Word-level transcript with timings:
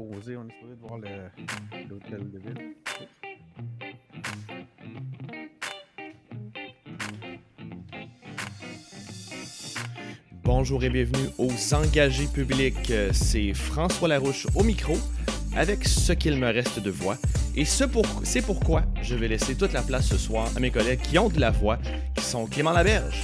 on 0.00 0.12
est 0.12 0.52
supposé 0.52 0.74
de 0.74 0.80
voir 0.80 0.98
l'hôtel 1.88 2.30
de 2.30 2.38
ville. 2.38 2.74
Bonjour 10.44 10.82
et 10.84 10.90
bienvenue 10.90 11.28
aux 11.38 11.74
engagés 11.74 12.26
publics. 12.26 12.92
C'est 13.12 13.52
François 13.54 14.08
Larouche 14.08 14.46
au 14.54 14.62
micro 14.62 14.96
avec 15.56 15.86
ce 15.86 16.12
qu'il 16.12 16.36
me 16.36 16.46
reste 16.52 16.80
de 16.80 16.90
voix. 16.90 17.16
Et 17.56 17.64
ce 17.64 17.84
pour- 17.84 18.06
c'est 18.22 18.42
pourquoi 18.42 18.82
je 19.02 19.14
vais 19.14 19.28
laisser 19.28 19.54
toute 19.56 19.72
la 19.72 19.82
place 19.82 20.06
ce 20.06 20.16
soir 20.16 20.48
à 20.56 20.60
mes 20.60 20.70
collègues 20.70 21.00
qui 21.00 21.18
ont 21.18 21.28
de 21.28 21.40
la 21.40 21.50
voix, 21.50 21.78
qui 22.14 22.24
sont 22.24 22.46
Clément 22.46 22.72
Laberge 22.72 23.22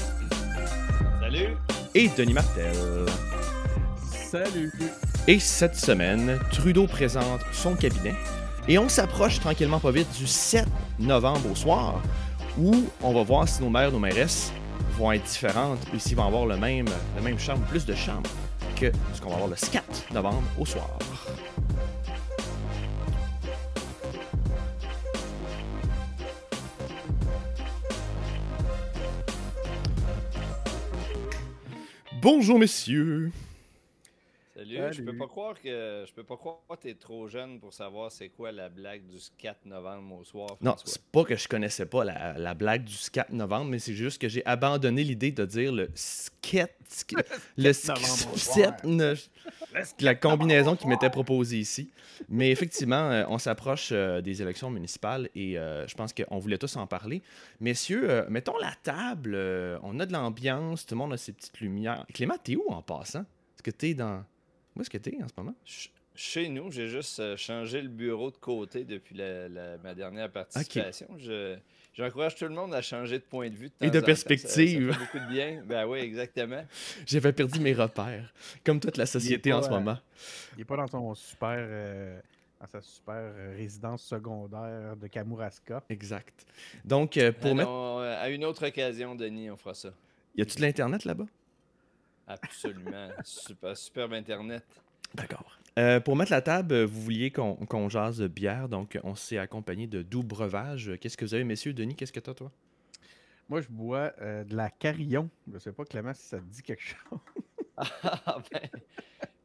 Salut! 1.21 1.55
et 1.95 2.09
Denis 2.17 2.33
Martel. 2.35 2.73
Salut! 4.31 4.73
Et 5.27 5.39
cette 5.39 5.75
semaine, 5.75 6.39
Trudeau 6.53 6.87
présente 6.87 7.41
son 7.51 7.77
cabinet 7.77 8.13
et 8.69 8.77
on 8.77 8.91
s'approche 8.91 9.41
tranquillement 9.41 9.81
pas 9.81 9.91
vite 9.91 10.15
du 10.19 10.27
7 10.27 10.67
novembre 10.99 11.51
au 11.51 11.55
soir 11.55 12.03
où 12.59 12.85
on 13.03 13.15
va 13.15 13.23
voir 13.23 13.49
si 13.49 13.63
nos 13.63 13.71
maires, 13.71 13.91
nos 13.91 13.99
mairesses 13.99 14.53
vont 14.99 15.13
être 15.13 15.25
différentes 15.25 15.79
et 15.95 15.99
s'ils 15.99 16.15
vont 16.15 16.27
avoir 16.27 16.45
le 16.45 16.59
même, 16.59 16.85
le 17.17 17.23
même 17.23 17.39
charme, 17.39 17.63
plus 17.63 17.87
de 17.87 17.95
charme 17.95 18.23
que 18.79 18.93
ce 19.15 19.21
qu'on 19.23 19.31
va 19.31 19.37
avoir 19.37 19.49
le 19.49 19.57
4 19.57 20.13
novembre 20.13 20.43
au 20.59 20.67
soir. 20.67 20.91
Bonjour 32.21 32.59
messieurs. 32.59 33.33
Salut. 34.65 34.77
Je 34.77 34.93
Salut. 34.97 35.05
peux 35.05 35.17
pas 35.19 35.27
croire 35.27 35.55
que 35.61 36.05
je 36.07 36.13
peux 36.13 36.25
pas 36.25 36.37
croire 36.37 36.57
que 36.71 36.77
t'es 36.83 36.95
trop 36.95 37.29
jeune 37.29 37.61
pour 37.61 37.73
savoir 37.73 38.11
c'est 38.11 38.29
quoi 38.31 38.51
la 38.53 38.69
blague 38.69 39.07
du 39.07 39.19
4 39.39 39.67
novembre 39.67 40.17
au 40.21 40.25
soir. 40.25 40.57
Non, 40.61 40.75
c'est 40.85 41.03
pas 41.03 41.25
que 41.25 41.37
je 41.37 41.47
connaissais 41.49 41.87
pas 41.87 42.05
la, 42.05 42.39
la 42.39 42.55
blague 42.55 42.85
du 42.85 42.97
4 43.13 43.31
novembre, 43.33 43.71
mais 43.71 43.79
c'est 43.79 43.95
juste 43.95 44.21
que 44.21 44.29
j'ai 44.29 44.45
abandonné 44.47 45.05
l'idée 45.05 45.33
de 45.33 45.45
dire 45.45 45.73
le 45.73 45.91
skate, 45.95 46.71
le 47.57 47.73
novembre 47.89 48.35
au 48.35 48.37
skate, 48.39 48.85
ne- 48.85 49.15
la 50.01 50.15
combinaison 50.15 50.77
qui 50.77 50.87
m'était 50.87 51.11
proposée 51.11 51.59
ici. 51.59 51.91
Mais 52.29 52.51
effectivement, 52.51 53.11
euh, 53.11 53.25
on 53.29 53.39
s'approche 53.39 53.91
euh, 53.93 54.21
des 54.21 54.41
élections 54.41 54.71
municipales 54.71 55.29
et 55.35 55.59
euh, 55.59 55.87
je 55.87 55.95
pense 55.95 56.13
qu'on 56.13 56.39
voulait 56.39 56.59
tous 56.59 56.77
en 56.77 56.87
parler. 56.87 57.23
Messieurs, 57.61 58.25
mettons 58.29 58.57
la 58.59 58.73
table, 58.83 59.37
on 59.83 59.99
a 60.01 60.07
de 60.07 60.13
l'ambiance, 60.13 60.87
tout 60.87 60.95
le 60.95 60.99
monde 60.99 61.13
a 61.13 61.17
ses 61.17 61.33
petites 61.33 61.61
lumières. 61.61 62.07
Clément, 62.15 62.37
t'es 62.43 62.57
où 62.57 62.65
en 62.69 62.83
passant? 62.83 63.21
Est-ce 63.23 63.63
que 63.63 63.71
t'es 63.71 63.95
dans... 63.95 64.25
Où 64.77 64.81
est-ce 64.81 64.91
que 64.91 64.99
t'es 64.99 65.17
en 65.23 65.29
ce 65.29 65.33
moment? 65.37 65.55
Ch- 65.65 65.91
Chez 66.17 66.49
nous, 66.49 66.71
j'ai 66.71 66.87
juste 66.89 67.19
euh, 67.21 67.37
changé 67.37 67.83
le 67.83 67.89
bureau 67.89 68.31
de 68.31 68.37
côté 68.37 68.85
depuis 68.85 69.17
la- 69.17 69.49
la- 69.49 69.79
ma 69.79 69.95
dernière 69.95 70.31
participation. 70.31 71.09
Je- 71.19 71.57
J'encourage 71.97 72.35
tout 72.35 72.45
le 72.47 72.51
monde 72.51 72.75
à 72.75 72.83
changer 72.83 73.19
de 73.21 73.23
point 73.25 73.49
de 73.49 73.55
vue. 73.55 73.67
Et 73.81 73.87
temps 73.87 73.93
de 73.93 73.99
en 73.99 74.01
temps. 74.01 74.07
perspective. 74.07 74.93
Ça, 74.93 74.99
ça 74.99 74.99
fait 74.99 75.05
beaucoup 75.17 75.27
de 75.27 75.33
bien. 75.33 75.63
Ben 75.65 75.87
oui, 75.87 76.01
exactement. 76.01 76.65
J'avais 77.07 77.33
perdu 77.33 77.61
mes 77.61 77.73
repères, 77.73 78.33
comme 78.65 78.81
toute 78.81 78.97
la 78.97 79.07
société 79.07 79.53
en 79.53 79.63
ce 79.63 79.69
euh, 79.69 79.71
moment. 79.71 79.99
Il 80.57 80.63
est 80.63 80.65
pas 80.65 80.77
dans 80.77 80.89
son 80.89 81.15
super. 81.15 81.55
euh, 81.57 82.19
dans 82.61 82.67
sa 82.67 82.81
super 82.81 83.33
résidence 83.57 84.03
secondaire 84.05 84.97
de 84.97 85.07
Kamouraska. 85.07 85.83
Exact. 85.89 86.47
Donc, 86.85 87.17
euh, 87.17 87.31
pour 87.31 87.55
mettre... 87.55 87.71
à 87.71 88.29
une 88.31 88.45
autre 88.45 88.67
occasion, 88.67 89.15
Denis, 89.15 89.51
on 89.51 89.57
fera 89.57 89.75
ça. 89.75 89.91
Y 90.37 90.43
a-tu 90.43 90.57
de 90.57 90.63
l'Internet 90.63 91.05
là-bas? 91.05 91.27
Absolument. 92.27 93.11
Super, 93.25 93.77
superbe 93.77 94.13
Internet. 94.15 94.65
D'accord. 95.15 95.59
Euh, 95.79 96.01
pour 96.01 96.17
mettre 96.17 96.31
la 96.31 96.41
table, 96.43 96.85
vous 96.85 97.01
vouliez 97.03 97.31
qu'on 97.31 97.89
jase 97.89 98.19
de 98.19 98.29
bière, 98.29 98.69
donc 98.69 98.99
on 99.03 99.15
s'est 99.15 99.39
accompagné 99.39 99.87
de 99.87 100.03
doux 100.03 100.23
breuvages. 100.23 100.93
Qu'est-ce 101.01 101.17
que 101.17 101.25
vous 101.25 101.35
avez, 101.35 101.45
messieurs? 101.45 101.73
Denis, 101.73 101.95
qu'est-ce 101.97 102.13
que 102.13 102.21
t'as, 102.21 102.35
toi? 102.35 102.51
Moi, 103.49 103.61
je 103.61 103.69
bois 103.69 104.13
euh, 104.21 104.45
de 104.45 104.57
la 104.57 104.71
carillon. 104.71 105.29
Je 105.53 105.59
sais 105.59 105.73
pas, 105.73 105.85
Clément, 105.85 106.15
si 106.15 106.23
ça 106.27 106.39
te 106.39 106.45
dit 106.45 106.63
quelque 106.63 106.83
chose. 106.83 107.19
Ah, 107.77 108.39
ben, 108.53 108.71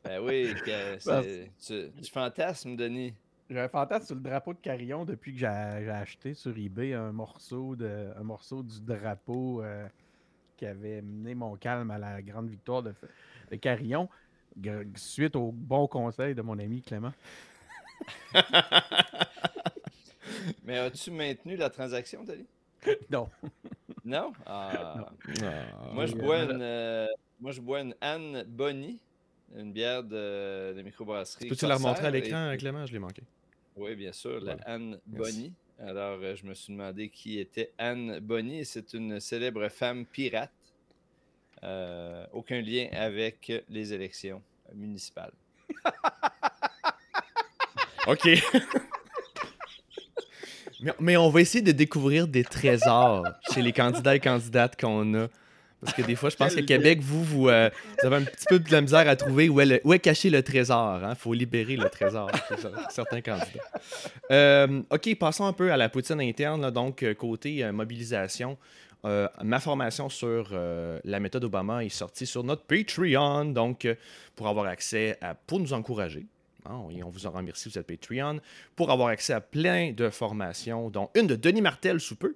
ben 0.03 0.21
oui, 0.23 0.53
que 0.63 0.99
c'est- 0.99 1.49
tu, 1.59 1.89
tu 1.99 2.11
fantasmes, 2.11 2.75
Denis. 2.75 3.15
J'ai 3.49 3.59
un 3.59 3.67
fantasme 3.67 4.05
sur 4.05 4.15
le 4.15 4.21
drapeau 4.21 4.53
de 4.53 4.59
carillon 4.59 5.03
depuis 5.03 5.33
que 5.33 5.39
j'ai 5.39 5.47
j'ai 5.83 5.89
acheté 5.89 6.35
sur 6.35 6.55
eBay 6.55 6.93
un 6.93 7.11
morceau, 7.11 7.75
de, 7.75 8.11
un 8.15 8.21
morceau 8.23 8.61
du 8.61 8.79
drapeau 8.81 9.63
euh, 9.63 9.87
qui 10.59 10.65
avait 10.65 11.01
mené 11.01 11.35
mon 11.35 11.55
calme 11.55 11.89
à 11.89 11.97
la 11.97 12.21
grande 12.21 12.49
victoire 12.49 12.83
de, 12.83 12.93
de 13.49 13.55
Carillon, 13.55 14.09
suite 14.95 15.37
au 15.37 15.53
bon 15.53 15.87
conseil 15.87 16.35
de 16.35 16.41
mon 16.41 16.59
ami 16.59 16.81
Clément. 16.81 17.13
Mais 20.65 20.77
as-tu 20.77 21.11
maintenu 21.11 21.55
la 21.55 21.69
transaction, 21.69 22.25
Denis? 22.25 22.45
Non. 23.09 23.29
Non? 24.03 24.33
Ah. 24.45 25.11
Ah, 25.43 25.91
Moi, 25.93 26.05
je 26.07 26.13
oui, 26.13 26.21
bois 26.21 26.35
euh, 26.35 26.53
une, 26.53 26.61
euh, 26.61 27.07
moi, 27.39 27.51
je 27.51 27.61
bois 27.61 27.79
une 27.81 27.95
Anne 28.01 28.43
Bonny, 28.47 28.99
une 29.55 29.71
bière 29.71 30.03
de, 30.03 30.73
de 30.73 30.81
microbrasserie. 30.81 31.47
Peux-tu 31.47 31.67
la 31.67 31.75
remontrer 31.75 32.05
à 32.05 32.09
et 32.09 32.11
l'écran, 32.11 32.53
Clément? 32.57 32.85
Je 32.85 32.91
l'ai 32.93 32.99
manqué. 32.99 33.21
Oui, 33.77 33.95
bien 33.95 34.11
sûr, 34.11 34.41
la 34.41 34.55
Voilà. 34.55 34.61
Anne 34.65 34.99
Merci. 35.07 35.33
Bonny. 35.33 35.53
Alors, 35.81 36.19
euh, 36.21 36.35
je 36.35 36.45
me 36.45 36.53
suis 36.53 36.73
demandé 36.73 37.07
qui 37.09 37.39
était 37.39 37.71
Anne 37.77 38.19
Bonny. 38.19 38.65
C'est 38.65 38.93
une 38.93 39.19
célèbre 39.19 39.69
femme 39.69 40.05
pirate. 40.05 40.51
Euh, 41.63 42.25
aucun 42.33 42.61
lien 42.61 42.87
avec 42.91 43.51
les 43.69 43.93
élections 43.93 44.41
municipales. 44.73 45.31
OK. 48.07 48.27
mais, 50.81 50.93
mais 50.99 51.17
on 51.17 51.29
va 51.29 51.41
essayer 51.41 51.63
de 51.63 51.71
découvrir 51.71 52.27
des 52.27 52.43
trésors 52.43 53.25
chez 53.53 53.61
les 53.61 53.71
candidats 53.71 54.15
et 54.15 54.19
candidates 54.19 54.79
qu'on 54.79 55.13
a. 55.15 55.27
Parce 55.81 55.95
que 55.95 56.01
des 56.01 56.15
fois, 56.15 56.29
je 56.29 56.35
pense 56.35 56.53
Quel 56.55 56.65
Québec, 56.65 56.99
vous, 57.01 57.23
vous, 57.23 57.47
euh, 57.49 57.69
vous 58.01 58.07
avez 58.07 58.17
un 58.17 58.23
petit 58.23 58.45
peu 58.49 58.59
de 58.59 58.69
la 58.71 58.81
misère 58.81 59.07
à 59.07 59.15
trouver 59.15 59.47
où 59.47 59.61
est, 59.61 59.65
le- 59.65 59.81
où 59.85 59.93
est 59.93 59.99
caché 59.99 60.29
le 60.29 60.43
trésor. 60.43 60.99
Il 61.07 61.15
faut 61.15 61.33
libérer 61.33 61.77
le 61.77 61.89
trésor 61.89 62.29
certains 62.89 63.21
candidats. 63.21 63.63
Euh, 64.31 64.81
OK, 64.89 65.15
passons 65.17 65.45
un 65.45 65.53
peu 65.53 65.71
à 65.71 65.77
la 65.77 65.87
poutine 65.89 66.19
interne. 66.21 66.61
là. 66.61 66.71
donc, 66.71 67.03
euh, 67.03 67.13
côté 67.13 67.63
euh, 67.63 67.71
mobilisation, 67.71 68.57
ma 69.05 69.59
formation 69.61 70.09
sur 70.09 70.49
la 70.51 71.19
méthode 71.21 71.45
Obama 71.45 71.85
est 71.85 71.89
sortie 71.89 72.25
sur 72.25 72.43
notre 72.43 72.63
Patreon. 72.63 73.45
Donc, 73.45 73.87
pour 74.35 74.49
avoir 74.49 74.65
accès 74.65 75.17
à, 75.21 75.33
pour 75.35 75.61
nous 75.61 75.71
encourager, 75.71 76.25
hein, 76.65 76.81
et 76.91 77.01
on 77.03 77.09
vous 77.09 77.25
en 77.25 77.31
remercie, 77.31 77.69
vous 77.69 77.79
êtes 77.79 77.87
Patreon, 77.87 78.41
pour 78.75 78.91
avoir 78.91 79.07
accès 79.07 79.31
à 79.31 79.39
plein 79.39 79.93
de 79.93 80.09
formations, 80.09 80.89
dont 80.89 81.09
une 81.15 81.27
de 81.27 81.35
Denis 81.37 81.61
Martel 81.61 82.01
sous 82.01 82.17
peu. 82.17 82.35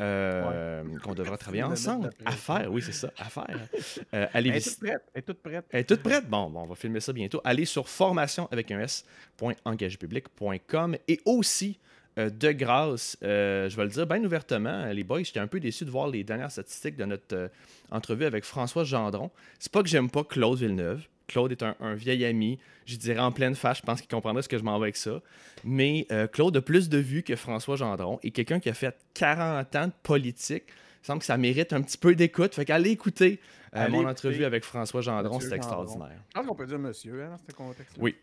Euh, 0.00 0.82
qu'on 1.02 1.14
devra 1.14 1.36
travailler 1.36 1.62
ensemble. 1.62 2.10
À 2.24 2.32
faire, 2.32 2.72
oui, 2.72 2.82
c'est 2.82 2.92
ça, 2.92 3.12
à 3.16 3.24
faire. 3.24 3.68
Euh, 4.12 4.26
allez 4.32 4.50
Elle 4.50 4.56
est 4.56 4.60
toute 4.60 4.80
prête. 4.80 5.02
Elle 5.12 5.18
est 5.18 5.22
toute 5.22 5.42
prête. 5.42 5.64
Elle 5.70 5.80
est 5.80 5.84
toute 5.84 6.02
prête? 6.02 6.28
Bon, 6.28 6.50
bon, 6.50 6.62
on 6.62 6.66
va 6.66 6.74
filmer 6.74 6.98
ça 7.00 7.12
bientôt. 7.12 7.40
Allez 7.44 7.64
sur 7.64 7.88
formation 7.88 8.48
avec 8.50 8.72
un 8.72 8.80
s.engagepublic.com 8.80 10.96
et 11.06 11.20
aussi, 11.24 11.78
euh, 12.18 12.28
de 12.28 12.50
grâce, 12.52 13.16
je 13.22 13.76
vais 13.76 13.84
le 13.84 13.90
dire 13.90 14.06
bien 14.06 14.24
ouvertement, 14.24 14.86
les 14.86 15.04
boys, 15.04 15.22
j'étais 15.22 15.40
un 15.40 15.46
peu 15.46 15.60
déçu 15.60 15.84
de 15.84 15.90
voir 15.90 16.08
les 16.08 16.24
dernières 16.24 16.50
statistiques 16.50 16.96
de 16.96 17.04
notre 17.04 17.50
entrevue 17.90 18.24
avec 18.24 18.44
François 18.44 18.84
Gendron. 18.84 19.30
C'est 19.58 19.70
pas 19.70 19.82
que 19.82 19.88
j'aime 19.88 20.10
pas 20.10 20.24
Claude 20.24 20.58
Villeneuve. 20.58 21.06
Claude 21.26 21.52
est 21.52 21.62
un, 21.62 21.74
un 21.80 21.94
vieil 21.94 22.24
ami. 22.24 22.58
Je 22.86 22.96
dirais 22.96 23.20
en 23.20 23.32
pleine 23.32 23.54
face, 23.54 23.78
je 23.78 23.82
pense 23.82 24.00
qu'il 24.00 24.10
comprendrait 24.10 24.42
ce 24.42 24.48
que 24.48 24.58
je 24.58 24.62
m'en 24.62 24.78
vais 24.78 24.84
avec 24.84 24.96
ça. 24.96 25.20
Mais 25.64 26.06
euh, 26.12 26.26
Claude 26.26 26.56
a 26.56 26.60
plus 26.62 26.88
de 26.88 26.98
vues 26.98 27.22
que 27.22 27.36
François 27.36 27.76
Gendron 27.76 28.18
et 28.22 28.30
quelqu'un 28.30 28.60
qui 28.60 28.68
a 28.68 28.74
fait 28.74 28.96
40 29.14 29.76
ans 29.76 29.86
de 29.86 29.92
politique. 30.02 30.64
Il 31.02 31.06
semble 31.06 31.20
que 31.20 31.26
ça 31.26 31.36
mérite 31.36 31.72
un 31.72 31.82
petit 31.82 31.98
peu 31.98 32.14
d'écoute. 32.14 32.54
Fait 32.54 32.64
qu'allez 32.64 32.90
écouter 32.90 33.40
euh, 33.74 33.88
mon 33.88 34.00
écouter 34.00 34.10
entrevue 34.10 34.44
avec 34.44 34.64
François 34.64 35.00
Gendron, 35.00 35.40
c'est 35.40 35.52
extraordinaire. 35.52 36.20
Je 36.28 36.34
pense 36.34 36.46
qu'on 36.46 36.54
peut 36.54 36.66
dire 36.66 36.78
monsieur 36.78 37.22
hein, 37.24 37.30
dans 37.30 37.38
ce 37.38 37.54
contexte-là. 37.54 38.02
Oui. 38.02 38.16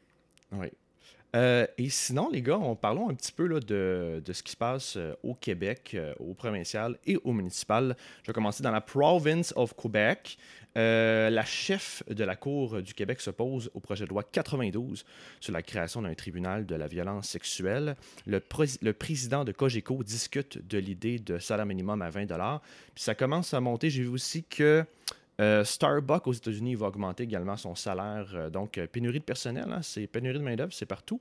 Oui. 0.51 0.68
Euh, 1.36 1.66
et 1.78 1.90
sinon, 1.90 2.30
les 2.30 2.42
gars, 2.42 2.57
on 2.57 2.75
parlons 2.75 3.10
un 3.10 3.13
petit 3.13 3.31
peu 3.31 3.48
de, 3.48 4.22
de 4.24 4.33
ce 4.33 4.44
qui 4.44 4.51
se 4.51 4.57
passe 4.57 4.95
euh, 4.98 5.13
au 5.24 5.33
Québec, 5.33 5.92
euh, 5.94 6.13
au 6.19 6.33
provincial 6.33 6.98
et 7.06 7.18
au 7.24 7.31
municipal. 7.31 7.95
Je 8.24 8.28
vais 8.28 8.33
commencer 8.33 8.63
dans 8.63 8.72
la 8.72 8.81
province 8.81 9.54
of 9.56 9.74
Quebec. 9.75 10.38
La 10.74 11.44
chef 11.44 12.01
de 12.10 12.24
la 12.24 12.38
Cour 12.38 12.81
du 12.81 12.94
Québec 12.94 13.19
s'oppose 13.19 13.69
au 13.74 13.81
projet 13.81 14.06
de 14.06 14.10
loi 14.10 14.24
92 14.24 15.04
sur 15.42 15.51
la 15.51 15.62
création 15.62 16.01
d'un 16.01 16.13
tribunal 16.13 16.66
de 16.66 16.75
la 16.75 16.88
violence 16.88 17.28
sexuelle. 17.28 17.98
Le 18.25 18.39
président 18.94 19.44
de 19.44 19.51
Cogeco 19.51 20.01
discute 20.01 20.66
de 20.66 20.77
l'idée 20.77 21.19
de 21.19 21.39
salaire 21.39 21.66
minimum 21.66 22.01
à 22.01 22.10
20 22.10 22.25
Puis 22.95 23.04
ça 23.04 23.16
commence 23.16 23.54
à 23.54 23.60
monter. 23.60 23.89
J'ai 23.89 24.04
vu 24.04 24.07
aussi 24.07 24.45
que 24.45 24.86
Euh, 25.41 25.63
Starbucks 25.63 26.27
aux 26.27 26.33
États-Unis 26.33 26.75
va 26.75 26.88
augmenter 26.88 27.23
également 27.23 27.57
son 27.57 27.73
salaire. 27.73 28.29
Euh, 28.35 28.49
donc, 28.51 28.77
euh, 28.77 28.85
pénurie 28.85 29.19
de 29.19 29.23
personnel, 29.23 29.65
hein, 29.71 29.81
c'est 29.81 30.05
pénurie 30.05 30.38
de 30.38 30.43
main-d'œuvre, 30.43 30.71
c'est 30.71 30.85
partout. 30.85 31.19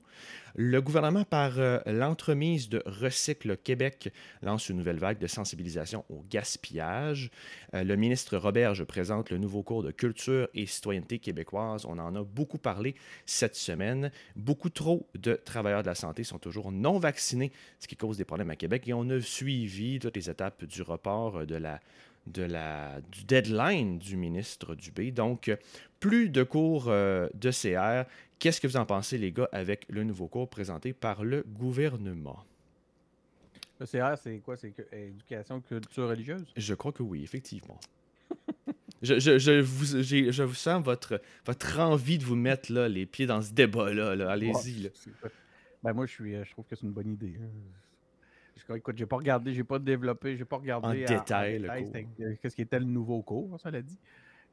Le 0.55 0.79
gouvernement, 0.79 1.23
par 1.23 1.53
l'entremise 1.85 2.67
de 2.67 2.83
Recycle 2.85 3.55
Québec, 3.55 4.11
lance 4.41 4.67
une 4.67 4.77
nouvelle 4.77 4.97
vague 4.97 5.17
de 5.17 5.27
sensibilisation 5.27 6.03
au 6.09 6.25
gaspillage. 6.29 7.31
le 7.71 7.95
ministre 7.95 8.35
Roberge 8.35 8.83
présente 8.83 9.29
le 9.29 9.37
nouveau 9.37 9.63
cours 9.63 9.81
de 9.81 9.91
culture 9.91 10.49
et 10.53 10.65
citoyenneté 10.65 11.19
québécoise. 11.19 11.85
On 11.85 11.97
en 11.99 12.15
a 12.15 12.23
beaucoup 12.23 12.57
parlé 12.57 12.95
cette 13.25 13.55
semaine. 13.55 14.11
Beaucoup 14.35 14.69
trop 14.69 15.07
de 15.17 15.35
travailleurs 15.35 15.83
de 15.83 15.87
la 15.87 15.95
santé 15.95 16.25
sont 16.25 16.37
toujours 16.37 16.73
non 16.73 16.99
vaccinés, 16.99 17.53
ce 17.79 17.87
qui 17.87 17.95
cause 17.95 18.17
des 18.17 18.25
problèmes 18.25 18.49
à 18.49 18.57
Québec. 18.57 18.89
Et 18.89 18.93
on 18.93 19.09
a 19.09 19.21
suivi 19.21 19.99
toutes 19.99 20.17
les 20.17 20.29
étapes 20.29 20.65
du 20.65 20.81
report 20.81 21.45
de 21.45 21.55
la 21.55 21.79
de 22.27 22.43
la, 22.43 23.01
du 23.11 23.23
deadline 23.23 23.97
du 23.97 24.17
ministre 24.17 24.75
Dubé. 24.75 25.11
Donc, 25.11 25.51
plus 25.99 26.29
de 26.29 26.43
cours 26.43 26.85
euh, 26.87 27.29
de 27.33 27.51
CR. 27.51 28.09
Qu'est-ce 28.39 28.59
que 28.59 28.67
vous 28.67 28.77
en 28.77 28.85
pensez, 28.85 29.17
les 29.17 29.31
gars, 29.31 29.49
avec 29.51 29.85
le 29.89 30.03
nouveau 30.03 30.27
cours 30.27 30.49
présenté 30.49 30.93
par 30.93 31.23
le 31.23 31.43
gouvernement? 31.47 32.43
Le 33.79 33.85
CR, 33.85 34.17
c'est 34.17 34.39
quoi? 34.39 34.57
C'est 34.57 34.73
éducation, 34.91 35.61
culture 35.61 36.07
religieuse? 36.07 36.45
Je 36.55 36.73
crois 36.73 36.91
que 36.91 37.03
oui, 37.03 37.23
effectivement. 37.23 37.79
je, 39.01 39.19
je, 39.19 39.37
je, 39.37 39.59
vous, 39.59 39.85
je 40.03 40.43
vous 40.43 40.53
sens 40.53 40.83
votre, 40.83 41.21
votre 41.45 41.79
envie 41.79 42.17
de 42.17 42.23
vous 42.23 42.35
mettre 42.35 42.71
là, 42.71 42.87
les 42.87 43.05
pieds 43.05 43.25
dans 43.25 43.41
ce 43.41 43.53
débat-là. 43.53 44.29
Allez-y. 44.29 44.91
Ben 45.83 45.93
moi, 45.93 46.05
je, 46.05 46.11
suis, 46.11 46.35
je 46.35 46.51
trouve 46.51 46.65
que 46.65 46.75
c'est 46.75 46.85
une 46.85 46.91
bonne 46.91 47.13
idée. 47.13 47.35
Écoute, 48.75 48.97
j'ai 48.97 49.05
pas 49.05 49.17
regardé, 49.17 49.53
j'ai 49.53 49.63
pas 49.63 49.79
développé, 49.79 50.37
j'ai 50.37 50.45
pas 50.45 50.57
regardé 50.57 50.87
en 50.87 51.17
détail, 51.17 51.67
qu'est-ce 52.41 52.55
qui 52.55 52.61
était 52.61 52.79
le 52.79 52.85
nouveau 52.85 53.21
cours, 53.21 53.59
ça 53.59 53.71
l'a 53.71 53.81
dit. 53.81 53.99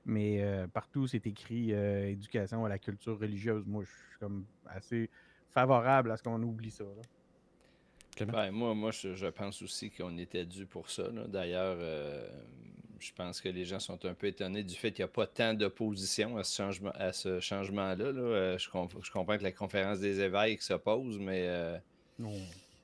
Mais 0.07 0.43
euh, 0.43 0.67
partout, 0.67 1.07
c'est 1.07 1.27
écrit 1.27 1.73
euh, 1.73 2.09
éducation 2.09 2.65
à 2.65 2.69
la 2.69 2.79
culture 2.79 3.19
religieuse. 3.19 3.65
Moi, 3.67 3.85
je 3.85 3.89
suis 3.89 4.19
comme 4.19 4.47
assez 4.67 5.11
favorable 5.51 6.11
à 6.11 6.17
ce 6.17 6.23
qu'on 6.23 6.43
oublie 6.43 6.71
ça. 6.71 6.85
Ben, 8.21 8.51
moi, 8.51 8.75
moi 8.75 8.91
je, 8.91 9.27
pense 9.29 9.63
aussi 9.63 9.91
qu'on 9.91 10.17
était 10.17 10.45
dû 10.45 10.67
pour 10.67 10.91
ça. 10.91 11.09
D'ailleurs, 11.29 11.77
euh, 11.79 12.27
je 12.99 13.13
pense 13.13 13.41
que 13.41 13.49
les 13.49 13.65
gens 13.65 13.79
sont 13.79 14.05
un 14.07 14.15
peu 14.15 14.27
étonnés 14.27 14.65
du 14.65 14.75
fait 14.75 14.91
qu'il 14.91 15.05
n'y 15.05 15.11
a 15.11 15.13
pas 15.13 15.27
tant 15.27 15.55
d'opposition 15.55 16.37
à 16.37 16.43
ce 16.43 16.57
changement 16.57 16.91
à 16.95 17.13
ce 17.13 17.39
changement-là. 17.39 18.13
Je, 18.13 18.57
je, 18.59 19.13
comprends 19.13 19.39
que 19.39 19.45
la 19.45 19.53
conférence 19.53 20.01
des 20.01 20.21
évêques 20.21 20.63
s'oppose, 20.63 21.19
mais 21.19 21.79
non 22.19 22.33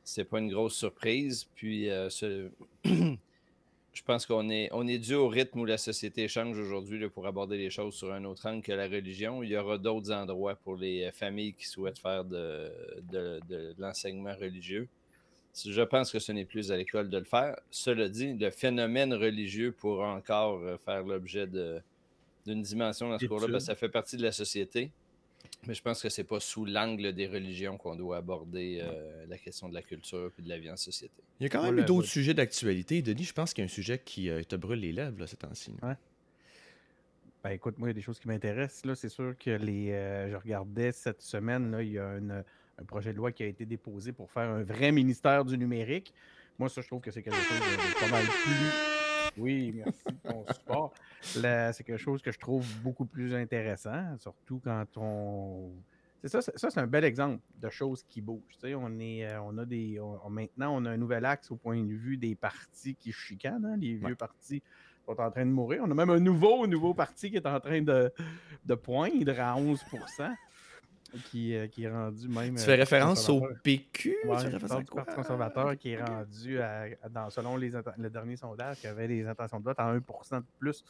c'est 0.04 0.24
pas 0.24 0.38
une 0.38 0.50
grosse 0.50 0.76
surprise. 0.76 1.48
Puis, 1.54 1.88
euh, 1.90 2.08
je 2.84 4.02
pense 4.04 4.26
qu'on 4.26 4.50
est, 4.50 4.68
on 4.72 4.86
est 4.86 4.98
dû 4.98 5.14
au 5.14 5.28
rythme 5.28 5.60
où 5.60 5.64
la 5.64 5.78
société 5.78 6.28
change 6.28 6.58
aujourd'hui 6.58 7.08
pour 7.08 7.26
aborder 7.26 7.56
les 7.56 7.70
choses 7.70 7.94
sur 7.94 8.12
un 8.12 8.24
autre 8.24 8.46
angle 8.46 8.62
que 8.62 8.72
la 8.72 8.86
religion. 8.86 9.42
Il 9.42 9.50
y 9.50 9.56
aura 9.56 9.78
d'autres 9.78 10.12
endroits 10.12 10.56
pour 10.56 10.76
les 10.76 11.10
familles 11.12 11.54
qui 11.54 11.66
souhaitent 11.66 11.98
faire 11.98 12.24
de, 12.24 12.70
de, 13.10 13.74
l'enseignement 13.78 14.34
religieux. 14.34 14.88
Je 15.64 15.82
pense 15.82 16.10
que 16.10 16.18
ce 16.18 16.32
n'est 16.32 16.44
plus 16.44 16.70
à 16.70 16.76
l'école 16.76 17.08
de 17.08 17.18
le 17.18 17.24
faire. 17.24 17.56
Cela 17.70 18.08
dit, 18.08 18.34
le 18.34 18.50
phénomène 18.50 19.14
religieux 19.14 19.72
pourra 19.72 20.12
encore 20.12 20.58
euh, 20.62 20.76
faire 20.84 21.04
l'objet 21.04 21.46
d'une 21.46 22.62
dimension 22.62 23.08
dans 23.08 23.18
ce 23.18 23.26
cours-là, 23.26 23.46
parce 23.46 23.64
que 23.64 23.66
ça 23.68 23.76
fait 23.76 23.88
partie 23.88 24.16
de 24.16 24.22
la 24.22 24.32
société. 24.32 24.90
Mais 25.66 25.74
je 25.74 25.82
pense 25.82 26.02
que 26.02 26.08
c'est 26.08 26.24
pas 26.24 26.40
sous 26.40 26.64
l'angle 26.64 27.12
des 27.12 27.26
religions 27.26 27.78
qu'on 27.78 27.96
doit 27.96 28.18
aborder 28.18 28.80
euh, 28.82 29.24
la 29.26 29.38
question 29.38 29.68
de 29.68 29.74
la 29.74 29.82
culture 29.82 30.30
et 30.38 30.42
de 30.42 30.48
la 30.48 30.58
vie 30.58 30.70
en 30.70 30.76
société. 30.76 31.22
Il 31.40 31.44
y 31.44 31.46
a 31.46 31.48
quand 31.48 31.62
même 31.62 31.78
eu 31.78 31.84
d'autres 31.84 32.08
sujets 32.08 32.34
d'actualité. 32.34 33.02
Denis, 33.02 33.24
je 33.24 33.32
pense 33.32 33.54
qu'il 33.54 33.62
y 33.62 33.64
a 33.64 33.70
un 33.70 33.72
sujet 33.72 33.98
qui 33.98 34.28
euh, 34.28 34.42
te 34.42 34.56
brûle 34.56 34.80
les 34.80 34.92
lèvres 34.92 35.18
là, 35.18 35.26
ces 35.26 35.36
temps-ci. 35.36 35.74
Ouais. 35.82 35.94
Ben 37.42 37.50
écoute, 37.50 37.78
moi, 37.78 37.88
il 37.88 37.90
y 37.90 37.92
a 37.92 37.94
des 37.94 38.02
choses 38.02 38.18
qui 38.18 38.28
m'intéressent. 38.28 38.84
Là, 38.86 38.94
c'est 38.94 39.08
sûr 39.08 39.34
que 39.38 39.50
les. 39.50 39.92
Euh, 39.92 40.30
je 40.30 40.36
regardais 40.36 40.92
cette 40.92 41.22
semaine, 41.22 41.70
là, 41.70 41.82
il 41.82 41.92
y 41.92 41.98
a 41.98 42.08
un 42.08 42.84
projet 42.86 43.12
de 43.12 43.18
loi 43.18 43.32
qui 43.32 43.42
a 43.42 43.46
été 43.46 43.66
déposé 43.66 44.12
pour 44.12 44.30
faire 44.30 44.48
un 44.48 44.62
vrai 44.62 44.92
ministère 44.92 45.44
du 45.44 45.56
numérique. 45.56 46.12
Moi, 46.58 46.68
ça, 46.68 46.80
je 46.80 46.86
trouve 46.86 47.00
que 47.00 47.10
c'est 47.10 47.22
quelque 47.22 47.36
chose 47.36 47.58
de 47.60 48.00
pas 48.00 48.08
mal 48.08 48.24
plus 48.24 48.93
oui, 49.38 49.72
merci 49.74 50.04
de 50.06 50.30
ton 50.30 50.44
support. 50.52 50.94
C'est 51.22 51.84
quelque 51.84 51.96
chose 51.96 52.22
que 52.22 52.32
je 52.32 52.38
trouve 52.38 52.66
beaucoup 52.82 53.06
plus 53.06 53.34
intéressant, 53.34 54.16
surtout 54.18 54.60
quand 54.62 54.86
on. 54.96 55.72
C'est 56.22 56.28
ça, 56.28 56.40
ça 56.40 56.70
c'est 56.70 56.80
un 56.80 56.86
bel 56.86 57.04
exemple 57.04 57.42
de 57.60 57.68
choses 57.68 58.02
qui 58.04 58.22
bougent. 58.22 58.56
on, 58.62 58.98
est, 58.98 59.26
euh, 59.26 59.42
on 59.42 59.58
a 59.58 59.66
des. 59.66 60.00
maintenant, 60.30 60.74
on 60.74 60.84
a 60.86 60.90
un 60.90 60.96
nouvel 60.96 61.24
axe 61.24 61.50
au 61.50 61.56
point 61.56 61.76
de 61.76 61.92
vue 61.92 62.16
des 62.16 62.34
partis 62.34 62.94
qui 62.94 63.12
chicanent. 63.12 63.66
Hein, 63.66 63.76
les 63.76 63.94
vieux 63.96 64.16
partis 64.16 64.62
sont 65.04 65.20
en 65.20 65.30
train 65.30 65.44
de 65.44 65.50
mourir. 65.50 65.82
On 65.84 65.90
a 65.90 65.94
même 65.94 66.10
un 66.10 66.20
nouveau, 66.20 66.66
nouveau 66.66 66.94
parti 66.94 67.30
qui 67.30 67.36
est 67.36 67.46
en 67.46 67.60
train 67.60 67.82
de, 67.82 68.10
de 68.64 68.74
poindre 68.74 69.38
à 69.38 69.56
11 69.56 69.84
qui, 71.30 71.54
euh, 71.54 71.66
qui, 71.66 71.84
est 71.84 71.90
rendu 71.90 72.28
même. 72.28 72.54
Tu 72.54 72.62
fais 72.62 72.72
euh, 72.72 72.76
référence 72.76 73.28
au 73.28 73.46
PQ 73.62 74.16
ouais, 74.24 74.50
tu 74.50 74.66
Parti 74.94 75.14
conservateur 75.14 75.76
qui 75.76 75.90
est 75.90 76.02
rendu, 76.02 76.58
dans, 77.10 77.30
selon 77.30 77.56
les, 77.56 77.70
le 77.98 78.10
dernier 78.10 78.36
sondage, 78.36 78.80
qui 78.80 78.86
avait 78.86 79.08
des 79.08 79.26
intentions 79.26 79.58
de 79.58 79.64
vote 79.64 79.78
à 79.78 79.84
1 79.84 79.94
de 79.96 80.44
plus 80.58 80.84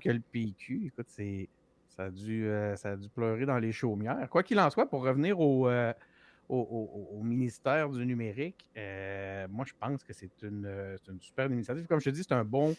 que 0.00 0.10
le 0.10 0.20
PQ. 0.20 0.86
Écoute, 0.86 1.06
c'est, 1.08 1.48
ça, 1.88 2.04
a 2.04 2.10
dû, 2.10 2.46
euh, 2.46 2.76
ça 2.76 2.90
a 2.90 2.96
dû 2.96 3.08
pleurer 3.08 3.46
dans 3.46 3.58
les 3.58 3.72
chaumières. 3.72 4.28
Quoi 4.30 4.42
qu'il 4.42 4.58
en 4.60 4.70
soit, 4.70 4.88
pour 4.88 5.02
revenir 5.02 5.38
au, 5.40 5.68
au, 6.48 7.10
au, 7.12 7.22
ministère 7.22 7.88
du 7.90 8.04
numérique, 8.06 8.70
moi, 9.50 9.64
je 9.66 9.72
pense 9.78 10.02
que 10.02 10.12
c'est 10.12 10.42
une, 10.42 10.96
une 11.08 11.20
super 11.20 11.50
initiative. 11.50 11.86
Comme 11.86 12.00
je 12.00 12.10
te 12.10 12.14
dis, 12.14 12.22
c'est 12.22 12.34
un 12.34 12.44
bon 12.44 12.74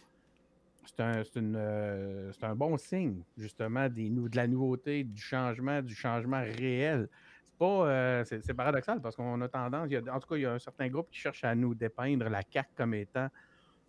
c'est 0.88 1.04
un, 1.04 1.24
euh, 1.56 2.32
un, 2.42 2.56
bon 2.56 2.78
signe, 2.78 3.24
justement, 3.38 3.90
des, 3.90 4.10
de 4.10 4.36
la 4.36 4.48
nouveauté, 4.48 5.04
du 5.04 5.22
changement, 5.22 5.82
du 5.82 5.96
changement 5.96 6.42
réel. 6.42 7.10
C'est 7.46 7.58
pas. 7.58 7.88
Euh, 7.88 8.24
c'est, 8.26 8.54
paradoxal 8.54 9.02
parce 9.02 9.16
qu'on 9.16 9.42
a 9.42 9.48
tendance. 9.48 9.90
en 10.12 10.20
tout 10.20 10.28
cas, 10.28 10.36
il 10.36 10.42
y 10.42 10.46
a 10.46 10.54
un 10.54 10.60
certain 10.60 10.88
groupe 10.88 11.10
qui 11.10 11.20
cherche 11.20 11.44
à 11.44 11.56
nous 11.56 11.76
dépeindre 11.76 12.30
la 12.30 12.42
CAQ 12.42 12.70
comme 12.76 12.94
étant 12.94 13.28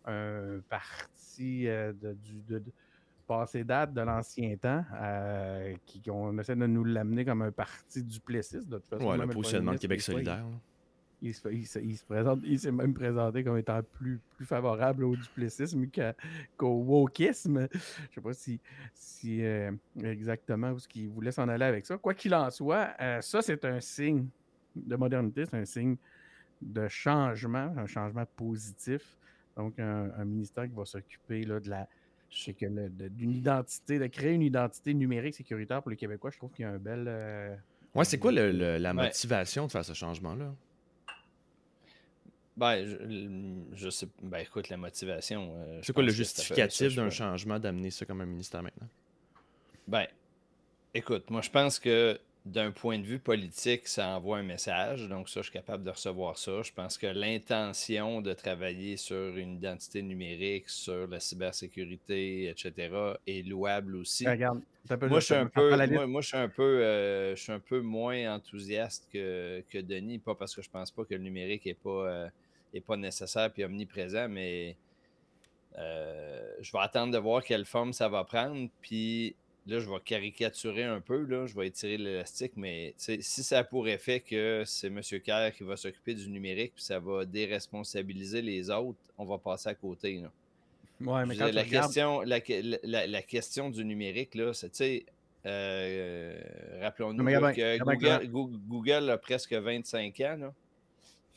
un 0.04 0.60
parti 0.68 1.68
euh, 1.68 1.92
de, 1.92 2.14
du, 2.14 2.40
de, 2.42 2.62
passé 3.26 3.62
date 3.62 3.92
de 3.92 4.00
l'ancien 4.00 4.56
temps, 4.56 4.84
qui, 5.84 6.02
on 6.10 6.38
essaie 6.38 6.56
de 6.56 6.66
nous 6.66 6.84
l'amener 6.84 7.24
comme 7.24 7.42
un 7.42 7.52
parti 7.52 8.02
duplessiste. 8.02 8.68
De 8.68 8.78
toute 8.78 8.88
façon, 8.88 9.12
le 9.12 9.26
positionnement 9.28 9.72
de 9.72 9.78
Québec 9.78 10.00
solidaire. 10.00 10.44
Il 11.20 11.34
se, 11.34 12.04
présente, 12.04 12.40
il 12.44 12.60
s'est 12.60 12.70
même 12.70 12.94
présenté 12.94 13.42
comme 13.42 13.58
étant 13.58 13.82
plus, 13.82 14.20
plus 14.36 14.46
favorable 14.46 15.04
au 15.04 15.16
duplessisme 15.16 15.86
qu'au 16.56 16.82
wokisme. 16.82 17.66
Je 17.72 17.76
ne 17.76 18.14
sais 18.14 18.20
pas 18.20 18.32
si, 18.32 18.60
si 18.94 19.44
euh, 19.44 19.72
exactement 20.00 20.70
où 20.70 20.78
ce 20.78 20.86
qu'il 20.86 21.08
voulait 21.08 21.32
s'en 21.32 21.48
aller 21.48 21.64
avec 21.64 21.86
ça. 21.86 21.98
Quoi 21.98 22.14
qu'il 22.14 22.34
en 22.34 22.50
soit, 22.50 22.90
euh, 23.00 23.20
ça, 23.20 23.42
c'est 23.42 23.64
un 23.64 23.80
signe 23.80 24.26
de 24.76 24.94
modernité, 24.94 25.44
c'est 25.46 25.56
un 25.56 25.64
signe 25.64 25.96
de 26.62 26.86
changement, 26.86 27.74
un 27.76 27.86
changement 27.86 28.26
positif. 28.36 29.16
Donc, 29.56 29.76
un, 29.80 30.24
ministère 30.24 30.68
qui 30.68 30.74
va 30.74 30.84
s'occuper 30.84 31.44
de 31.44 31.68
la 31.68 31.88
d'une 33.10 33.32
identité, 33.32 33.98
de 33.98 34.06
créer 34.06 34.34
une 34.34 34.42
identité 34.42 34.92
numérique 34.94 35.34
sécuritaire 35.34 35.82
pour 35.82 35.90
les 35.90 35.96
Québécois. 35.96 36.30
Je 36.30 36.36
trouve 36.36 36.52
qu'il 36.52 36.64
y 36.64 36.66
a 36.66 36.70
un 36.70 36.78
bel. 36.78 37.06
Euh, 37.08 37.56
ouais, 37.94 38.04
c'est 38.04 38.18
quoi 38.18 38.32
la 38.32 38.92
motivation 38.92 39.66
de 39.66 39.72
faire 39.72 39.84
ce 39.84 39.94
changement-là? 39.94 40.54
Ben, 42.58 42.84
je, 43.72 43.88
sais. 43.88 44.08
Ben, 44.20 44.38
écoute, 44.38 44.68
la 44.68 44.76
motivation. 44.76 45.54
Euh, 45.54 45.80
c'est 45.82 45.92
quoi 45.92 46.02
le 46.02 46.10
justificatif 46.10 46.96
d'un 46.96 47.08
changement 47.08 47.60
d'amener 47.60 47.90
ça 47.90 48.04
comme 48.04 48.20
un 48.20 48.26
ministère 48.26 48.64
maintenant? 48.64 48.88
Ben, 49.86 50.06
écoute, 50.92 51.30
moi, 51.30 51.40
je 51.40 51.50
pense 51.50 51.78
que 51.78 52.18
d'un 52.44 52.72
point 52.72 52.98
de 52.98 53.04
vue 53.04 53.20
politique, 53.20 53.86
ça 53.86 54.08
envoie 54.08 54.38
un 54.38 54.42
message. 54.42 55.08
Donc, 55.08 55.28
ça, 55.28 55.40
je 55.40 55.44
suis 55.44 55.52
capable 55.52 55.84
de 55.84 55.90
recevoir 55.90 56.36
ça. 56.36 56.62
Je 56.62 56.72
pense 56.72 56.98
que 56.98 57.06
l'intention 57.06 58.20
de 58.22 58.32
travailler 58.32 58.96
sur 58.96 59.36
une 59.36 59.54
identité 59.54 60.02
numérique, 60.02 60.68
sur 60.68 61.06
la 61.06 61.20
cybersécurité, 61.20 62.48
etc., 62.48 63.14
est 63.26 63.46
louable 63.46 63.94
aussi. 63.96 64.26
Regarde, 64.26 64.62
moi, 65.02 65.20
je 65.20 65.24
suis 65.26 65.34
un 65.34 65.46
peu, 65.46 66.06
moi, 66.06 66.22
je 66.22 66.26
suis 66.26 66.36
un 66.36 66.48
peu, 66.48 66.62
euh, 66.62 67.36
je 67.36 67.40
suis 67.40 67.52
un 67.52 67.60
peu 67.60 67.80
moins 67.80 68.34
enthousiaste 68.34 69.06
que, 69.12 69.62
que, 69.70 69.78
Denis, 69.78 70.18
pas 70.18 70.34
parce 70.34 70.56
que 70.56 70.62
je 70.62 70.70
pense 70.70 70.90
pas 70.90 71.04
que 71.04 71.14
le 71.14 71.22
numérique 71.22 71.66
est 71.68 71.74
pas. 71.74 72.08
Euh, 72.08 72.28
n'est 72.74 72.80
pas 72.80 72.96
nécessaire 72.96 73.50
et 73.56 73.64
omniprésent, 73.64 74.28
mais 74.28 74.76
euh, 75.78 76.50
je 76.60 76.72
vais 76.72 76.78
attendre 76.80 77.12
de 77.12 77.18
voir 77.18 77.42
quelle 77.44 77.64
forme 77.64 77.92
ça 77.92 78.08
va 78.08 78.24
prendre. 78.24 78.68
Puis 78.80 79.36
là, 79.66 79.78
je 79.78 79.88
vais 79.88 80.00
caricaturer 80.04 80.84
un 80.84 81.00
peu, 81.00 81.24
là, 81.24 81.46
je 81.46 81.54
vais 81.54 81.68
étirer 81.68 81.98
l'élastique, 81.98 82.52
mais 82.56 82.94
si 82.96 83.22
ça 83.22 83.58
a 83.58 83.64
pour 83.64 83.86
effet 83.88 84.20
que 84.20 84.62
c'est 84.66 84.88
M. 84.88 85.00
Kerr 85.02 85.52
qui 85.56 85.62
va 85.62 85.76
s'occuper 85.76 86.14
du 86.14 86.28
numérique, 86.28 86.72
puis 86.74 86.84
ça 86.84 86.98
va 86.98 87.24
déresponsabiliser 87.24 88.42
les 88.42 88.70
autres, 88.70 88.98
on 89.18 89.24
va 89.24 89.38
passer 89.38 89.68
à 89.68 89.74
côté. 89.74 90.20
Là. 90.20 90.30
Ouais, 91.00 91.26
mais 91.26 91.34
la, 91.36 91.64
question, 91.64 92.22
la, 92.22 93.22
question 93.22 93.70
du 93.70 93.84
numérique, 93.84 94.34
là, 94.34 94.52
c'est, 94.52 94.74
sais, 94.74 95.06
euh, 95.46 96.40
rappelons-nous 96.80 97.24
que 97.24 97.78
Google, 97.78 98.58
Google, 98.66 99.10
a 99.10 99.18
presque 99.18 99.52
25 99.52 100.20
ans. 100.20 100.36
Là. 100.40 100.54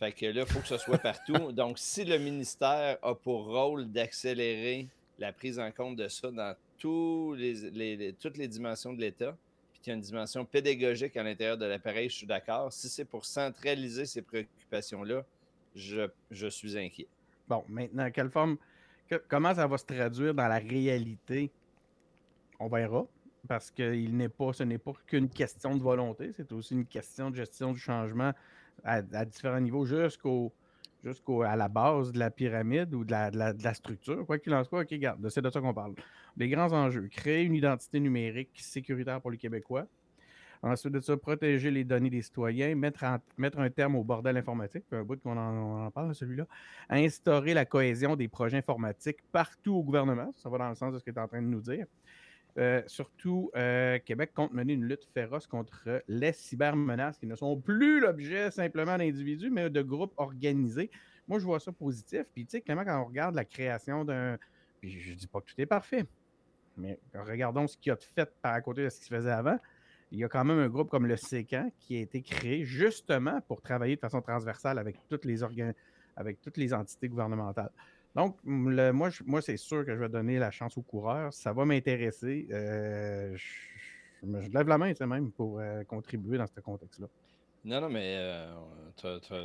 Fait 0.02 0.14
que 0.14 0.26
là, 0.26 0.42
il 0.48 0.52
faut 0.52 0.62
que 0.62 0.68
ce 0.68 0.80
soit 0.80 0.98
partout. 0.98 1.52
Donc, 1.52 1.78
si 1.78 2.04
le 2.04 2.18
ministère 2.18 2.98
a 3.04 3.14
pour 3.14 3.46
rôle 3.46 3.86
d'accélérer 3.86 4.88
la 5.20 5.32
prise 5.32 5.60
en 5.60 5.72
compte 5.72 5.96
de 5.96 6.08
ça 6.08 6.32
dans 6.32 6.56
tous 6.80 7.36
les, 7.36 8.16
toutes 8.20 8.36
les 8.38 8.48
dimensions 8.48 8.94
de 8.94 9.00
l'État, 9.00 9.38
puis 9.72 9.80
qu'il 9.80 9.92
y 9.92 9.94
a 9.94 9.98
une 9.98 10.02
dimension 10.02 10.44
pédagogique 10.44 11.16
à 11.18 11.22
l'intérieur 11.22 11.56
de 11.56 11.66
l'appareil, 11.66 12.10
je 12.10 12.16
suis 12.16 12.26
d'accord. 12.26 12.74
Si 12.74 12.90
c'est 12.90 13.06
pour 13.06 13.26
centraliser 13.26 14.08
ces 14.08 14.24
préoccupations-là, 14.24 15.24
je, 15.76 16.10
je, 16.32 16.48
suis 16.48 16.76
inquiet. 16.80 17.08
Bon, 17.48 17.64
maintenant, 17.70 18.10
quelle 18.10 18.32
forme, 18.32 18.58
comment 19.28 19.54
ça 19.54 19.68
va 19.68 19.78
se 19.78 19.86
traduire 19.86 20.34
dans 20.34 20.48
la 20.48 20.58
réalité? 20.58 21.52
On 22.60 22.68
verra 22.70 23.06
parce 23.48 23.70
que 23.70 23.94
il 23.94 24.18
n'est 24.18 24.30
pas, 24.30 24.52
ce 24.52 24.64
n'est 24.64 24.80
pas 24.80 24.94
qu'une 25.06 25.30
question 25.30 25.76
de 25.76 25.84
volonté, 25.84 26.32
c'est 26.36 26.52
aussi 26.54 26.74
une 26.74 26.88
question 26.88 27.30
de 27.30 27.36
gestion 27.36 27.72
du 27.72 27.80
changement 27.80 28.34
à, 28.84 29.26
différents 29.26 29.60
niveaux 29.60 29.86
jusqu'au 29.86 30.52
jusqu'à 31.04 31.56
la 31.56 31.68
base 31.68 32.12
de 32.12 32.20
la 32.20 32.30
pyramide 32.30 32.94
ou 32.94 33.04
de 33.04 33.12
la, 33.12 33.32
de 33.32 33.64
la, 33.64 33.74
structure. 33.74 34.24
Quoi 34.26 34.38
qu'il 34.38 34.54
en 34.54 34.64
soit, 34.64 34.82
OK, 34.82 34.90
regarde, 34.92 35.28
c'est 35.30 35.42
de 35.42 35.50
ça 35.50 35.60
qu'on 35.60 35.74
parle. 35.74 35.96
Les 36.38 36.48
grands 36.48 36.72
enjeux, 36.72 37.08
créer 37.08 37.44
une 37.44 37.56
identité 37.56 38.00
numérique 38.00 38.52
sécuritaire 38.56 39.20
pour 39.20 39.32
les 39.32 39.38
Québécois. 39.38 39.88
Ensuite 40.64 40.94
de 40.94 41.00
ça, 41.00 41.18
protéger 41.18 41.72
les 41.72 41.84
données 41.84 42.12
des 42.12 42.22
citoyens, 42.22 42.76
mettre, 42.76 43.04
mettre 43.36 43.58
un 43.58 43.70
terme 43.72 43.96
au 43.96 44.04
bordel 44.04 44.38
informatique, 44.38 44.84
un 44.92 45.04
bout 45.04 45.20
qu'on 45.20 45.36
en, 45.36 45.90
parle, 45.90 46.14
celui-là. 46.14 46.46
Instaurer 46.88 47.56
la 47.56 47.66
cohésion 47.66 48.16
des 48.16 48.28
projets 48.28 48.58
informatiques 48.58 49.24
partout 49.32 49.74
au 49.74 49.84
gouvernement. 49.84 50.32
Ça 50.38 50.50
va 50.50 50.60
dans 50.60 50.70
le 50.70 50.76
sens 50.76 50.94
de 50.94 51.00
ce 51.00 51.04
que 51.04 51.10
tu 51.10 51.18
es 51.18 51.22
en 51.22 51.28
train 51.28 51.42
de 51.42 51.48
nous 51.48 51.62
dire. 51.62 51.88
Euh, 52.58 52.82
surtout, 52.86 53.50
euh, 53.56 53.98
Québec 54.00 54.32
compte 54.34 54.54
mener 54.54 54.74
une 54.74 54.84
lutte 54.84 55.06
féroce 55.14 55.48
contre 55.48 56.04
les 56.08 56.34
cybermenaces 56.34 57.18
qui 57.18 57.26
ne 57.26 57.36
sont 57.36 57.60
plus 57.60 58.02
l'objet 58.02 58.52
simplement 58.52 58.98
d'individus, 58.98 59.50
mais 59.50 59.70
de 59.70 59.82
groupes 59.82 60.14
organisés. 60.18 60.92
Moi, 61.28 61.40
je 61.40 61.46
vois 61.46 61.60
ça 61.60 61.72
positif. 61.72 62.24
Puis, 62.34 62.46
tu 62.46 62.58
sais, 62.58 62.62
quand 62.62 62.76
on 63.02 63.06
regarde 63.06 63.36
la 63.36 63.46
création 63.46 64.04
d'un. 64.04 64.38
Puis, 64.82 65.00
je 65.00 65.12
ne 65.12 65.16
dis 65.16 65.28
pas 65.28 65.40
que 65.40 65.46
tout 65.46 65.62
est 65.62 65.66
parfait, 65.66 66.06
mais 66.76 67.00
regardons 67.14 67.68
ce 67.68 67.78
qu'il 67.78 67.92
a 67.92 67.96
fait 67.96 68.30
par 68.42 68.54
à 68.54 68.62
côté 68.62 68.84
de 68.84 68.90
ce 68.90 69.00
qui 69.00 69.06
se 69.06 69.16
faisait 69.16 69.32
avant. 69.32 69.58
Il 70.12 70.20
y 70.20 70.26
a 70.26 70.28
quand 70.28 70.44
même 70.44 70.60
un 70.60 70.68
groupe 70.68 70.90
comme 70.90 71.06
le 71.08 71.16
SECAN 71.16 71.72
qui 71.80 71.96
a 71.96 72.02
été 72.02 72.22
créé 72.22 72.66
justement 72.66 73.40
pour 73.48 73.62
travailler 73.62 73.96
de 73.96 74.02
façon 74.02 74.22
transversale 74.22 74.78
avec 74.78 74.98
toutes 75.08 75.24
les 76.58 76.74
entités 76.74 77.08
gouvernementales. 77.08 77.72
Donc, 78.16 78.38
moi, 78.44 79.10
moi 79.26 79.42
c'est 79.42 79.58
sûr 79.58 79.86
que 79.86 79.96
je 79.96 80.00
vais 80.00 80.10
donner 80.10 80.38
la 80.38 80.52
chance 80.52 80.78
aux 80.78 80.82
coureurs. 80.82 81.34
Ça 81.34 81.54
va 81.54 81.66
m'intéresser. 81.66 82.48
Euh, 82.52 83.36
je, 83.36 84.52
lève 84.54 84.68
la 84.68 84.78
main, 84.78 84.94
c'est 84.94 85.08
même, 85.08 85.32
pour 85.32 85.60
euh, 85.60 85.84
contribuer 85.84 86.38
dans 86.38 86.48
ce 86.48 86.60
contexte-là. 86.60 87.08
Non, 87.64 87.80
non, 87.80 87.90
mais 87.90 88.16
euh, 88.18 88.52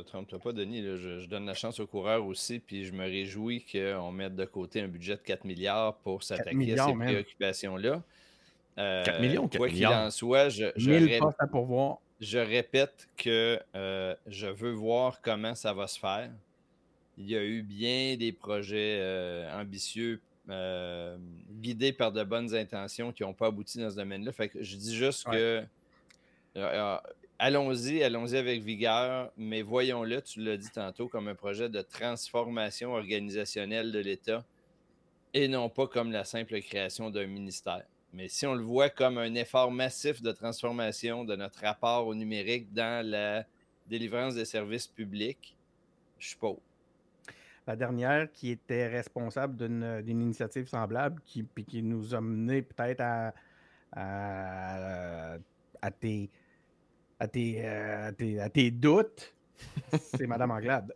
trompe-toi 0.05 0.39
pas, 0.39 0.51
Denis. 0.51 0.81
je, 0.81 1.27
donne 1.27 1.45
la 1.45 1.53
chance 1.53 1.79
aux 1.79 1.85
coureurs 1.85 2.25
aussi, 2.25 2.59
puis 2.59 2.83
je 2.83 2.91
me 2.91 3.03
réjouis 3.03 3.63
qu'on 3.63 4.11
mette 4.11 4.35
de 4.35 4.45
côté 4.45 4.81
un 4.81 4.87
budget 4.87 5.15
de 5.17 5.21
4 5.21 5.45
milliards 5.45 5.95
pour 5.97 6.23
s'attaquer 6.23 6.79
à 6.79 6.87
ces 6.87 6.93
préoccupations-là. 6.93 8.01
4 8.75 8.79
euh, 8.79 9.21
millions, 9.21 9.47
4 9.47 9.57
quoi 9.57 9.69
qu'il 9.69 9.87
en 9.87 10.09
soit, 10.11 10.49
je, 10.49 10.65
je, 10.75 10.91
je 12.19 12.37
répète 12.37 13.07
que 13.15 13.59
je 14.27 14.47
veux 14.47 14.73
voir 14.73 15.21
comment 15.21 15.55
ça 15.55 15.73
va 15.73 15.87
se 15.87 15.99
faire 15.99 16.31
il 17.17 17.29
y 17.29 17.35
a 17.35 17.43
eu 17.43 17.61
bien 17.63 18.15
des 18.15 18.31
projets 18.31 18.99
euh, 18.99 19.59
ambitieux 19.59 20.21
euh, 20.49 21.17
guidés 21.59 21.91
par 21.91 22.11
de 22.11 22.23
bonnes 22.23 22.55
intentions 22.55 23.11
qui 23.11 23.23
n'ont 23.23 23.33
pas 23.33 23.47
abouti 23.47 23.79
dans 23.79 23.89
ce 23.89 23.95
domaine-là. 23.95 24.31
Fait 24.31 24.49
que 24.49 24.61
je 24.61 24.75
dis 24.75 24.95
juste 24.95 25.25
que 25.25 25.63
euh, 26.55 26.97
allons-y, 27.39 28.03
allons-y 28.03 28.37
avec 28.37 28.61
vigueur, 28.61 29.31
mais 29.35 29.61
voyons-le, 29.61 30.21
tu 30.21 30.41
l'as 30.41 30.57
dit 30.57 30.69
tantôt, 30.71 31.07
comme 31.07 31.27
un 31.27 31.35
projet 31.35 31.69
de 31.69 31.81
transformation 31.81 32.93
organisationnelle 32.93 33.91
de 33.91 33.99
l'État 33.99 34.43
et 35.33 35.47
non 35.47 35.69
pas 35.69 35.87
comme 35.87 36.11
la 36.11 36.23
simple 36.23 36.59
création 36.61 37.09
d'un 37.09 37.27
ministère. 37.27 37.83
Mais 38.13 38.29
si 38.29 38.47
on 38.47 38.55
le 38.55 38.63
voit 38.63 38.89
comme 38.89 39.17
un 39.17 39.35
effort 39.35 39.69
massif 39.69 40.21
de 40.21 40.31
transformation 40.31 41.25
de 41.25 41.35
notre 41.35 41.59
rapport 41.59 42.07
au 42.07 42.15
numérique 42.15 42.73
dans 42.73 43.05
la 43.05 43.45
délivrance 43.87 44.33
des 44.33 44.45
services 44.45 44.87
publics, 44.87 45.55
je 46.17 46.29
suis 46.29 46.37
pas 46.37 46.55
la 47.67 47.75
dernière 47.75 48.31
qui 48.31 48.51
était 48.51 48.87
responsable 48.87 49.57
d'une 49.57 50.21
initiative 50.21 50.67
semblable, 50.67 51.21
qui, 51.25 51.43
puis 51.43 51.65
qui 51.65 51.83
nous 51.83 52.15
a 52.15 52.21
mené 52.21 52.61
peut-être 52.61 53.01
à, 53.01 53.33
à, 53.91 55.91
tes, 55.91 56.29
à, 57.19 57.27
tes, 57.27 57.65
euh, 57.65 58.11
à, 58.39 58.49
tes, 58.49 58.71
doutes, 58.71 59.33
c'est 59.97 60.27
Madame 60.27 60.51
Anglade. 60.51 60.95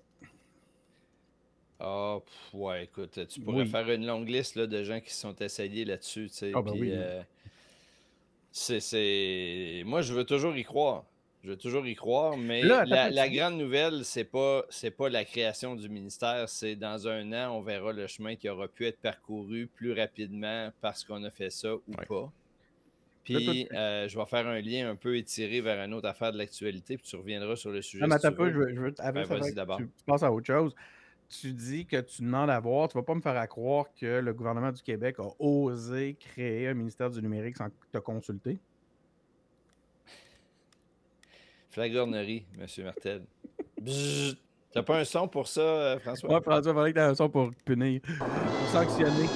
Ah, 1.80 2.20
ouais, 2.54 2.86
écoute, 2.86 3.28
tu 3.28 3.42
pourrais 3.42 3.66
faire 3.66 3.90
une 3.90 4.06
longue 4.06 4.30
liste 4.30 4.56
là, 4.56 4.68
de 4.68 4.84
gens 4.84 5.01
qui 5.01 5.12
se 5.12 5.20
sont 5.20 5.36
essayés 5.38 5.84
là-dessus. 5.84 6.30
Tu 6.30 6.36
sais, 6.36 6.51
ah, 6.54 6.62
ben 6.62 6.74
oui. 6.74 6.92
Euh, 6.94 7.24
c'est. 8.51 9.82
Moi, 9.86 10.01
je 10.01 10.13
veux 10.13 10.24
toujours 10.24 10.56
y 10.56 10.63
croire. 10.63 11.06
Je 11.43 11.50
veux 11.50 11.57
toujours 11.57 11.88
y 11.88 11.95
croire, 11.95 12.38
mais 12.38 12.62
la, 12.62 13.29
grande 13.29 13.57
nouvelle, 13.57 14.05
c'est 14.05 14.25
pas 14.25 14.63
c'est 14.69 14.91
pas 14.91 15.10
la 15.10 15.25
création 15.25 15.75
du 15.75 15.89
ministère, 15.89 16.48
c'est 16.48 16.75
dans 16.75 17.07
un 17.07 17.33
an, 17.33 17.57
on 17.57 17.62
verra 17.62 17.93
le 17.93 18.05
chemin 18.05 18.36
qui 18.36 18.48
aura 18.48 18.67
pu 18.67 18.86
être 18.86 19.00
parcouru 19.00 19.67
plus 19.67 19.93
rapidement 19.93 20.71
parce 20.81 21.03
qu'on 21.03 21.24
a 21.24 21.31
fait 21.31 21.50
ça 21.50 21.74
ou 21.74 21.93
pas. 22.07 22.31
Puis 23.24 23.67
euh, 23.74 24.07
je 24.07 24.17
vais 24.17 24.25
faire 24.25 24.48
un 24.48 24.62
lien 24.62 24.89
un 24.89 24.95
peu 24.95 25.17
étiré 25.17 25.62
vers 25.62 25.83
une 25.83 25.93
autre 25.93 26.07
affaire 26.07 26.31
de 26.31 26.38
l'actualité, 26.38 26.98
puis 26.98 27.07
tu 27.07 27.15
reviendras 27.15 27.55
sur 27.55 27.71
le 27.71 27.81
sujet. 27.81 28.03
Non, 28.03 28.07
mais 28.07 28.19
si 28.19 28.31
peu, 28.31 28.51
je 28.51 28.57
veux, 28.57 28.75
je 28.75 28.81
veux 28.81 28.91
ben, 28.91 29.25
tu, 29.77 29.88
passes 30.05 30.24
à 30.24 30.31
autre 30.31 30.48
chose. 30.48 30.75
Tu 31.29 31.53
dis 31.53 31.86
que 31.86 32.01
tu 32.01 32.24
demandes 32.24 32.50
à 32.50 32.60
voir, 32.60 32.88
tu 32.89 32.98
vas 32.98 33.03
pas 33.03 33.15
me 33.15 33.21
faire 33.21 33.48
croire 33.48 33.86
que 34.00 34.19
le 34.19 34.33
gouvernement 34.33 34.71
du 34.71 34.81
Québec 34.81 35.15
a 35.19 35.29
osé 35.39 36.17
créer 36.19 36.67
un 36.67 36.74
ministère 36.74 37.10
du 37.10 37.21
numérique 37.21 37.57
sans 37.57 37.69
te 37.91 37.98
consulter? 38.00 38.60
Flagornerie, 41.72 42.44
M. 42.60 42.84
Martel. 42.84 43.22
T'as 44.74 44.84
pas 44.84 45.00
un 45.00 45.06
son 45.06 45.28
pour 45.28 45.48
ça, 45.48 45.62
euh, 45.62 46.00
François? 46.00 46.30
Ouais, 46.30 46.42
François, 46.42 46.72
il 46.72 46.75
fallait 46.75 46.92
que 46.92 46.96
t'aies 46.96 47.04
un 47.04 47.16
son 47.16 47.30
pour 47.30 47.51
punir, 47.66 48.01
pour 48.01 48.68
sanctionner. 48.68 49.28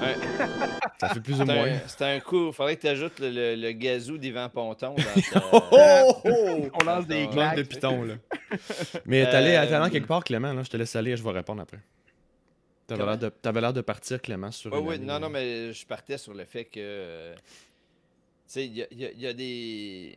Ouais. 0.00 0.14
Ça 1.00 1.08
fait 1.08 1.20
plus 1.20 1.40
ou 1.40 1.44
moins. 1.44 1.78
C'était 1.86 2.04
un 2.04 2.20
coup. 2.20 2.48
Il 2.48 2.52
faudrait 2.52 2.76
que 2.76 2.82
tu 2.82 2.88
ajoutes 2.88 3.18
le, 3.18 3.54
le, 3.54 3.72
gazou 3.72 4.18
d'Ivan 4.18 4.48
Ponton. 4.48 4.94
Dans 4.94 5.40
oh, 5.52 5.60
oh, 5.72 6.22
oh! 6.24 6.68
On 6.80 6.84
lance 6.84 7.06
des 7.06 7.28
claques. 7.28 7.56
de 7.56 7.62
piton, 7.62 8.02
là. 8.02 8.14
Mais 9.06 9.26
euh... 9.26 9.30
t'allais 9.30 9.56
allé 9.56 9.90
quelque 9.90 10.06
part, 10.06 10.24
Clément. 10.24 10.52
Là. 10.52 10.62
Je 10.62 10.70
te 10.70 10.76
laisse 10.76 10.94
aller, 10.96 11.16
je 11.16 11.22
vais 11.22 11.32
répondre 11.32 11.62
après. 11.62 11.80
T'avais 12.86 13.04
l'air 13.04 13.18
de, 13.18 13.60
l'air 13.60 13.72
de 13.72 13.80
partir, 13.80 14.20
Clément, 14.22 14.50
sur. 14.50 14.72
Oui, 14.72 14.80
oui, 14.82 14.98
non, 14.98 15.18
non, 15.18 15.28
mais 15.28 15.72
je 15.72 15.86
partais 15.86 16.18
sur 16.18 16.34
le 16.34 16.44
fait 16.44 16.64
que. 16.64 16.78
Euh, 16.78 17.34
tu 17.36 17.42
sais, 18.46 18.66
il 18.66 18.76
y, 18.76 18.86
y, 18.92 19.20
y 19.22 19.26
a 19.26 19.32
des 19.32 20.16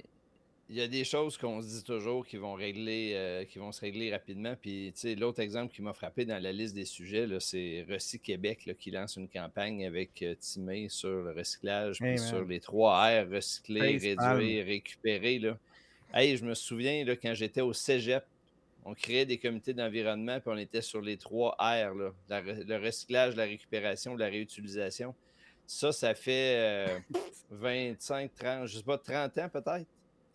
il 0.69 0.75
y 0.75 0.81
a 0.81 0.87
des 0.87 1.03
choses 1.03 1.35
qu'on 1.35 1.63
se 1.63 1.67
dit 1.67 1.83
toujours 1.83 2.25
qui 2.25 2.37
vont 2.37 2.53
régler, 2.53 3.13
euh, 3.15 3.43
qui 3.43 3.57
vont 3.57 3.71
se 3.71 3.81
régler 3.81 4.11
rapidement. 4.11 4.55
Puis, 4.55 4.93
l'autre 5.17 5.39
exemple 5.39 5.73
qui 5.73 5.81
m'a 5.81 5.93
frappé 5.93 6.25
dans 6.25 6.41
la 6.41 6.51
liste 6.51 6.75
des 6.75 6.85
sujets, 6.85 7.27
c'est 7.39 7.87
Recy 7.89 8.19
Québec 8.19 8.69
qui 8.79 8.91
lance 8.91 9.15
une 9.15 9.27
campagne 9.27 9.87
avec 9.87 10.21
euh, 10.21 10.35
Timé 10.39 10.87
sur 10.87 11.23
le 11.23 11.31
recyclage, 11.31 11.97
puis 11.99 12.19
sur 12.19 12.45
les 12.45 12.59
trois 12.59 13.03
R, 13.07 13.31
recycler, 13.31 13.97
réduire, 13.97 14.65
récupérer. 14.65 15.39
Là. 15.39 15.57
Hey, 16.13 16.37
je 16.37 16.45
me 16.45 16.53
souviens 16.53 17.03
là, 17.03 17.15
quand 17.15 17.33
j'étais 17.33 17.61
au 17.61 17.73
Cégep, 17.73 18.23
on 18.85 18.93
créait 18.93 19.25
des 19.25 19.39
comités 19.39 19.73
d'environnement, 19.73 20.39
puis 20.39 20.51
on 20.53 20.57
était 20.57 20.83
sur 20.83 21.01
les 21.01 21.17
trois 21.17 21.55
R, 21.59 21.95
là, 21.95 22.11
le 22.29 22.77
recyclage, 22.77 23.35
la 23.35 23.45
récupération, 23.45 24.15
la 24.15 24.27
réutilisation. 24.27 25.15
Ça, 25.65 25.91
ça 25.91 26.13
fait 26.13 26.87
25, 27.49 28.31
euh, 28.31 28.35
30, 28.39 28.67
je 28.67 28.77
sais 28.77 28.83
pas, 28.83 28.99
30 28.99 29.37
ans 29.39 29.49
peut-être? 29.49 29.87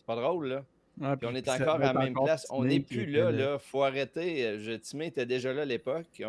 Pas 0.07 0.17
drôle, 0.17 0.49
là. 0.49 0.65
on 1.01 1.35
est 1.35 1.49
encore 1.49 1.77
à 1.77 1.93
la 1.93 1.93
même 1.93 2.15
place. 2.15 2.47
On 2.51 2.65
n'est 2.65 2.81
plus 2.81 3.07
là, 3.07 3.31
là. 3.31 3.59
Faut 3.59 3.83
arrêter. 3.83 4.59
Je, 4.61 4.73
Timé 4.73 5.07
était 5.07 5.27
déjà 5.27 5.53
là 5.53 5.63
à 5.63 5.65
l'époque. 5.65 6.07
Tu 6.13 6.25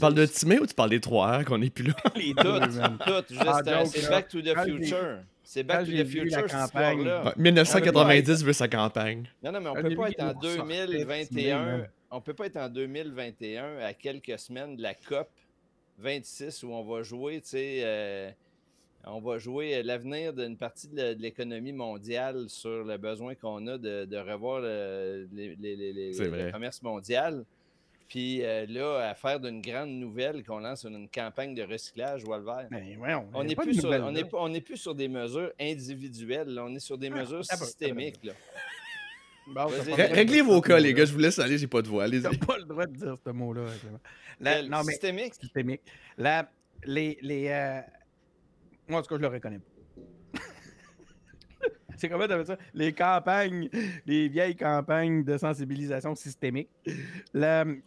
parles 0.00 0.14
de 0.14 0.26
Timé 0.26 0.58
ou 0.58 0.66
tu 0.66 0.74
parles 0.74 0.90
des 0.90 1.00
trois 1.00 1.32
heures 1.32 1.44
qu'on 1.44 1.58
n'est 1.58 1.70
plus 1.70 1.84
là? 1.84 1.94
Les 2.14 2.34
toutes, 2.34 3.32
ah, 3.40 3.84
c'est 3.86 4.08
Back 4.08 4.28
to 4.28 4.40
the 4.40 4.56
Future. 4.64 5.18
C'est 5.42 5.62
Back 5.62 5.86
to 5.86 5.92
the 5.92 6.04
Future, 6.04 6.48
cette 6.48 6.52
histoire-là. 6.52 7.34
1990 7.36 8.44
veut 8.44 8.52
sa 8.52 8.68
campagne. 8.68 9.28
Non, 9.42 9.52
non, 9.52 9.60
mais 9.60 9.70
on 9.70 9.74
peut 9.74 9.96
pas 9.96 10.10
être 10.10 10.22
en 10.22 10.32
2021. 10.34 11.86
On 12.12 12.20
peut 12.20 12.34
pas 12.34 12.46
être 12.46 12.56
en 12.56 12.68
2021 12.68 13.78
à 13.78 13.94
quelques 13.94 14.36
semaines 14.38 14.74
de 14.74 14.82
la 14.82 14.94
COP 14.94 15.28
26 15.98 16.64
où 16.64 16.72
on 16.72 16.82
va 16.82 17.02
jouer, 17.02 17.40
tu 17.40 17.50
sais... 17.50 18.34
Euh, 19.06 19.10
on 19.10 19.20
va 19.20 19.38
jouer 19.38 19.82
l'avenir 19.82 20.32
d'une 20.32 20.56
partie 20.56 20.88
de 20.88 21.14
l'économie 21.18 21.72
mondiale 21.72 22.48
sur 22.48 22.84
le 22.84 22.96
besoin 22.96 23.34
qu'on 23.34 23.66
a 23.66 23.78
de, 23.78 24.16
revoir 24.16 24.60
le, 24.60 26.50
commerce 26.52 26.82
mondial. 26.82 27.44
Puis 28.08 28.42
euh, 28.42 28.66
là, 28.68 29.10
à 29.10 29.14
faire 29.14 29.38
d'une 29.38 29.60
grande 29.60 29.90
nouvelle 29.90 30.42
qu'on 30.44 30.58
lance 30.58 30.84
une, 30.84 31.08
campagne 31.08 31.54
de 31.54 31.62
recyclage, 31.62 32.24
Walver. 32.24 32.66
Ben, 32.68 32.98
ouais, 32.98 33.14
on 33.32 33.44
n'est 33.44 33.54
plus, 33.54 33.74
sur, 33.80 33.88
on 34.32 34.60
plus 34.60 34.76
sur 34.76 34.96
des 34.96 35.06
mesures 35.06 35.52
individuelles, 35.60 36.58
on 36.60 36.74
est 36.74 36.80
sur 36.80 36.98
des 36.98 37.08
ah, 37.12 37.20
mesures 37.20 37.44
systémiques. 37.44 38.18
réglez 39.96 40.42
vos 40.42 40.60
cas, 40.60 40.78
les 40.78 40.92
gars, 40.92 41.04
je 41.04 41.12
vous 41.12 41.18
laisse 41.18 41.38
aller, 41.38 41.56
j'ai 41.56 41.66
pas 41.66 41.82
de 41.82 41.88
voix. 41.88 42.04
Allez-y. 42.04 42.36
pas 42.36 42.58
le 42.58 42.64
droit 42.64 42.86
de 42.86 42.96
dire 42.96 43.16
ce 43.24 43.30
mot-là. 43.30 43.62
non, 44.40 44.82
mais, 44.84 44.92
systémique? 44.92 45.34
Systémique. 45.34 45.82
La, 46.18 46.50
les. 46.84 47.16
les 47.22 47.48
euh, 47.48 47.80
Moi, 48.90 48.98
en 48.98 49.02
tout 49.02 49.08
cas, 49.08 49.16
je 49.16 49.22
le 49.22 49.28
reconnais 49.28 49.60
pas. 49.60 50.40
C'est 51.96 52.08
comment 52.08 52.26
t'appelles 52.26 52.46
ça? 52.46 52.58
Les 52.74 52.92
campagnes, 52.92 53.68
les 54.04 54.28
vieilles 54.28 54.56
campagnes 54.56 55.22
de 55.22 55.38
sensibilisation 55.38 56.16
systémique. 56.16 56.68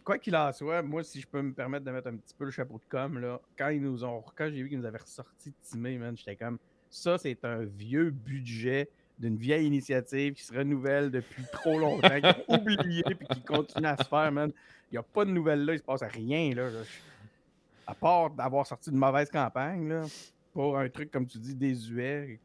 quoi 0.02 0.18
qu'il 0.18 0.34
en 0.34 0.50
soit, 0.52 0.82
moi, 0.82 1.04
si 1.04 1.20
je 1.20 1.26
peux 1.26 1.42
me 1.42 1.52
permettre 1.52 1.84
de 1.84 1.90
mettre 1.90 2.08
un 2.08 2.16
petit 2.16 2.34
peu 2.34 2.46
le 2.46 2.50
chapeau 2.50 2.78
de 2.78 2.88
com, 2.88 3.18
là, 3.18 3.38
quand 3.58 3.68
ils 3.68 3.82
nous 3.82 4.02
ont. 4.02 4.24
Quand 4.34 4.48
j'ai 4.50 4.62
vu 4.62 4.70
qu'ils 4.70 4.78
nous 4.78 4.86
avaient 4.86 4.98
ressorti 4.98 5.52
Timé, 5.62 5.98
man, 5.98 6.16
j'étais 6.16 6.36
comme. 6.36 6.58
Ça, 6.88 7.18
c'est 7.18 7.44
un 7.44 7.64
vieux 7.64 8.10
budget 8.10 8.88
d'une 9.18 9.36
vieille 9.36 9.66
initiative 9.66 10.32
qui 10.32 10.42
se 10.42 10.54
renouvelle 10.54 11.10
depuis 11.10 11.44
trop 11.52 11.78
longtemps, 11.78 12.18
qui 12.20 12.26
est 12.26 12.44
oublié 12.48 13.02
puis 13.02 13.26
qui 13.28 13.42
continue 13.42 13.86
à 13.86 13.96
se 13.98 14.04
faire, 14.04 14.32
man. 14.32 14.50
Il 14.90 14.94
n'y 14.94 14.98
a 14.98 15.02
pas 15.02 15.26
de 15.26 15.30
nouvelles 15.30 15.66
là, 15.66 15.74
il 15.74 15.78
se 15.78 15.84
passe 15.84 16.02
rien, 16.02 16.54
là. 16.54 16.70
À 17.86 17.94
part 17.94 18.30
d'avoir 18.30 18.66
sorti 18.66 18.88
une 18.88 18.96
mauvaise 18.96 19.30
campagne, 19.30 19.86
là, 19.86 20.04
pour 20.54 20.78
un 20.78 20.88
truc, 20.88 21.10
comme 21.10 21.26
tu 21.26 21.38
dis, 21.38 21.54
désuet. 21.54 22.38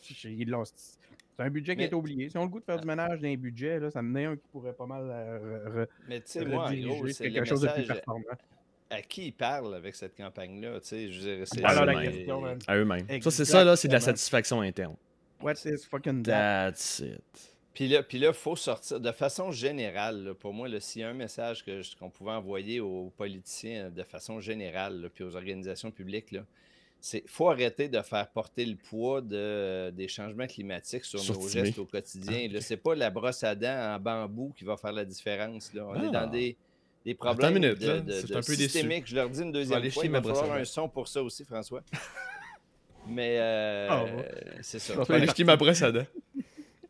C'est 0.00 1.42
un 1.42 1.50
budget 1.50 1.74
qui 1.74 1.82
est 1.82 1.94
oublié. 1.94 2.28
Si 2.28 2.36
on 2.36 2.42
a 2.42 2.44
le 2.44 2.50
goût 2.50 2.60
de 2.60 2.64
faire 2.64 2.78
du 2.78 2.86
ménage 2.86 3.20
dans 3.20 3.28
les 3.28 3.36
budgets, 3.36 3.80
là, 3.80 3.90
ça 3.90 4.02
me 4.02 4.26
un 4.26 4.36
qui 4.36 4.46
pourrait 4.52 4.74
pas 4.74 4.86
mal 4.86 5.04
euh, 5.10 5.86
Mais 6.08 6.20
tu 6.20 6.32
sais, 6.32 6.44
moi, 6.44 6.68
en 6.68 6.74
gros, 6.74 7.08
c'est 7.08 7.32
quelque 7.32 7.48
chose 7.48 7.62
de 7.62 7.68
plus 7.68 7.86
performant. 7.86 8.24
À 8.88 9.02
qui 9.02 9.26
ils 9.26 9.32
parlent 9.32 9.74
avec 9.74 9.96
cette 9.96 10.16
campagne-là? 10.16 10.80
Tu 10.80 11.12
sais, 11.12 11.44
c'est 11.44 11.64
à 11.64 12.76
eux-mêmes. 12.76 13.20
Ça, 13.20 13.30
c'est 13.32 13.44
ça, 13.44 13.64
là, 13.64 13.74
c'est 13.74 13.88
de 13.88 13.94
la 13.94 14.00
satisfaction 14.00 14.60
interne. 14.60 14.94
What's 15.40 15.62
this 15.62 15.84
fucking 15.84 16.22
That's 16.22 17.00
it. 17.00 17.56
Puis 17.74 17.88
là, 17.88 18.02
il 18.10 18.32
faut 18.32 18.56
sortir 18.56 19.00
de 19.00 19.12
façon 19.12 19.50
générale. 19.50 20.34
pour 20.40 20.54
moi, 20.54 20.68
s'il 20.80 21.02
y 21.02 21.04
a 21.04 21.10
un 21.10 21.14
message 21.14 21.64
qu'on 21.98 22.08
pouvait 22.08 22.30
envoyer 22.30 22.80
aux 22.80 23.12
politiciens 23.16 23.90
de 23.90 24.02
façon 24.02 24.40
générale, 24.40 25.10
puis 25.12 25.24
aux 25.24 25.36
organisations 25.36 25.90
publiques, 25.90 26.34
c'est 27.06 27.22
faut 27.28 27.48
arrêter 27.48 27.88
de 27.88 28.02
faire 28.02 28.26
porter 28.26 28.66
le 28.66 28.74
poids 28.74 29.20
de, 29.20 29.90
des 29.90 30.08
changements 30.08 30.48
climatiques 30.48 31.04
sur 31.04 31.22
nos 31.22 31.48
gestes 31.48 31.78
au 31.78 31.84
quotidien. 31.84 32.48
Ah, 32.52 32.60
Ce 32.60 32.74
n'est 32.74 32.78
pas 32.78 32.96
la 32.96 33.10
brosse 33.10 33.44
à 33.44 33.54
dents 33.54 33.94
en 33.94 34.00
bambou 34.00 34.52
qui 34.56 34.64
va 34.64 34.76
faire 34.76 34.90
la 34.90 35.04
différence. 35.04 35.72
Là. 35.72 35.86
On 35.86 36.02
est 36.02 36.10
dans 36.10 36.22
ah. 36.22 36.26
des, 36.26 36.56
des 37.04 37.14
problèmes 37.14 37.60
de, 37.60 37.74
de, 38.00 38.40
systémiques. 38.40 39.06
Je 39.06 39.14
leur 39.14 39.30
dis 39.30 39.40
une 39.40 39.52
deuxième 39.52 39.88
fois, 39.88 40.04
il 40.04 40.10
va 40.10 40.20
falloir 40.20 40.52
un 40.54 40.64
son 40.64 40.88
pour 40.88 41.06
ça 41.06 41.22
aussi, 41.22 41.44
François. 41.44 41.80
Mais 43.08 43.36
euh, 43.38 43.86
ah, 43.88 44.04
c'est 44.62 44.80
ça. 44.80 44.94
Je 44.94 45.12
vais 45.12 45.22
acheter 45.22 45.44
ma 45.44 45.54
brosse 45.54 45.82
à 45.82 45.92
dents. 45.92 46.06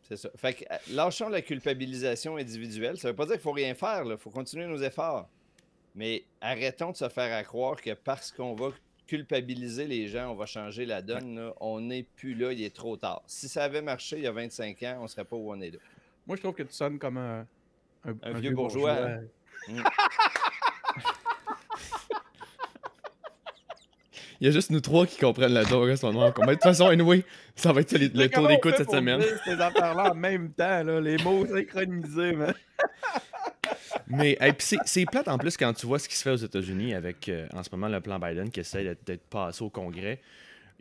C'est 0.01 0.17
ça. 0.17 0.29
Fait 0.35 0.53
que, 0.53 0.63
euh, 0.63 0.77
lâchons 0.93 1.29
la 1.29 1.43
culpabilisation 1.43 2.37
individuelle. 2.37 2.97
Ça 2.97 3.09
ne 3.09 3.11
veut 3.11 3.15
pas 3.15 3.25
dire 3.25 3.35
qu'il 3.35 3.43
faut 3.43 3.51
rien 3.51 3.75
faire. 3.75 4.03
Il 4.03 4.17
faut 4.17 4.31
continuer 4.31 4.65
nos 4.65 4.81
efforts. 4.81 5.29
Mais 5.93 6.23
arrêtons 6.41 6.89
de 6.89 6.97
se 6.97 7.07
faire 7.07 7.45
croire 7.45 7.79
que 7.79 7.93
parce 7.93 8.31
qu'on 8.31 8.55
va 8.55 8.71
culpabiliser 9.07 9.87
les 9.87 10.07
gens, 10.07 10.31
on 10.31 10.35
va 10.35 10.45
changer 10.45 10.85
la 10.85 11.01
donne. 11.01 11.51
On 11.59 11.81
n'est 11.81 12.03
plus 12.03 12.35
là, 12.35 12.51
il 12.51 12.61
est 12.63 12.75
trop 12.75 12.97
tard. 12.97 13.23
Si 13.25 13.47
ça 13.47 13.63
avait 13.63 13.81
marché 13.81 14.17
il 14.17 14.23
y 14.23 14.27
a 14.27 14.31
25 14.31 14.83
ans, 14.83 14.97
on 14.99 15.03
ne 15.03 15.07
serait 15.07 15.25
pas 15.25 15.35
où 15.35 15.51
on 15.51 15.59
est 15.61 15.71
là. 15.71 15.79
Moi, 16.27 16.35
je 16.35 16.41
trouve 16.41 16.53
que 16.53 16.63
tu 16.63 16.73
sonnes 16.73 16.99
comme 16.99 17.17
un, 17.17 17.47
un, 18.03 18.39
vieux, 18.39 18.51
bourgeois. 18.51 19.17
Mm. 19.67 19.81
Il 24.39 24.45
y 24.45 24.49
a 24.49 24.53
juste 24.53 24.69
nous 24.69 24.81
trois 24.81 25.07
qui 25.07 25.17
comprennent 25.17 25.53
la 25.53 25.61
en 25.61 25.65
ce 25.65 26.05
moment. 26.05 26.27
de 26.27 26.53
toute 26.53 26.61
façon, 26.61 26.87
anyway, 26.87 27.23
ça 27.55 27.73
va 27.73 27.81
être 27.81 27.97
le, 27.97 28.29
tour 28.29 28.47
d'écoute 28.47 28.75
cette 28.77 28.91
semaine. 28.91 29.21
ces 29.43 29.59
affaires-là 29.59 30.11
en 30.11 30.15
même 30.15 30.51
temps, 30.51 30.83
là, 30.83 31.01
les 31.01 31.17
mots 31.17 31.45
synchronisés, 31.51 32.33
man. 32.33 32.53
Mais 34.07 34.37
c'est 34.59 35.05
plate 35.05 35.27
en 35.27 35.37
plus 35.37 35.57
quand 35.57 35.73
tu 35.73 35.85
vois 35.85 35.99
ce 35.99 36.07
qui 36.07 36.15
se 36.15 36.23
fait 36.23 36.31
aux 36.31 36.35
États-Unis 36.35 36.93
avec 36.93 37.29
euh, 37.29 37.47
en 37.53 37.63
ce 37.63 37.69
moment 37.71 37.87
le 37.87 38.01
plan 38.01 38.19
Biden 38.19 38.49
qui 38.49 38.59
essaie 38.59 38.95
d'être 39.05 39.27
passé 39.29 39.63
au 39.63 39.69
Congrès. 39.69 40.19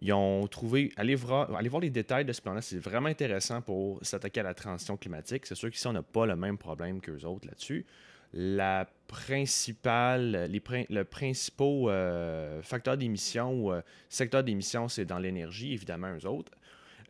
Ils 0.02 0.12
ont 0.12 0.46
trouvé. 0.46 0.92
Allez 0.96 1.14
voir, 1.14 1.48
voir 1.50 1.80
les 1.80 1.90
détails 1.90 2.24
de 2.26 2.32
ce 2.32 2.42
plan-là. 2.42 2.60
C'est 2.60 2.78
vraiment 2.78 3.08
intéressant 3.08 3.62
pour 3.62 3.98
s'attaquer 4.02 4.40
à 4.40 4.42
la 4.42 4.54
transition 4.54 4.96
climatique. 4.96 5.46
C'est 5.46 5.54
sûr 5.54 5.70
qu'ici, 5.70 5.86
on 5.86 5.94
n'a 5.94 6.02
pas 6.02 6.26
le 6.26 6.36
même 6.36 6.58
problème 6.58 7.00
qu'eux 7.00 7.24
autres 7.24 7.46
là-dessus 7.46 7.86
la 8.32 8.86
principale, 9.06 10.48
les, 10.50 10.62
le 10.90 11.04
principal 11.04 11.88
euh, 11.88 12.62
facteur 12.62 12.96
d'émission 12.96 13.52
ou 13.52 13.72
euh, 13.72 13.80
secteur 14.08 14.44
d'émission, 14.44 14.88
c'est 14.88 15.04
dans 15.04 15.18
l'énergie, 15.18 15.72
évidemment, 15.72 16.14
eux 16.14 16.26
autres. 16.26 16.52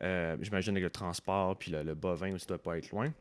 J'imagine 0.00 0.74
que 0.74 0.80
le 0.80 0.90
transport 0.90 1.56
puis 1.56 1.72
le, 1.72 1.94
bovin 1.94 2.34
aussi 2.34 2.44
ne 2.44 2.48
doit 2.48 2.62
pas 2.62 2.78
être 2.78 2.90
loin. 2.90 3.12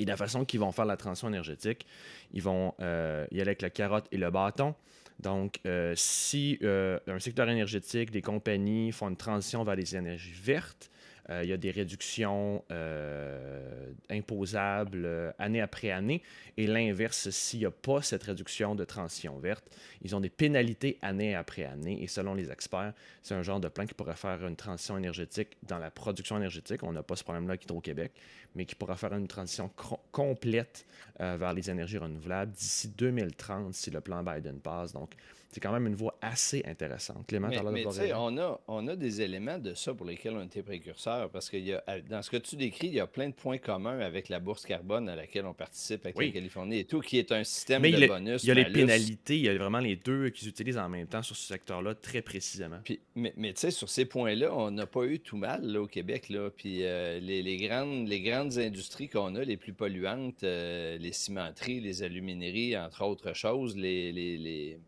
Et 0.00 0.04
la 0.04 0.16
façon 0.16 0.44
qu'ils 0.44 0.60
vont 0.60 0.72
faire 0.72 0.86
la 0.86 0.96
transition 0.96 1.28
énergétique, 1.28 1.86
ils 2.32 2.42
vont 2.42 2.74
y 2.80 2.82
aller 2.82 3.40
avec 3.42 3.62
la 3.62 3.70
carotte 3.70 4.06
et 4.10 4.16
le 4.16 4.30
bâton. 4.30 4.74
Donc, 5.20 5.60
si 5.94 6.58
un 6.62 7.18
secteur 7.18 7.48
énergétique, 7.48 8.10
des 8.10 8.22
compagnies 8.22 8.92
font 8.92 9.08
une 9.08 9.16
transition 9.16 9.62
vers 9.62 9.76
les 9.76 9.94
énergies 9.94 10.32
vertes, 10.32 10.90
euh, 10.90 10.99
il 11.28 11.48
y 11.48 11.52
a 11.52 11.56
des 11.56 11.70
réductions 11.70 12.64
euh, 12.70 13.92
imposables 14.08 15.04
euh, 15.04 15.32
année 15.38 15.60
après 15.60 15.90
année. 15.90 16.22
Et 16.56 16.66
l'inverse, 16.66 17.30
s'il 17.30 17.60
n'y 17.60 17.66
a 17.66 17.70
pas 17.70 18.02
cette 18.02 18.24
réduction 18.24 18.74
de 18.74 18.84
transition 18.84 19.38
verte, 19.38 19.64
ils 20.02 20.14
ont 20.16 20.20
des 20.20 20.30
pénalités 20.30 20.98
année 21.02 21.34
après 21.34 21.64
année. 21.64 22.02
Et 22.02 22.06
selon 22.06 22.34
les 22.34 22.50
experts, 22.50 22.92
c'est 23.22 23.34
un 23.34 23.42
genre 23.42 23.60
de 23.60 23.68
plan 23.68 23.86
qui 23.86 23.94
pourrait 23.94 24.16
faire 24.16 24.46
une 24.46 24.56
transition 24.56 24.96
énergétique 24.96 25.56
dans 25.62 25.78
la 25.78 25.90
production 25.90 26.36
énergétique. 26.36 26.82
On 26.82 26.92
n'a 26.92 27.02
pas 27.02 27.16
ce 27.16 27.24
problème-là 27.24 27.52
avec 27.52 27.64
Hydro-Québec, 27.64 28.12
mais 28.54 28.64
qui 28.64 28.74
pourra 28.74 28.96
faire 28.96 29.14
une 29.14 29.28
transition 29.28 29.70
complète 30.10 30.86
vers 31.18 31.52
les 31.52 31.68
énergies 31.70 31.98
renouvelables 31.98 32.52
d'ici 32.52 32.88
2030 32.88 33.74
si 33.74 33.90
le 33.90 34.00
plan 34.00 34.22
Biden 34.22 34.58
passe. 34.58 34.92
Donc, 34.92 35.14
c'est 35.50 35.60
quand 35.60 35.72
même 35.72 35.86
une 35.86 35.94
voie 35.94 36.16
assez 36.20 36.62
intéressante. 36.66 37.26
Clément, 37.26 37.48
mais, 37.48 37.60
mais 37.72 38.12
on 38.14 38.38
a, 38.38 38.60
on 38.68 38.86
a 38.88 38.96
des 38.96 39.20
éléments 39.20 39.58
de 39.58 39.74
ça 39.74 39.94
pour 39.94 40.06
lesquels 40.06 40.34
on 40.34 40.44
était 40.44 40.62
précurseurs, 40.62 41.30
parce 41.30 41.50
que 41.50 41.56
y 41.56 41.72
a, 41.72 41.82
dans 42.08 42.22
ce 42.22 42.30
que 42.30 42.36
tu 42.36 42.56
décris, 42.56 42.88
il 42.88 42.94
y 42.94 43.00
a 43.00 43.06
plein 43.06 43.28
de 43.28 43.34
points 43.34 43.58
communs 43.58 43.98
avec 44.00 44.28
la 44.28 44.40
bourse 44.40 44.64
carbone 44.64 45.08
à 45.08 45.16
laquelle 45.16 45.46
on 45.46 45.54
participe 45.54 46.04
avec 46.06 46.18
la 46.18 46.28
Californie 46.28 46.78
et 46.78 46.84
tout, 46.84 47.00
qui 47.00 47.18
est 47.18 47.32
un 47.32 47.44
système 47.44 47.82
de 47.82 48.06
bonus. 48.06 48.44
Il 48.44 48.48
y 48.48 48.50
a 48.50 48.54
les 48.54 48.64
pénalités, 48.64 49.36
il 49.36 49.44
y 49.44 49.48
a 49.48 49.56
vraiment 49.56 49.78
les 49.78 49.96
deux 49.96 50.30
qu'ils 50.30 50.48
utilisent 50.48 50.78
en 50.78 50.88
même 50.88 51.06
temps 51.06 51.22
sur 51.22 51.36
ce 51.36 51.46
secteur-là, 51.46 51.94
très 51.94 52.22
précisément. 52.22 52.78
Puis, 52.84 53.00
mais, 53.14 53.32
mais 53.36 53.52
tu 53.52 53.60
sais, 53.60 53.70
sur 53.70 53.88
ces 53.88 54.04
points-là, 54.04 54.54
on 54.54 54.70
n'a 54.70 54.86
pas 54.86 55.04
eu 55.04 55.18
tout 55.18 55.36
mal 55.36 55.64
là, 55.64 55.80
au 55.80 55.86
Québec. 55.86 56.28
Là. 56.28 56.50
Puis 56.50 56.84
euh, 56.84 57.18
les, 57.20 57.42
les, 57.42 57.56
grandes, 57.56 58.08
les 58.08 58.20
grandes 58.20 58.58
industries 58.58 59.08
qu'on 59.08 59.34
a, 59.34 59.44
les 59.44 59.56
plus 59.56 59.72
polluantes, 59.72 60.44
euh, 60.44 60.96
les 60.98 61.12
cimenteries, 61.12 61.80
les 61.80 62.02
alumineries, 62.02 62.76
entre 62.76 63.04
autres 63.04 63.34
choses, 63.34 63.76
les, 63.76 64.12
les 64.12 64.38
les 64.38 64.78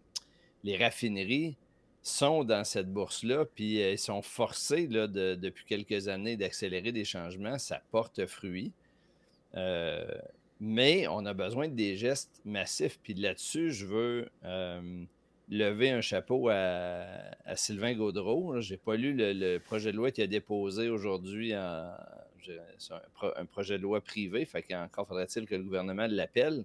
raffineries 0.65 1.57
sont 2.03 2.43
dans 2.43 2.65
cette 2.65 2.93
bourse-là, 2.93 3.45
puis 3.45 3.79
elles 3.79 3.99
sont 3.99 4.23
forcées 4.23 4.87
depuis 4.89 5.65
quelques 5.65 6.09
années 6.09 6.37
d'accélérer 6.37 6.93
des 6.93 7.05
changements. 7.05 7.59
Ça 7.59 7.81
porte 7.91 8.27
fruit. 8.27 8.73
Euh, 9.55 10.05
mais 10.61 11.07
on 11.09 11.25
a 11.27 11.35
besoin 11.35 11.69
de 11.69 11.75
des 11.75 11.97
gestes 11.97 12.41
massifs. 12.45 12.99
Puis 13.03 13.15
là-dessus, 13.15 13.73
je 13.73 13.87
veux 13.87 14.29
euh, 14.45 15.05
lever 15.49 15.91
un 15.91 16.01
chapeau 16.01 16.49
à, 16.49 17.07
Sylvain 17.55 17.95
Gaudreau. 17.95 18.61
Je 18.61 18.73
n'ai 18.73 18.79
pas 18.79 18.97
lu 18.97 19.15
le, 19.17 19.59
projet 19.59 19.93
de 19.93 19.97
loi 19.97 20.11
qu'il 20.11 20.25
a 20.25 20.27
déposé 20.27 20.89
aujourd'hui. 20.89 21.53
Un, 21.53 21.97
projet 23.51 23.79
de 23.79 23.83
loi 23.83 24.01
privé, 24.01 24.45
fait 24.45 24.63
qu'encore 24.63 25.07
faudrait-il 25.07 25.47
que 25.47 25.55
le 25.55 25.63
gouvernement 25.63 26.07
l'appelle. 26.09 26.65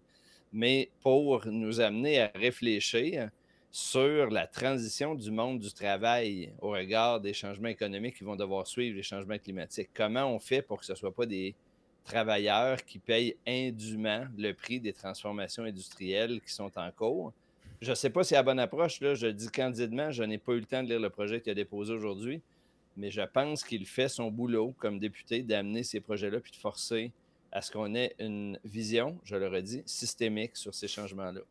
Mais 0.53 0.89
pour 1.01 1.45
nous 1.47 1.81
amener 1.81 2.21
à 2.21 2.31
réfléchir 2.33 3.29
sur 3.71 4.29
la 4.29 4.47
transition 4.47 5.15
du 5.15 5.31
monde 5.31 5.59
du 5.59 5.71
travail 5.71 6.53
au 6.59 6.69
regard 6.69 7.19
des 7.19 7.33
changements 7.33 7.67
économiques 7.67 8.17
qui 8.17 8.23
vont 8.23 8.35
devoir 8.35 8.65
suivre 8.65 8.95
les 8.95 9.03
changements 9.03 9.37
climatiques. 9.37 9.89
Comment 9.93 10.25
on 10.25 10.39
fait 10.39 10.61
pour 10.61 10.79
que 10.79 10.85
ce 10.85 10.93
ne 10.93 10.97
soit 10.97 11.13
pas 11.13 11.25
des 11.25 11.55
travailleurs 12.05 12.83
qui 12.85 12.99
payent 12.99 13.35
indûment 13.45 14.27
le 14.37 14.53
prix 14.53 14.79
des 14.79 14.93
transformations 14.93 15.63
industrielles 15.63 16.41
qui 16.41 16.51
sont 16.51 16.71
en 16.77 16.91
cours? 16.91 17.33
Je 17.81 17.91
ne 17.91 17.95
sais 17.95 18.09
pas 18.09 18.23
si 18.23 18.29
c'est 18.29 18.35
la 18.35 18.43
bonne 18.43 18.59
approche, 18.59 19.01
là, 19.01 19.13
je 19.13 19.27
dis 19.27 19.49
candidement, 19.49 20.09
je 20.09 20.23
n'ai 20.23 20.39
pas 20.39 20.53
eu 20.53 20.59
le 20.59 20.65
temps 20.65 20.81
de 20.81 20.87
lire 20.87 20.99
le 20.99 21.11
projet 21.11 21.41
qu'il 21.41 21.51
a 21.51 21.55
déposé 21.55 21.93
aujourd'hui, 21.93 22.41
mais 22.95 23.11
je 23.11 23.21
pense 23.21 23.63
qu'il 23.63 23.85
fait 23.85 24.09
son 24.09 24.31
boulot 24.31 24.73
comme 24.79 24.97
député 24.97 25.43
d'amener 25.43 25.83
ces 25.83 25.99
projets-là 25.99 26.39
puis 26.39 26.51
de 26.51 26.57
forcer 26.57 27.11
à 27.51 27.61
ce 27.61 27.71
qu'on 27.71 27.93
ait 27.93 28.15
une 28.19 28.59
vision, 28.65 29.19
je 29.23 29.35
le 29.35 29.47
redis, 29.47 29.83
systémique 29.85 30.55
sur 30.55 30.73
ces 30.73 30.87
changements-là. 30.87 31.41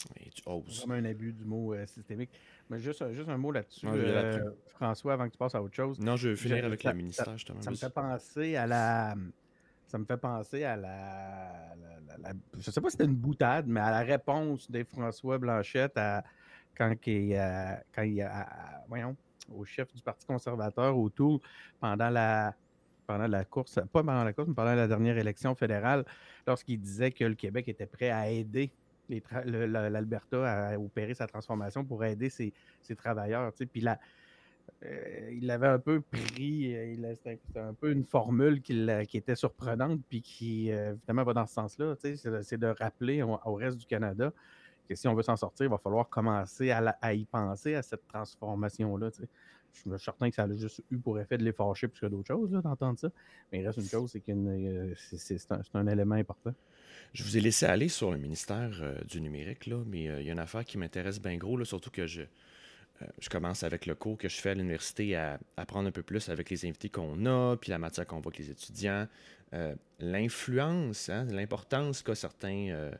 C'est 0.00 0.44
vraiment 0.46 0.94
un 0.94 1.04
abus 1.04 1.32
du 1.32 1.44
mot 1.44 1.74
euh, 1.74 1.86
systémique. 1.86 2.30
Mais 2.68 2.78
juste, 2.78 3.04
juste 3.12 3.28
un 3.28 3.36
mot 3.36 3.52
là-dessus, 3.52 3.86
euh, 3.86 4.50
François, 4.68 5.14
avant 5.14 5.26
que 5.26 5.32
tu 5.32 5.38
passes 5.38 5.54
à 5.54 5.62
autre 5.62 5.74
chose. 5.74 5.98
Non, 6.00 6.16
je 6.16 6.30
vais 6.30 6.36
finir 6.36 6.64
avec 6.64 6.84
le 6.84 6.92
ministère, 6.94 7.32
justement. 7.32 7.60
Ça 7.60 7.70
me 7.70 7.76
fait 7.76 7.90
penser 7.90 8.56
à 8.56 8.66
la. 8.66 9.14
Ça 9.86 9.98
me 9.98 10.04
fait 10.04 10.16
penser 10.16 10.64
à 10.64 10.76
la. 10.76 11.74
je 12.54 12.58
ne 12.58 12.62
sais 12.62 12.80
pas 12.80 12.88
si 12.88 12.92
c'était 12.92 13.04
une 13.04 13.16
boutade, 13.16 13.66
mais 13.66 13.80
à 13.80 13.90
la 13.90 14.00
réponse 14.00 14.70
de 14.70 14.84
François 14.84 15.38
Blanchette 15.38 15.96
à, 15.96 16.22
quand, 16.76 16.94
il, 17.06 17.34
quand 17.92 18.02
il 18.02 18.26
voyons, 18.88 19.16
au 19.52 19.64
chef 19.64 19.92
du 19.92 20.00
Parti 20.00 20.24
conservateur 20.26 20.96
autour 20.96 21.40
pendant 21.80 22.10
la 22.10 22.54
pendant 23.06 23.26
la 23.26 23.44
course, 23.44 23.74
pas 23.92 24.04
pendant 24.04 24.22
la 24.22 24.32
course, 24.32 24.46
mais 24.46 24.54
pendant 24.54 24.74
la 24.74 24.86
dernière 24.86 25.18
élection 25.18 25.56
fédérale, 25.56 26.04
lorsqu'il 26.46 26.80
disait 26.80 27.10
que 27.10 27.24
le 27.24 27.34
Québec 27.34 27.66
était 27.66 27.86
prêt 27.86 28.10
à 28.10 28.30
aider 28.30 28.70
l'Alberta 29.44 30.70
à 30.72 30.78
opérer 30.78 31.14
sa 31.14 31.26
transformation 31.26 31.84
pour 31.84 32.04
aider 32.04 32.30
ses, 32.30 32.52
travailleurs. 32.96 33.52
Puis 33.52 33.84
euh, 34.84 35.30
il 35.32 35.50
avait 35.50 35.66
un 35.66 35.78
peu 35.78 36.00
pris, 36.00 36.74
euh, 36.74 37.14
c'était 37.14 37.40
un 37.56 37.74
peu 37.74 37.90
une 37.92 38.04
formule 38.04 38.62
qui, 38.62 38.88
était 39.14 39.34
surprenante, 39.34 40.00
puis 40.08 40.22
qui 40.22 40.70
évidemment 40.70 41.24
va 41.24 41.34
dans 41.34 41.46
ce 41.46 41.54
sens-là. 41.54 41.94
C'est 41.96 42.58
de 42.58 42.66
rappeler 42.66 43.22
au, 43.22 43.54
reste 43.54 43.78
du 43.78 43.86
Canada 43.86 44.32
que 44.88 44.96
si 44.96 45.06
on 45.06 45.14
veut 45.14 45.22
s'en 45.22 45.36
sortir, 45.36 45.66
il 45.66 45.70
va 45.70 45.78
falloir 45.78 46.08
commencer 46.08 46.70
à, 46.72 47.14
y 47.14 47.24
penser 47.24 47.76
à 47.76 47.82
cette 47.82 48.06
transformation-là. 48.08 49.10
Je 49.72 49.80
suis 49.80 49.90
certain 49.98 50.28
que 50.28 50.34
ça 50.34 50.44
a 50.44 50.52
juste 50.52 50.82
eu 50.90 50.98
pour 50.98 51.18
effet 51.20 51.38
de 51.38 51.44
les 51.44 51.52
fâcher 51.52 51.88
plus 51.88 52.00
que 52.00 52.06
d'autres 52.06 52.26
choses 52.26 52.50
d'entendre 52.50 52.98
ça. 52.98 53.08
Mais 53.50 53.60
il 53.60 53.66
reste 53.66 53.78
une 53.78 53.84
chose, 53.84 54.10
c'est 54.10 54.20
que 54.20 54.32
c'est 54.96 55.52
un, 55.52 55.60
un, 55.74 55.86
élément 55.86 56.16
important. 56.16 56.52
Je 57.12 57.24
vous 57.24 57.36
ai 57.36 57.40
laissé 57.40 57.66
aller 57.66 57.88
sur 57.88 58.12
le 58.12 58.18
ministère 58.18 58.70
euh, 58.80 58.94
du 59.08 59.20
numérique, 59.20 59.66
là, 59.66 59.82
mais 59.86 60.08
euh, 60.08 60.20
il 60.20 60.26
y 60.26 60.30
a 60.30 60.32
une 60.32 60.38
affaire 60.38 60.64
qui 60.64 60.78
m'intéresse 60.78 61.20
bien 61.20 61.36
gros, 61.36 61.56
là, 61.56 61.64
surtout 61.64 61.90
que 61.90 62.06
je, 62.06 62.22
euh, 62.22 63.06
je 63.18 63.28
commence 63.28 63.64
avec 63.64 63.86
le 63.86 63.96
cours 63.96 64.16
que 64.16 64.28
je 64.28 64.36
fais 64.36 64.50
à 64.50 64.54
l'université 64.54 65.16
à 65.16 65.40
apprendre 65.56 65.88
un 65.88 65.92
peu 65.92 66.02
plus 66.02 66.28
avec 66.28 66.50
les 66.50 66.64
invités 66.66 66.88
qu'on 66.88 67.26
a, 67.26 67.56
puis 67.56 67.70
la 67.70 67.78
matière 67.78 68.06
qu'on 68.06 68.20
voit 68.20 68.32
avec 68.32 68.38
les 68.38 68.50
étudiants. 68.50 69.06
L'influence, 69.98 71.08
hein, 71.08 71.26
l'importance 71.28 72.02
qu'a 72.02 72.14
certains 72.14 72.92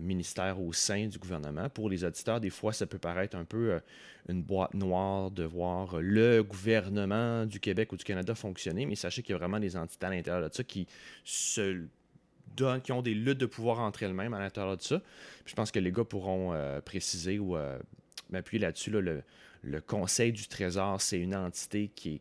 ministères 0.00 0.60
au 0.60 0.72
sein 0.72 1.08
du 1.08 1.18
gouvernement. 1.18 1.68
Pour 1.68 1.90
les 1.90 2.04
auditeurs, 2.04 2.40
des 2.40 2.50
fois, 2.50 2.72
ça 2.72 2.86
peut 2.86 3.00
paraître 3.00 3.36
un 3.36 3.44
peu 3.44 3.80
une 4.28 4.44
boîte 4.44 4.74
noire 4.74 5.32
de 5.32 5.42
voir 5.42 6.00
le 6.00 6.42
gouvernement 6.42 7.46
du 7.46 7.58
Québec 7.58 7.92
ou 7.92 7.96
du 7.96 8.04
Canada 8.04 8.36
fonctionner, 8.36 8.86
mais 8.86 8.94
sachez 8.94 9.22
qu'il 9.22 9.32
y 9.32 9.34
a 9.34 9.38
vraiment 9.38 9.58
des 9.58 9.76
entités 9.76 10.06
à 10.06 10.10
l'intérieur 10.10 10.48
de 10.48 10.54
ça 10.54 10.62
qui 10.62 10.86
se 11.24 11.88
qui 12.82 12.92
ont 12.92 13.02
des 13.02 13.14
luttes 13.14 13.38
de 13.38 13.46
pouvoir 13.46 13.80
entre 13.80 14.02
elles-mêmes 14.02 14.34
à 14.34 14.40
l'intérieur 14.40 14.76
de 14.76 14.82
ça. 14.82 15.00
je 15.44 15.54
pense 15.54 15.70
que 15.70 15.78
les 15.78 15.92
gars 15.92 16.04
pourront 16.04 16.52
euh, 16.52 16.80
préciser 16.80 17.38
ou 17.38 17.56
euh, 17.56 17.78
m'appuyer 18.30 18.60
là-dessus. 18.60 18.90
le, 18.90 19.22
Conseil 19.86 20.32
du 20.32 20.46
Trésor, 20.46 21.00
c'est 21.00 21.18
une 21.18 21.34
entité 21.34 21.90
qui 21.94 22.14
est 22.14 22.20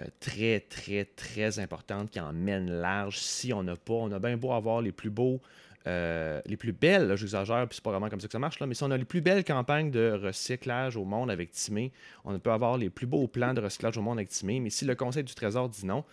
euh, 0.00 0.06
très, 0.20 0.60
très, 0.60 1.04
très 1.04 1.58
importante, 1.58 2.10
qui 2.10 2.20
emmène 2.20 2.70
large. 2.70 3.18
Si 3.18 3.52
on 3.52 3.64
n'a 3.64 3.74
pas, 3.74 3.94
on 3.94 4.12
a 4.12 4.20
bien 4.20 4.36
beau 4.36 4.52
avoir 4.52 4.80
les 4.82 4.92
plus 4.92 5.10
beaux, 5.10 5.40
les 5.86 6.56
plus 6.56 6.72
belles, 6.72 7.14
j'exagère, 7.14 7.64
puis 7.68 7.76
c'est 7.76 7.84
pas 7.84 7.92
vraiment 7.92 8.08
comme 8.08 8.20
ça 8.20 8.26
que 8.26 8.32
ça 8.32 8.40
marche, 8.40 8.58
là, 8.58 8.66
mais 8.66 8.74
si 8.74 8.82
on 8.82 8.90
a 8.90 8.96
les 8.96 9.04
plus 9.04 9.20
belles 9.20 9.44
campagnes 9.44 9.92
de 9.92 10.18
recyclage 10.20 10.96
au 10.96 11.04
monde 11.04 11.30
avec 11.30 11.52
Timé, 11.52 11.92
on 12.24 12.36
peut 12.40 12.50
avoir 12.50 12.76
les 12.76 12.90
plus 12.90 13.06
beaux 13.06 13.28
plans 13.28 13.54
de 13.54 13.60
recyclage 13.60 13.96
au 13.96 14.02
monde 14.02 14.18
avec 14.18 14.28
Timé, 14.28 14.58
mais 14.58 14.70
si 14.70 14.84
le 14.84 14.96
Conseil 14.96 15.22
du 15.22 15.32
Trésor 15.32 15.68
dit 15.68 15.86
non, 15.86 16.04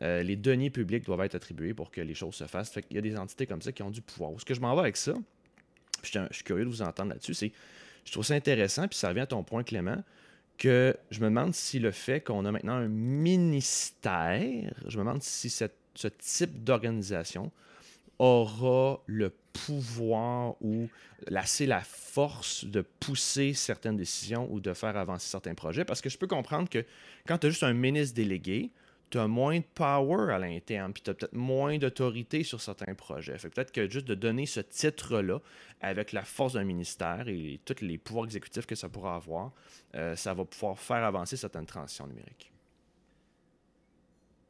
euh, 0.00 0.22
les 0.22 0.36
deniers 0.36 0.70
publics 0.70 1.04
doivent 1.04 1.20
être 1.22 1.34
attribués 1.34 1.74
pour 1.74 1.90
que 1.90 2.00
les 2.00 2.14
choses 2.14 2.34
se 2.34 2.44
fassent. 2.44 2.74
Il 2.90 2.96
y 2.96 2.98
a 2.98 3.02
des 3.02 3.16
entités 3.16 3.46
comme 3.46 3.62
ça 3.62 3.72
qui 3.72 3.82
ont 3.82 3.90
du 3.90 4.00
pouvoir. 4.00 4.32
ce 4.38 4.44
que 4.44 4.54
je 4.54 4.60
m'en 4.60 4.74
vais 4.74 4.80
avec 4.80 4.96
ça, 4.96 5.14
je, 6.02 6.18
suis 6.30 6.44
curieux 6.44 6.64
de 6.64 6.70
vous 6.70 6.82
entendre 6.82 7.10
là-dessus, 7.10 7.34
c'est 7.34 7.52
je 8.04 8.10
trouve 8.10 8.24
ça 8.24 8.34
intéressant, 8.34 8.88
puis 8.88 8.98
ça 8.98 9.10
revient 9.10 9.20
à 9.20 9.26
ton 9.26 9.44
point, 9.44 9.62
Clément, 9.62 10.02
que 10.58 10.96
je 11.10 11.20
me 11.20 11.26
demande 11.26 11.54
si 11.54 11.78
le 11.78 11.92
fait 11.92 12.20
qu'on 12.20 12.44
a 12.44 12.50
maintenant 12.50 12.74
un 12.74 12.88
ministère, 12.88 14.40
je 14.88 14.98
me 14.98 15.04
demande 15.04 15.22
si 15.22 15.50
ce 15.50 16.08
type 16.08 16.64
d'organisation 16.64 17.52
aura 18.18 19.00
le 19.06 19.32
pouvoir 19.52 20.54
ou 20.60 20.88
la 21.28 21.44
force 21.82 22.64
de 22.64 22.82
pousser 23.00 23.54
certaines 23.54 23.96
décisions 23.96 24.48
ou 24.50 24.60
de 24.60 24.72
faire 24.74 24.96
avancer 24.96 25.28
certains 25.28 25.54
projets. 25.54 25.84
Parce 25.84 26.00
que 26.00 26.08
je 26.08 26.18
peux 26.18 26.26
comprendre 26.26 26.68
que 26.68 26.84
quand 27.26 27.38
tu 27.38 27.46
as 27.46 27.50
juste 27.50 27.62
un 27.62 27.72
ministre 27.72 28.14
délégué, 28.14 28.70
tu 29.12 29.18
as 29.18 29.28
moins 29.28 29.58
de 29.58 29.64
power 29.74 30.32
à 30.32 30.38
l'interne, 30.38 30.94
puis 30.94 31.02
tu 31.02 31.10
as 31.10 31.14
peut-être 31.14 31.34
moins 31.34 31.76
d'autorité 31.76 32.42
sur 32.44 32.62
certains 32.62 32.94
projets. 32.94 33.36
Fait 33.36 33.50
peut-être 33.50 33.70
que 33.70 33.88
juste 33.88 34.08
de 34.08 34.14
donner 34.14 34.46
ce 34.46 34.60
titre-là, 34.60 35.38
avec 35.82 36.12
la 36.12 36.24
force 36.24 36.54
d'un 36.54 36.64
ministère 36.64 37.28
et 37.28 37.60
tous 37.66 37.82
les 37.82 37.98
pouvoirs 37.98 38.24
exécutifs 38.24 38.64
que 38.64 38.74
ça 38.74 38.88
pourra 38.88 39.16
avoir, 39.16 39.52
euh, 39.94 40.16
ça 40.16 40.32
va 40.32 40.46
pouvoir 40.46 40.78
faire 40.78 41.04
avancer 41.04 41.36
certaines 41.36 41.66
transitions 41.66 42.06
numériques. 42.06 42.50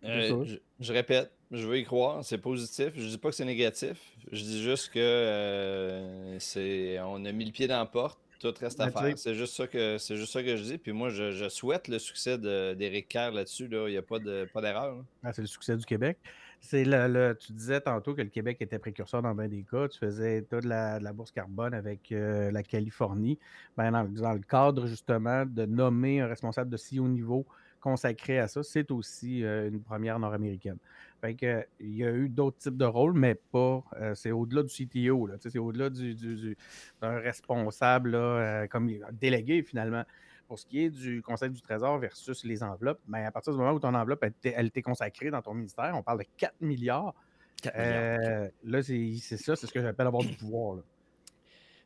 Euh, 0.05 0.45
je, 0.79 0.93
répète, 0.93 1.33
je 1.51 1.67
veux 1.67 1.79
y 1.79 1.85
croire, 1.85 2.25
c'est 2.25 2.39
positif. 2.39 2.93
Je 2.95 3.07
dis 3.07 3.19
pas 3.19 3.31
que 3.31 3.35
c'est 3.35 3.45
négatif. 3.45 3.99
Je 4.31 4.43
dis 4.43 4.63
juste 4.63 4.93
que 4.93 5.01
euh, 5.01 6.39
c'est 6.39 7.01
on 7.01 7.25
a 7.25 7.33
mis 7.33 7.47
le 7.47 7.53
pied 7.53 7.67
dans 7.67 7.79
la 7.79 7.87
porte. 7.87 8.22
Tout 8.43 8.55
reste 8.61 8.81
à 8.81 8.91
faire. 8.91 9.17
C'est 9.17 9.35
juste, 9.35 9.55
ça 9.55 9.69
que, 9.69 9.99
c'est 9.99 10.17
juste 10.17 10.33
ça 10.33 10.43
que 10.43 10.57
je 10.57 10.65
dis. 10.65 10.79
Puis 10.79 10.91
moi, 10.91 11.11
je, 11.11 11.49
souhaite 11.49 11.87
le 11.87 12.01
succès 12.01 12.39
d'Éric 12.39 13.09
Kerr 13.09 13.31
là-dessus. 13.31 13.69
Là. 13.69 13.87
Il 13.89 13.93
n'y 13.93 13.97
a 13.97 14.03
pas, 14.03 14.19
de, 14.19 14.49
pas 14.53 14.61
d'erreur. 14.61 15.05
Ah, 15.23 15.33
c'est 15.33 15.43
le 15.43 15.47
succès 15.47 15.77
du 15.77 15.85
Québec. 15.85 16.19
C'est 16.61 16.85
le, 16.85 17.37
tu 17.39 17.53
disais 17.53 17.81
tantôt 17.81 18.15
que 18.15 18.23
le 18.23 18.29
Québec 18.29 18.57
était 18.61 18.79
précurseur 18.79 19.23
dans 19.23 19.35
bien 19.35 19.49
des 19.49 19.65
cas. 19.69 19.89
Tu 19.89 19.99
faisais 19.99 20.45
de 20.51 20.59
la, 20.67 20.99
de 20.99 21.05
la 21.05 21.13
bourse 21.13 21.31
carbone 21.31 21.73
avec 21.73 22.11
euh, 22.11 22.51
la 22.51 22.63
Californie. 22.63 23.39
Ben, 23.77 23.93
dans, 23.93 24.05
dans, 24.05 24.33
le 24.33 24.41
cadre, 24.41 24.87
justement, 24.87 25.47
de 25.47 25.65
nommer 25.65 26.21
un 26.21 26.27
responsable 26.27 26.71
de 26.71 26.77
si 26.77 26.99
haut 26.99 27.09
niveau 27.09 27.47
consacré 27.81 28.39
à 28.39 28.49
ça, 28.49 28.63
c'est 28.63 28.91
aussi 28.91 29.45
euh, 29.45 29.69
une 29.69 29.83
première 29.83 30.19
nord-américaine. 30.19 30.79
Fait 31.23 31.37
que, 31.37 31.65
il 31.79 31.97
y 31.97 32.05
a 32.05 32.11
eu 32.11 32.29
d'autres 32.29 32.59
types 32.59 32.77
de 32.77 32.85
rôles, 32.85 33.13
mais 33.13 33.37
pas. 33.37 33.85
Euh, 34.01 34.13
c'est 34.17 34.33
au-delà 34.33 34.65
du 34.65 34.69
CTO, 34.69 35.31
c'est 35.39 35.57
au-delà 35.57 35.89
du, 35.89 36.57
d'un 37.01 37.17
responsable 37.21 38.17
euh, 38.17 38.67
comme 38.67 38.91
délégué 39.13 39.63
finalement. 39.63 40.03
Pour 40.49 40.59
ce 40.59 40.67
qui 40.67 40.81
est 40.81 40.91
du 40.91 41.23
Conseil 41.23 41.51
du 41.51 41.63
Trésor 41.63 41.99
versus 41.99 42.43
les 42.45 42.65
enveloppes, 42.65 42.99
ben, 43.07 43.25
à 43.25 43.31
partir 43.31 43.53
du 43.53 43.59
moment 43.61 43.71
où 43.71 43.79
ton 43.79 43.95
enveloppe 43.95 44.25
elle, 44.43 44.71
t'est 44.73 44.83
consacrée 44.83 45.31
dans 45.31 45.43
ton 45.43 45.55
ministère, 45.55 45.93
on 45.95 46.03
parle 46.03 46.19
de 46.19 46.27
4 46.37 46.61
milliards. 46.61 47.15
4 47.63 47.79
milliards. 47.79 48.51
Là, 48.65 48.83
c'est, 48.83 49.37
ça, 49.37 49.55
c'est 49.55 49.69
ce 49.69 49.73
que 49.73 49.81
j'appelle 49.81 50.09
avoir 50.09 50.25
du 50.25 50.37
pouvoir. 50.37 50.79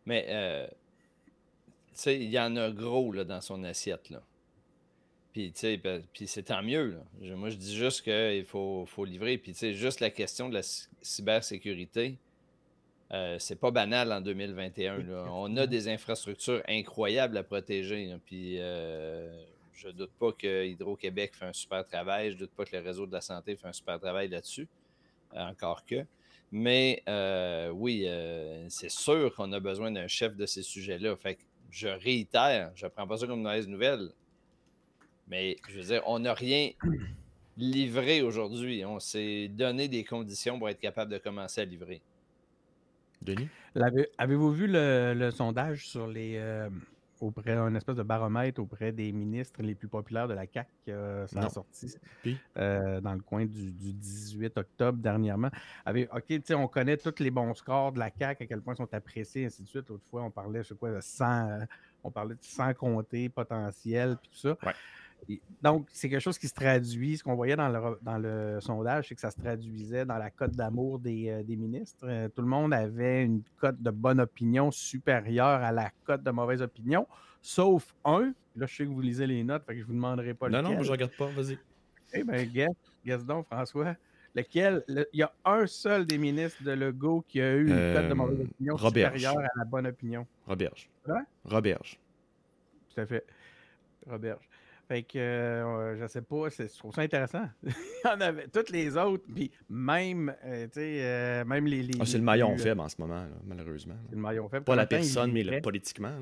Mais, 0.06 0.66
tu 1.88 1.92
sais, 1.92 2.16
il 2.16 2.30
y 2.30 2.40
en 2.40 2.56
a 2.56 2.70
gros 2.70 3.12
là, 3.12 3.24
dans 3.24 3.42
son 3.42 3.62
assiette. 3.64 4.08
Là. 4.08 4.22
Puis, 5.36 5.76
ben, 5.84 6.02
puis 6.14 6.26
c'est 6.26 6.44
tant 6.44 6.62
mieux. 6.62 6.96
moi, 7.20 7.50
je 7.50 7.56
dis 7.56 7.76
juste 7.76 8.00
qu'il 8.00 8.46
faut, 8.46 8.86
faut 8.86 9.04
livrer. 9.04 9.36
Puis, 9.36 9.54
juste 9.74 10.00
la 10.00 10.08
question 10.08 10.48
de 10.48 10.54
la 10.54 10.62
cybersécurité, 11.02 12.16
euh, 13.12 13.36
c'est 13.38 13.60
pas 13.60 13.70
banal 13.70 14.12
en 14.12 14.22
2021. 14.22 15.04
On 15.30 15.54
a 15.58 15.66
des 15.66 15.88
infrastructures 15.88 16.62
incroyables 16.66 17.36
à 17.36 17.42
protéger. 17.42 18.16
Puis, 18.24 18.58
euh, 18.58 19.30
je 19.74 19.90
doute 19.90 20.12
pas 20.18 20.32
que 20.32 20.64
Hydro-Québec 20.64 21.34
fait 21.34 21.44
un 21.44 21.52
super 21.52 21.86
travail. 21.86 22.32
Je 22.32 22.38
doute 22.38 22.52
pas 22.52 22.64
que 22.64 22.74
le 22.74 22.82
réseau 22.82 23.06
de 23.06 23.12
la 23.12 23.20
santé 23.20 23.56
fait 23.56 23.68
un 23.68 23.74
super 23.74 24.00
travail 24.00 24.28
là-dessus. 24.28 24.66
encore 25.34 25.84
que. 25.84 26.06
Mais 26.50 27.02
euh, 27.10 27.68
oui, 27.68 28.08
c'est 28.70 28.90
sûr 28.90 29.34
qu'on 29.34 29.52
a 29.52 29.60
besoin 29.60 29.90
d'un 29.90 30.08
chef 30.08 30.34
de 30.34 30.46
ces 30.46 30.62
sujets-là. 30.62 31.14
Fait 31.16 31.36
je 31.70 31.88
réitère, 31.88 32.72
je 32.74 32.86
ne 32.86 32.90
prends 32.90 33.06
pas 33.06 33.18
ça 33.18 33.26
comme 33.26 33.40
une 33.40 33.44
mauvaise 33.44 33.68
nouvelle. 33.68 34.12
Mais 35.28 35.56
je 35.68 35.78
veux 35.78 35.84
dire, 35.84 36.02
on 36.06 36.20
n'a 36.20 36.34
rien 36.34 36.70
livré 37.56 38.22
aujourd'hui. 38.22 38.84
On 38.84 39.00
s'est 39.00 39.48
donné 39.48 39.88
des 39.88 40.04
conditions 40.04 40.58
pour 40.58 40.68
être 40.68 40.80
capable 40.80 41.10
de 41.10 41.18
commencer 41.18 41.60
à 41.60 41.64
livrer. 41.64 42.00
Denis? 43.22 43.48
Avez-vous 44.18 44.52
vu 44.52 44.66
le, 44.68 45.30
sondage 45.30 45.88
sur 45.88 46.06
les 46.06 46.36
euh, 46.36 46.68
auprès 47.20 47.52
un 47.52 47.74
espèce 47.74 47.96
de 47.96 48.02
baromètre 48.02 48.60
auprès 48.60 48.92
des 48.92 49.10
ministres 49.12 49.62
les 49.62 49.74
plus 49.74 49.88
populaires 49.88 50.28
de 50.28 50.34
la 50.34 50.46
CAC 50.46 50.68
qui 50.84 50.92
a 50.92 51.26
sorti 51.26 51.96
euh, 52.56 53.00
dans 53.00 53.14
le 53.14 53.20
coin 53.20 53.46
du, 53.46 53.72
18 53.72 54.58
octobre 54.58 54.98
dernièrement? 54.98 55.50
Avez, 55.84 56.08
OK, 56.14 56.42
on 56.50 56.68
connaît 56.68 56.96
tous 56.96 57.18
les 57.20 57.30
bons 57.30 57.54
scores 57.54 57.92
de 57.92 57.98
la 57.98 58.10
CAC, 58.10 58.42
à 58.42 58.46
quel 58.46 58.60
point 58.60 58.74
ils 58.74 58.78
sont 58.78 58.94
appréciés, 58.94 59.46
ainsi 59.46 59.62
de 59.62 59.68
suite. 59.68 59.90
Autrefois, 59.90 60.22
on 60.22 60.30
parlait, 60.30 60.62
je 60.62 60.68
sais 60.68 60.74
quoi, 60.74 60.92
de 60.92 61.00
100, 61.00 61.58
on 62.04 62.10
parlait 62.10 62.34
de 62.34 62.42
100 62.42 62.74
comtés 62.74 63.28
potentiels, 63.28 64.16
puis 64.20 64.30
tout 64.30 64.38
ça. 64.38 64.56
Ouais. 64.66 64.74
Donc, 65.62 65.88
c'est 65.92 66.08
quelque 66.08 66.20
chose 66.20 66.38
qui 66.38 66.48
se 66.48 66.54
traduit. 66.54 67.16
Ce 67.16 67.24
qu'on 67.24 67.34
voyait 67.34 67.56
dans 67.56 67.68
le, 67.68 67.98
dans 68.02 68.18
le 68.18 68.58
sondage, 68.60 69.08
c'est 69.08 69.14
que 69.14 69.20
ça 69.20 69.30
se 69.30 69.40
traduisait 69.40 70.04
dans 70.04 70.18
la 70.18 70.30
cote 70.30 70.52
d'amour 70.52 70.98
des, 70.98 71.28
euh, 71.30 71.56
ministres. 71.56 72.04
Euh, 72.04 72.28
tout 72.28 72.42
le 72.42 72.48
monde 72.48 72.72
avait 72.72 73.24
une 73.24 73.42
cote 73.58 73.80
de 73.80 73.90
bonne 73.90 74.20
opinion 74.20 74.70
supérieure 74.70 75.62
à 75.62 75.72
la 75.72 75.90
cote 76.04 76.22
de 76.22 76.30
mauvaise 76.30 76.62
opinion, 76.62 77.06
sauf 77.42 77.94
un. 78.04 78.32
Là, 78.54 78.66
je 78.66 78.76
sais 78.76 78.84
que 78.84 78.90
vous 78.90 79.00
lisez 79.00 79.26
les 79.26 79.42
notes, 79.42 79.64
fait 79.64 79.74
que 79.74 79.80
je 79.80 79.84
ne 79.84 79.88
vous 79.88 79.94
demanderai 79.94 80.34
pas 80.34 80.48
Non, 80.48 80.62
non, 80.62 80.82
je 80.82 80.86
ne 80.86 80.92
regarde 80.92 81.16
pas, 81.16 81.26
vas-y. 81.26 81.58
Eh 82.12 82.22
bien, 82.22 82.44
guess, 82.44 82.68
guess 83.04 83.24
donc, 83.24 83.46
François. 83.46 83.96
Lequel, 84.34 84.84
il 84.88 85.06
y 85.14 85.22
a 85.22 85.32
un 85.46 85.66
seul 85.66 86.04
des 86.04 86.18
ministres 86.18 86.62
de 86.62 86.72
Legault 86.72 87.24
qui 87.26 87.40
a 87.40 87.54
eu 87.54 87.68
une 87.68 87.94
cote 87.94 88.08
de 88.08 88.14
mauvaise 88.14 88.40
euh, 88.40 88.44
opinion 88.44 88.76
supérieure 88.76 89.38
à 89.38 89.58
la 89.58 89.64
bonne 89.64 89.86
opinion. 89.86 90.26
Roberge. 90.46 90.90
Roberge. 91.44 91.98
Tout 92.94 93.00
à 93.00 93.06
fait. 93.06 93.24
Roberge. 94.06 94.46
Fait 94.88 95.02
que 95.02 95.18
euh, 95.18 95.98
je 96.00 96.06
sais 96.06 96.22
pas, 96.22 96.48
je 96.48 96.78
trouve 96.78 96.94
ça 96.94 97.02
intéressant. 97.02 97.44
Il 97.64 97.72
y 98.04 98.08
en 98.08 98.20
avait 98.20 98.46
toutes 98.46 98.70
les 98.70 98.96
autres, 98.96 99.24
puis 99.34 99.50
même, 99.68 100.32
euh, 100.44 100.66
tu 100.66 100.74
sais, 100.74 101.00
euh, 101.02 101.44
même 101.44 101.66
les. 101.66 101.88
Ah, 101.98 102.06
c'est 102.06 102.18
le 102.18 102.24
maillon 102.24 102.56
faible 102.56 102.80
en 102.80 102.88
ce 102.88 102.94
moment, 103.00 103.26
malheureusement. 103.44 103.96
C'est 104.08 104.14
le 104.14 104.20
maillon 104.20 104.48
faible. 104.48 104.64
Pas 104.64 104.76
la 104.76 104.86
personne, 104.86 105.32
mais 105.32 105.42
le, 105.42 105.60
politiquement. 105.60 106.14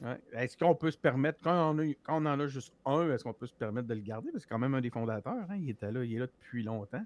Ouais. 0.00 0.16
Est-ce 0.32 0.56
qu'on 0.56 0.74
peut 0.74 0.90
se 0.90 0.96
permettre, 0.96 1.40
quand 1.42 1.78
on, 1.78 1.94
quand 2.02 2.22
on 2.22 2.26
en 2.26 2.40
a 2.40 2.46
juste 2.46 2.72
un, 2.86 3.12
est-ce 3.12 3.24
qu'on 3.24 3.34
peut 3.34 3.46
se 3.46 3.52
permettre 3.52 3.88
de 3.88 3.94
le 3.94 4.00
garder? 4.00 4.30
Parce 4.32 4.44
que 4.44 4.48
c'est 4.48 4.54
quand 4.54 4.58
même 4.58 4.74
un 4.74 4.80
des 4.80 4.90
fondateurs, 4.90 5.46
hein, 5.50 5.56
il 5.60 5.70
était 5.70 5.92
là, 5.92 6.02
il 6.02 6.14
est 6.14 6.18
là 6.18 6.26
depuis 6.26 6.62
longtemps. 6.62 7.04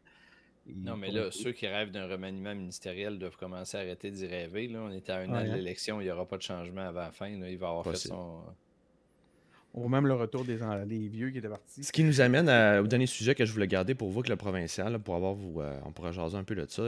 Non, 0.75 0.97
mais 0.97 1.11
là, 1.11 1.31
ceux 1.31 1.53
qui 1.53 1.67
rêvent 1.67 1.91
d'un 1.91 2.09
remaniement 2.09 2.55
ministériel 2.55 3.19
doivent 3.19 3.37
commencer 3.37 3.77
à 3.77 3.81
arrêter 3.81 4.11
d'y 4.11 4.27
rêver. 4.27 4.67
Là. 4.67 4.81
On 4.83 4.91
est 4.91 5.09
à 5.11 5.19
un 5.19 5.29
an 5.33 5.45
de 5.45 5.53
l'élection, 5.53 6.01
il 6.01 6.05
n'y 6.05 6.11
aura 6.11 6.27
pas 6.27 6.37
de 6.37 6.43
changement 6.43 6.83
avant 6.83 7.03
la 7.03 7.13
fin. 7.13 7.29
Il 7.29 7.59
va 7.59 7.69
avoir 7.69 7.85
fait 7.85 7.97
son. 7.97 8.43
Ou 9.77 9.89
même 9.89 10.07
le 10.07 10.15
retour 10.15 10.43
des, 10.47 10.57
vieux 11.09 11.29
qui 11.29 11.37
étaient 11.37 11.51
partis. 11.51 11.85
Ce 11.85 11.93
qui 11.93 12.03
nous 12.03 12.23
amène 12.23 12.49
au 12.83 12.87
dernier 12.87 13.07
sujet 13.07 13.35
que 13.35 13.45
je 13.45 13.53
voulais 13.53 13.67
garder 13.67 13.95
pour 13.95 14.09
vous, 14.09 14.23
que 14.23 14.31
le 14.31 14.37
provincial, 14.37 14.99
pour 14.99 15.17
avoir 15.17 15.35
vous. 15.35 15.61
Euh, 15.61 15.79
on 15.85 15.93
pourra 15.93 16.13
jaser 16.13 16.39
un 16.39 16.45
peu 16.45 16.55
de 16.55 16.65
ça. 16.67 16.85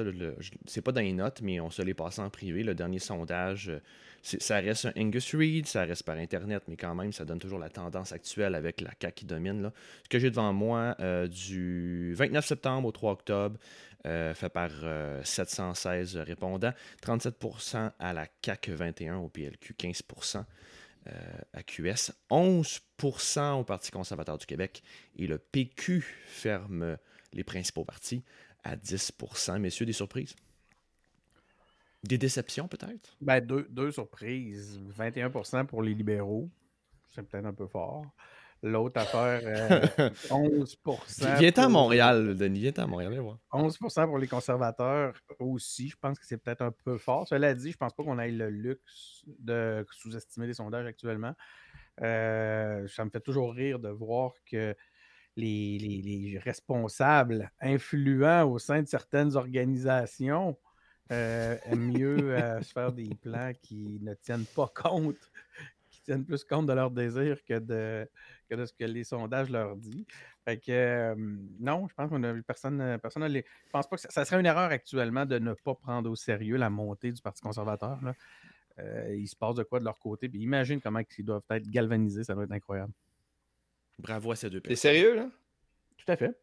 C'est 0.65 0.81
pas 0.81 0.93
dans 0.93 1.03
les 1.03 1.13
notes, 1.13 1.43
mais 1.43 1.61
on 1.61 1.69
se 1.69 1.83
l'est 1.83 1.93
passé 1.93 2.23
en 2.23 2.31
privé. 2.31 2.63
Le 2.63 2.75
dernier 2.75 2.99
sondage, 2.99 3.69
euh, 3.69 3.81
ça 4.23 4.57
reste 4.57 4.87
un 4.87 4.93
Angus 4.97 5.35
Reid, 5.35 5.67
ça 5.67 5.85
reste 5.85 6.05
par 6.05 6.17
Internet, 6.17 6.63
mais 6.67 6.77
quand 6.77 6.95
même, 6.95 7.13
ça 7.13 7.27
donne 7.27 7.39
toujours 7.39 7.59
la 7.59 7.69
tendance 7.69 8.13
actuelle 8.13 8.55
avec 8.55 8.81
la 8.81 8.91
CAQ 8.99 9.15
qui 9.15 9.25
domine. 9.27 9.61
Là. 9.61 9.73
Ce 10.05 10.09
que 10.09 10.19
j'ai 10.19 10.31
devant 10.31 10.55
moi 10.55 10.97
euh, 11.01 11.27
du 11.27 12.15
29 12.15 12.47
septembre 12.47 12.89
au 12.89 12.93
3 12.93 13.13
octobre, 13.13 13.59
fait 14.05 14.49
par 14.49 14.71
716 15.23 16.17
répondants, 16.17 16.73
37% 17.05 17.91
à 17.99 18.13
la 18.15 18.27
CAQ 18.43 18.73
21 18.73 19.17
au 19.19 19.29
PLQ, 19.29 19.75
15% 19.79 20.45
euh, 21.09 21.39
à 21.53 21.63
QS, 21.63 22.13
11 22.31 22.81
au 23.55 23.65
Parti 23.65 23.91
conservateur 23.91 24.39
du 24.39 24.47
Québec 24.47 24.83
et 25.17 25.27
le 25.27 25.39
PQ 25.39 26.03
ferme 26.27 26.97
les 27.33 27.45
principaux 27.45 27.85
partis 27.85 28.23
à 28.65 28.77
10% 28.77 29.59
Messieurs, 29.59 29.87
des 29.87 29.93
surprises? 29.93 30.35
Des 32.05 32.19
déceptions 32.19 32.69
peut-être? 32.69 33.17
Ben, 33.21 33.41
deux, 33.41 33.67
deux 33.71 33.91
surprises. 33.91 34.81
21% 34.99 35.67
pour 35.67 35.83
les 35.83 35.95
libéraux. 35.95 36.49
C'est 37.11 37.23
peut-être 37.23 37.47
un 37.47 37.55
peu 37.55 37.67
fort. 37.67 38.05
L'autre 38.63 39.01
affaire, 39.01 39.41
11% 40.31 41.25
euh, 41.25 41.35
Viens 41.39 41.53
à 41.53 41.69
Montréal, 41.69 42.37
Denis, 42.37 42.61
viens 42.61 42.73
à 42.77 42.87
Montréal, 42.87 43.23
11% 43.53 44.07
pour 44.07 44.19
les 44.19 44.27
conservateurs 44.27 45.15
aussi. 45.39 45.89
Je 45.91 45.97
pense 45.97 46.19
que 46.19 46.27
c'est 46.27 46.39
peut-être 46.39 46.63
un 46.63 46.73
peu 46.73 46.99
fort. 46.99 47.29
Cela 47.29 47.55
dit, 47.55 47.71
je 47.71 47.77
pense 47.77 47.95
pas 47.95 48.03
qu'on 48.03 48.19
ait 48.19 48.33
le 48.33 48.51
luxe 48.51 49.23
de 49.39 49.87
sous-estimer 49.93 50.49
les 50.49 50.55
sondages 50.55 50.87
actuellement. 50.87 51.35
Euh, 52.03 52.89
ça 52.89 53.05
me 53.05 53.11
fait 53.11 53.21
toujours 53.21 53.55
rire 53.55 53.79
de 53.79 53.91
voir 53.91 54.33
que 54.51 54.75
les, 55.37 56.41
responsables 56.43 57.53
influents 57.61 58.51
au 58.51 58.59
sein 58.59 58.83
de 58.83 58.89
certaines 58.89 59.37
organisations 59.37 60.59
euh, 61.13 61.57
aiment 61.65 61.93
mieux 61.93 62.17
se 62.63 62.73
faire 62.73 62.93
des 62.93 63.11
plans 63.23 63.53
qui 63.63 64.01
ne 64.03 64.15
tiennent 64.15 64.47
pas 64.57 64.71
compte, 64.75 65.31
tiennent 66.09 66.25
plus 66.25 66.45
compte 66.45 66.67
de 66.67 66.73
leurs 66.73 66.91
désirs 66.91 67.45
que 67.45 67.59
de, 67.59 68.09
que 68.49 68.55
de 68.55 68.65
ce 68.65 68.73
que 68.73 68.85
les 68.85 69.05
sondages 69.05 69.51
leur 69.51 69.77
disent. 69.77 70.07
Fait 70.45 70.59
que 70.59 71.15
non, 71.61 71.87
je 71.89 71.95
pense 71.95 72.09
qu'on 72.09 72.23
a 72.25 72.35
personne, 72.43 72.99
personne 73.03 73.29
Je 73.31 73.43
pense 73.71 73.87
pas 73.87 73.97
que 73.97 74.03
ça, 74.11 74.25
serait 74.25 74.41
une 74.41 74.47
erreur 74.47 74.71
actuellement 74.71 75.27
de 75.27 75.39
ne 75.39 75.53
pas 75.53 75.75
prendre 75.75 76.11
au 76.11 76.17
sérieux 76.17 76.57
la 76.57 76.71
montée 76.71 77.13
du 77.13 77.21
Parti 77.21 77.43
conservateur. 77.43 78.03
Là. 78.03 78.15
Euh, 78.79 79.15
il 79.17 79.29
se 79.29 79.37
passe 79.37 79.55
de 79.55 79.63
quoi 79.65 79.81
de 79.81 79.85
leur 79.85 79.99
côté? 79.99 80.29
Puis 80.29 80.41
imagine 80.41 80.81
comment 80.81 81.01
ils 81.19 81.25
doivent 81.25 81.43
être 81.51 81.69
galvanisés, 81.69 82.25
ça 82.25 82.35
doit 82.35 82.45
être 82.45 82.53
incroyable. 82.53 82.93
Bravo 83.99 84.33
à 84.33 84.37
ces 84.37 84.49
deux 84.49 84.61
personnes. 84.61 84.77
T'es 84.77 84.81
sérieux, 84.81 85.17
là? 85.17 85.31
Tout 85.99 86.13
à 86.13 86.17
fait. 86.17 86.41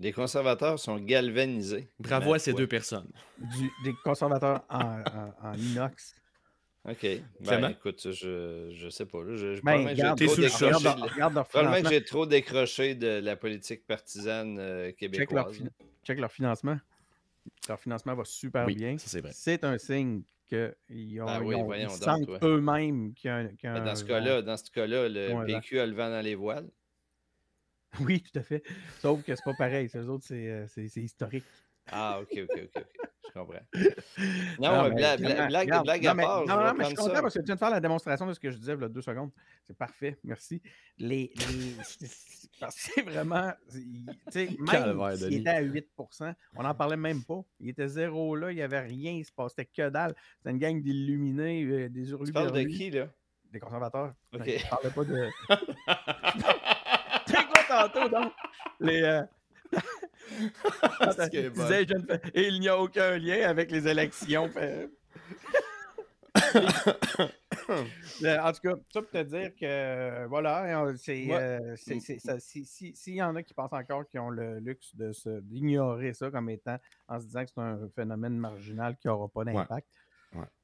Les 0.00 0.12
conservateurs 0.12 0.78
sont 0.78 0.98
galvanisés. 0.98 1.90
Bravo 1.98 2.34
à 2.34 2.38
ces 2.38 2.54
deux 2.54 2.68
personnes. 2.68 3.10
des 3.84 3.92
conservateurs 4.04 4.64
en 4.70 5.54
inox 5.54 6.14
OK. 6.90 7.06
Ben, 7.40 7.70
écoute, 7.70 8.12
je, 8.12 8.70
je 8.72 8.88
sais 8.88 9.06
pas. 9.06 9.18
Je, 9.26 9.56
je 9.56 9.62
ben, 9.62 9.94
probablement 11.44 11.82
que 11.82 11.88
j'ai 11.88 12.04
trop 12.04 12.26
décroché 12.26 12.94
de 12.94 13.20
la 13.20 13.36
politique 13.36 13.86
partisane 13.86 14.58
euh, 14.58 14.92
québécoise. 14.92 15.60
Check 16.04 16.18
leur, 16.18 16.32
financement. 16.32 16.78
Leur 17.68 17.78
financement 17.80 18.14
va 18.14 18.24
super 18.24 18.66
bien. 18.66 18.96
C'est 19.32 19.64
un 19.64 19.76
signe 19.78 20.22
qu'ils 20.48 21.20
ont, 21.20 21.26
ben 21.26 21.42
oui, 21.42 21.86
sentent 21.90 22.42
eux-mêmes 22.42 23.12
qu'il 23.12 23.28
y 23.28 23.30
a 23.30 23.36
un. 23.36 23.50
Ben, 23.62 23.84
dans 23.84 23.94
ce 23.94 24.04
cas-là, 24.04 24.40
dans 24.42 24.56
ce 24.56 24.70
cas-là, 24.70 25.08
le 25.08 25.46
PQ 25.46 25.80
a 25.80 25.86
le 25.86 25.94
vent 25.94 26.10
dans 26.10 26.22
les 26.22 26.34
voiles. 26.34 26.68
Oui, 28.00 28.22
tout 28.22 28.38
à 28.38 28.42
fait. 28.42 28.62
Sauf 29.00 29.22
que 29.24 29.34
c'est 29.34 29.44
pas 29.44 29.54
pareil. 29.54 29.88
Les 29.92 30.08
autres, 30.08 30.24
c'est 30.26 30.46
euh, 30.46 30.66
historique. 30.96 31.44
Ah, 31.90 32.20
ok, 32.20 32.38
ok, 32.42 32.68
ok. 32.76 32.84
Je 33.17 33.17
comprends. 33.38 33.60
Non, 34.60 34.90
blague, 34.90 35.20
blague, 35.48 36.06
à 36.06 36.14
part. 36.14 36.46
Non, 36.46 36.56
non, 36.56 36.74
mais 36.74 36.84
je 36.84 36.88
suis 36.88 36.96
content 36.96 37.22
parce 37.22 37.34
que 37.34 37.40
tu 37.40 37.46
viens 37.46 37.54
de 37.54 37.60
faire 37.60 37.70
la 37.70 37.80
démonstration 37.80 38.26
de 38.26 38.32
ce 38.32 38.40
que 38.40 38.50
je 38.50 38.58
disais 38.58 38.74
il 38.74 38.80
y 38.80 38.84
a 38.84 38.88
deux 38.88 39.02
secondes. 39.02 39.30
C'est 39.62 39.76
parfait, 39.76 40.18
merci. 40.24 40.60
Les, 40.98 41.32
c'est 42.70 43.02
vraiment. 43.02 43.52
Tu 43.70 44.06
sais, 44.30 44.48
même 44.58 45.16
s'il 45.16 45.34
était 45.34 45.50
à 45.50 45.62
8% 45.62 46.34
on 46.56 46.62
n'en 46.62 46.74
parlait 46.74 46.96
même 46.96 47.22
pas. 47.24 47.42
Il 47.60 47.70
était 47.70 47.88
zéro 47.88 48.34
là, 48.36 48.50
il 48.50 48.56
n'y 48.56 48.62
avait 48.62 48.80
rien, 48.80 49.12
il 49.12 49.24
se 49.24 49.32
passait 49.32 49.64
que 49.66 49.88
dalle. 49.88 50.14
C'était 50.38 50.50
une 50.50 50.58
gang 50.58 50.80
d'illuminés, 50.82 51.64
euh, 51.64 51.88
des 51.88 52.10
hurlus. 52.10 52.26
Tu 52.26 52.32
parles 52.32 52.52
de 52.52 52.62
qui, 52.62 52.90
là? 52.90 53.08
Des 53.52 53.60
conservateurs. 53.60 54.14
Ok. 54.34 54.44
Je 54.46 54.68
parlais 54.68 54.90
pas 54.90 55.04
de. 55.04 55.28
C'est 57.26 57.46
quoi 57.46 57.88
tantôt, 57.88 58.08
donc? 58.08 58.32
Les. 58.80 59.02
Euh, 59.02 59.22
et 62.34 62.48
il 62.48 62.60
n'y 62.60 62.68
a 62.68 62.78
aucun 62.78 63.16
lien 63.18 63.48
avec 63.48 63.70
les 63.70 63.88
élections. 63.88 64.50
en 67.68 68.52
tout 68.52 68.60
cas, 68.62 68.74
ça 68.92 69.02
pour 69.02 69.10
te 69.10 69.22
dire 69.22 69.54
que 69.56 70.26
voilà, 70.26 70.94
c'est, 70.96 71.26
euh, 71.30 71.76
s'il 71.76 73.14
y 73.14 73.22
en 73.22 73.36
a 73.36 73.42
qui 73.42 73.54
pensent 73.54 73.72
encore 73.72 74.08
qu'ils 74.08 74.20
ont 74.20 74.30
le 74.30 74.58
luxe 74.58 74.94
de 74.94 75.12
d'ignorer 75.40 76.12
ça 76.12 76.30
comme 76.30 76.50
étant 76.50 76.78
en 77.08 77.20
se 77.20 77.26
disant 77.26 77.44
que 77.44 77.50
c'est 77.54 77.60
un 77.60 77.88
phénomène 77.94 78.36
marginal 78.36 78.96
qui 78.96 79.08
n'aura 79.08 79.28
pas 79.28 79.44
d'impact. 79.44 79.88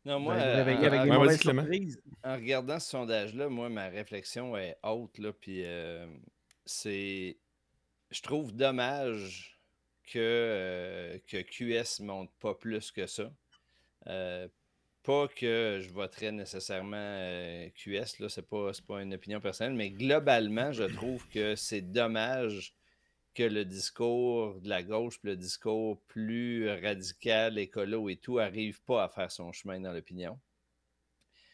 Non, 0.04 0.20
moi, 0.20 0.34
avec, 0.34 0.78
des 0.78 0.88
en 2.22 2.34
regardant 2.34 2.78
ce 2.78 2.90
sondage-là, 2.90 3.48
moi, 3.48 3.70
ma 3.70 3.88
réflexion 3.88 4.54
est 4.58 4.76
haute, 4.82 5.16
là, 5.18 5.32
puis 5.32 5.62
euh, 5.64 6.06
c'est. 6.66 7.38
Je 8.10 8.20
trouve 8.20 8.54
dommage 8.54 9.53
que, 10.06 10.18
euh, 10.18 11.18
que 11.26 11.42
QS 11.42 12.02
monte 12.02 12.30
pas 12.40 12.54
plus 12.54 12.90
que 12.92 13.06
ça. 13.06 13.32
Euh, 14.06 14.48
pas 15.02 15.28
que 15.28 15.80
je 15.82 15.90
voterais 15.90 16.32
nécessairement 16.32 16.96
euh, 16.96 17.68
QS, 17.74 18.20
là, 18.20 18.28
c'est 18.28 18.48
pas, 18.48 18.72
pas 18.86 19.02
une 19.02 19.14
opinion 19.14 19.40
personnelle, 19.40 19.74
mais 19.74 19.90
globalement, 19.90 20.72
je 20.72 20.84
trouve 20.84 21.26
que 21.28 21.54
c'est 21.56 21.82
dommage 21.82 22.74
que 23.34 23.42
le 23.42 23.64
discours 23.64 24.60
de 24.60 24.68
la 24.68 24.82
gauche, 24.82 25.18
le 25.22 25.36
discours 25.36 26.00
plus 26.06 26.70
radical, 26.70 27.58
écolo 27.58 28.08
et 28.08 28.16
tout, 28.16 28.38
arrive 28.38 28.80
pas 28.82 29.04
à 29.04 29.08
faire 29.08 29.30
son 29.30 29.52
chemin 29.52 29.80
dans 29.80 29.92
l'opinion. 29.92 30.38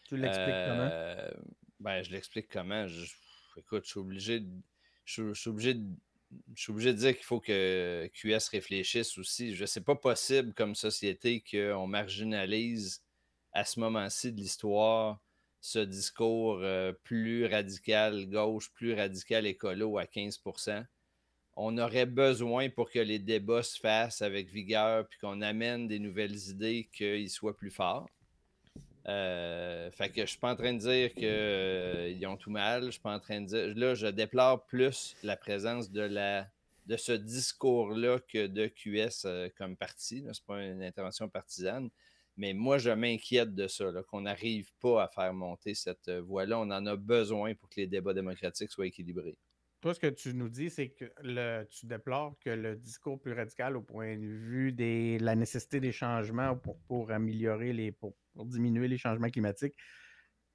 Tu 0.07 0.17
l'expliques 0.17 0.67
comment? 0.67 0.91
Ben, 1.81 2.03
je 2.03 2.11
l'explique 2.11 2.49
comment? 2.49 2.87
écoute, 3.57 3.85
je 3.85 3.91
suis 3.91 4.01
obligé 4.01 4.43
je 5.05 5.35
suis 5.35 5.51
obligé 5.51 5.75
de 5.75 5.87
je 6.55 6.63
suis 6.63 6.73
obligé 6.73 6.93
de 6.93 6.99
dire 6.99 7.15
qu'il 7.15 7.25
faut 7.25 7.41
que 7.41 8.09
QS 8.15 8.49
réfléchisse 8.51 9.19
aussi. 9.19 9.55
Je 9.55 9.65
sais 9.65 9.81
pas 9.81 9.97
possible 9.97 10.55
comme 10.55 10.75
société 10.75 11.43
qu'on 11.43 11.87
marginalise 11.87 13.03
à 13.53 13.65
ce 13.65 13.81
moment-ci 13.81 14.33
de 14.33 14.41
l'histoire 14.41 15.21
ce 15.61 15.79
discours 15.79 16.61
euh, 16.63 16.93
plus 17.05 17.47
radical 17.47 18.29
gauche, 18.29 18.73
plus 18.73 18.95
radical 18.95 19.47
écolo 19.47 19.99
à 19.99 20.05
15% 20.05 20.85
On 21.57 21.77
aurait 21.79 22.07
besoin 22.07 22.71
pour 22.71 22.91
que 22.91 22.99
les 22.99 23.19
débats 23.19 23.63
se 23.63 23.79
fassent 23.79 24.23
avec 24.23 24.49
vigueur 24.49 25.07
puis 25.09 25.19
qu'on 25.19 25.43
amène 25.43 25.87
des 25.87 25.99
nouvelles 25.99 26.49
idées 26.49 26.89
qu'ils 26.93 27.31
soient 27.31 27.57
plus 27.57 27.71
forts. 27.71 28.09
Euh, 29.09 29.91
fait 29.91 30.11
que 30.11 30.23
je 30.23 30.27
suis 30.27 30.39
pas 30.39 30.53
en 30.53 30.57
train 30.57 30.75
de 30.75 30.79
dire 30.79 31.15
qu'ils 31.15 31.25
euh, 31.27 32.29
ont 32.29 32.37
tout 32.37 32.51
mal. 32.51 32.87
Je 32.87 32.91
suis 32.93 33.01
pas 33.01 33.15
en 33.15 33.21
train 33.21 33.41
de 33.41 33.47
dire. 33.47 33.75
Là, 33.77 33.95
je 33.95 34.07
déplore 34.07 34.67
plus 34.67 35.17
la 35.23 35.37
présence 35.37 35.91
de 35.91 36.03
la 36.03 36.47
de 36.87 36.97
ce 36.97 37.13
discours-là 37.13 38.19
que 38.27 38.47
de 38.47 38.67
QS 38.67 39.25
euh, 39.25 39.49
comme 39.57 39.77
parti. 39.77 40.25
C'est 40.33 40.45
pas 40.45 40.63
une 40.63 40.83
intervention 40.83 41.29
partisane. 41.29 41.89
Mais 42.37 42.53
moi, 42.53 42.79
je 42.79 42.91
m'inquiète 42.91 43.55
de 43.55 43.69
ça, 43.69 43.91
qu'on 44.09 44.23
n'arrive 44.23 44.73
pas 44.81 45.05
à 45.05 45.09
faire 45.09 45.33
monter 45.35 45.75
cette 45.75 46.11
voie-là. 46.11 46.59
On 46.59 46.71
en 46.71 46.87
a 46.87 46.97
besoin 46.97 47.55
pour 47.55 47.69
que 47.69 47.81
les 47.81 47.87
débats 47.87 48.15
démocratiques 48.15 48.71
soient 48.71 48.87
équilibrés. 48.87 49.37
Toi, 49.81 49.95
ce 49.95 50.01
que 50.01 50.07
tu 50.09 50.35
nous 50.35 50.49
dis, 50.49 50.69
c'est 50.69 50.91
que 50.91 51.65
tu 51.65 51.87
déplores 51.87 52.37
que 52.41 52.51
le 52.51 52.77
discours 52.77 53.21
plus 53.21 53.33
radical 53.33 53.77
au 53.77 53.83
point 53.83 54.17
de 54.17 54.27
vue 54.27 54.73
de 54.73 55.23
la 55.23 55.35
nécessité 55.35 55.81
des 55.81 55.93
changements 55.93 56.57
pour, 56.57 56.79
pour 56.81 57.11
améliorer 57.11 57.73
les. 57.73 57.93
Pour, 57.93 58.15
diminuer 58.37 58.89
les 58.89 58.99
changements 58.99 59.29
climatiques, 59.29 59.75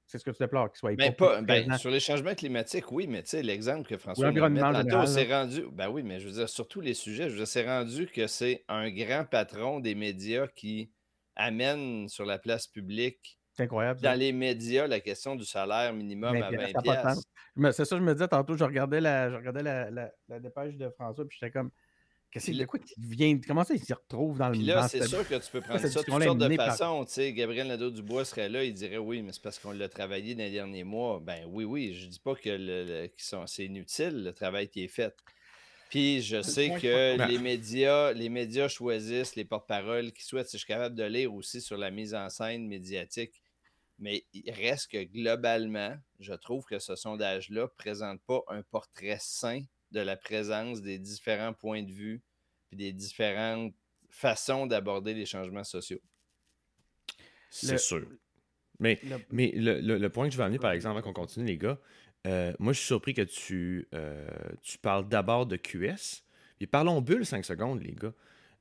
c'est 0.06 0.18
ce 0.18 0.24
que 0.24 0.30
tu 0.30 0.38
déplores, 0.38 0.70
qu'il 0.70 0.78
soit 0.78 0.94
ben, 0.94 1.12
pas, 1.12 1.42
ben, 1.42 1.76
Sur 1.78 1.90
les 1.90 1.98
changements 1.98 2.34
climatiques, 2.34 2.92
oui, 2.92 3.06
mais 3.08 3.22
tu 3.22 3.30
sais, 3.30 3.42
l'exemple 3.42 3.88
que 3.88 3.98
François 3.98 4.32
tantôt, 4.32 5.06
c'est 5.06 5.32
rendu. 5.32 5.64
Ben 5.72 5.88
oui, 5.88 6.02
mais 6.04 6.20
je 6.20 6.28
veux 6.28 6.34
dire, 6.34 6.48
sur 6.48 6.68
tous 6.68 6.80
les 6.80 6.94
sujets, 6.94 7.28
je 7.28 7.36
veux 7.36 7.44
c'est 7.44 7.66
rendu 7.66 8.06
que 8.06 8.26
c'est 8.26 8.64
un 8.68 8.90
grand 8.90 9.24
patron 9.24 9.80
des 9.80 9.94
médias 9.94 10.46
qui 10.46 10.92
amène 11.34 12.08
sur 12.08 12.24
la 12.24 12.38
place 12.38 12.66
publique 12.66 13.38
incroyable. 13.58 14.00
Dans 14.00 14.18
les 14.18 14.32
médias, 14.32 14.86
la 14.86 15.00
question 15.00 15.34
du 15.34 15.44
salaire 15.44 15.92
minimum 15.92 16.36
à 16.42 16.50
20 16.50 17.72
C'est 17.72 17.84
ça, 17.84 17.96
je 17.96 18.02
me 18.02 18.12
disais 18.12 18.28
tantôt, 18.28 18.56
je 18.56 18.64
regardais 18.64 19.00
la, 19.00 19.30
je 19.30 19.36
regardais 19.36 19.62
la, 19.62 19.90
la, 19.90 20.40
dépêche 20.40 20.76
de 20.76 20.90
François, 20.90 21.26
puis 21.26 21.38
j'étais 21.40 21.50
comme, 21.50 21.70
Qu'est-ce 22.38 22.50
vient, 22.98 23.40
comment 23.46 23.64
ça, 23.64 23.74
il 23.74 23.82
s'y 23.82 23.94
retrouve 23.94 24.36
dans 24.36 24.48
le 24.48 24.52
Puis 24.52 24.62
là, 24.66 24.86
c'est 24.88 25.06
sûr 25.06 25.26
que 25.26 25.36
tu 25.36 25.50
peux 25.50 25.62
prendre 25.62 25.80
ça 25.80 25.88
de 25.88 26.04
toutes 26.04 26.22
sortes 26.22 26.38
de 26.38 26.56
façons. 26.56 27.04
Tu 27.06 27.12
sais, 27.12 27.32
Gabriel 27.32 27.66
Nadeau-Dubois 27.68 28.26
serait 28.26 28.50
là, 28.50 28.62
il 28.62 28.74
dirait 28.74 28.98
oui, 28.98 29.22
mais 29.22 29.32
c'est 29.32 29.42
parce 29.42 29.58
qu'on 29.58 29.72
l'a 29.72 29.88
travaillé 29.88 30.34
dans 30.34 30.42
les 30.42 30.50
derniers 30.50 30.84
mois. 30.84 31.18
Ben 31.24 31.46
oui, 31.48 31.64
oui, 31.64 31.94
je 31.94 32.06
dis 32.06 32.20
pas 32.20 32.34
que 32.34 32.50
le, 32.50 33.08
c'est 33.46 33.64
inutile, 33.64 34.22
le 34.22 34.32
travail 34.34 34.68
qui 34.68 34.84
est 34.84 34.88
fait. 34.88 35.14
Puis 35.88 36.20
je 36.20 36.42
sais 36.42 36.70
que 36.78 37.26
les 37.26 37.38
médias, 37.38 38.12
les 38.12 38.28
médias 38.28 38.68
choisissent 38.68 39.34
les 39.34 39.46
porte-paroles 39.46 40.12
qui 40.12 40.22
souhaitent. 40.22 40.48
Si 40.48 40.58
je 40.58 40.64
suis 40.64 40.68
capable 40.68 40.94
de 40.94 41.04
lire 41.04 41.32
aussi 41.32 41.62
sur 41.62 41.78
la 41.78 41.90
mise 41.90 42.14
en 42.14 42.28
scène 42.28 42.66
médiatique. 42.66 43.40
Mais 43.98 44.26
il 44.34 44.50
reste 44.50 44.90
que 44.90 45.02
globalement, 45.04 45.96
je 46.20 46.34
trouve 46.34 46.66
que 46.66 46.78
ce 46.78 46.96
sondage-là 46.96 47.62
ne 47.62 47.66
présente 47.66 48.20
pas 48.26 48.42
un 48.48 48.60
portrait 48.60 49.16
sain 49.20 49.62
de 49.92 50.00
la 50.00 50.16
présence 50.16 50.82
des 50.82 50.98
différents 50.98 51.54
points 51.54 51.82
de 51.82 51.90
vue 51.90 52.22
des 52.76 52.92
différentes 52.92 53.74
façons 54.08 54.66
d'aborder 54.66 55.14
les 55.14 55.26
changements 55.26 55.64
sociaux. 55.64 56.00
C'est 57.50 57.78
sûr. 57.78 58.06
Mais, 58.78 59.00
le... 59.02 59.16
mais 59.30 59.52
le, 59.56 60.08
point 60.08 60.26
que 60.26 60.32
je 60.32 60.38
veux 60.38 60.44
amener, 60.44 60.58
par 60.58 60.72
exemple, 60.72 60.98
avant 60.98 61.02
qu'on 61.02 61.14
continue, 61.14 61.46
les 61.46 61.56
gars, 61.56 61.78
euh, 62.26 62.52
moi, 62.58 62.72
je 62.72 62.78
suis 62.78 62.86
surpris 62.86 63.14
que 63.14 63.22
tu, 63.22 63.88
euh, 63.94 64.28
tu 64.62 64.78
parles 64.78 65.08
d'abord 65.08 65.46
de 65.46 65.56
QS. 65.56 66.24
Et 66.60 66.66
parlons 66.66 67.00
bulle 67.00 67.24
5 67.24 67.44
secondes, 67.44 67.82
les 67.82 67.92
gars. 67.92 68.12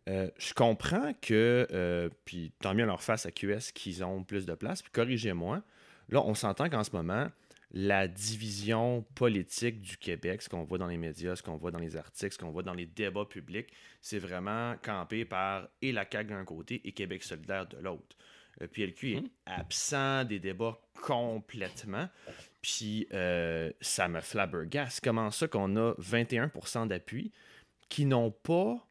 Euh, 0.07 0.29
je 0.37 0.53
comprends 0.53 1.13
que, 1.19 2.09
puis 2.25 2.51
tant 2.61 2.75
mieux 2.75 2.85
leur 2.85 3.01
face 3.01 3.25
à 3.25 3.31
QS 3.31 3.71
qu'ils 3.73 4.03
ont 4.03 4.23
plus 4.23 4.45
de 4.45 4.53
place, 4.53 4.81
puis 4.81 4.91
corrigez-moi. 4.91 5.63
Là, 6.09 6.21
on 6.23 6.35
s'entend 6.35 6.69
qu'en 6.69 6.83
ce 6.83 6.91
moment, 6.91 7.27
la 7.75 8.07
division 8.07 9.05
politique 9.15 9.81
du 9.81 9.97
Québec, 9.97 10.41
ce 10.41 10.47
qu'on 10.47 10.63
voit 10.63 10.77
dans 10.77 10.87
les 10.87 10.95
médias, 10.95 11.35
ce 11.35 11.43
qu'on 11.43 11.57
voit 11.57 11.71
dans 11.71 11.79
les 11.79 11.97
articles, 11.97 12.33
ce 12.33 12.39
qu'on 12.39 12.49
voit 12.49 12.63
dans 12.63 12.73
les 12.73 12.85
débats 12.85 13.25
publics, 13.25 13.67
c'est 14.01 14.17
vraiment 14.17 14.75
campé 14.81 15.25
par 15.25 15.67
et 15.81 15.91
la 15.91 16.05
CAQ 16.09 16.29
d'un 16.29 16.45
côté 16.45 16.81
et 16.85 16.93
Québec 16.93 17.21
solidaire 17.21 17.67
de 17.67 17.77
l'autre. 17.77 18.15
Euh, 18.61 18.67
puis 18.67 18.85
PLQ 18.85 19.11
est 19.11 19.21
mmh. 19.21 19.29
absent 19.47 20.23
des 20.23 20.39
débats 20.39 20.79
complètement. 21.01 22.07
Puis 22.61 23.07
euh, 23.13 23.69
ça 23.81 24.07
me 24.07 24.21
flabbergasse. 24.21 25.01
Comment 25.01 25.29
ça 25.29 25.49
qu'on 25.49 25.75
a 25.75 25.93
21% 25.95 26.87
d'appui 26.87 27.33
qui 27.89 28.05
n'ont 28.05 28.31
pas. 28.31 28.87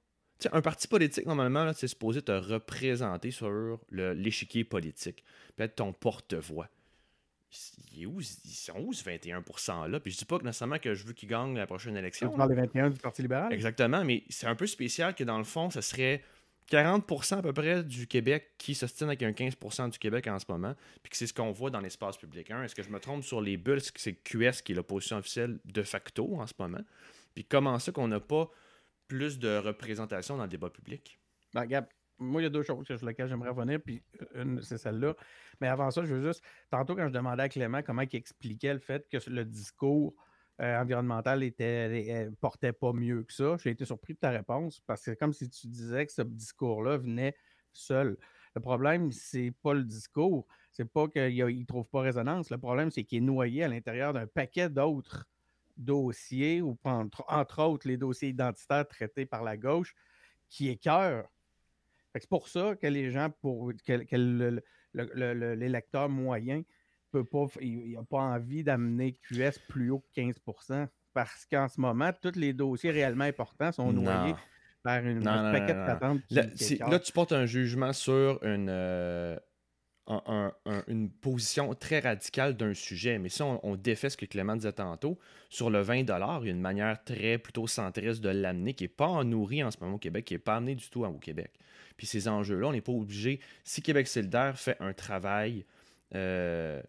un 0.52 0.60
parti 0.60 0.88
politique, 0.88 1.24
normalement, 1.24 1.72
c'est 1.72 1.88
supposé 1.88 2.20
te 2.20 2.32
représenter 2.32 3.30
sur 3.30 3.80
l'échiquier 3.90 4.62
politique, 4.62 5.24
peut-être 5.56 5.76
ton 5.76 5.94
porte-voix 5.94 6.68
ils 7.92 8.22
sont 8.46 8.80
où 8.80 8.92
ce 8.92 9.04
21%-là? 9.04 10.00
Puis 10.00 10.12
je 10.12 10.18
dis 10.18 10.24
pas 10.24 10.38
que 10.38 10.44
nécessairement 10.44 10.78
que 10.78 10.94
je 10.94 11.04
veux 11.04 11.12
qu'ils 11.12 11.28
gagnent 11.28 11.56
la 11.56 11.66
prochaine 11.66 11.96
élection. 11.96 12.30
Tu 12.30 12.36
parles 12.36 12.50
des 12.50 12.60
21 12.60 12.90
du 12.90 13.00
Parti 13.00 13.22
libéral? 13.22 13.52
Exactement, 13.52 14.04
mais 14.04 14.24
c'est 14.28 14.46
un 14.46 14.54
peu 14.54 14.66
spécial 14.66 15.14
que 15.14 15.24
dans 15.24 15.38
le 15.38 15.44
fond, 15.44 15.70
ce 15.70 15.80
serait 15.80 16.22
40% 16.70 17.38
à 17.38 17.42
peu 17.42 17.52
près 17.52 17.84
du 17.84 18.06
Québec 18.06 18.52
qui 18.56 18.74
s'ostine 18.74 19.08
avec 19.08 19.22
un 19.22 19.32
15% 19.32 19.90
du 19.90 19.98
Québec 19.98 20.26
en 20.28 20.38
ce 20.38 20.46
moment, 20.48 20.74
puis 21.02 21.10
que 21.10 21.16
c'est 21.16 21.26
ce 21.26 21.34
qu'on 21.34 21.52
voit 21.52 21.70
dans 21.70 21.80
l'espace 21.80 22.16
public. 22.16 22.50
Est-ce 22.50 22.74
que 22.74 22.82
je 22.82 22.90
me 22.90 22.98
trompe 22.98 23.22
sur 23.22 23.40
les 23.40 23.56
bulles? 23.56 23.82
C'est 23.96 24.14
QS 24.14 24.62
qui 24.64 24.72
est 24.72 24.74
l'opposition 24.74 25.18
officielle 25.18 25.58
de 25.64 25.82
facto 25.82 26.40
en 26.40 26.46
ce 26.46 26.54
moment? 26.58 26.82
Puis 27.34 27.44
comment 27.44 27.78
ça 27.78 27.92
qu'on 27.92 28.08
n'a 28.08 28.20
pas 28.20 28.50
plus 29.08 29.38
de 29.38 29.58
représentation 29.58 30.36
dans 30.38 30.44
le 30.44 30.48
débat 30.48 30.70
public? 30.70 31.18
Ben, 31.52 31.66
Gab, 31.66 31.86
moi, 32.18 32.40
il 32.40 32.44
y 32.44 32.46
a 32.46 32.50
deux 32.50 32.62
choses 32.62 32.86
sur 32.86 33.06
lesquelles 33.06 33.28
j'aimerais 33.28 33.50
revenir, 33.50 33.80
puis 33.80 34.02
une, 34.34 34.62
c'est 34.62 34.78
celle-là. 34.78 35.14
Mais 35.60 35.68
avant 35.68 35.90
ça, 35.90 36.04
je 36.04 36.14
veux 36.14 36.22
juste. 36.22 36.42
Tantôt, 36.70 36.94
quand 36.94 37.08
je 37.08 37.12
demandais 37.12 37.44
à 37.44 37.48
Clément 37.48 37.82
comment 37.82 38.02
il 38.02 38.16
expliquait 38.16 38.72
le 38.72 38.80
fait 38.80 39.08
que 39.08 39.18
le 39.28 39.44
discours 39.44 40.14
euh, 40.60 40.80
environnemental 40.80 41.42
était, 41.42 42.30
portait 42.40 42.72
pas 42.72 42.92
mieux 42.92 43.24
que 43.24 43.32
ça, 43.32 43.56
j'ai 43.56 43.70
été 43.70 43.84
surpris 43.84 44.14
de 44.14 44.20
ta 44.20 44.30
réponse 44.30 44.80
parce 44.86 45.00
que 45.00 45.10
c'est 45.10 45.16
comme 45.16 45.32
si 45.32 45.50
tu 45.50 45.66
disais 45.66 46.06
que 46.06 46.12
ce 46.12 46.22
discours-là 46.22 46.98
venait 46.98 47.34
seul. 47.72 48.16
Le 48.54 48.60
problème, 48.60 49.10
c'est 49.10 49.52
pas 49.62 49.74
le 49.74 49.82
discours, 49.82 50.46
c'est 50.70 50.84
pas 50.84 51.08
qu'il 51.08 51.36
ne 51.36 51.64
trouve 51.64 51.88
pas 51.88 52.02
résonance. 52.02 52.50
Le 52.50 52.58
problème, 52.58 52.90
c'est 52.92 53.02
qu'il 53.02 53.18
est 53.18 53.26
noyé 53.26 53.64
à 53.64 53.68
l'intérieur 53.68 54.12
d'un 54.12 54.28
paquet 54.28 54.68
d'autres 54.68 55.26
dossiers, 55.76 56.62
ou 56.62 56.78
entre, 56.84 57.24
entre, 57.26 57.60
autres 57.60 57.88
les 57.88 57.96
dossiers 57.96 58.28
identitaires 58.28 58.86
traités 58.86 59.26
par 59.26 59.42
la 59.42 59.56
gauche, 59.56 59.92
qui 60.48 60.68
écœurent 60.68 61.26
c'est 62.14 62.28
pour 62.28 62.48
ça 62.48 62.76
que 62.76 62.86
les 62.86 63.10
gens, 63.10 63.30
pour 63.40 63.72
que, 63.86 64.04
l'électeur 65.54 66.08
moyen 66.08 66.62
peut 67.10 67.24
pas, 67.24 67.46
il 67.60 67.92
n'a 67.92 68.02
pas 68.02 68.18
envie 68.18 68.64
d'amener 68.64 69.18
QS 69.28 69.58
plus 69.68 69.90
haut 69.90 70.04
que 70.14 70.20
15% 70.20 70.88
parce 71.12 71.46
qu'en 71.46 71.68
ce 71.68 71.80
moment, 71.80 72.10
tous 72.20 72.36
les 72.36 72.52
dossiers 72.52 72.90
réellement 72.90 73.24
importants 73.24 73.72
sont 73.72 73.92
noyés 73.92 74.34
par 74.82 74.98
une, 75.04 75.22
paquet 75.22 75.74
de 75.74 75.86
patentes. 75.86 76.20
Là, 76.30 76.98
tu 76.98 77.12
portes 77.12 77.32
un 77.32 77.46
jugement 77.46 77.92
sur 77.92 78.42
une, 78.42 78.68
euh, 78.68 79.38
une 80.06 81.10
position 81.10 81.74
très 81.74 82.00
radicale 82.00 82.56
d'un 82.56 82.74
sujet. 82.74 83.18
Mais 83.18 83.28
si 83.28 83.42
on, 83.42 83.76
défait 83.76 84.10
ce 84.10 84.16
que 84.16 84.26
Clément 84.26 84.56
disait 84.56 84.72
tantôt, 84.72 85.18
sur 85.48 85.70
le 85.70 85.80
20 85.80 85.94
il 85.94 86.08
y 86.08 86.12
a 86.12 86.44
une 86.44 86.60
manière 86.60 87.02
très 87.04 87.38
plutôt 87.38 87.66
centriste 87.66 88.20
de 88.20 88.28
l'amener 88.28 88.74
qui 88.74 88.84
n'est 88.84 88.88
pas 88.88 89.24
nourrie 89.24 89.62
en 89.62 89.70
ce 89.70 89.78
moment 89.80 89.96
au 89.96 89.98
Québec, 89.98 90.26
qui 90.26 90.34
n'est 90.34 90.38
pas 90.38 90.56
amenée 90.56 90.74
du 90.74 90.88
tout 90.90 91.04
au 91.04 91.18
Québec. 91.18 91.52
Puis 91.96 92.06
ces 92.06 92.28
enjeux-là, 92.28 92.68
on 92.68 92.72
n'est 92.72 92.80
pas 92.80 92.92
obligé. 92.92 93.40
Si 93.62 93.82
Québec 93.82 94.08
solidaire 94.08 94.58
fait 94.58 94.76
un 94.80 94.92
travail 94.92 95.64
euh, 96.14 96.82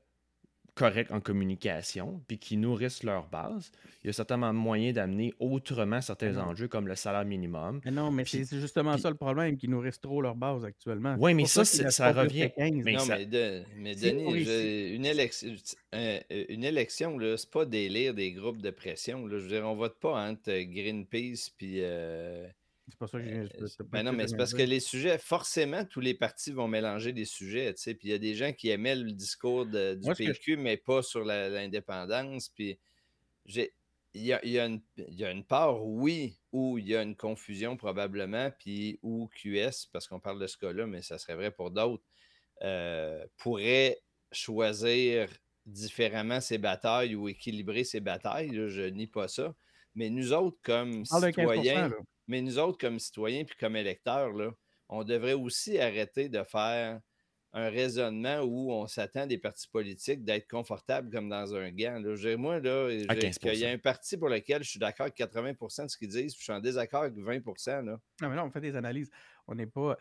correct 0.75 1.09
en 1.11 1.21
communication, 1.21 2.21
puis 2.27 2.38
qui 2.38 2.57
nourrissent 2.57 3.03
leur 3.03 3.27
base, 3.27 3.71
il 4.03 4.07
y 4.07 4.09
a 4.09 4.13
certainement 4.13 4.53
moyen 4.53 4.91
d'amener 4.91 5.33
autrement 5.39 6.01
certains 6.01 6.38
enjeux 6.38 6.67
comme 6.67 6.88
le 6.88 6.95
salaire 6.95 7.25
minimum. 7.25 7.79
Mais 7.85 7.91
non, 7.91 8.11
mais 8.11 8.25
c'est 8.25 8.45
justement 8.59 8.97
ça 8.97 9.09
le 9.09 9.15
problème, 9.15 9.57
qu'ils 9.57 9.69
nourrissent 9.69 10.01
trop 10.01 10.21
leur 10.21 10.35
base 10.35 10.65
actuellement. 10.65 11.15
Oui, 11.17 11.33
mais 11.33 11.45
ça, 11.45 11.63
ça, 11.63 12.11
revient. 12.11 12.51
Mais 12.57 12.93
non, 12.93 13.05
mais, 13.77 13.95
Denis, 13.95 14.95
une 14.95 15.05
élection, 15.05 15.55
euh, 15.95 16.19
une 16.49 16.63
élection, 16.63 17.17
c'est 17.38 17.49
pas 17.49 17.65
délire 17.65 18.13
des 18.13 18.33
groupes 18.33 18.61
de 18.61 18.69
pression. 18.69 19.27
Je 19.29 19.35
veux 19.38 19.47
dire, 19.47 19.65
on 19.65 19.75
vote 19.75 19.97
pas 19.99 20.29
entre 20.29 20.51
Greenpeace 20.51 21.49
puis. 21.57 21.77
Euh, 21.79 22.47
c'est 22.88 23.00
pas 23.00 23.08
ça 23.08 23.19
que 23.19 23.26
je. 23.26 23.65
je 23.65 23.84
ben 23.84 24.04
non, 24.04 24.13
mais 24.13 24.28
c'est 24.28 24.38
parce 24.38 24.54
que 24.54 24.62
les 24.62 24.80
sujets, 24.80 25.17
forcément, 25.17 25.86
tous 25.86 26.02
les 26.02 26.13
partis 26.13 26.52
vont 26.52 26.67
mélanger 26.67 27.13
des 27.13 27.26
sujets, 27.26 27.74
tu 27.74 27.82
sais. 27.82 27.95
Puis 27.95 28.10
il 28.10 28.12
y 28.12 28.13
a 28.13 28.19
des 28.19 28.36
gens 28.36 28.54
qui 28.54 28.69
aimaient 28.69 28.95
le 28.95 29.12
discours 29.12 29.65
du 29.65 30.13
PQ, 30.15 30.58
mais 30.58 30.78
pas 30.78 31.02
sur 31.02 31.24
l'indépendance. 31.24 32.50
Puis 32.50 32.80
il 33.48 33.69
y 34.13 34.34
a, 34.34 34.45
y, 34.45 34.60
a 34.60 35.32
une 35.32 35.43
part, 35.43 35.84
oui, 35.86 36.38
où 36.52 36.78
il 36.78 36.88
y 36.88 36.95
a 36.95 37.02
une 37.02 37.15
confusion 37.15 37.76
probablement, 37.76 38.52
puis 38.60 39.00
où 39.02 39.30
QS, 39.36 39.88
parce 39.91 40.08
qu'on 40.08 40.19
parle 40.19 40.39
de 40.39 40.48
ce 40.48 40.58
cas-là, 40.58 40.86
mais 40.86 41.02
ça 41.02 41.17
serait 41.17 41.36
vrai 41.36 41.52
pour 41.52 41.71
d'autres, 41.71 42.04
euh, 42.62 43.26
pourrait 43.38 44.02
choisir 44.32 45.30
différemment 45.65 46.39
ses 46.39 46.58
batailles 46.58 47.15
ou 47.15 47.28
équilibrer 47.28 47.84
ses 47.84 48.00
batailles. 48.00 48.54
je 48.54 48.84
nie 48.84 49.08
pas 49.08 49.28
ça. 49.28 49.56
Mais 49.95 50.10
nous 50.10 50.34
autres, 50.34 50.58
comme 50.63 51.05
citoyens, 51.05 51.91
mais 52.27 52.41
nous 52.41 52.60
autres, 52.60 52.77
comme 52.77 52.99
citoyens 52.99 53.45
puis 53.45 53.55
comme 53.60 53.75
électeurs, 53.75 54.31
là, 54.34 54.51
on 54.89 55.03
devrait 55.03 55.34
aussi 55.34 55.79
arrêter 55.79 56.29
de 56.29 56.43
faire 56.43 56.99
un 57.58 57.69
raisonnement 57.69 58.41
où 58.41 58.69
on 58.73 58.86
s'attend 58.86 59.25
des 59.27 59.38
partis 59.38 59.69
politiques 59.69 60.25
d'être 60.25 60.49
confortables 60.49 61.10
comme 61.10 61.29
dans 61.29 61.55
un 61.55 61.71
gant. 61.71 61.99
Là. 61.99 62.38
moi, 62.38 62.60
là, 62.60 62.89
il 62.91 63.60
y 63.60 63.65
a 63.65 63.69
un 63.69 63.77
parti 63.77 64.17
pour 64.17 64.27
lequel 64.27 64.62
je 64.62 64.71
suis 64.71 64.79
d'accord 64.79 65.05
avec 65.05 65.17
80% 65.17 65.84
de 65.84 65.88
ce 65.88 65.97
qu'ils 65.97 66.10
disent, 66.10 66.34
puis 66.34 66.39
je 66.39 66.43
suis 66.43 66.51
en 66.51 66.60
désaccord 66.60 67.03
avec 67.03 67.15
20 67.15 67.39
là. 67.67 67.97
Non, 68.21 68.29
mais 68.29 68.36
là, 68.36 68.43
on 68.43 68.51
fait 68.51 68.60
des 68.60 68.75
analyses. 68.75 69.10
On 69.47 69.55
n'est 69.55 69.67
pas. 69.67 69.97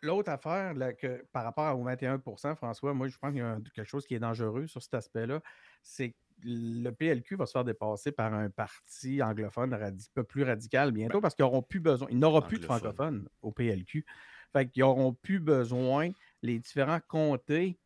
L'autre 0.00 0.30
affaire, 0.30 0.72
là, 0.72 0.94
que, 0.94 1.22
par 1.32 1.44
rapport 1.44 1.78
au 1.78 1.84
21% 1.84 2.56
François, 2.56 2.94
moi, 2.94 3.08
je 3.08 3.18
pense 3.18 3.32
qu'il 3.32 3.40
y 3.40 3.44
a 3.44 3.58
quelque 3.74 3.88
chose 3.88 4.06
qui 4.06 4.14
est 4.14 4.20
dangereux 4.20 4.66
sur 4.66 4.82
cet 4.82 4.94
aspect-là. 4.94 5.42
C'est 5.82 6.14
le 6.42 6.90
PLQ 6.90 7.36
va 7.36 7.46
se 7.46 7.52
faire 7.52 7.64
dépasser 7.64 8.12
par 8.12 8.34
un 8.34 8.50
parti 8.50 9.22
anglophone 9.22 9.72
un 9.74 9.90
peu 10.14 10.24
plus 10.24 10.42
radical 10.42 10.92
bientôt 10.92 11.20
parce 11.20 11.34
qu'ils 11.34 11.44
n'auront 11.44 11.62
plus 11.62 11.80
besoin, 11.80 12.08
il 12.10 12.18
n'aura 12.18 12.46
plus 12.46 12.58
de 12.58 12.64
francophones 12.64 13.28
au 13.42 13.52
PLQ. 13.52 14.04
Fait 14.52 14.68
qu'ils 14.68 14.82
n'auront 14.82 15.12
plus 15.12 15.40
besoin, 15.40 16.10
les 16.42 16.58
différents 16.58 17.00
comtés 17.08 17.78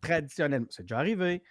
traditionnellement. 0.00 0.68
C'est 0.70 0.82
déjà 0.82 0.98
arrivé. 0.98 1.42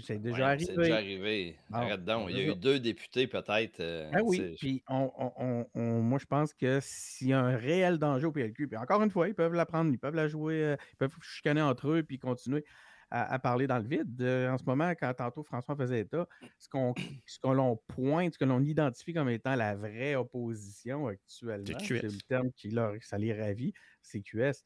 C'est 0.00 0.18
déjà 0.18 0.48
arrivé. 0.48 0.64
C'est 0.64 0.76
déjà 0.76 0.96
arrivé. 0.96 1.58
Arrête 1.72 2.04
donc. 2.04 2.30
Il 2.30 2.38
y 2.38 2.40
a 2.40 2.52
eu 2.52 2.56
deux 2.56 2.80
députés, 2.80 3.26
peut-être. 3.26 3.80
Euh, 3.80 4.10
ah 4.14 4.22
oui. 4.22 4.56
Puis 4.58 4.82
moi, 4.88 6.18
je 6.18 6.26
pense 6.26 6.54
que 6.54 6.78
s'il 6.80 7.28
y 7.28 7.32
a 7.32 7.40
un 7.40 7.56
réel 7.56 7.98
danger 7.98 8.26
au 8.26 8.32
PLQ, 8.32 8.68
puis 8.68 8.76
encore 8.76 9.02
une 9.02 9.10
fois, 9.10 9.28
ils 9.28 9.34
peuvent 9.34 9.54
la 9.54 9.66
prendre, 9.66 9.92
ils 9.92 9.98
peuvent 9.98 10.14
la 10.14 10.28
jouer, 10.28 10.64
euh, 10.64 10.76
ils 10.92 10.96
peuvent 10.96 11.14
chicaner 11.20 11.62
entre 11.62 11.88
eux 11.88 12.02
puis 12.02 12.18
continuer 12.18 12.64
à, 13.10 13.38
parler 13.38 13.66
dans 13.66 13.78
le 13.78 13.86
vide. 13.86 14.20
Euh, 14.20 14.50
en 14.50 14.58
ce 14.58 14.64
moment, 14.64 14.90
quand 14.90 15.12
tantôt 15.14 15.42
François 15.42 15.76
faisait 15.76 16.00
état, 16.00 16.26
ce 16.58 16.68
qu'on 16.68 16.94
ce 17.26 17.38
l'on 17.46 17.76
pointe, 17.88 18.34
ce 18.34 18.38
que 18.38 18.44
l'on 18.44 18.62
identifie 18.62 19.12
comme 19.12 19.28
étant 19.28 19.54
la 19.54 19.74
vraie 19.74 20.14
opposition 20.14 21.06
actuellement, 21.06 21.78
c'est 21.78 22.02
le 22.02 22.20
terme 22.28 22.50
qui 22.52 22.70
leur, 22.70 22.94
ça 23.02 23.18
les 23.18 23.32
ravit, 23.32 23.72
c'est 24.02 24.20
QS. 24.20 24.64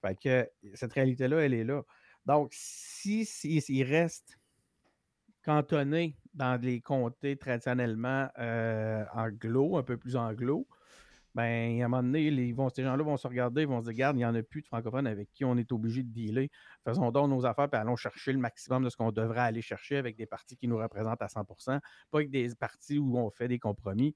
Fait 0.00 0.16
que 0.22 0.48
cette 0.74 0.92
réalité-là, 0.92 1.40
elle 1.40 1.54
est 1.54 1.64
là. 1.64 1.82
Donc, 2.26 2.50
si, 2.52 3.24
si, 3.24 3.84
reste 3.84 4.38
cantonné 5.42 6.16
dans 6.34 6.60
les 6.60 6.80
comtés 6.80 7.36
traditionnellement 7.36 8.28
euh, 8.38 9.04
anglo, 9.14 9.76
un 9.78 9.82
peu 9.82 9.96
plus 9.96 10.16
anglo, 10.16 10.66
ben, 11.34 11.80
à 11.80 11.84
un 11.84 11.88
moment 11.88 12.02
donné, 12.02 12.22
ils 12.26 12.54
vont, 12.54 12.68
ces 12.70 12.82
gens-là 12.82 13.02
vont 13.04 13.16
se 13.16 13.28
regarder, 13.28 13.62
ils 13.62 13.68
vont 13.68 13.80
se 13.80 13.84
dire, 13.84 13.92
regarde, 13.92 14.16
il 14.16 14.20
n'y 14.20 14.24
en 14.24 14.34
a 14.34 14.42
plus 14.42 14.62
de 14.62 14.66
francophones 14.66 15.06
avec 15.06 15.30
qui 15.32 15.44
on 15.44 15.56
est 15.56 15.70
obligé 15.72 16.02
de 16.02 16.08
dealer. 16.08 16.48
Faisons 16.84 17.10
donc 17.10 17.30
nos 17.30 17.46
affaires, 17.46 17.68
puis 17.68 17.80
allons 17.80 17.96
chercher 17.96 18.32
le 18.32 18.38
maximum 18.38 18.84
de 18.84 18.90
ce 18.90 18.96
qu'on 18.96 19.12
devrait 19.12 19.40
aller 19.40 19.62
chercher 19.62 19.96
avec 19.96 20.16
des 20.16 20.26
partis 20.26 20.56
qui 20.56 20.66
nous 20.66 20.78
représentent 20.78 21.22
à 21.22 21.26
100% 21.26 21.80
pas 22.10 22.18
avec 22.18 22.30
des 22.30 22.54
partis 22.54 22.98
où 22.98 23.18
on 23.18 23.30
fait 23.30 23.48
des 23.48 23.58
compromis. 23.58 24.14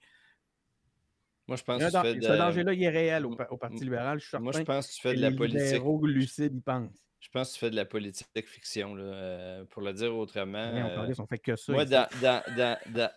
Moi, 1.47 1.57
je 1.57 1.63
pense 1.63 1.79
que 1.79 1.91
tu 1.91 2.01
fais 2.01 2.15
de... 2.15 2.23
Ce 2.23 2.33
danger-là, 2.33 2.73
il 2.73 2.83
est 2.83 2.89
réel 2.89 3.27
au, 3.27 3.37
Parti 3.59 3.85
libéral. 3.85 4.19
Je 4.19 4.27
suis 4.27 4.39
Moi, 4.39 4.53
je 4.53 4.63
pense 4.63 4.89
que 4.89 4.95
tu 4.95 5.01
fais 5.01 5.15
de 5.15 5.21
la 5.21 5.31
politique. 5.31 5.83
lucide, 6.03 6.53
ils 6.55 6.63
pensent. 6.63 7.05
Je 7.25 7.31
pense 7.31 7.49
que 7.49 7.55
tu 7.55 7.61
fais 7.61 7.71
de 7.71 7.77
la 7.77 7.87
politique 7.87 8.29
fiction, 8.47 8.95
là, 8.95 9.03
euh, 9.03 9.65
pour 9.71 9.81
le 9.81 9.95
dire 9.95 10.15
autrement. 10.15 10.71
Mais 10.75 10.83
on, 10.83 11.11
euh, 11.11 11.27
fait 11.27 11.39
que 11.39 11.57
ça. 11.57 11.73
Moi, 11.73 11.87
dans, 11.87 12.07
dans, 12.21 12.43
dans, 12.55 12.79
dans... 12.93 13.11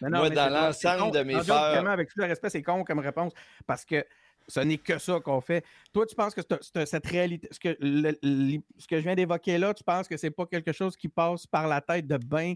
moi, 0.00 0.30
dans 0.30 0.48
l'ensemble 0.48 1.12
de 1.12 1.24
mes 1.24 1.34
peurs. 1.44 1.88
Avec 1.88 2.08
tout 2.08 2.20
le 2.20 2.26
respect, 2.26 2.50
c'est 2.50 2.62
con 2.62 2.84
comme 2.84 3.00
réponse 3.00 3.32
parce 3.66 3.84
que 3.84 4.06
ce 4.46 4.60
n'est 4.60 4.78
que 4.78 4.98
ça 4.98 5.18
qu'on 5.18 5.40
fait. 5.40 5.64
Toi, 5.92 6.06
tu 6.06 6.14
penses 6.14 6.36
que 6.36 6.42
cette 6.84 7.06
réalité, 7.06 7.48
ce 7.50 7.58
que, 7.58 7.76
ce 7.80 8.86
que 8.86 8.96
je 8.96 9.02
viens 9.02 9.16
d'évoquer 9.16 9.58
là, 9.58 9.74
tu 9.74 9.82
penses 9.82 10.06
que 10.06 10.16
c'est 10.16 10.30
pas 10.30 10.46
quelque 10.46 10.70
chose 10.70 10.96
qui 10.96 11.08
passe 11.08 11.48
par 11.48 11.66
la 11.66 11.80
tête 11.80 12.06
de 12.06 12.16
bien 12.16 12.54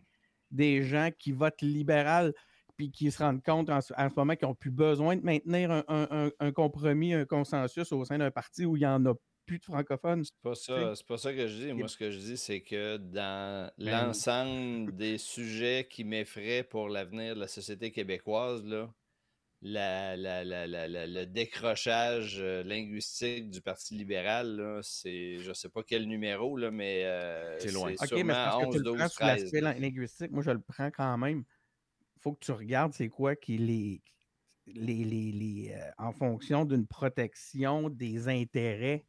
des 0.52 0.84
gens 0.84 1.10
qui 1.18 1.32
votent 1.32 1.62
libéral 1.62 2.32
puis 2.76 2.92
qui 2.92 3.10
se 3.10 3.20
rendent 3.20 3.42
compte 3.42 3.70
en, 3.70 3.80
ce 3.80 3.92
moment 4.16 4.36
qu'ils 4.36 4.46
n'ont 4.46 4.54
plus 4.54 4.70
besoin 4.70 5.16
de 5.16 5.22
maintenir 5.22 5.82
un, 5.88 6.52
compromis, 6.52 7.12
un 7.12 7.24
consensus 7.24 7.90
au 7.90 8.04
sein 8.04 8.18
d'un 8.18 8.30
parti 8.30 8.66
où 8.66 8.76
il 8.76 8.80
n'y 8.80 8.86
en 8.86 9.04
a 9.06 9.14
plus 9.46 9.58
de 9.58 9.64
francophones. 9.64 10.24
C'est 10.24 10.42
pas 10.42 10.54
ça, 10.54 10.94
c'est 10.94 11.06
pas 11.06 11.18
ça 11.18 11.32
que 11.32 11.46
je 11.46 11.66
dis. 11.66 11.72
Moi, 11.72 11.88
ce 11.88 11.96
que 11.96 12.10
je 12.10 12.18
dis, 12.18 12.36
c'est 12.36 12.60
que 12.60 12.96
dans 12.96 13.70
ben 13.78 14.06
l'ensemble 14.06 14.94
des 14.94 15.18
sujets 15.18 15.86
qui 15.90 16.04
m'effraient 16.04 16.64
pour 16.64 16.88
l'avenir 16.88 17.34
de 17.34 17.40
la 17.40 17.48
société 17.48 17.92
québécoise, 17.92 18.64
là, 18.64 18.90
le 19.62 21.24
décrochage 21.24 22.38
euh, 22.40 22.62
linguistique 22.62 23.50
du 23.50 23.60
Parti 23.60 23.94
libéral, 23.94 24.80
c'est 24.82 25.38
je 25.38 25.52
sais 25.52 25.68
pas 25.68 25.82
quel 25.82 26.06
numéro, 26.06 26.56
là, 26.56 26.70
mais 26.70 27.04
euh, 27.04 27.58
c'est 27.58 27.72
loin. 27.72 27.92
OK, 27.92 28.12
mais 28.12 28.32
parce 28.32 28.64
que 28.64 28.72
tu 28.72 28.82
le 28.82 28.92
prends 28.94 29.08
13. 29.08 29.52
linguistique, 29.52 30.30
moi 30.30 30.42
je 30.42 30.50
le 30.50 30.60
prends 30.60 30.90
quand 30.90 31.16
même. 31.18 31.44
Il 32.16 32.22
faut 32.22 32.32
que 32.32 32.44
tu 32.44 32.52
regardes 32.52 32.92
c'est 32.92 33.08
quoi 33.08 33.36
qui 33.36 33.58
les, 33.58 34.02
les, 34.66 35.04
les, 35.04 35.72
euh, 35.74 35.90
en 35.98 36.12
fonction 36.12 36.64
d'une 36.64 36.86
protection 36.86 37.88
des 37.88 38.28
intérêts 38.28 39.04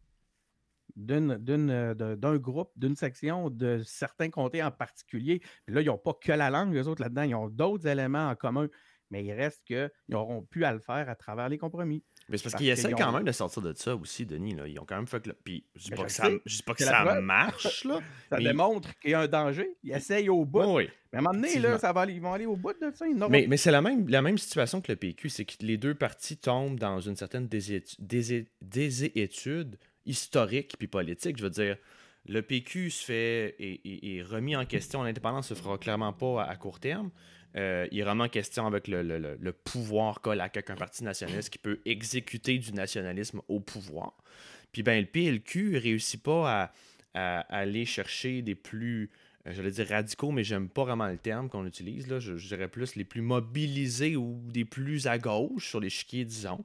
d'un 0.97 2.37
groupe, 2.37 2.71
d'une 2.75 2.95
section, 2.95 3.49
de 3.49 3.81
certains 3.85 4.29
comtés 4.29 4.63
en 4.63 4.71
particulier. 4.71 5.39
Puis 5.65 5.75
là, 5.75 5.81
ils 5.81 5.87
n'ont 5.87 5.97
pas 5.97 6.13
que 6.13 6.31
la 6.31 6.49
langue, 6.49 6.73
les 6.73 6.87
autres 6.87 7.01
là-dedans, 7.01 7.23
ils 7.23 7.35
ont 7.35 7.49
d'autres 7.49 7.87
éléments 7.87 8.29
en 8.29 8.35
commun 8.35 8.67
mais 9.11 9.23
il 9.23 9.31
reste 9.31 9.63
qu'ils 9.65 9.89
auront 10.13 10.41
pu 10.41 10.65
à 10.65 10.73
le 10.73 10.79
faire 10.79 11.09
à 11.09 11.15
travers 11.15 11.49
les 11.49 11.57
compromis. 11.57 12.03
Mais 12.29 12.37
c'est 12.37 12.43
parce, 12.43 12.55
qu'ils 12.55 12.69
essaient 12.69 12.91
quand 12.91 13.11
même 13.13 13.23
de 13.23 13.31
sortir 13.31 13.61
de 13.61 13.73
ça 13.73 13.95
aussi, 13.95 14.25
Denis. 14.25 14.53
Là. 14.53 14.67
Ils 14.67 14.77
ont 14.79 14.85
quand 14.85 14.97
même 14.97 15.07
fait 15.07 15.21
que. 15.21 15.29
Puis 15.31 15.65
je 15.75 15.85
dis 15.85 15.91
pas 15.91 16.03
que 16.03 16.11
ça, 16.11 16.29
dis 16.29 16.63
pas 16.63 16.73
que 16.73 16.83
ça 16.83 17.21
marche. 17.21 17.85
Là, 17.85 18.01
ça 18.29 18.37
démontre 18.37 18.93
qu'il 18.99 19.11
y 19.11 19.13
a 19.13 19.21
un 19.21 19.27
danger. 19.27 19.77
Ils 19.83 19.93
essayent 19.93 20.27
au 20.29 20.43
bout. 20.43 20.79
mais 20.79 20.89
à 21.13 21.19
un 21.19 21.21
moment 21.21 21.35
donné, 21.35 21.57
là, 21.59 21.79
ça 21.79 21.93
va 21.93 22.01
aller... 22.01 22.15
ils 22.15 22.21
vont 22.21 22.33
aller 22.33 22.45
au 22.45 22.57
bout 22.57 22.73
de 22.73 22.91
ça. 22.93 23.05
Mais, 23.29 23.45
mais 23.47 23.55
c'est 23.55 23.71
la 23.71 23.81
même, 23.81 24.09
la 24.09 24.21
même 24.21 24.37
situation 24.37 24.81
que 24.81 24.91
le 24.91 24.97
PQ. 24.97 25.29
C'est 25.29 25.45
que 25.45 25.53
les 25.61 25.77
deux 25.77 25.95
parties 25.95 26.37
tombent 26.37 26.77
dans 26.79 26.99
une 26.99 27.15
certaine 27.15 27.47
désétude 27.47 28.47
historique 30.07 30.75
puis 30.77 30.87
politique. 30.87 31.37
Je 31.37 31.43
veux 31.43 31.49
dire, 31.49 31.77
le 32.27 32.41
PQ 32.41 32.89
se 32.89 33.05
fait 33.05 33.55
est, 33.59 34.21
remis 34.23 34.55
en 34.55 34.65
question. 34.65 35.03
L'indépendance 35.03 35.47
se 35.49 35.53
fera 35.53 35.77
clairement 35.77 36.13
pas 36.13 36.43
à 36.43 36.55
court 36.55 36.79
terme. 36.79 37.11
Euh, 37.55 37.87
il 37.91 37.99
est 37.99 38.03
vraiment 38.03 38.27
question 38.27 38.67
avec 38.67 38.87
le, 38.87 39.51
pouvoir 39.51 40.21
qu'a 40.21 40.31
un 40.31 40.75
parti 40.75 41.03
nationaliste 41.03 41.49
qui 41.49 41.57
peut 41.57 41.79
exécuter 41.85 42.57
du 42.57 42.73
nationalisme 42.73 43.41
au 43.47 43.59
pouvoir. 43.59 44.13
Puis 44.71 44.83
ben, 44.83 44.99
le 44.99 45.07
PLQ 45.07 45.77
réussit 45.77 46.21
pas 46.21 46.71
à, 47.13 47.39
aller 47.49 47.85
chercher 47.85 48.43
des 48.43 48.53
plus, 48.53 49.09
j'allais 49.51 49.71
dire 49.71 49.87
radicaux, 49.87 50.31
mais 50.31 50.43
j'aime 50.43 50.69
pas 50.69 50.83
vraiment 50.83 51.07
le 51.07 51.17
terme 51.17 51.49
qu'on 51.49 51.65
utilise. 51.65 52.07
Là. 52.07 52.19
Je, 52.19 52.33
dirais 52.33 52.67
plus 52.67 52.95
les 52.95 53.03
plus 53.03 53.21
mobilisés 53.21 54.15
ou 54.15 54.39
des 54.45 54.65
plus 54.65 55.07
à 55.07 55.17
gauche 55.17 55.69
sur 55.69 55.79
l'échiquier, 55.79 56.25
disons. 56.25 56.63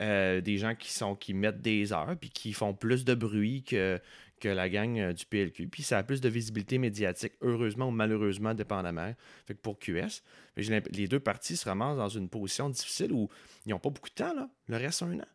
Euh, 0.00 0.40
des 0.40 0.58
gens 0.58 0.74
qui 0.74 0.92
sont 0.92 1.16
qui 1.16 1.34
mettent 1.34 1.60
des 1.60 1.92
heures 1.92 2.16
puis 2.20 2.30
qui 2.30 2.52
font 2.52 2.72
plus 2.72 3.04
de 3.04 3.14
bruit 3.14 3.64
que, 3.64 4.00
que 4.38 4.48
la 4.48 4.68
gang 4.68 4.96
euh, 4.98 5.12
du 5.12 5.26
PLQ. 5.26 5.68
Puis 5.68 5.82
ça 5.82 5.98
a 5.98 6.02
plus 6.02 6.20
de 6.20 6.28
visibilité 6.28 6.78
médiatique, 6.78 7.32
heureusement 7.40 7.88
ou 7.88 7.90
malheureusement, 7.90 8.54
dépendamment. 8.54 9.12
Fait 9.46 9.54
pour 9.54 9.78
QS, 9.78 10.22
les 10.56 11.08
deux 11.08 11.20
partis 11.20 11.56
se 11.56 11.68
ramassent 11.68 11.96
dans 11.96 12.08
une 12.08 12.28
position 12.28 12.70
difficile 12.70 13.12
où 13.12 13.28
ils 13.66 13.70
n'ont 13.70 13.80
pas 13.80 13.90
beaucoup 13.90 14.10
de 14.10 14.14
temps, 14.14 14.34
là. 14.34 14.48
Le 14.68 14.76
reste, 14.76 15.02
un 15.02 15.18
an. 15.18 15.26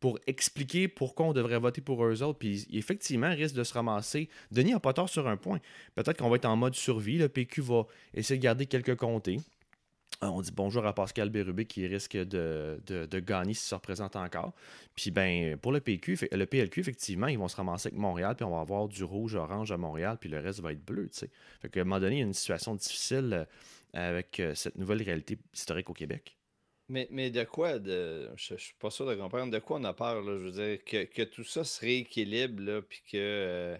Pour 0.00 0.18
expliquer 0.26 0.86
pourquoi 0.86 1.26
on 1.26 1.32
devrait 1.32 1.58
voter 1.58 1.80
pour 1.80 2.04
eux 2.04 2.22
autres. 2.22 2.38
Puis 2.38 2.66
effectivement, 2.72 3.30
ils 3.30 3.42
risquent 3.42 3.56
de 3.56 3.64
se 3.64 3.74
ramasser. 3.74 4.28
Denis 4.52 4.72
n'a 4.72 4.80
pas 4.80 4.92
tort 4.92 5.08
sur 5.08 5.26
un 5.26 5.36
point. 5.36 5.58
Peut-être 5.94 6.18
qu'on 6.18 6.30
va 6.30 6.36
être 6.36 6.44
en 6.44 6.56
mode 6.56 6.74
survie. 6.74 7.18
Le 7.18 7.28
PQ 7.28 7.60
va 7.62 7.86
essayer 8.14 8.38
de 8.38 8.42
garder 8.42 8.66
quelques 8.66 8.94
comtés. 8.94 9.40
Euh, 10.24 10.26
on 10.26 10.40
dit 10.40 10.50
bonjour 10.52 10.84
à 10.84 10.92
Pascal 10.92 11.30
Bérubé 11.30 11.64
qui 11.64 11.86
risque 11.86 12.16
de, 12.16 12.80
gagner 13.20 13.54
si 13.54 13.66
ça 13.66 13.76
représente 13.76 14.16
encore. 14.16 14.52
Puis 14.96 15.10
ben 15.12 15.56
pour 15.58 15.70
le 15.70 15.80
PQ, 15.80 16.28
le 16.32 16.44
PLQ, 16.44 16.80
effectivement, 16.80 17.28
ils 17.28 17.38
vont 17.38 17.46
se 17.46 17.56
ramasser 17.56 17.88
avec 17.88 17.98
Montréal, 17.98 18.34
puis 18.34 18.44
on 18.44 18.50
va 18.50 18.60
avoir 18.60 18.88
du 18.88 19.04
rouge-orange 19.04 19.70
à 19.70 19.76
Montréal, 19.76 20.16
puis 20.20 20.28
le 20.28 20.40
reste 20.40 20.60
va 20.60 20.72
être 20.72 20.84
bleu. 20.84 21.08
sais. 21.12 21.30
Fait 21.60 21.68
qu'à 21.68 21.82
un 21.82 21.84
moment 21.84 22.00
donné, 22.00 22.16
il 22.16 22.18
y 22.18 22.22
a 22.22 22.26
une 22.26 22.34
situation 22.34 22.74
difficile 22.74 23.30
euh, 23.32 23.44
avec 23.92 24.40
euh, 24.40 24.54
cette 24.54 24.76
nouvelle 24.76 25.02
réalité 25.02 25.38
historique 25.54 25.88
au 25.88 25.94
Québec. 25.94 26.37
Mais, 26.88 27.06
mais 27.10 27.30
de 27.30 27.44
quoi 27.44 27.78
de. 27.78 28.30
Je, 28.36 28.54
ne 28.54 28.58
suis 28.58 28.74
pas 28.78 28.90
sûr 28.90 29.06
de 29.06 29.14
comprendre 29.14 29.52
de 29.52 29.58
quoi 29.58 29.78
on 29.78 29.84
a 29.84 29.92
peur, 29.92 30.22
là? 30.22 30.38
Je 30.38 30.44
veux 30.44 30.52
dire, 30.52 30.84
que, 30.84 31.22
tout 31.24 31.44
ça 31.44 31.62
se 31.62 31.80
rééquilibre, 31.80 32.62
là, 32.62 32.80
puis 32.80 33.02
que 33.10 33.78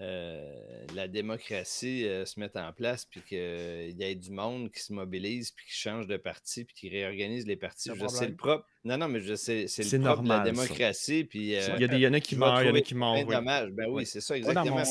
euh, 0.00 0.86
la 0.94 1.06
démocratie 1.06 2.06
euh, 2.06 2.24
se 2.24 2.40
mette 2.40 2.56
en 2.56 2.72
place, 2.72 3.04
puis 3.04 3.20
qu'il 3.22 3.38
y 3.38 4.02
ait 4.02 4.14
du 4.16 4.32
monde 4.32 4.70
qui 4.72 4.80
se 4.80 4.92
mobilise, 4.92 5.52
puis 5.52 5.66
qui 5.66 5.74
change 5.74 6.08
de 6.08 6.16
parti, 6.16 6.64
puis 6.64 6.74
qui 6.74 6.88
réorganise 6.88 7.46
les 7.46 7.56
partis. 7.56 7.90
Je 7.94 8.06
sais 8.08 8.26
le 8.26 8.36
propre. 8.36 8.66
Non, 8.82 8.98
non, 8.98 9.08
mais 9.08 9.20
je 9.20 9.34
sais, 9.34 9.68
c'est 9.68 9.84
le 9.84 10.04
propre 10.04 10.22
de 10.22 10.28
la 10.28 10.40
démocratie. 10.40 11.22
Puis, 11.22 11.54
euh, 11.54 11.68
il, 11.76 11.82
y 11.82 11.84
a 11.84 11.88
des, 11.88 11.98
y 11.98 12.06
en 12.06 12.12
a 12.14 12.20
qui 12.20 12.34
meurent, 12.34 12.62
il 12.62 12.68
y 12.68 12.70
en 12.70 12.74
a 12.74 12.80
qui 12.80 12.94
meurent. 12.96 13.70
Ben 13.70 13.88
oui, 13.88 14.06
c'est 14.06 14.20
ça, 14.20 14.36
exactement. 14.36 14.82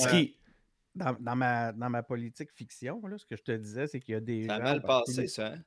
Dans, 0.95 1.15
dans, 1.19 1.36
ma, 1.36 1.73
dans 1.73 1.91
ma 1.91 2.01
politique 2.01 2.49
fiction, 2.55 3.05
là, 3.05 3.19
ce 3.19 3.25
que 3.25 3.36
je 3.36 3.43
te 3.43 3.51
disais, 3.51 3.86
c'est 3.86 3.99
qu'il 3.99 4.13
y 4.13 4.17
a 4.17 4.21
des. 4.21 4.47
Ça 4.47 4.55
a 4.55 4.59
mal 4.59 4.82
passé, 4.82 5.28
ça. 5.28 5.47
Hein? 5.47 5.63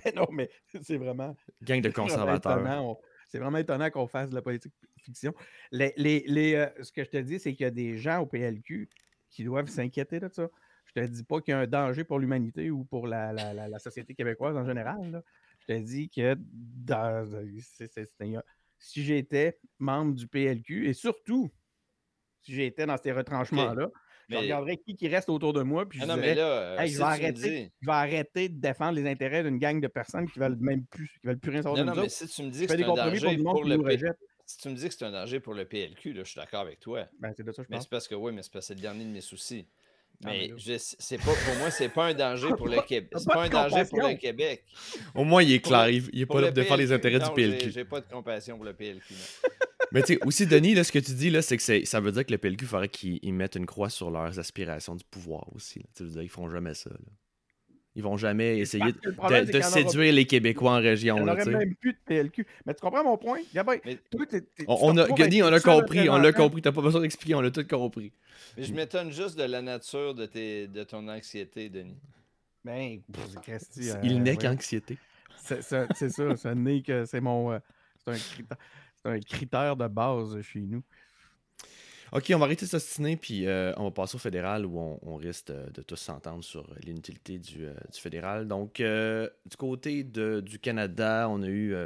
Ben 0.04 0.14
non, 0.14 0.26
mais 0.30 0.50
c'est 0.82 0.96
vraiment. 0.96 1.36
Gang 1.62 1.80
de 1.80 1.90
conservateurs. 1.90 2.96
C'est 3.28 3.38
vraiment 3.38 3.58
étonnant 3.58 3.90
qu'on 3.90 4.08
fasse 4.08 4.28
de 4.28 4.34
la 4.34 4.42
politique 4.42 4.72
fiction. 4.96 5.32
Les, 5.70 5.94
les, 5.96 6.54
euh, 6.54 6.66
ce 6.82 6.90
que 6.90 7.04
je 7.04 7.10
te 7.10 7.16
dis, 7.16 7.38
c'est 7.38 7.54
qu'il 7.54 7.62
y 7.62 7.66
a 7.66 7.70
des 7.70 7.96
gens 7.96 8.18
au 8.18 8.26
PLQ 8.26 8.88
qui 9.30 9.44
doivent 9.44 9.68
s'inquiéter 9.68 10.18
de 10.18 10.28
ça. 10.28 10.48
Je 10.86 11.00
te 11.00 11.06
dis 11.06 11.22
pas 11.22 11.40
qu'il 11.40 11.52
y 11.52 11.54
a 11.54 11.60
un 11.60 11.66
danger 11.68 12.02
pour 12.02 12.18
l'humanité 12.18 12.72
ou 12.72 12.84
pour 12.84 13.06
la, 13.06 13.32
la, 13.32 13.78
société 13.78 14.14
québécoise 14.14 14.56
en 14.56 14.64
général. 14.64 15.22
Je 15.60 15.66
te 15.66 15.78
dis 15.78 16.10
que 16.10 16.36
si 18.78 19.04
j'étais 19.04 19.60
membre 19.78 20.14
du 20.14 20.26
PLQ 20.26 20.88
et 20.88 20.92
surtout 20.92 21.48
si 22.42 22.54
j'étais 22.54 22.86
dans 22.86 22.96
ces 22.96 23.12
retranchements-là, 23.12 23.90
je 24.30 24.36
regarderais 24.36 24.76
qui, 24.76 24.94
qui 24.96 25.08
reste 25.08 25.28
autour 25.28 25.52
de 25.52 25.62
moi, 25.62 25.88
puis 25.88 25.98
je 25.98 26.04
ah 26.08 26.14
dirais, 26.14 26.38
euh, 26.38 26.86
je, 26.86 26.96
vais 26.98 27.02
arrêter, 27.02 27.72
je 27.80 27.86
vais 27.86 27.92
arrêter 27.92 28.48
de 28.48 28.60
défendre 28.60 28.92
les 28.92 29.08
intérêts 29.08 29.42
d'une 29.42 29.58
gang 29.58 29.80
de 29.80 29.88
personnes 29.88 30.30
qui 30.30 30.38
veulent 30.38 30.56
même 30.60 30.84
plus, 30.86 31.08
qui 31.20 31.26
veulent 31.26 31.38
plus 31.38 31.50
rien 31.50 31.62
savoir 31.62 31.84
non, 31.84 31.92
de 31.92 31.96
non, 31.96 32.02
mais 32.02 32.08
si 32.08 32.26
tu 32.28 32.42
me 32.42 32.50
dis 32.50 32.66
que 32.66 32.72
c'est 32.72 32.84
un 32.84 32.94
danger 32.94 33.36
pour, 33.42 33.64
le 33.64 33.78
PLQ, 33.78 34.06
si 34.46 34.58
tu 34.58 34.68
me 34.68 34.74
dis 34.74 34.88
que 34.88 34.94
c'est 34.94 35.04
un 35.04 35.10
danger 35.10 35.40
pour 35.40 35.54
le 35.54 35.64
PLQ, 35.64 36.12
là, 36.12 36.22
je 36.24 36.30
suis 36.30 36.40
d'accord 36.40 36.60
avec 36.60 36.80
toi. 36.80 37.06
Ben, 37.18 37.32
c'est 37.36 37.44
de 37.44 37.52
ça 37.52 37.62
je 37.62 37.68
Mais 37.70 37.80
c'est 37.80 37.90
parce 37.90 38.08
que 38.08 38.14
oui, 38.14 38.32
mais 38.32 38.42
c'est 38.42 38.52
parce 38.52 38.66
que 38.66 38.68
c'est 38.68 38.74
le 38.74 38.80
dernier 38.80 39.04
de 39.04 39.10
mes 39.10 39.20
soucis. 39.20 39.66
Ah, 40.24 40.28
mais 40.30 40.50
c'est 40.58 41.16
pas, 41.16 41.32
pour 41.32 41.54
moi, 41.58 41.70
c'est 41.70 41.88
pas 41.88 42.06
un 42.06 42.14
danger 42.14 42.48
pour 42.56 42.68
le 42.68 42.82
Québec. 42.86 43.10
C'est 43.16 43.26
pas 43.26 43.44
un 43.44 43.48
danger 43.48 43.84
pour 43.88 44.00
le 44.00 44.14
Québec. 44.16 44.64
Au 45.14 45.24
moins, 45.24 45.42
il 45.42 45.52
est 45.52 45.60
clair. 45.60 45.88
il 45.88 46.10
n'est 46.12 46.26
pas 46.26 46.40
là 46.40 46.50
de 46.50 46.54
défendre 46.54 46.80
les 46.80 46.92
intérêts 46.92 47.20
du 47.20 47.30
PLQ. 47.30 47.70
J'ai 47.70 47.84
pas 47.84 48.00
de 48.00 48.06
compassion 48.06 48.56
pour 48.56 48.66
le 48.66 48.74
PLQ. 48.74 49.14
Mais 49.92 50.02
tu 50.02 50.14
sais, 50.14 50.20
aussi, 50.24 50.46
Denis, 50.46 50.74
là, 50.74 50.84
ce 50.84 50.92
que 50.92 50.98
tu 50.98 51.12
dis, 51.12 51.30
là, 51.30 51.42
c'est 51.42 51.56
que 51.56 51.84
ça 51.84 52.00
veut 52.00 52.12
dire 52.12 52.24
que 52.24 52.32
le 52.32 52.38
PLQ, 52.38 52.64
il 52.64 52.68
faudrait 52.68 52.88
qu'ils 52.88 53.34
mettent 53.34 53.56
une 53.56 53.66
croix 53.66 53.90
sur 53.90 54.10
leurs 54.10 54.38
aspirations 54.38 54.94
du 54.94 55.04
pouvoir 55.04 55.44
aussi. 55.54 55.82
Tu 55.96 56.04
veux 56.04 56.10
dire, 56.10 56.22
ils 56.22 56.28
font 56.28 56.48
jamais 56.48 56.74
ça. 56.74 56.90
Là. 56.90 56.98
Ils 57.96 58.04
vont 58.04 58.16
jamais 58.16 58.58
essayer 58.58 58.92
de, 58.92 59.60
séduire 59.62 60.12
les 60.12 60.24
Québécois 60.24 60.72
en 60.72 60.80
région. 60.80 61.16
Il 61.18 61.24
n'y 61.24 61.30
aurait 61.30 61.44
même 61.44 61.74
plus 61.74 61.92
de 61.92 61.98
PLQ. 62.06 62.46
Mais 62.64 62.74
tu 62.74 62.80
comprends 62.80 63.02
mon 63.02 63.18
point? 63.18 63.40
on, 64.68 64.96
a, 64.96 65.08
Denis, 65.08 65.42
on 65.42 65.52
a 65.52 65.58
compris. 65.58 66.08
On 66.08 66.18
l'a 66.18 66.32
compris. 66.32 66.62
T'as 66.62 66.70
pas 66.70 66.82
besoin 66.82 67.00
d'expliquer. 67.00 67.34
On 67.34 67.40
l'a 67.40 67.50
tout 67.50 67.66
compris. 67.66 68.12
Mais 68.56 68.62
je 68.62 68.72
m'étonne 68.72 69.10
juste 69.10 69.36
de 69.36 69.42
la 69.42 69.60
nature 69.60 70.14
de, 70.14 70.26
tes, 70.26 70.68
de 70.68 70.84
ton 70.84 71.08
anxiété, 71.08 71.68
Denis. 71.68 71.98
Ben, 72.64 73.00
euh, 73.48 73.94
Il 74.04 74.22
n'est 74.22 74.36
qu'anxiété. 74.36 74.96
C'est 75.42 75.62
ça. 75.62 75.86
Ça 76.36 76.54
n'est 76.54 76.82
que 76.82 77.04
c'est 77.06 77.20
mon. 77.20 77.52
Euh, 77.52 77.58
c'est 78.04 78.12
un 78.12 78.18
critère 78.18 78.56
c'est 79.04 79.10
un 79.10 79.20
critère 79.20 79.76
de 79.76 79.86
base 79.88 80.40
chez 80.42 80.60
nous. 80.60 80.82
OK, 82.12 82.32
on 82.34 82.38
va 82.38 82.46
arrêter 82.46 82.66
de 82.66 82.70
s'ostiner, 82.70 83.16
puis 83.16 83.46
euh, 83.46 83.72
on 83.76 83.84
va 83.84 83.90
passer 83.92 84.16
au 84.16 84.18
fédéral 84.18 84.66
où 84.66 84.98
on, 85.02 85.14
risque 85.14 85.46
de, 85.46 85.82
tous 85.82 85.94
s'entendre 85.94 86.42
sur 86.42 86.66
l'inutilité 86.84 87.38
du, 87.38 87.66
euh, 87.66 87.74
fédéral. 87.92 88.48
Donc, 88.48 88.80
euh, 88.80 89.28
du 89.46 89.56
côté 89.56 90.02
du 90.02 90.58
Canada, 90.58 91.28
on 91.30 91.40
a 91.42 91.46
eu 91.46 91.76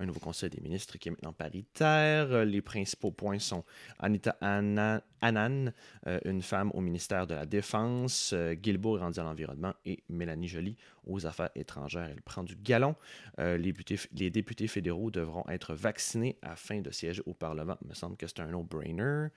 un 0.00 0.06
nouveau 0.06 0.20
conseil 0.20 0.50
des 0.50 0.60
ministres 0.60 0.98
qui 0.98 1.08
est 1.08 1.12
maintenant 1.12 1.32
paritaire. 1.32 2.44
Les 2.44 2.60
principaux 2.60 3.12
points 3.12 3.38
sont 3.38 3.64
Anita 3.98 4.36
Annan, 4.40 5.72
une 6.24 6.42
femme 6.42 6.70
au 6.74 6.80
ministère 6.80 7.26
de 7.26 7.34
la 7.34 7.46
Défense, 7.46 8.34
Guilbeault 8.34 8.96
est 8.96 9.00
rendu 9.00 9.20
à 9.20 9.22
l'environnement 9.22 9.74
et 9.84 10.02
Mélanie 10.08 10.48
Joly 10.48 10.76
aux 11.06 11.26
affaires 11.26 11.50
étrangères. 11.54 12.08
Elle 12.10 12.22
prend 12.22 12.42
du 12.42 12.56
galon. 12.56 12.96
les, 13.38 13.58
députés, 13.58 13.98
les 14.12 14.30
députés 14.30 14.66
fédéraux 14.66 15.10
devront 15.10 15.44
être 15.48 15.74
vaccinés 15.74 16.38
afin 16.42 16.80
de 16.80 16.90
siéger 16.90 17.22
au 17.26 17.34
Parlement. 17.34 17.76
Il 17.82 17.88
me 17.88 17.94
semble 17.94 18.16
que 18.16 18.26
c'est 18.26 18.40
un 18.40 18.46
no-brainer. 18.46 19.28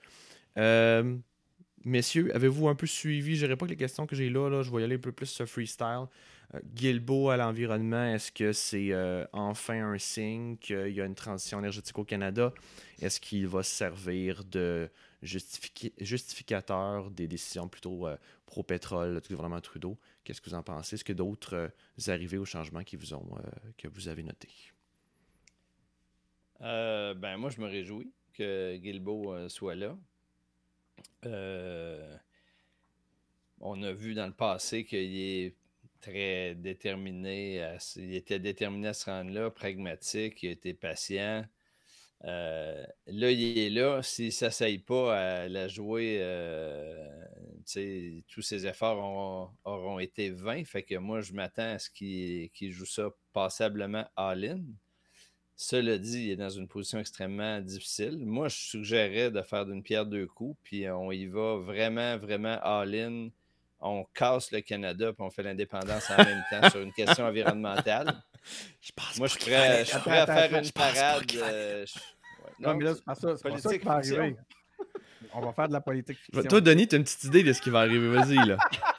Euh, 0.58 1.16
messieurs, 1.84 2.34
avez-vous 2.34 2.68
un 2.68 2.74
peu 2.74 2.86
suivi, 2.86 3.36
je 3.36 3.46
pas 3.46 3.66
que 3.66 3.70
les 3.70 3.76
questions 3.76 4.06
que 4.06 4.16
j'ai 4.16 4.30
là, 4.30 4.48
là, 4.48 4.62
je 4.62 4.70
vais 4.70 4.80
y 4.80 4.84
aller 4.84 4.96
un 4.96 5.00
peu 5.00 5.12
plus 5.12 5.26
sur 5.26 5.46
freestyle. 5.46 6.06
Euh, 6.54 6.60
Gilbo 6.74 7.30
à 7.30 7.36
l'environnement, 7.36 8.04
est-ce 8.04 8.32
que 8.32 8.52
c'est 8.52 8.92
euh, 8.92 9.26
enfin 9.32 9.92
un 9.92 9.98
signe 9.98 10.56
qu'il 10.56 10.90
y 10.90 11.00
a 11.00 11.04
une 11.04 11.14
transition 11.14 11.58
énergétique 11.58 11.98
au 11.98 12.04
Canada? 12.04 12.52
Est-ce 13.00 13.20
qu'il 13.20 13.46
va 13.46 13.62
servir 13.62 14.44
de 14.44 14.88
justificateur 15.22 17.10
des 17.10 17.26
décisions 17.26 17.68
plutôt 17.68 18.06
pro-pétrole 18.46 19.20
du 19.20 19.28
gouvernement 19.28 19.60
Trudeau? 19.60 19.98
Qu'est-ce 20.22 20.40
que 20.40 20.50
vous 20.50 20.56
en 20.56 20.62
pensez? 20.62 20.94
Est-ce 20.94 21.04
que 21.04 21.12
d'autres 21.12 21.70
arrivées 22.06 22.38
au 22.38 22.44
changement 22.44 22.82
vous 22.96 23.14
ont, 23.14 23.38
que 23.78 23.88
vous 23.88 24.08
avez 24.08 24.22
notés? 24.22 24.52
ben, 26.60 27.36
moi, 27.36 27.50
je 27.50 27.60
me 27.60 27.66
réjouis 27.66 28.12
que 28.32 28.76
Guilbeault 28.76 29.48
soit 29.48 29.74
là. 29.74 29.96
Euh, 31.26 32.16
on 33.60 33.82
a 33.82 33.92
vu 33.92 34.14
dans 34.14 34.26
le 34.26 34.32
passé 34.32 34.84
qu'il 34.84 35.16
est 35.16 35.54
très 36.04 36.54
déterminé. 36.54 37.76
il 37.96 38.14
était 38.14 38.38
déterminé 38.38 38.88
à 38.88 38.94
se 38.94 39.06
rendre 39.06 39.30
là, 39.30 39.50
pragmatique, 39.50 40.42
il 40.42 40.50
été 40.50 40.74
patient. 40.74 41.44
Euh, 42.24 42.84
là, 43.06 43.30
il 43.30 43.58
est 43.58 43.70
là. 43.70 44.02
S'il 44.02 44.26
ne 44.26 44.30
s'essaye 44.30 44.78
pas 44.78 45.16
à 45.16 45.48
la 45.48 45.68
jouer, 45.68 46.18
euh, 46.20 47.24
tous 48.28 48.42
ses 48.42 48.66
efforts 48.66 49.52
auront, 49.64 49.98
été 49.98 50.30
vains. 50.30 50.64
Fait 50.64 50.82
que 50.82 50.96
moi, 50.96 51.20
je 51.20 51.32
m'attends 51.32 51.74
à 51.74 51.78
ce 51.78 51.90
qu'il 51.90 52.72
joue 52.72 52.86
ça 52.86 53.10
passablement 53.32 54.06
all-in. 54.16 54.62
Cela 55.56 55.98
dit, 55.98 56.24
il 56.24 56.30
est 56.30 56.36
dans 56.36 56.50
une 56.50 56.66
position 56.66 56.98
extrêmement 56.98 57.60
difficile. 57.60 58.18
Moi, 58.18 58.48
je 58.48 58.56
suggérerais 58.56 59.30
de 59.30 59.42
faire 59.42 59.66
d'une 59.66 59.82
pierre 59.82 60.06
deux 60.06 60.26
coups, 60.26 60.58
puis 60.64 60.88
on 60.90 61.12
y 61.12 61.26
va 61.26 61.56
vraiment, 61.56 62.18
vraiment 62.18 62.58
all-in. 62.62 63.28
On 63.86 64.04
casse 64.14 64.50
le 64.50 64.62
Canada, 64.62 65.12
puis 65.12 65.22
on 65.22 65.30
fait 65.30 65.42
l'indépendance 65.42 66.10
en 66.10 66.16
même 66.16 66.42
temps 66.50 66.70
sur 66.70 66.80
une 66.80 66.92
question 66.92 67.26
environnementale. 67.26 68.14
Je 68.80 68.90
pense 68.96 69.18
Moi, 69.18 69.26
je 69.26 69.32
suis 69.34 69.50
prêt, 69.50 69.84
à 70.20 70.26
faire 70.26 70.58
une 70.58 70.70
parade. 70.70 71.24
Euh, 71.36 71.84
non, 72.58 72.74
mais 72.74 72.84
là, 72.84 72.94
c'est 72.94 73.04
pas 73.04 73.14
ça. 73.14 73.36
C'est 73.36 73.50
pas 73.50 73.58
ça 73.58 73.78
qui 73.78 73.84
va 73.84 73.92
arriver. 73.92 74.36
On 75.34 75.40
va 75.40 75.52
faire 75.52 75.68
de 75.68 75.74
la 75.74 75.80
politique 75.80 76.18
fiction. 76.18 76.42
Toi, 76.44 76.60
Denis, 76.62 76.88
tu 76.88 76.94
as 76.94 76.98
une 76.98 77.04
petite 77.04 77.24
idée 77.24 77.42
de 77.42 77.52
ce 77.52 77.60
qui 77.60 77.68
va 77.68 77.80
arriver. 77.80 78.08
Vas-y, 78.08 78.36
là. 78.36 78.56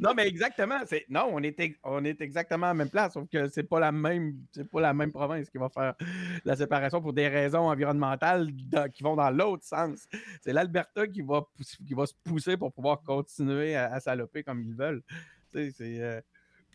non, 0.00 0.12
mais 0.14 0.26
exactement. 0.26 0.78
Non, 1.08 1.30
on 1.32 1.42
est, 1.42 2.20
exactement 2.20 2.66
à 2.66 2.70
la 2.70 2.74
même 2.74 2.90
place, 2.90 3.14
sauf 3.14 3.28
que 3.28 3.48
c'est 3.48 3.62
pas 3.62 3.80
pas 3.80 4.80
la 4.80 4.94
même 4.94 5.12
province 5.12 5.50
qui 5.50 5.58
va 5.58 5.68
faire 5.68 5.94
la 6.44 6.56
séparation 6.56 7.00
pour 7.00 7.12
des 7.12 7.28
raisons 7.28 7.68
environnementales 7.68 8.50
qui 8.92 9.02
vont 9.02 9.16
dans 9.16 9.30
l'autre 9.30 9.64
sens. 9.64 10.06
C'est 10.40 10.52
l'Alberta 10.52 11.06
qui 11.06 11.22
va, 11.22 11.46
se 11.58 12.14
pousser 12.24 12.56
pour 12.56 12.72
pouvoir 12.72 13.02
continuer 13.02 13.76
à, 13.76 13.98
saloper 14.00 14.42
comme 14.42 14.60
ils 14.62 14.74
veulent. 14.74 15.02
Euh, 15.56 16.20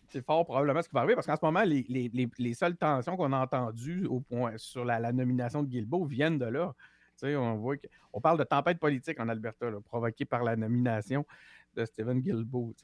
c'est 0.08 0.24
fort 0.24 0.44
probablement 0.44 0.82
ce 0.82 0.88
qui 0.88 0.94
va 0.94 1.00
arriver 1.00 1.14
parce 1.14 1.26
qu'en 1.26 1.36
ce 1.36 1.44
moment, 1.44 1.62
les, 1.62 1.84
les, 1.88 2.28
les, 2.38 2.54
seules 2.54 2.76
tensions 2.76 3.16
qu'on 3.16 3.32
a 3.32 3.38
entendues 3.38 4.06
au 4.06 4.20
point, 4.20 4.54
sur 4.56 4.84
la, 4.84 5.12
nomination 5.12 5.62
de 5.62 5.68
Guilbeault 5.68 6.04
viennent 6.04 6.38
de 6.38 6.46
là. 6.46 6.74
On, 7.22 7.56
voit 7.56 7.76
on 8.14 8.20
parle 8.20 8.38
de 8.38 8.44
tempête 8.44 8.78
politique 8.78 9.20
en 9.20 9.28
Alberta, 9.28 9.66
provoquée 9.84 10.24
par 10.24 10.42
la 10.42 10.56
nomination 10.56 11.26
de 11.74 11.84
Stephen 11.84 12.20
Guilbeault. 12.20 12.74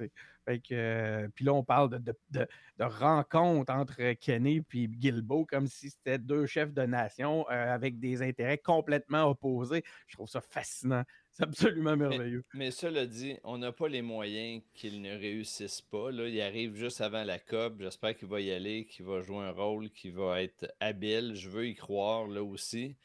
Euh, 0.48 1.28
puis 1.34 1.44
là, 1.44 1.54
on 1.54 1.64
parle 1.64 1.90
de, 1.90 2.14
de, 2.30 2.46
rencontre 2.80 3.72
entre 3.72 4.12
Kenny 4.12 4.64
et 4.74 4.88
Guilbeault 4.88 5.46
comme 5.46 5.66
si 5.66 5.90
c'était 5.90 6.18
deux 6.18 6.46
chefs 6.46 6.72
de 6.72 6.82
nation 6.82 7.46
euh, 7.50 7.74
avec 7.74 7.98
des 7.98 8.22
intérêts 8.22 8.58
complètement 8.58 9.24
opposés. 9.24 9.82
Je 10.06 10.16
trouve 10.16 10.28
ça 10.28 10.40
fascinant. 10.40 11.02
C'est 11.36 11.42
absolument 11.42 11.96
merveilleux. 11.96 12.44
Mais, 12.54 12.70
cela 12.70 13.04
dit, 13.04 13.36
on 13.44 13.58
n'a 13.58 13.70
pas 13.70 13.88
les 13.88 14.00
moyens 14.00 14.62
qu'ils 14.72 15.02
ne 15.02 15.10
réussissent 15.10 15.82
pas. 15.82 16.10
Là, 16.10 16.28
il 16.28 16.40
arrive 16.40 16.74
juste 16.76 17.02
avant 17.02 17.24
la 17.24 17.38
COP. 17.38 17.74
J'espère 17.78 18.16
qu'il 18.16 18.28
va 18.28 18.40
y 18.40 18.50
aller, 18.50 18.86
qu'il 18.86 19.04
va 19.04 19.20
jouer 19.20 19.44
un 19.44 19.50
rôle, 19.50 19.90
qu'il 19.90 20.14
va 20.14 20.42
être 20.42 20.72
habile. 20.80 21.34
Je 21.34 21.50
veux 21.50 21.66
y 21.66 21.74
croire 21.74 22.26
là 22.26 22.42
aussi. 22.42 22.96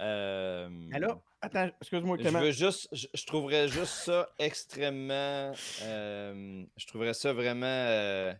Euh, 0.00 0.68
Alors, 0.92 1.20
attends, 1.44 1.70
excuse-moi, 1.80 2.16
Je 2.20 2.28
veux 2.28 2.50
juste, 2.50 2.88
je, 2.92 3.26
trouverais 3.26 3.68
juste 3.68 3.92
ça 3.92 4.28
extrêmement. 4.38 5.52
Euh, 5.82 6.64
je 6.76 6.86
trouverais 6.86 7.14
ça 7.14 7.32
vraiment 7.32 7.66
euh, 7.66 8.32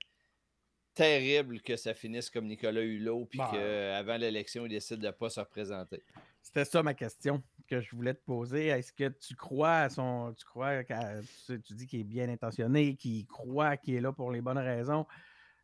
terrible 0.95 1.61
que 1.61 1.77
ça 1.77 1.95
finisse 1.95 2.31
comme 2.31 2.47
Nicolas 2.47 2.83
Hulot, 2.83 3.27
puis 3.27 3.39
bah. 3.39 3.51
qu'avant 3.53 4.17
l'élection, 4.17 4.67
il 4.67 4.71
décide 4.71 5.01
de 5.01 5.07
ne 5.07 5.13
pas 5.13 5.31
se 5.31 5.41
représenter. 5.41 6.03
C'était 6.43 6.65
ça 6.65 6.83
ma 6.83 6.95
question 6.95 7.43
que 7.69 7.81
je 7.81 7.95
voulais 7.95 8.15
te 8.15 8.25
poser. 8.25 8.67
Est-ce 8.67 8.93
que 8.93 9.09
tu 9.09 9.35
crois 9.35 9.77
à 9.77 9.89
son. 9.89 10.35
Tu 10.39 10.45
crois 10.45 10.85
tu, 10.85 11.61
tu 11.63 11.75
dis 11.75 11.87
qu'il 11.87 12.01
est 12.01 12.05
bien 12.05 12.29
intentionné, 12.29 12.97
qu'il 12.97 13.27
croit 13.27 13.77
qu'il 13.77 13.95
est 13.95 14.01
là 14.01 14.13
pour 14.13 14.31
les 14.31 14.41
bonnes 14.41 14.59
raisons? 14.59 15.07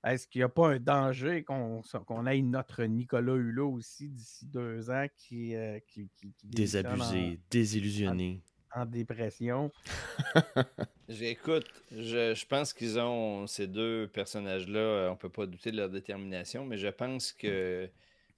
Est-ce 0.05 0.27
qu'il 0.27 0.41
n'y 0.41 0.45
a 0.45 0.49
pas 0.49 0.69
un 0.69 0.79
danger 0.79 1.45
qu'on 1.45 2.27
ait 2.27 2.41
notre 2.41 2.85
Nicolas 2.85 3.35
Hulot 3.35 3.71
aussi 3.73 4.09
d'ici 4.09 4.47
deux 4.47 4.91
ans 4.91 5.07
qui. 5.17 5.55
Euh, 5.55 5.79
qui, 5.87 6.09
Désabusé, 6.43 7.39
désillusionné? 7.51 8.43
En, 8.75 8.87
dépression? 8.87 9.71
J'écoute, 11.09 11.67
je, 11.91 12.35
je, 12.35 12.47
pense 12.47 12.73
qu'ils 12.73 12.99
ont. 12.99 13.47
Ces 13.47 13.67
deux 13.67 14.09
personnages-là, 14.09 15.09
on 15.09 15.13
ne 15.13 15.17
peut 15.17 15.29
pas 15.29 15.45
douter 15.45 15.71
de 15.71 15.77
leur 15.77 15.91
détermination, 15.91 16.65
mais 16.65 16.79
je 16.79 16.89
pense 16.89 17.33
que. 17.33 17.91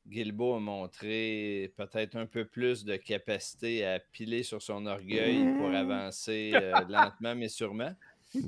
Guilbeault 0.08 0.56
a 0.56 0.58
montré 0.58 1.72
peut-être 1.76 2.16
un 2.16 2.26
peu 2.26 2.44
plus 2.44 2.84
de 2.84 2.96
capacité 2.96 3.86
à 3.86 4.00
piler 4.00 4.42
sur 4.42 4.60
son 4.60 4.86
orgueil 4.86 5.44
pour 5.56 5.68
mmh. 5.68 5.74
avancer 5.74 6.50
euh, 6.54 6.72
lentement 6.88 7.36
mais 7.36 7.48
sûrement. 7.48 7.94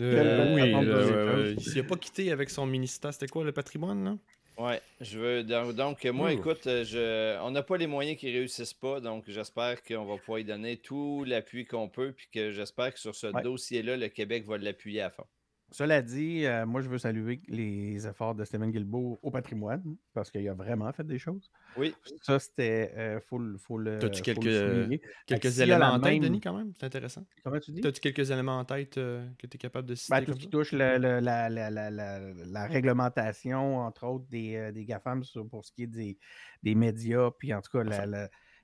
Euh, 0.01 0.55
oui, 0.55 1.57
il 1.67 1.77
n'a 1.77 1.83
pas 1.85 1.97
quitté 1.97 2.31
avec 2.31 2.51
son 2.51 2.67
ministère. 2.67 3.13
C'était 3.13 3.29
quoi 3.29 3.45
le 3.45 3.53
patrimoine, 3.53 4.05
là? 4.05 4.17
Ouais, 4.57 4.81
je 5.01 5.19
veux. 5.19 5.43
Donc, 5.73 6.05
moi, 6.05 6.33
écoute, 6.33 6.63
je, 6.65 7.39
on 7.41 7.51
n'a 7.51 7.63
pas 7.63 7.77
les 7.77 7.89
moyens 7.89 8.17
qui 8.17 8.31
réussissent 8.31 8.73
pas, 8.75 9.01
donc 9.01 9.25
j'espère 9.27 9.83
qu'on 9.83 10.05
va 10.05 10.17
pouvoir 10.17 10.39
y 10.39 10.45
donner 10.45 10.77
tout 10.77 11.25
l'appui 11.27 11.67
qu'on 11.67 11.89
peut, 11.89 12.13
puis 12.13 12.29
que 12.33 12.53
j'espère 12.53 12.95
que 12.95 13.01
sur 13.01 13.15
ce 13.15 13.27
dossier-là, 13.43 13.97
le 13.97 14.09
Québec 14.09 14.47
va 14.47 14.57
l'appuyer 14.59 15.03
à 15.03 15.11
fond. 15.11 15.27
Cela 15.75 16.03
dit, 16.03 16.47
euh, 16.47 16.65
moi, 16.67 16.83
je 16.83 16.89
veux 16.89 16.99
saluer 16.99 17.41
les 17.49 18.07
efforts 18.07 18.37
de 18.37 18.45
Stephen 18.45 18.71
Guilbeault 18.71 19.19
au 19.21 19.33
patrimoine, 19.33 19.83
parce 20.13 20.31
qu'il 20.31 20.49
a 20.49 20.55
vraiment 20.55 20.93
fait 20.93 21.03
des 21.03 21.19
choses. 21.19 21.51
Oui. 21.77 21.93
Ça, 22.23 22.39
c'était. 22.39 22.95
Euh, 22.97 23.19
faut, 23.21 23.41
faut 23.59 23.77
le. 23.77 23.99
As-tu 24.05 24.23
quelques, 24.23 25.01
quelques 25.27 25.59
éléments 25.59 25.95
en 25.95 25.99
tête, 25.99 26.23
Denis, 26.23 26.41
quand 26.41 26.57
même? 26.57 26.73
C'est 26.79 26.87
intéressant. 26.87 27.27
Comment 27.43 27.59
tu 27.59 27.73
dis? 27.73 27.85
As-tu 27.85 28.01
quelques 28.01 28.31
éléments 28.31 28.61
en 28.61 28.65
tête 28.65 28.99
euh, 28.99 29.27
que 29.37 29.49
tu 29.49 29.57
es 29.57 29.59
capable 29.59 29.89
de 29.89 29.97
citer 29.97 30.15
ben, 30.15 30.25
Tout 30.25 30.35
ce 30.35 30.39
qui 30.39 30.49
touche 30.49 30.71
la, 30.71 30.97
la, 30.97 32.67
réglementation, 32.69 33.79
entre 33.79 34.07
autres, 34.07 34.27
des, 34.31 34.71
des 34.71 34.85
GAFAM 34.85 35.25
pour 35.51 35.65
ce 35.65 35.73
qui 35.73 35.83
est 35.83 35.89
des, 35.89 36.17
des 36.63 36.77
médias, 36.77 37.33
puis 37.37 37.53
en 37.53 37.61
tout 37.61 37.73
cas, 37.73 37.83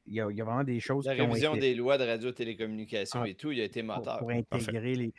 il 0.07 0.15
y, 0.15 0.21
a, 0.21 0.31
il 0.31 0.37
y, 0.37 0.41
a, 0.41 0.45
vraiment 0.45 0.63
des 0.63 0.79
choses. 0.79 1.07
La 1.07 1.15
révision 1.15 1.57
des 1.57 1.75
lois 1.75 1.99
de 1.99 2.05
radio-télécommunication 2.05 3.23
ah, 3.25 3.29
et 3.29 3.35
tout, 3.35 3.51
il 3.51 3.61
a 3.61 3.65
été 3.65 3.83
moteur. 3.83 4.21
Pour, 4.21 4.31
intégrer 4.31 4.95
les, 4.95 5.13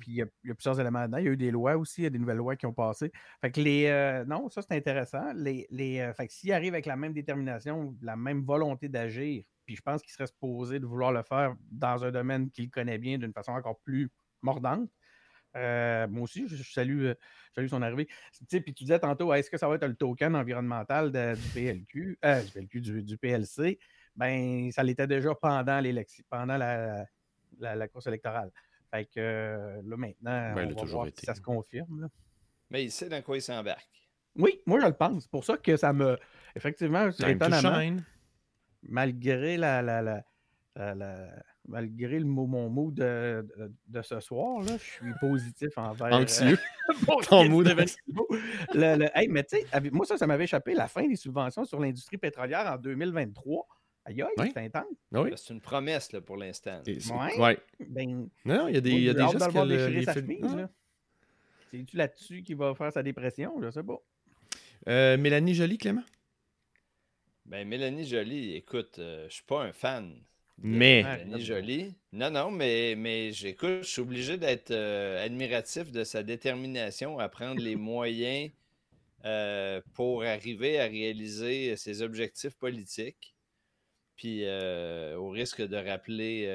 puis 0.00 0.12
il 0.12 0.14
y, 0.14 0.22
a, 0.22 0.54
plusieurs 0.54 0.78
éléments 0.80 1.04
dedans. 1.06 1.18
Il 1.18 1.24
y 1.24 1.28
a 1.28 1.32
eu 1.32 1.36
des 1.36 1.50
lois 1.50 1.76
aussi, 1.76 2.02
il 2.02 2.04
y 2.04 2.06
a 2.06 2.10
des 2.10 2.18
nouvelles 2.18 2.36
lois 2.36 2.56
qui 2.56 2.66
ont 2.66 2.72
passé. 2.72 3.10
Fait 3.40 3.50
que 3.50 3.60
les. 3.60 3.86
Euh, 3.86 4.24
non, 4.24 4.48
ça 4.48 4.62
c'est 4.62 4.76
intéressant. 4.76 5.32
Les, 5.34 5.66
les, 5.70 6.00
euh, 6.00 6.12
fait 6.14 6.26
que 6.26 6.32
s'il 6.32 6.52
arrive 6.52 6.74
avec 6.74 6.86
la 6.86 6.96
même 6.96 7.12
détermination, 7.12 7.96
la 8.02 8.16
même 8.16 8.42
volonté 8.42 8.88
d'agir, 8.88 9.42
puis 9.66 9.76
je 9.76 9.82
pense 9.82 10.02
qu'il 10.02 10.12
serait 10.12 10.26
supposé 10.26 10.80
de 10.80 10.86
vouloir 10.86 11.12
le 11.12 11.22
faire 11.22 11.54
dans 11.70 12.04
un 12.04 12.10
domaine 12.10 12.50
qu'il 12.50 12.70
connaît 12.70 12.98
bien 12.98 13.18
d'une 13.18 13.32
façon 13.32 13.52
encore 13.52 13.78
plus 13.80 14.10
mordante. 14.42 14.90
Euh, 15.56 16.06
moi 16.08 16.22
aussi, 16.22 16.46
je, 16.46 16.62
salue, 16.62 17.10
son 17.68 17.82
arrivée. 17.82 18.08
puis 18.48 18.74
tu 18.74 18.84
disais 18.84 18.98
tantôt, 18.98 19.32
est-ce 19.34 19.50
que 19.50 19.58
ça 19.58 19.68
va 19.68 19.74
être 19.74 19.86
le 19.86 19.94
token 19.94 20.36
environnemental 20.36 21.10
du 21.10 21.48
PLQ, 21.52 22.18
du, 22.22 22.50
PLQ 22.52 22.80
du, 22.80 23.18
PLC? 23.18 23.78
Ben, 24.16 24.70
ça 24.72 24.82
l'était 24.82 25.06
déjà 25.06 25.34
pendant 25.34 25.80
l'élection, 25.80 26.24
pendant 26.28 26.56
la, 26.56 27.88
course 27.88 28.06
électorale. 28.06 28.50
Fait 28.90 29.04
que 29.04 29.20
euh, 29.20 29.82
là, 29.84 29.96
maintenant, 29.96 30.54
ben, 30.54 30.74
on 30.76 30.84
va 30.84 30.90
voir 30.90 31.06
si 31.14 31.24
ça 31.24 31.34
se 31.34 31.40
confirme. 31.40 32.08
Mais 32.70 32.84
il 32.84 32.90
sait 32.90 33.08
dans 33.08 33.22
quoi 33.22 33.36
il 33.36 33.42
s'embarque. 33.42 33.88
Oui, 34.36 34.60
moi, 34.66 34.80
je 34.80 34.86
le 34.86 34.92
pense. 34.92 35.24
C'est 35.24 35.30
pour 35.30 35.44
ça 35.44 35.56
que 35.56 35.76
ça 35.76 35.92
me. 35.92 36.18
Effectivement, 36.56 37.10
c'est 37.12 37.32
étonnamment. 37.32 38.00
Malgré 38.82 39.56
la, 39.56 39.82
la, 39.82 40.24
malgré 41.68 42.18
le 42.18 42.24
mot, 42.24 42.46
mon 42.46 42.68
mot 42.68 42.90
de, 42.90 43.46
de, 43.86 44.02
ce 44.02 44.18
soir, 44.20 44.60
là, 44.62 44.72
je 44.78 44.82
suis 44.82 45.12
positif 45.20 45.76
envers. 45.76 46.12
Anxieux. 46.12 46.58
Euh, 46.88 47.14
Ton 47.28 47.48
mood 47.48 47.66
de 47.66 47.74
le, 48.74 49.28
mais 49.28 49.44
tu 49.44 49.58
sais, 49.58 49.90
moi, 49.92 50.06
ça, 50.06 50.16
ça 50.16 50.26
m'avait 50.26 50.44
échappé 50.44 50.74
la 50.74 50.88
fin 50.88 51.06
des 51.06 51.16
subventions 51.16 51.64
sur 51.64 51.78
l'industrie 51.80 52.18
pétrolière 52.18 52.66
en 52.66 52.78
2023. 52.78 53.66
Aïe, 54.04 54.22
aïe, 54.22 54.50
c'est 54.52 54.58
intense. 54.58 54.84
Ah 55.14 55.22
oui. 55.22 55.30
C'est 55.36 55.52
une 55.52 55.60
promesse 55.60 56.12
là, 56.12 56.20
pour 56.20 56.36
l'instant. 56.36 56.82
Oui. 56.86 56.98
Ouais. 57.38 57.58
Ben, 57.88 58.28
non, 58.44 58.68
il 58.68 58.74
y 58.74 58.78
a 58.78 58.80
des, 58.80 58.90
il 58.90 59.02
y 59.02 59.10
a 59.10 59.14
des 59.14 59.28
gestes 59.28 59.52
que 59.52 59.58
le, 59.66 60.02
sa 60.02 60.14
chemise, 60.14 60.54
là. 60.54 60.70
C'est-tu 61.70 61.96
là-dessus 61.96 62.42
qui 62.42 62.54
va 62.54 62.74
faire 62.74 62.92
sa 62.92 63.02
dépression? 63.02 63.60
Je 63.62 63.70
sais 63.70 63.82
pas. 63.82 64.02
Euh, 64.88 65.16
Mélanie 65.16 65.54
Jolie, 65.54 65.78
Clément? 65.78 66.02
Ben, 67.44 67.66
Mélanie 67.68 68.06
Jolie, 68.06 68.54
écoute, 68.54 68.98
euh, 68.98 69.28
je 69.28 69.34
suis 69.34 69.44
pas 69.44 69.62
un 69.62 69.72
fan. 69.72 70.20
Mais. 70.58 71.02
Mélanie 71.02 71.44
Jolie. 71.44 71.94
Non, 72.12 72.30
non, 72.30 72.50
mais, 72.50 72.94
mais 72.96 73.32
j'écoute, 73.32 73.82
je 73.82 73.88
suis 73.88 74.00
obligé 74.00 74.36
d'être 74.36 74.72
euh, 74.72 75.24
admiratif 75.24 75.92
de 75.92 76.02
sa 76.02 76.22
détermination 76.22 77.18
à 77.18 77.28
prendre 77.28 77.60
les 77.60 77.76
moyens 77.76 78.50
pour 79.92 80.24
arriver 80.24 80.80
à 80.80 80.84
réaliser 80.84 81.76
ses 81.76 82.00
objectifs 82.00 82.56
politiques. 82.56 83.34
Puis, 84.20 84.44
au 85.16 85.30
risque 85.30 85.62
de 85.62 85.76
rappeler 85.76 86.46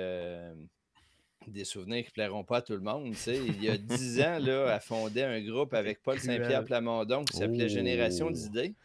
des 1.47 1.65
souvenirs 1.65 2.03
qui 2.03 2.09
ne 2.09 2.13
plairont 2.13 2.43
pas 2.43 2.57
à 2.57 2.61
tout 2.61 2.73
le 2.73 2.79
monde. 2.79 3.13
Il 3.27 3.63
y 3.63 3.69
a 3.69 3.77
dix 3.77 4.21
ans, 4.21 4.39
là, 4.39 4.73
elle 4.75 4.81
fondait 4.81 5.23
un 5.23 5.41
groupe 5.41 5.73
avec 5.73 6.01
Paul 6.01 6.19
Saint-Pierre 6.19 6.63
Plamondon 6.63 7.25
qui 7.25 7.37
s'appelait 7.37 7.69
Génération 7.69 8.27
oh. 8.29 8.31
d'idées. 8.31 8.75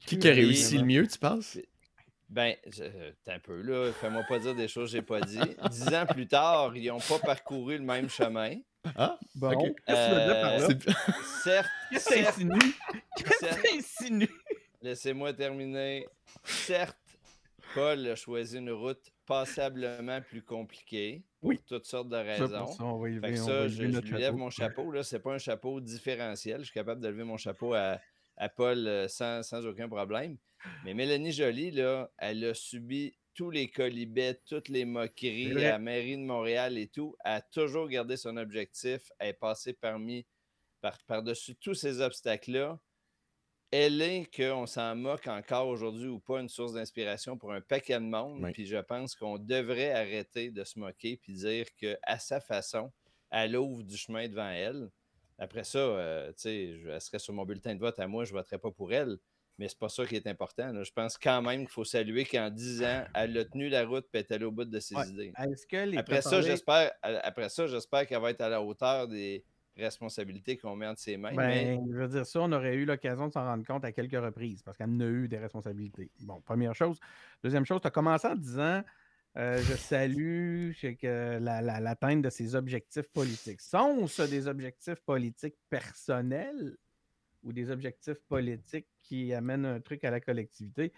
Qui, 0.00 0.18
qui 0.18 0.28
a 0.28 0.32
réussi 0.32 0.78
le 0.78 0.84
mieux, 0.84 1.06
tu 1.06 1.18
penses? 1.18 1.58
Ben, 2.28 2.54
t'es 2.64 3.32
un 3.32 3.38
peu 3.38 3.60
là, 3.60 3.92
fais-moi 3.92 4.22
pas 4.26 4.38
dire 4.38 4.54
des 4.54 4.68
choses 4.68 4.90
que 4.90 4.96
j'ai 4.96 5.02
pas 5.02 5.20
dit. 5.20 5.38
Dix 5.70 5.88
ans 5.94 6.06
plus 6.06 6.26
tard, 6.26 6.74
ils 6.74 6.88
n'ont 6.88 6.98
pas 6.98 7.18
parcouru 7.18 7.76
le 7.76 7.84
même 7.84 8.08
chemin. 8.08 8.54
Ah, 8.96 9.18
bon. 9.34 9.74
Qu'est-ce 9.86 9.94
que 9.94 10.08
tu 10.08 10.14
veux 10.14 10.24
dire 10.24 10.40
par 10.40 10.58
là? 10.58 10.68
Euh, 10.68 11.12
certes. 11.44 11.68
Qu'est-ce 11.90 12.08
que 12.08 13.76
t'insinues? 13.76 14.30
Laissez-moi 14.80 15.32
terminer. 15.34 16.06
Certes, 16.42 16.96
Paul 17.74 18.06
a 18.08 18.14
choisi 18.14 18.58
une 18.58 18.70
route 18.70 19.10
passablement 19.26 20.20
plus 20.20 20.42
compliquée. 20.42 21.24
Oui. 21.42 21.56
Pour 21.56 21.64
toutes 21.64 21.86
sortes 21.86 22.08
de 22.08 22.16
raisons. 22.16 22.66
Ça, 22.66 22.76
ça 22.76 23.68
je, 23.68 23.82
lui 23.82 24.18
lève 24.18 24.34
mon 24.34 24.50
chapeau. 24.50 24.92
Ce 25.02 25.16
n'est 25.16 25.22
pas 25.22 25.34
un 25.34 25.38
chapeau 25.38 25.80
différentiel. 25.80 26.60
Je 26.60 26.64
suis 26.64 26.74
capable 26.74 27.00
de 27.00 27.08
lever 27.08 27.24
mon 27.24 27.36
chapeau 27.36 27.74
à, 27.74 27.98
Paul 28.56 28.86
euh, 28.86 29.08
sans, 29.08 29.42
sans, 29.42 29.64
aucun 29.66 29.88
problème. 29.88 30.36
Mais 30.84 30.94
Mélanie 30.94 31.32
Joly, 31.32 31.70
là, 31.70 32.10
elle 32.18 32.44
a 32.44 32.54
subi 32.54 33.14
tous 33.34 33.50
les 33.50 33.70
colibets, 33.70 34.40
toutes 34.46 34.68
les 34.68 34.84
moqueries 34.84 35.52
à 35.64 35.72
la 35.72 35.78
mairie 35.78 36.16
de 36.16 36.22
Montréal 36.22 36.78
et 36.78 36.88
tout. 36.88 37.16
Elle 37.24 37.32
a 37.32 37.40
toujours 37.40 37.88
gardé 37.88 38.16
son 38.16 38.36
objectif. 38.36 39.10
Elle 39.18 39.30
est 39.30 39.32
passée 39.34 39.72
parmi, 39.72 40.26
par, 40.80 40.98
par-dessus 41.06 41.56
tous 41.56 41.74
ces 41.74 42.00
obstacles-là 42.00 42.78
elle 43.72 44.02
est 44.02 44.28
qu'on 44.36 44.66
s'en 44.66 44.94
moque 44.94 45.26
encore 45.26 45.66
aujourd'hui 45.66 46.06
ou 46.06 46.20
pas 46.20 46.40
une 46.40 46.50
source 46.50 46.74
d'inspiration 46.74 47.38
pour 47.38 47.52
un 47.52 47.62
paquet 47.62 47.94
de 47.94 48.04
monde. 48.04 48.46
Puis 48.52 48.66
je 48.66 48.76
pense 48.76 49.14
qu'on 49.14 49.38
devrait 49.38 49.92
arrêter 49.92 50.50
de 50.50 50.62
se 50.62 50.78
moquer 50.78 51.16
puis 51.16 51.32
dire 51.32 51.66
qu'à 51.76 52.18
sa 52.18 52.38
façon, 52.40 52.92
elle 53.30 53.56
ouvre 53.56 53.82
du 53.82 53.96
chemin 53.96 54.28
devant 54.28 54.50
elle. 54.50 54.90
Après 55.38 55.64
ça, 55.64 55.78
euh, 55.78 56.28
tu 56.32 56.42
sais, 56.42 56.80
elle 56.86 57.00
serait 57.00 57.18
sur 57.18 57.32
mon 57.32 57.46
bulletin 57.46 57.74
de 57.74 57.80
vote 57.80 57.98
à 57.98 58.06
moi, 58.06 58.24
je 58.24 58.34
ne 58.34 58.38
voterais 58.38 58.58
pas 58.58 58.70
pour 58.70 58.92
elle. 58.92 59.16
Mais 59.58 59.68
c'est 59.68 59.78
pas 59.78 59.88
ça 59.88 60.06
qui 60.06 60.16
est 60.16 60.26
important. 60.26 60.82
Je 60.82 60.92
pense 60.92 61.16
quand 61.18 61.40
même 61.40 61.60
qu'il 61.60 61.68
faut 61.70 61.84
saluer 61.84 62.24
qu'en 62.24 62.50
10 62.50 62.82
ans, 62.84 63.04
elle 63.14 63.36
a 63.36 63.44
tenu 63.44 63.68
la 63.68 63.86
route 63.86 64.06
et 64.12 64.18
est 64.18 64.32
allée 64.32 64.44
au 64.44 64.50
bout 64.50 64.64
de 64.64 64.80
ses 64.80 64.94
idées. 65.08 65.32
après, 65.98 66.22
ça, 66.22 66.42
j'espère, 66.42 66.92
après 67.02 67.48
ça, 67.48 67.66
j'espère 67.66 68.06
qu'elle 68.06 68.20
va 68.20 68.30
être 68.30 68.40
à 68.40 68.48
la 68.48 68.62
hauteur 68.62 69.08
des, 69.08 69.44
responsabilités 69.76 70.56
qu'on 70.56 70.76
met 70.76 70.86
entre 70.86 71.00
ses 71.00 71.16
mains. 71.16 71.34
Ben, 71.34 71.86
Je 71.90 71.96
veux 71.96 72.08
dire, 72.08 72.26
ça, 72.26 72.40
on 72.40 72.52
aurait 72.52 72.74
eu 72.74 72.84
l'occasion 72.84 73.28
de 73.28 73.32
s'en 73.32 73.44
rendre 73.44 73.64
compte 73.64 73.84
à 73.84 73.92
quelques 73.92 74.20
reprises 74.20 74.62
parce 74.62 74.76
qu'elle 74.76 74.90
en 74.90 75.00
a 75.00 75.06
eu 75.06 75.28
des 75.28 75.38
responsabilités. 75.38 76.10
Bon, 76.20 76.40
première 76.40 76.74
chose. 76.74 76.98
Deuxième 77.42 77.64
chose, 77.64 77.80
tu 77.80 77.86
as 77.86 77.90
commencé 77.90 78.26
en 78.26 78.34
disant 78.34 78.82
euh, 79.36 79.58
Je 79.62 79.74
salue 79.74 80.72
que 81.00 81.38
l'atteinte 81.38 82.22
de 82.22 82.30
ses 82.30 82.54
objectifs 82.54 83.08
politiques. 83.08 83.60
Sont-ce 83.60 84.22
des 84.22 84.46
objectifs 84.46 85.00
politiques 85.00 85.56
personnels 85.70 86.76
ou 87.42 87.52
des 87.52 87.70
objectifs 87.70 88.20
politiques 88.28 88.88
qui 89.02 89.32
amènent 89.32 89.66
un 89.66 89.80
truc 89.80 90.04
à 90.04 90.10
la 90.10 90.20
collectivité? 90.20 90.92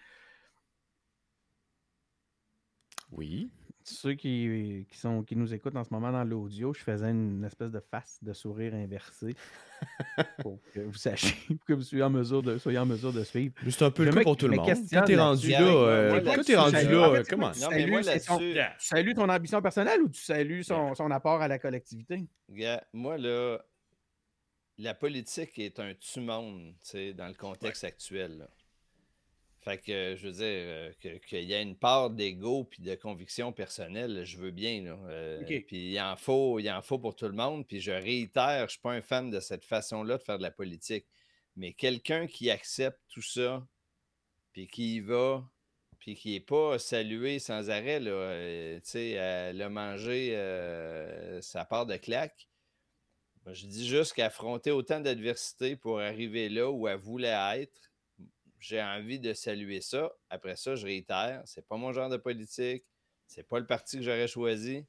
Oui 3.11 3.49
ceux 3.85 4.13
qui, 4.13 4.85
qui, 4.89 4.97
sont, 4.97 5.23
qui 5.23 5.35
nous 5.35 5.53
écoutent 5.53 5.75
en 5.75 5.83
ce 5.83 5.93
moment 5.93 6.11
dans 6.11 6.23
l'audio, 6.23 6.73
je 6.73 6.81
faisais 6.81 7.09
une 7.09 7.43
espèce 7.43 7.71
de 7.71 7.79
face 7.79 8.17
de 8.21 8.33
sourire 8.33 8.73
inversé 8.73 9.35
pour 10.39 10.59
que 10.73 10.79
vous 10.79 10.95
sachiez, 10.95 11.35
pour 11.55 11.65
que 11.65 11.73
vous 11.73 11.83
soyez 11.83 12.03
en 12.03 12.09
mesure 12.09 12.41
de, 12.41 12.57
soyez 12.57 12.79
en 12.79 12.85
mesure 12.85 13.13
de 13.13 13.23
suivre. 13.23 13.53
C'est 13.69 13.83
un 13.83 13.91
peu 13.91 14.05
le 14.05 14.11
cas 14.11 14.23
pour 14.23 14.37
tout 14.37 14.47
le 14.47 14.57
monde. 14.57 14.67
Quand 14.91 15.03
t'es 15.03 15.15
rendu 15.15 15.49
là, 15.49 15.61
euh, 15.61 16.21
quand 16.21 16.43
t'es 16.43 16.55
rendu 16.55 16.73
là, 16.73 17.23
comment? 17.29 17.51
Non, 17.61 17.69
mais 17.69 17.85
moi, 17.85 18.01
tu 18.01 18.57
salues 18.79 19.13
ton 19.13 19.29
ambition 19.29 19.61
personnelle 19.61 20.01
ou 20.01 20.09
tu 20.09 20.21
salues 20.21 20.63
son, 20.63 20.95
son 20.95 21.11
apport 21.11 21.41
à 21.41 21.47
la 21.47 21.59
collectivité? 21.59 22.27
moi, 22.93 23.17
là, 23.17 23.59
la 24.77 24.93
politique 24.93 25.57
est 25.59 25.79
un 25.79 25.93
tu-monde 25.93 26.73
dans 27.15 27.27
le 27.27 27.33
contexte 27.33 27.83
actuel. 27.83 28.39
Là. 28.39 28.49
Fait 29.65 29.79
que, 29.79 30.15
je 30.15 30.27
veux 30.27 30.33
dire, 30.33 30.43
euh, 30.43 31.17
qu'il 31.27 31.43
y 31.43 31.55
a 31.55 31.59
une 31.59 31.75
part 31.75 32.11
d'ego 32.11 32.65
puis 32.65 32.83
de 32.83 32.93
conviction 32.93 33.51
personnelle, 33.51 34.23
je 34.23 34.37
veux 34.37 34.51
bien. 34.51 34.83
Là. 34.83 34.99
Euh, 35.07 35.43
puis 35.43 35.93
il 35.93 35.99
en, 35.99 36.15
faut, 36.15 36.59
il 36.59 36.69
en 36.69 36.83
faut 36.83 36.99
pour 36.99 37.15
tout 37.15 37.25
le 37.25 37.33
monde. 37.33 37.67
Puis 37.67 37.81
je 37.81 37.91
réitère, 37.91 38.59
je 38.59 38.63
ne 38.63 38.67
suis 38.67 38.79
pas 38.79 38.91
un 38.91 39.01
fan 39.01 39.31
de 39.31 39.39
cette 39.39 39.65
façon-là 39.65 40.19
de 40.19 40.23
faire 40.23 40.37
de 40.37 40.43
la 40.43 40.51
politique. 40.51 41.07
Mais 41.55 41.73
quelqu'un 41.73 42.27
qui 42.27 42.51
accepte 42.51 42.99
tout 43.09 43.23
ça, 43.23 43.65
puis 44.53 44.67
qui 44.67 44.97
y 44.97 44.99
va, 44.99 45.43
puis 45.97 46.13
qui 46.13 46.33
n'est 46.33 46.41
pas 46.41 46.77
salué 46.77 47.39
sans 47.39 47.71
arrêt, 47.71 47.99
là, 47.99 48.11
euh, 48.11 48.75
tu 48.81 48.89
sais, 48.89 49.09
elle 49.11 49.59
a 49.63 49.69
mangé 49.69 50.37
sa 51.41 51.65
part 51.65 51.87
de 51.87 51.97
claque. 51.97 52.47
je 53.47 53.65
dis 53.65 53.87
juste 53.87 54.13
qu'affronter 54.13 54.69
autant 54.69 54.99
d'adversité 54.99 55.75
pour 55.75 55.99
arriver 55.99 56.49
là 56.49 56.69
où 56.69 56.87
elle 56.87 56.99
voulait 56.99 57.35
être, 57.55 57.94
j'ai 58.65 58.81
envie 58.81 59.19
de 59.19 59.33
saluer 59.33 59.79
ça. 59.81 60.11
Après 60.29 60.55
ça, 60.55 60.75
je 60.75 60.85
réitère, 60.85 61.41
c'est 61.45 61.67
pas 61.67 61.77
mon 61.77 61.93
genre 61.93 62.09
de 62.09 62.17
politique, 62.17 62.83
c'est 63.27 63.47
pas 63.47 63.59
le 63.59 63.67
parti 63.67 63.97
que 63.97 64.03
j'aurais 64.03 64.27
choisi. 64.27 64.85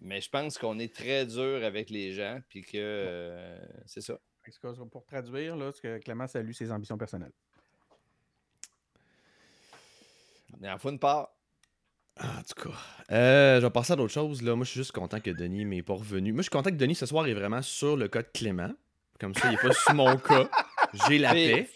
Mais 0.00 0.20
je 0.20 0.30
pense 0.30 0.58
qu'on 0.58 0.78
est 0.78 0.94
très 0.94 1.26
dur 1.26 1.62
avec 1.62 1.90
les 1.90 2.12
gens, 2.12 2.40
puis 2.48 2.62
que 2.62 2.70
euh, 2.74 3.58
c'est 3.86 4.00
ça. 4.00 4.18
Pour 4.90 5.04
traduire, 5.04 5.54
là, 5.54 5.70
ce 5.70 5.80
que 5.80 5.98
Clément 5.98 6.26
salue 6.26 6.50
ses 6.52 6.72
ambitions 6.72 6.98
personnelles. 6.98 7.32
Il 10.60 10.68
en 10.68 10.78
faut 10.78 10.90
une 10.90 10.98
part. 10.98 11.30
Ah, 12.16 12.38
en 12.40 12.42
tout 12.42 12.68
cas, 12.68 12.76
euh, 13.12 13.60
je 13.60 13.66
vais 13.66 13.70
passer 13.70 13.92
à 13.92 13.96
d'autres 13.96 14.12
choses. 14.12 14.42
Là. 14.42 14.56
Moi, 14.56 14.64
je 14.64 14.70
suis 14.70 14.80
juste 14.80 14.92
content 14.92 15.20
que 15.20 15.30
Denis 15.30 15.64
m'ait 15.64 15.82
pas 15.82 15.94
revenu. 15.94 16.32
Moi, 16.32 16.38
je 16.38 16.44
suis 16.44 16.50
content 16.50 16.70
que 16.70 16.76
Denis 16.76 16.96
ce 16.96 17.06
soir 17.06 17.26
est 17.28 17.34
vraiment 17.34 17.62
sur 17.62 17.96
le 17.96 18.08
cas 18.08 18.22
de 18.22 18.28
Clément. 18.34 18.72
Comme 19.20 19.34
ça, 19.34 19.48
il 19.48 19.50
n'est 19.52 19.56
pas 19.58 19.72
sur 19.72 19.94
mon 19.94 20.16
cas. 20.16 20.50
J'ai 21.06 21.18
la 21.18 21.32
paix. 21.32 21.70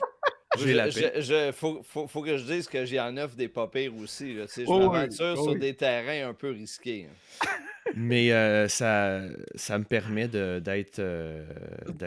Il 0.58 1.52
faut, 1.52 1.82
faut, 1.82 2.22
que 2.22 2.36
je 2.36 2.44
dise 2.44 2.68
que 2.68 2.84
j'ai 2.84 3.00
en 3.00 3.16
offre 3.16 3.36
des 3.36 3.48
pas 3.48 3.68
aussi. 4.00 4.34
Là, 4.34 4.44
je 4.56 4.62
oh 4.66 4.90
m'aventure 4.90 5.34
oh 5.38 5.42
sur 5.44 5.56
des 5.56 5.74
terrains 5.74 6.28
un 6.28 6.34
peu 6.34 6.50
risqués. 6.50 7.08
Hein. 7.10 7.48
Mais 7.96 8.32
euh, 8.32 8.68
ça, 8.68 9.20
ça 9.54 9.78
me 9.78 9.84
permet 9.84 10.28
d'être. 10.28 10.98
Euh, 10.98 11.44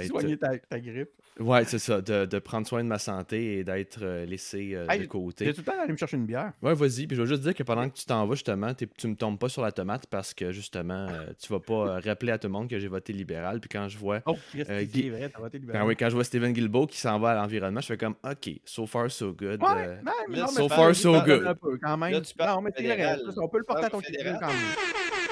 soigner 0.07 0.37
ta, 0.37 0.57
ta, 0.57 0.79
grippe. 0.79 1.09
Ouais, 1.39 1.65
c'est 1.65 1.79
ça. 1.79 2.01
De, 2.01 2.25
de, 2.25 2.39
prendre 2.39 2.65
soin 2.65 2.83
de 2.83 2.89
ma 2.89 2.97
santé 2.97 3.59
et 3.59 3.63
d'être 3.63 3.99
euh, 4.01 4.25
laissé 4.25 4.71
de 4.71 5.05
côté. 5.05 5.45
J'ai 5.45 5.53
tout 5.53 5.61
le 5.61 5.65
temps 5.65 5.77
d'aller 5.77 5.91
me 5.91 5.97
chercher 5.97 6.17
une 6.17 6.25
bière. 6.25 6.53
Ouais, 6.61 6.73
vas-y. 6.73 7.05
Puis 7.05 7.15
je 7.15 7.21
veux 7.21 7.27
juste 7.27 7.43
dire 7.43 7.53
que 7.53 7.63
pendant 7.63 7.87
que 7.89 7.95
tu 7.95 8.05
t'en 8.05 8.25
vas, 8.25 8.33
justement, 8.33 8.73
tu 8.73 9.07
me 9.07 9.15
tombes 9.15 9.37
pas 9.37 9.49
sur 9.49 9.61
la 9.61 9.71
tomate 9.71 10.07
parce 10.07 10.33
que, 10.33 10.51
justement, 10.51 11.07
tu 11.39 11.51
vas 11.51 11.59
pas 11.59 11.99
rappeler 11.99 12.31
à 12.31 12.37
tout 12.37 12.47
le 12.47 12.53
monde 12.53 12.69
que 12.69 12.79
j'ai 12.79 12.87
voté 12.87 13.13
libéral. 13.13 13.59
Puis 13.59 13.69
quand 13.69 13.87
je 13.87 13.97
vois. 13.97 14.21
Oh, 14.25 14.35
Guy... 14.55 15.09
vrai, 15.09 15.29
t'as 15.29 15.39
voté 15.39 15.59
libéral. 15.59 15.81
Quand, 15.81 15.87
oui, 15.87 15.95
quand 15.95 16.09
je 16.09 16.15
vois 16.15 16.23
Stephen 16.23 16.53
Guilbeault 16.53 16.87
qui 16.87 16.97
s'en 16.97 17.19
va 17.19 17.31
à 17.31 17.35
l'environnement, 17.35 17.81
je 17.81 17.87
fais 17.87 17.97
comme, 17.97 18.15
OK, 18.23 18.49
so 18.65 18.87
far, 18.87 19.11
so 19.11 19.31
good. 19.31 19.61
Ouais, 19.61 20.47
so 20.47 20.67
far, 20.69 20.95
so 20.95 21.21
good. 21.21 21.55
quand 21.83 21.97
même. 21.97 22.13
non, 22.13 22.61
mais 22.61 22.71
c'est 22.75 23.39
On 23.39 23.47
peut 23.47 23.59
le 23.59 23.63
porter 23.63 23.85
à 23.85 23.89
ton 23.89 24.01
quand 24.01 24.47
même. 24.47 25.26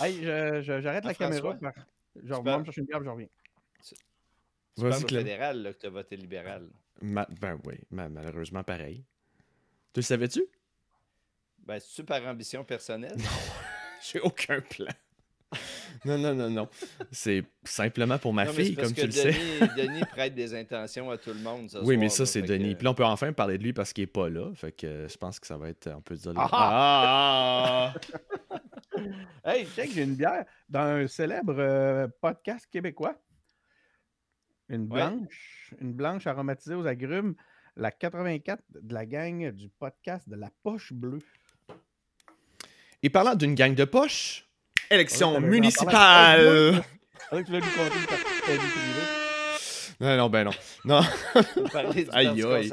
Hey, 0.00 0.22
j'arrête 0.62 1.04
la 1.04 1.14
caméra. 1.14 1.58
Je 2.14 2.34
vais 2.34 2.58
me 2.58 2.64
chercher 2.64 2.80
une 2.80 2.86
bière, 2.86 3.02
je 3.02 3.08
reviens. 3.08 3.28
C'est 3.80 3.96
pas 4.76 5.04
au 5.04 5.08
fédéral 5.08 5.62
là, 5.62 5.72
que 5.72 5.78
tu 5.78 5.86
as 5.86 5.90
voté 5.90 6.16
libéral. 6.16 6.68
ben 7.00 7.58
oui, 7.64 7.76
malheureusement 7.90 8.62
pareil. 8.62 9.04
Tu 9.92 10.00
le 10.00 10.02
savais-tu? 10.02 10.44
Ben, 11.58 11.80
c'est-tu 11.80 12.04
par 12.04 12.22
ambition 12.26 12.64
personnelle? 12.64 13.16
Non, 13.16 13.24
j'ai 14.02 14.20
aucun 14.20 14.60
plan. 14.60 14.92
Non, 16.04 16.18
non, 16.18 16.34
non, 16.34 16.50
non. 16.50 16.68
C'est 17.10 17.44
simplement 17.64 18.18
pour 18.18 18.32
ma 18.32 18.46
fille, 18.46 18.74
comme 18.74 18.92
tu 18.92 19.06
le 19.06 19.12
sais. 19.12 19.34
Denis 19.76 20.04
prête 20.10 20.34
des 20.34 20.54
intentions 20.54 21.10
à 21.10 21.18
tout 21.18 21.32
le 21.32 21.40
monde. 21.40 21.68
oui, 21.82 21.96
mais 21.96 22.08
ça, 22.08 22.26
c'est 22.26 22.42
Denis. 22.42 22.74
Puis 22.74 22.84
là, 22.84 22.90
on 22.90 22.94
peut 22.94 23.04
enfin 23.04 23.32
parler 23.32 23.58
de 23.58 23.62
lui 23.62 23.72
parce 23.72 23.92
qu'il 23.92 24.02
n'est 24.02 24.08
pas 24.08 24.28
là. 24.28 24.52
Fait 24.54 24.72
que 24.72 25.06
je 25.08 25.16
pense 25.16 25.40
que 25.40 25.46
ça 25.46 25.56
va 25.56 25.68
être. 25.68 25.90
On 25.96 26.00
peut 26.00 26.16
dire. 26.16 26.32
Ah! 26.36 27.92
ah! 27.92 27.94
hey, 29.44 29.66
check, 29.74 29.90
j'ai 29.92 30.02
une 30.02 30.14
bière 30.14 30.44
dans 30.68 30.80
un 30.80 31.06
célèbre 31.06 31.56
euh, 31.58 32.08
podcast 32.20 32.66
québécois. 32.70 33.20
Une 34.68 34.86
blanche, 34.86 35.74
une 35.80 35.92
blanche 35.92 36.26
aromatisée 36.26 36.74
aux 36.74 36.86
agrumes, 36.86 37.36
la 37.76 37.92
84 37.92 38.62
de 38.70 38.94
la 38.94 39.06
gang 39.06 39.50
du 39.52 39.68
podcast 39.68 40.28
de 40.28 40.34
la 40.34 40.50
poche 40.62 40.92
bleue. 40.92 41.20
Et 43.02 43.10
parlant 43.10 43.34
d'une 43.36 43.54
gang 43.54 43.74
de 43.74 43.84
poche, 43.84 44.45
élection 44.90 45.40
municipale. 45.40 46.82
Non, 50.00 50.16
non, 50.16 50.28
ben 50.28 50.44
non. 50.44 50.50
Non. 50.84 51.00
aïe, 52.12 52.42
aïe. 52.42 52.70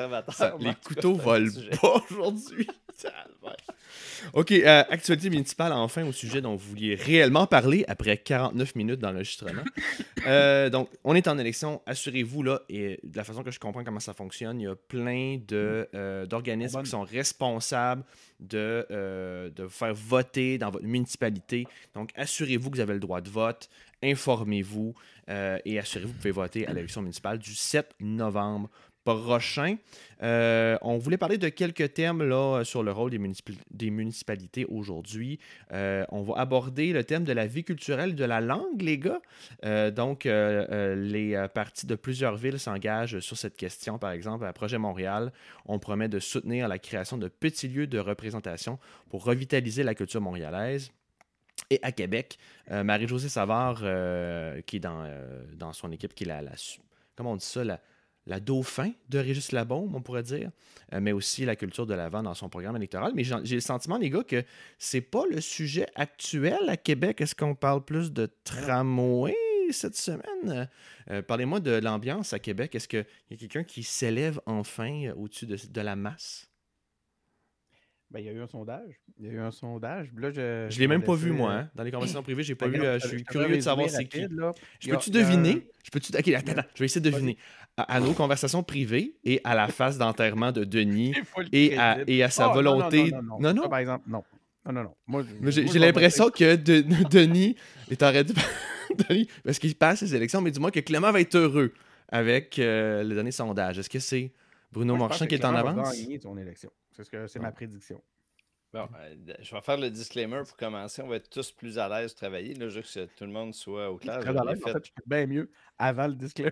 les 0.60 0.76
couteaux 0.84 1.16
volent 1.16 1.50
pas 1.82 2.04
aujourd'hui. 2.10 2.68
OK, 4.34 4.52
euh, 4.52 4.84
actualité 4.90 5.30
municipale, 5.30 5.74
enfin, 5.74 6.06
au 6.06 6.12
sujet 6.12 6.42
dont 6.42 6.56
vous 6.56 6.70
vouliez 6.70 6.96
réellement 6.96 7.46
parler 7.46 7.84
après 7.88 8.18
49 8.18 8.76
minutes 8.76 9.00
d'enregistrement. 9.00 9.64
euh, 10.28 10.70
donc, 10.70 10.90
on 11.04 11.16
est 11.16 11.28
en 11.28 11.38
élection, 11.38 11.82
assurez-vous, 11.86 12.44
là, 12.44 12.62
et 12.70 13.00
de 13.04 13.18
la 13.18 13.24
façon 13.24 13.44
que 13.44 13.52
je 13.52 13.60
comprends 13.60 13.84
comment 13.84 14.00
ça 14.00 14.14
fonctionne, 14.14 14.60
il 14.62 14.64
y 14.64 14.68
a 14.68 14.76
plein 14.76 15.40
de, 15.46 15.88
euh, 15.94 16.26
d'organismes 16.26 16.84
qui 16.84 16.90
sont 16.90 17.04
responsables 17.04 18.04
de, 18.40 19.52
de 19.56 19.68
faire 19.68 19.94
voter 19.94 20.58
dans 20.58 20.70
votre 20.70 20.86
municipalité. 20.86 21.66
Donc, 21.94 22.10
assurez-vous 22.16 22.70
que 22.70 22.76
vous 22.78 22.82
avez 22.82 22.94
le 22.94 23.00
droit 23.00 23.22
de 23.22 23.30
vote, 23.30 23.70
informez-vous 24.02 24.94
et 25.28 25.80
assurez-vous 25.80 26.12
vous 26.12 26.18
pouvez 26.18 26.32
voter 26.32 26.68
à 26.68 26.74
l'élection 26.74 27.02
municipale 27.02 27.40
du 27.40 27.56
7 27.56 27.96
novembre 28.00 28.70
prochain. 29.04 29.78
Euh, 30.22 30.78
on 30.82 30.98
voulait 30.98 31.18
parler 31.18 31.38
de 31.38 31.50
quelques 31.50 31.94
thèmes 31.94 32.22
sur 32.64 32.84
le 32.84 32.92
rôle 32.92 33.12
des, 33.12 33.90
municipalités 33.90 34.66
aujourd'hui. 34.66 35.40
Euh, 35.74 36.06
on 36.10 36.22
va 36.22 36.40
aborder 36.40 36.94
le 36.94 37.04
thème 37.04 37.24
de 37.24 37.34
la 37.34 37.46
vie 37.46 37.64
culturelle 37.64 38.16
de 38.16 38.24
la 38.24 38.40
langue, 38.40 38.82
les 38.82 38.98
gars. 38.98 39.22
Euh, 39.66 39.92
donc, 39.92 40.26
les 40.26 41.46
partis 41.54 41.86
de 41.86 41.96
plusieurs 41.96 42.36
villes 42.36 42.60
s'engagent 42.60 43.20
sur 43.20 43.38
cette 43.38 43.58
question. 43.58 43.98
Par 43.98 44.12
exemple, 44.12 44.46
à 44.46 44.54
Projet 44.54 44.78
Montréal, 44.78 45.32
on 45.66 45.80
promet 45.80 46.08
de 46.08 46.20
soutenir 46.20 46.68
la 46.68 46.80
création 46.80 47.18
de 47.18 47.28
petits 47.28 47.68
lieux 47.68 47.88
de 47.88 48.00
représentation 48.00 48.80
pour 49.10 49.26
revitaliser 49.26 49.84
la 49.84 49.96
culture 49.96 50.22
montréalaise. 50.22 50.92
Et 51.70 51.80
à 51.82 51.92
Québec, 51.92 52.38
Marie-Josée 52.70 53.30
Savard, 53.30 53.80
qui 54.66 54.76
est 54.76 54.80
dans, 54.80 55.10
dans 55.56 55.74
son 55.74 55.92
équipe, 55.92 56.14
qui 56.14 56.24
est 56.24 56.28
la, 56.28 56.42
la 56.42 56.52
comment 57.16 57.32
on 57.34 57.36
dit 57.36 57.46
ça, 57.46 57.64
la, 57.64 57.80
la 58.26 58.40
dauphin 58.40 58.92
de 59.10 59.20
Régis 59.20 59.52
Labaume, 59.52 59.96
on 59.96 60.02
pourrait 60.02 60.24
dire, 60.24 60.52
euh, 60.94 61.00
mais 61.02 61.12
aussi 61.12 61.46
la 61.46 61.56
culture 61.56 61.86
de 61.86 61.94
l'avant 61.94 62.24
dans 62.24 62.34
son 62.34 62.50
programme 62.50 62.76
électoral. 62.76 63.12
Mais 63.16 63.24
j'ai 63.24 63.56
le 63.56 63.62
sentiment, 63.62 63.98
les 63.98 64.10
gars, 64.10 64.24
que 64.24 64.44
c'est 64.78 65.02
pas 65.02 65.24
le 65.30 65.42
sujet 65.42 65.88
actuel 65.96 66.70
à 66.70 66.78
Québec. 66.78 67.22
Est-ce 67.22 67.36
qu'on 67.36 67.56
parle 67.56 67.84
plus 67.84 68.12
de 68.12 68.30
tramway 68.44 69.36
cette 69.72 69.96
semaine? 69.96 70.70
Euh, 71.10 71.22
parlez-moi 71.22 71.60
de 71.60 71.72
l'ambiance 71.72 72.34
à 72.34 72.40
Québec. 72.40 72.76
Est-ce 72.76 72.88
qu'il 72.88 73.06
y 73.30 73.34
a 73.34 73.38
quelqu'un 73.38 73.64
qui 73.64 73.84
s'élève 73.84 74.40
enfin 74.46 75.12
au-dessus 75.18 75.46
de 75.46 75.82
la 75.82 75.96
masse? 75.96 76.50
Ben, 78.14 78.20
il 78.20 78.26
y 78.26 78.30
a 78.30 78.32
eu 78.32 78.42
un 78.42 78.48
sondage. 78.48 79.02
Il 79.18 79.26
y 79.26 79.30
a 79.30 79.32
eu 79.32 79.40
un 79.40 79.50
sondage. 79.50 80.10
Là, 80.16 80.30
je 80.30 80.40
ne 80.72 80.80
l'ai 80.80 80.88
même 80.88 81.02
pas 81.02 81.16
vu, 81.16 81.32
moi. 81.32 81.52
Hein. 81.52 81.70
Dans 81.74 81.82
les 81.82 81.90
conversations 81.90 82.22
privées, 82.24 82.44
j'ai 82.44 82.54
pas 82.54 82.68
vu. 82.68 82.80
Euh, 82.80 83.00
je 83.00 83.08
suis 83.08 83.24
curieux 83.24 83.56
de 83.56 83.62
savoir 83.62 83.90
c'est 83.90 84.06
qui. 84.06 84.22
Je 84.80 84.90
peux-tu 84.92 85.10
deviner? 85.10 85.68
Je 85.84 85.90
peux-tu... 85.90 86.16
Ok, 86.16 86.28
attends, 86.28 86.62
je 86.76 86.80
vais 86.80 86.86
essayer 86.86 87.02
de 87.02 87.10
deviner. 87.10 87.38
À, 87.76 88.00
nos 88.00 88.14
conversations 88.14 88.62
privées 88.62 89.16
et 89.24 89.42
à 89.44 89.56
la 89.56 89.68
phase 89.68 89.98
d'enterrement 89.98 90.52
de 90.52 90.64
Denis 90.64 91.16
et 91.52 91.76
à, 91.76 91.98
et 92.06 92.22
à 92.22 92.30
sa 92.30 92.50
volonté. 92.50 93.12
Non, 93.40 93.52
non, 93.52 93.68
Par 93.68 93.80
exemple, 93.80 94.06
non. 94.08 94.24
Non, 94.66 94.72
non, 94.74 94.94
non. 95.10 95.26
j'ai 95.50 95.80
l'impression 95.80 96.30
que 96.30 96.56
Denis 97.10 97.56
est 97.90 98.04
en 98.04 98.12
Denis, 99.10 99.28
parce 99.44 99.58
qu'il 99.58 99.76
passe 99.76 100.02
les 100.04 100.16
élections, 100.16 100.40
mais 100.40 100.52
dis-moi 100.52 100.70
que 100.70 100.80
Clément 100.82 101.12
va 101.12 101.20
être 101.20 101.36
heureux 101.36 101.74
avec 102.10 102.60
euh, 102.60 103.04
le 103.04 103.16
dernier 103.16 103.32
sondage. 103.32 103.80
Est-ce 103.80 103.90
que 103.90 103.98
c'est 103.98 104.32
Bruno 104.72 104.96
Marchand 104.96 105.26
qui 105.26 105.34
est 105.34 105.44
en 105.44 105.56
avance? 105.56 105.96
son 106.22 106.38
élection. 106.38 106.70
C'est 106.94 107.04
ce 107.04 107.10
que 107.10 107.28
c'est 107.28 107.40
ma 107.40 107.52
prédiction. 107.52 108.02
Bon, 108.72 108.88
euh, 108.98 109.16
je 109.40 109.54
vais 109.54 109.62
faire 109.62 109.78
le 109.78 109.90
disclaimer 109.90 110.42
pour 110.48 110.58
commencer. 110.58 111.02
On 111.04 111.08
va 111.08 111.18
être 111.18 111.30
tous 111.30 111.52
plus 111.52 111.78
à 111.78 111.88
l'aise 111.88 112.14
de 112.14 112.18
travailler, 112.18 112.56
là, 112.56 112.70
juste 112.70 112.94
que 112.94 113.06
tout 113.06 113.26
le 113.26 113.32
monde 113.32 113.54
soit 113.54 113.92
au 113.92 113.98
clair. 113.98 114.20
Très 114.20 114.36
à 114.36 114.44
l'aise, 114.44 114.62
fait... 114.64 114.94
bien 115.06 115.28
mieux 115.28 115.52
avant 115.78 116.08
le 116.08 116.16
disclaimer. 116.16 116.52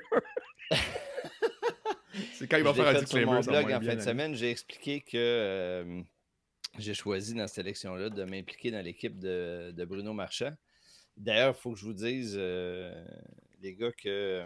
c'est 2.34 2.48
quand 2.48 2.58
il 2.58 2.64
va 2.64 2.74
faire 2.74 2.88
un 2.88 3.00
disclaimer. 3.00 3.42
Sur 3.42 3.54
mon 3.54 3.62
blog 3.62 3.74
en 3.74 3.82
fin 3.82 3.96
de 3.96 4.02
semaine, 4.02 4.36
j'ai 4.36 4.52
expliqué 4.52 5.02
que 5.02 5.18
euh, 5.18 6.02
j'ai 6.78 6.94
choisi 6.94 7.34
dans 7.34 7.48
cette 7.48 7.66
élection-là 7.66 8.10
de 8.12 8.24
m'impliquer 8.24 8.70
dans 8.70 8.84
l'équipe 8.84 9.18
de, 9.18 9.86
Bruno 9.86 10.14
Marchand. 10.14 10.54
D'ailleurs, 11.18 11.56
il 11.58 11.60
faut 11.60 11.72
que 11.72 11.80
je 11.80 11.86
vous 11.86 11.94
dise, 11.94 12.36
euh, 12.38 13.04
les 13.62 13.76
gars, 13.76 13.92
que 13.92 14.46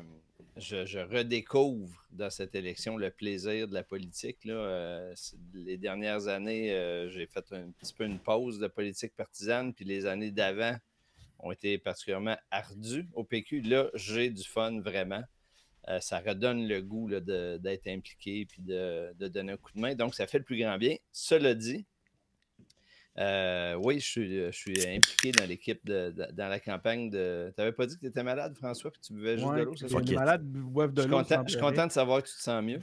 je, 0.58 1.00
redécouvre 1.00 2.06
dans 2.12 2.30
cette 2.30 2.56
élection 2.56 2.98
le 2.98 3.12
plaisir 3.12 3.68
de 3.68 3.74
la 3.74 3.84
politique. 3.84 4.38
Euh, 4.46 5.14
les 5.54 5.78
dernières 5.78 6.28
années, 6.28 6.72
euh, 6.72 7.10
j'ai 7.10 7.28
fait 7.28 7.46
un 7.52 7.72
petit 7.72 7.94
peu 7.94 8.06
une 8.06 8.20
pause 8.20 8.60
de 8.60 8.68
politique 8.68 9.16
partisane, 9.16 9.74
puis 9.74 9.86
les 9.86 10.06
années 10.06 10.32
d'avant 10.32 10.76
ont 11.40 11.52
été 11.52 11.78
particulièrement 11.78 12.38
ardues 12.52 13.08
au 13.14 13.24
PQ. 13.24 13.62
Là, 13.62 13.90
j'ai 13.94 14.30
du 14.30 14.44
fun 14.44 14.80
vraiment. 14.80 15.24
Euh, 15.88 16.00
ça 16.00 16.20
redonne 16.20 16.68
le 16.68 16.82
goût 16.82 17.10
d'être 17.10 17.88
impliqué 17.88 18.46
puis 18.46 18.62
de, 18.62 19.14
de, 19.20 19.28
donner 19.28 19.52
un 19.52 19.58
coup 19.58 19.72
de 19.76 19.80
main. 19.80 19.94
Donc, 19.94 20.16
ça 20.16 20.26
fait 20.26 20.40
le 20.40 20.44
plus 20.44 20.58
grand 20.58 20.78
bien. 20.78 20.96
Cela 21.12 21.54
dit, 21.54 21.86
euh, 23.18 23.76
oui, 23.82 24.00
je 24.00 24.06
suis, 24.06 24.36
je 24.46 24.52
suis, 24.52 24.88
impliqué 24.88 25.32
dans 25.32 25.46
l'équipe, 25.46 25.80
de, 25.86 26.14
dans 26.34 26.50
la 26.50 26.60
campagne 26.60 27.10
de. 27.10 27.54
Tu 27.56 27.62
n'avais 27.62 27.72
pas 27.72 27.86
dit 27.86 27.96
que 27.96 28.02
tu 28.02 28.08
étais 28.08 28.24
malade, 28.24 28.56
François, 28.56 28.92
puis 28.92 29.00
tu 29.02 29.14
buvais 29.14 29.38
juste 29.38 29.54
de 29.54 29.62
l'eau, 29.62 29.76
ça? 29.76 29.88
malade, 30.14 30.44
boive 30.44 30.94
de 30.94 31.04
l'eau. 31.04 31.22
Je 31.24 31.52
suis 31.52 31.60
content 31.60 31.88
de 31.88 31.92
savoir 31.92 32.22
que 32.22 32.28
tu 32.28 32.36
te 32.36 32.42
sens 32.42 32.62
mieux. 32.62 32.80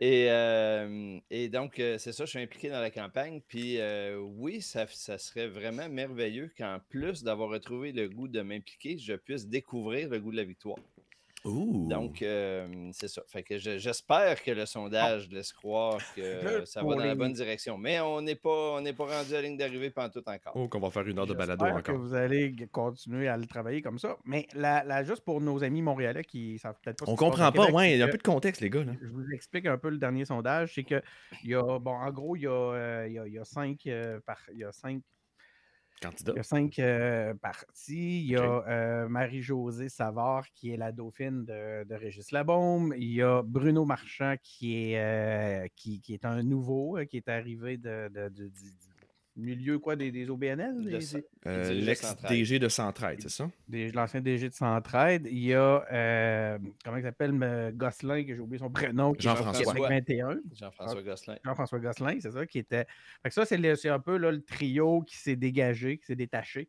Et, 0.00 0.26
euh, 0.30 1.18
et, 1.30 1.48
donc, 1.48 1.80
euh, 1.80 1.98
c'est 1.98 2.12
ça, 2.12 2.24
je 2.24 2.30
suis 2.30 2.38
impliqué 2.38 2.70
dans 2.70 2.80
la 2.80 2.90
campagne. 2.90 3.40
Puis 3.48 3.78
oui, 4.36 4.62
ça, 4.62 4.86
ça, 4.88 5.18
serait 5.18 5.48
vraiment 5.48 5.88
merveilleux 5.88 6.52
qu'en 6.56 6.78
plus 6.88 7.24
d'avoir 7.24 7.48
retrouvé 7.48 7.92
le 7.92 8.08
goût 8.08 8.28
de 8.28 8.42
m'impliquer, 8.42 8.98
je 8.98 9.14
puisse 9.14 9.48
découvrir 9.48 10.08
le 10.10 10.20
goût 10.20 10.30
de 10.30 10.36
la 10.36 10.44
victoire. 10.44 10.78
Donc, 11.44 12.22
euh, 12.22 12.90
c'est 12.92 13.08
ça. 13.08 13.22
Fait 13.26 13.42
que 13.42 13.58
j'espère 13.58 14.42
que 14.42 14.50
le 14.50 14.66
sondage 14.66 15.30
laisse 15.30 15.52
croire 15.52 15.98
que 16.14 16.64
ça 16.64 16.82
va 16.82 16.94
dans 16.94 17.04
la 17.04 17.14
bonne 17.14 17.32
direction. 17.32 17.78
Mais 17.78 18.00
on 18.00 18.20
n'est 18.20 18.34
pas, 18.34 18.78
on 18.78 18.84
pas 18.92 19.04
rendu 19.04 19.34
à 19.34 19.40
la 19.40 19.42
ligne 19.42 19.56
d'arrivée 19.56 19.90
pendant 19.90 20.10
tout 20.10 20.22
encore. 20.26 20.52
Oh, 20.54 20.68
qu'on 20.68 20.80
va 20.80 20.90
faire 20.90 21.06
une 21.06 21.18
heure 21.18 21.26
de 21.26 21.34
balado 21.34 21.64
encore. 21.64 21.82
que 21.82 21.92
vous 21.92 22.14
allez 22.14 22.54
continuer 22.70 23.28
à 23.28 23.36
le 23.36 23.46
travailler 23.46 23.82
comme 23.82 23.98
ça. 23.98 24.16
Mais 24.24 24.46
là, 24.54 25.02
juste 25.04 25.22
pour 25.22 25.40
nos 25.40 25.62
amis 25.64 25.82
montréalais 25.82 26.24
qui 26.24 26.58
savent 26.58 26.76
peut-être 26.82 27.04
pas. 27.04 27.10
On 27.10 27.16
comprend 27.16 27.52
pas, 27.52 27.70
ouais. 27.70 27.92
Il 27.92 27.98
y 27.98 28.02
a 28.02 28.06
un 28.06 28.08
peu 28.08 28.18
de 28.18 28.22
contexte, 28.22 28.60
les 28.60 28.70
gars. 28.70 28.84
Je 29.00 29.08
vous 29.08 29.30
explique 29.32 29.66
un 29.66 29.78
peu 29.78 29.88
le 29.88 29.98
dernier 29.98 30.24
sondage. 30.24 30.74
C'est 30.74 30.84
que, 30.84 31.02
il 31.44 31.50
y 31.50 31.54
a, 31.54 31.78
bon, 31.78 31.92
en 31.92 32.10
gros, 32.10 32.36
il 32.36 32.42
y 32.42 32.46
a, 32.46 32.50
euh, 32.50 33.06
il 33.08 33.32
y 33.32 33.38
a, 33.38 33.44
cinq, 33.44 33.86
euh, 33.86 34.20
par, 34.20 34.38
il 34.52 34.58
y 34.58 34.64
a 34.64 34.72
cinq 34.72 35.02
il 36.02 36.34
y 36.34 36.38
a 36.38 36.42
cinq 36.42 36.78
euh, 36.78 37.34
parties. 37.34 38.22
Il 38.22 38.30
y 38.30 38.36
a 38.36 38.64
euh, 38.68 39.08
Marie-Josée 39.08 39.88
Savard, 39.88 40.46
qui 40.54 40.70
est 40.70 40.76
la 40.76 40.92
dauphine 40.92 41.44
de, 41.44 41.84
de, 41.84 41.94
Régis 41.94 42.32
Labaume. 42.32 42.94
Il 42.96 43.12
y 43.12 43.22
a 43.22 43.42
Bruno 43.42 43.84
Marchand, 43.84 44.34
qui 44.42 44.92
est, 44.92 44.98
euh, 44.98 45.66
qui, 45.76 46.00
qui, 46.00 46.14
est 46.14 46.24
un 46.24 46.42
nouveau, 46.42 46.98
qui 47.08 47.18
est 47.18 47.28
arrivé 47.28 47.76
de, 47.76 48.08
du, 48.30 48.50
milieu 49.36 49.78
quoi, 49.78 49.96
des, 49.96 50.10
des 50.10 50.28
OBNL? 50.28 51.00
Euh, 51.46 51.72
L'ex-DG 51.72 52.58
de 52.58 52.68
Centraide, 52.68 53.20
c'est 53.22 53.30
ça? 53.30 53.50
L'ancien 53.68 54.20
DG 54.20 54.48
de 54.48 54.54
Centraide. 54.54 55.26
Il 55.30 55.38
y 55.38 55.54
a, 55.54 55.84
euh, 55.92 56.58
comment 56.84 56.96
il 56.96 57.02
s'appelle, 57.02 57.72
Gosselin, 57.74 58.24
que 58.24 58.34
j'ai 58.34 58.40
oublié 58.40 58.58
son 58.58 58.70
prénom. 58.70 59.14
Jean-François. 59.18 59.88
21. 59.88 60.40
Jean-François 60.52 61.02
Gosselin. 61.02 61.36
Jean-François 61.44 61.78
Gosselin, 61.78 62.18
c'est 62.20 62.32
ça, 62.32 62.46
qui 62.46 62.58
était... 62.58 62.86
Fait 63.22 63.28
que 63.28 63.34
ça, 63.34 63.44
c'est 63.44 63.88
un 63.88 64.00
peu 64.00 64.16
là, 64.16 64.30
le 64.30 64.42
trio 64.42 65.02
qui 65.02 65.16
s'est 65.16 65.36
dégagé, 65.36 65.98
qui 65.98 66.06
s'est 66.06 66.16
détaché. 66.16 66.68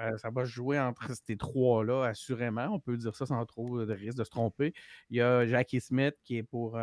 Euh, 0.00 0.16
ça 0.18 0.30
va 0.30 0.44
jouer 0.44 0.78
entre 0.78 1.10
ces 1.26 1.36
trois-là, 1.36 2.04
assurément. 2.04 2.68
On 2.72 2.80
peut 2.80 2.96
dire 2.96 3.14
ça 3.14 3.26
sans 3.26 3.44
trop 3.46 3.84
de 3.84 3.92
risque 3.92 4.18
de 4.18 4.24
se 4.24 4.30
tromper. 4.30 4.72
Il 5.10 5.16
y 5.16 5.20
a 5.20 5.46
Jackie 5.46 5.80
Smith, 5.80 6.14
qui 6.24 6.38
est 6.38 6.42
pour 6.42 6.78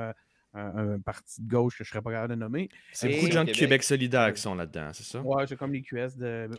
un, 0.56 1.00
parti 1.00 1.42
de 1.42 1.50
gauche 1.50 1.78
que 1.78 1.84
je 1.84 1.90
ne 1.90 1.92
serais 1.92 2.02
pas 2.02 2.12
capable 2.12 2.34
de 2.34 2.40
nommer. 2.40 2.70
C'est 2.92 3.10
beaucoup 3.10 3.28
de 3.28 3.32
gens 3.32 3.44
de 3.44 3.52
Québec 3.52 3.84
solidaire 3.84 4.34
qui 4.34 4.42
sont 4.42 4.56
là-dedans, 4.56 4.92
c'est 4.94 5.04
ça? 5.04 5.22
Oui, 5.24 5.44
c'est 5.48 5.58
comme 5.58 5.74
les 5.74 5.82
QS 5.82 6.16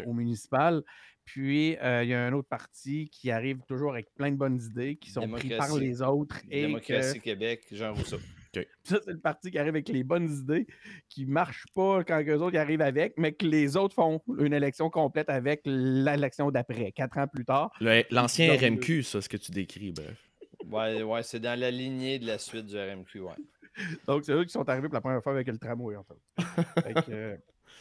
au 0.07 0.13
municipal. 0.13 0.83
Puis, 1.25 1.77
euh, 1.79 2.05
il 2.05 2.11
y 2.11 2.15
a 2.15 2.25
un 2.25 2.33
autre 2.33 2.49
parti 2.49 3.09
qui 3.11 3.33
arrive 3.33 3.59
toujours 3.67 3.93
avec 3.93 4.15
plein 4.15 4.31
de 4.31 4.37
bonnes 4.37 4.61
idées, 4.63 4.95
qui 4.95 5.11
sont 5.11 5.29
prises 5.29 5.57
par 5.57 5.77
les 5.77 6.01
autres. 6.01 6.37
Et 6.49 6.63
Démocratie 6.63 7.21
Québec, 7.21 7.65
Jean 7.73 7.93
Rousseau. 7.93 8.19
Ça, 8.85 8.99
c'est 9.05 9.13
le 9.13 9.19
parti 9.19 9.51
qui 9.51 9.59
arrive 9.59 9.75
avec 9.75 9.89
les 9.89 10.05
bonnes 10.05 10.31
idées, 10.31 10.67
qui 11.11 11.27
ne 11.27 11.33
marche 11.33 11.67
pas 11.75 12.05
quand 12.05 12.19
les 12.19 12.35
autres 12.35 12.57
arrivent 12.57 12.81
avec, 12.81 13.15
mais 13.19 13.33
que 13.33 13.45
les 13.45 13.77
autres 13.77 13.95
font 13.95 14.23
une 14.39 14.55
élection 14.55 14.89
complète 14.89 15.29
avec 15.29 15.61
l'élection 15.65 16.51
d'après, 16.51 16.93
quatre 16.93 17.19
ans 17.19 17.27
plus 17.27 17.45
tard. 17.45 17.71
L'ancien 18.11 18.57
RMQ, 18.57 19.03
ça, 19.03 19.21
ce 19.21 19.29
que 19.29 19.37
tu 19.37 19.53
décris, 19.53 19.93
bref. 19.93 20.17
Ouais, 20.71 21.03
ouais 21.03 21.23
c'est 21.23 21.41
dans 21.41 21.59
la 21.59 21.71
lignée 21.71 22.19
de 22.19 22.27
la 22.27 22.39
suite 22.39 22.67
du 22.67 22.77
RMQ, 22.77 23.21
ouais. 23.21 23.35
Donc, 24.07 24.25
c'est 24.25 24.33
eux 24.33 24.45
qui 24.45 24.53
sont 24.53 24.69
arrivés 24.69 24.89
pour 24.89 24.95
la 24.95 25.01
première 25.01 25.23
fois 25.23 25.33
avec 25.33 25.47
le 25.49 25.59
tramway, 25.59 25.97
en 25.97 26.05
fait. 26.05 27.11
Euh, 27.11 27.37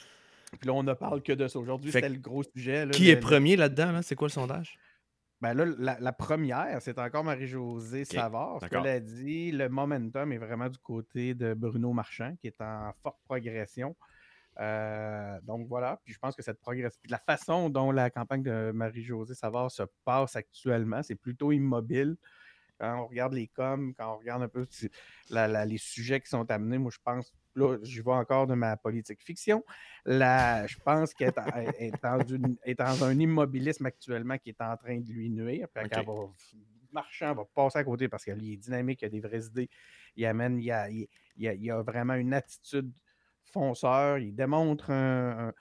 puis 0.59 0.67
là, 0.67 0.73
on 0.73 0.83
ne 0.83 0.93
parle 0.93 1.21
que 1.21 1.33
de 1.33 1.47
ça. 1.47 1.59
Aujourd'hui, 1.59 1.91
c'était 1.91 2.09
le 2.09 2.19
gros 2.19 2.43
sujet. 2.43 2.87
qui 2.91 3.09
est 3.09 3.17
premier 3.17 3.55
là-dedans? 3.55 4.01
C'est 4.01 4.15
quoi 4.15 4.27
le 4.27 4.33
sondage? 4.33 4.77
Ben 5.41 5.53
là, 5.53 5.97
la, 5.99 6.13
première, 6.13 6.81
c'est 6.81 6.97
encore 6.97 7.23
Marie-Josée 7.23 8.05
Savard. 8.05 8.59
Ce 8.61 8.67
qu'elle 8.67 8.87
a 8.87 8.99
dit, 8.99 9.51
le 9.51 9.69
momentum 9.69 10.31
est 10.31 10.37
vraiment 10.37 10.69
du 10.69 10.79
côté 10.79 11.33
de 11.33 11.53
Bruno 11.53 11.91
Marchand, 11.93 12.35
qui 12.39 12.47
est 12.47 12.61
en 12.61 12.93
forte 13.03 13.17
progression. 13.25 13.95
Euh, 14.59 15.37
donc 15.43 15.67
voilà, 15.67 15.99
puis 16.05 16.13
je 16.13 16.19
pense 16.19 16.35
que 16.35 16.41
cette 16.41 16.59
progression, 16.59 16.99
la 17.09 17.19
façon 17.19 17.69
dont 17.69 17.91
la 17.91 18.09
campagne 18.09 18.41
de 18.41 18.71
Marie-Josée 18.73 19.35
Savard 19.35 19.69
se 19.69 19.83
passe 20.05 20.37
actuellement, 20.37 21.03
c'est 21.03 21.15
plutôt 21.15 21.51
immobile. 21.51 22.15
Quand 22.79 23.03
on 23.03 23.07
regarde 23.07 23.33
les 23.33 23.47
coms, 23.47 23.93
quand 23.93 24.15
on 24.15 24.17
regarde 24.17 24.43
un 24.43 24.47
peu 24.47 24.65
les 25.29 25.77
sujets 25.77 26.19
qui 26.19 26.29
sont 26.29 26.49
amenés, 26.51 26.77
moi 26.77 26.91
je 26.91 26.99
pense 27.03 27.33
là, 27.55 27.77
je 27.81 28.01
vais 28.01 28.11
encore 28.11 28.47
de 28.47 28.53
ma 28.53 28.77
politique 28.77 29.21
fiction. 29.23 29.63
Là, 30.05 30.67
je 30.67 30.77
pense 30.77 31.13
qu'elle 31.13 31.33
est, 31.79 32.75
dans 32.77 33.03
un 33.03 33.19
immobilisme 33.19 33.85
actuellement 33.85 34.37
qui 34.37 34.49
est 34.49 34.61
en 34.61 34.75
train 34.77 34.99
de 34.99 35.11
lui 35.11 35.29
nuire. 35.29 35.67
Puis 35.73 35.85
okay. 35.85 36.03
va, 36.03 36.13
marchand 36.91 37.33
va 37.33 37.45
passer 37.45 37.79
à 37.79 37.83
côté 37.83 38.07
parce 38.07 38.23
qu'il 38.23 38.53
est 38.53 38.57
dynamique, 38.57 39.01
il 39.01 39.05
a 39.05 39.09
des 39.09 39.21
vraies 39.21 39.45
idées. 39.45 39.69
Il 40.15 40.25
amène, 40.25 40.59
il 40.59 40.71
a, 40.71 40.89
il, 40.89 41.71
a, 41.71 41.81
vraiment 41.81 42.13
une 42.13 42.33
attitude 42.33 42.91
fonceur. 43.43 44.17
Il 44.17 44.35
démontre 44.35 44.91
un, 44.91 45.53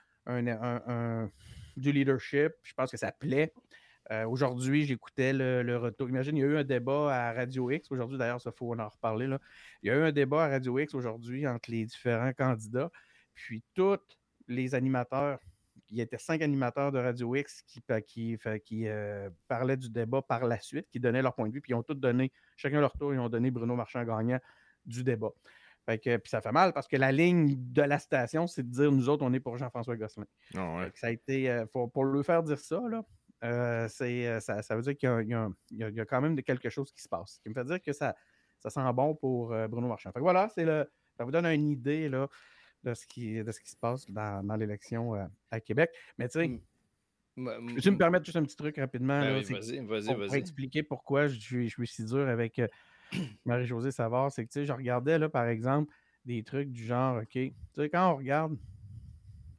du 1.75 1.91
leadership. 1.91 2.53
Je 2.63 2.73
pense 2.73 2.91
que 2.91 2.97
ça 2.97 3.11
plaît. 3.11 3.53
Euh, 4.11 4.25
aujourd'hui, 4.27 4.85
j'écoutais 4.85 5.33
le, 5.33 5.77
retour. 5.77 6.09
Imagine, 6.09 6.37
il 6.37 6.41
y 6.41 6.43
a 6.43 6.47
eu 6.47 6.57
un 6.57 6.63
débat 6.63 7.13
à 7.13 7.33
Radio 7.33 7.71
X. 7.71 7.91
Aujourd'hui, 7.91 8.17
d'ailleurs, 8.17 8.41
ça 8.41 8.51
faut 8.51 8.73
en 8.73 8.89
reparler. 8.89 9.27
Là. 9.27 9.39
Il 9.81 9.87
y 9.87 9.91
a 9.91 9.95
eu 9.95 10.03
un 10.03 10.11
débat 10.11 10.45
à 10.45 10.49
Radio 10.49 10.77
X 10.77 10.93
aujourd'hui 10.93 11.47
entre 11.47 11.71
les 11.71 11.85
différents 11.85 12.33
candidats. 12.33 12.91
Puis 13.33 13.63
tous 13.73 13.99
les 14.47 14.75
animateurs, 14.75 15.39
il 15.89 15.97
y 15.97 16.01
était 16.01 16.17
cinq 16.17 16.41
animateurs 16.41 16.91
de 16.91 16.99
Radio 16.99 17.35
X 17.35 17.63
qui, 17.63 17.81
qui, 18.07 18.37
qui 18.63 18.87
euh, 18.87 19.29
parlaient 19.47 19.77
du 19.77 19.89
débat 19.89 20.21
par 20.21 20.45
la 20.45 20.59
suite, 20.59 20.87
qui 20.89 20.99
donnaient 20.99 21.21
leur 21.21 21.33
point 21.35 21.47
de 21.47 21.53
vue. 21.53 21.61
Puis 21.61 21.71
ils 21.71 21.75
ont 21.75 21.83
tous 21.83 21.95
donné, 21.95 22.31
chacun 22.57 22.79
leur 22.79 22.93
tour, 22.97 23.13
ils 23.13 23.19
ont 23.19 23.29
donné 23.29 23.51
Bruno 23.51 23.75
Marchand 23.75 24.03
gagnant 24.03 24.39
du 24.85 25.03
débat. 25.03 25.31
Fait 25.85 25.99
que, 25.99 26.17
puis 26.17 26.29
ça 26.29 26.41
fait 26.41 26.51
mal 26.51 26.73
parce 26.73 26.87
que 26.87 26.97
la 26.97 27.11
ligne 27.11 27.55
de 27.57 27.83
la 27.83 27.99
station, 27.99 28.47
c'est 28.47 28.63
de 28.63 28.71
dire 28.71 28.91
nous 28.91 29.07
autres, 29.07 29.23
on 29.23 29.33
est 29.33 29.39
pour 29.39 29.57
Jean-François 29.57 29.95
Gosselin. 29.95 30.25
Ah 30.55 30.85
ça 30.95 31.07
a 31.07 31.11
été, 31.11 31.49
euh, 31.49 31.65
pour 31.67 32.05
le 32.05 32.23
faire 32.23 32.41
dire 32.41 32.57
ça, 32.57 32.81
là, 32.89 33.03
euh, 33.45 33.87
euh, 34.01 34.39
ça, 34.39 34.75
veut 34.75 34.81
dire 34.81 34.97
qu'il 34.97 35.53
y, 35.71 35.83
a 35.99 36.05
quand 36.05 36.21
même 36.21 36.41
quelque 36.41 36.69
chose 36.69 36.91
qui 36.91 37.01
se 37.01 37.09
passe. 37.09 37.35
Ce 37.35 37.39
qui 37.39 37.49
me 37.49 37.53
fait 37.53 37.65
dire 37.65 37.81
que 37.81 37.93
ça, 37.93 38.15
ça 38.59 38.69
sent 38.69 38.93
bon 38.93 39.15
pour 39.15 39.53
euh, 39.53 39.67
Bruno 39.67 39.87
Marchand. 39.87 40.11
voilà, 40.15 40.49
c'est 40.49 40.65
le, 40.65 40.89
ça 41.17 41.23
vous 41.23 41.31
donne 41.31 41.45
une 41.45 41.69
idée 41.69 42.09
là, 42.09 42.27
de, 42.83 42.93
ce 42.93 43.05
qui, 43.05 43.43
de 43.43 43.51
ce 43.51 43.59
qui 43.59 43.69
se 43.69 43.77
passe 43.77 44.09
dans, 44.09 44.55
l'élection 44.57 45.13
à 45.51 45.59
Québec. 45.59 45.91
Mais 46.17 46.27
tu 46.27 46.39
sais, 46.39 46.47
mmh. 47.37 47.79
je 47.79 47.89
me 47.89 47.97
permettre 47.97 48.25
juste 48.25 48.37
un 48.37 48.43
petit 48.43 48.55
truc 48.55 48.77
rapidement. 48.77 49.19
Ben 49.19 49.41
vas-y, 49.41 49.79
vas-y, 49.79 49.85
vas-y. 49.85 50.27
Pour 50.27 50.35
expliquer 50.35 50.83
pourquoi 50.83 51.27
je, 51.27 51.39
suis, 51.39 51.69
je 51.69 51.73
suis 51.73 51.87
si 51.87 52.05
dur 52.05 52.27
avec 52.27 52.61
Marie-Josée 53.45 53.91
Savard, 53.91 54.31
c'est 54.31 54.45
que 54.45 54.51
tu 54.51 54.59
sais, 54.59 54.65
je 54.65 54.73
regardais 54.73 55.19
là, 55.19 55.29
par 55.29 55.47
exemple, 55.47 55.93
des 56.25 56.43
trucs 56.43 56.71
du 56.71 56.83
genre, 56.83 57.17
OK, 57.21 57.29
tu 57.29 57.53
sais, 57.75 57.89
quand 57.89 58.11
on 58.11 58.17
regarde 58.17 58.57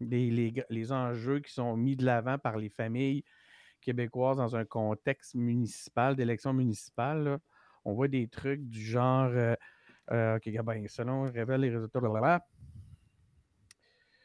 les, 0.00 0.30
les, 0.30 0.52
les 0.68 0.92
enjeux 0.92 1.40
qui 1.40 1.52
sont 1.52 1.76
mis 1.76 1.96
de 1.96 2.04
l'avant 2.04 2.38
par 2.38 2.56
les 2.56 2.68
familles 2.68 3.24
québécoise 3.86 4.36
dans 4.36 4.56
un 4.56 4.64
contexte 4.64 5.36
municipal, 5.36 6.16
d'élection 6.16 6.52
municipale, 6.52 7.38
on 7.84 7.94
voit 7.94 8.08
des 8.08 8.26
trucs 8.26 8.68
du 8.68 8.84
genre 8.84 9.30
euh, 9.32 9.54
euh, 10.10 10.36
OK, 10.36 10.64
ben, 10.64 10.88
selon 10.88 11.22
révèle 11.22 11.60
les 11.60 11.70
résultats, 11.70 12.00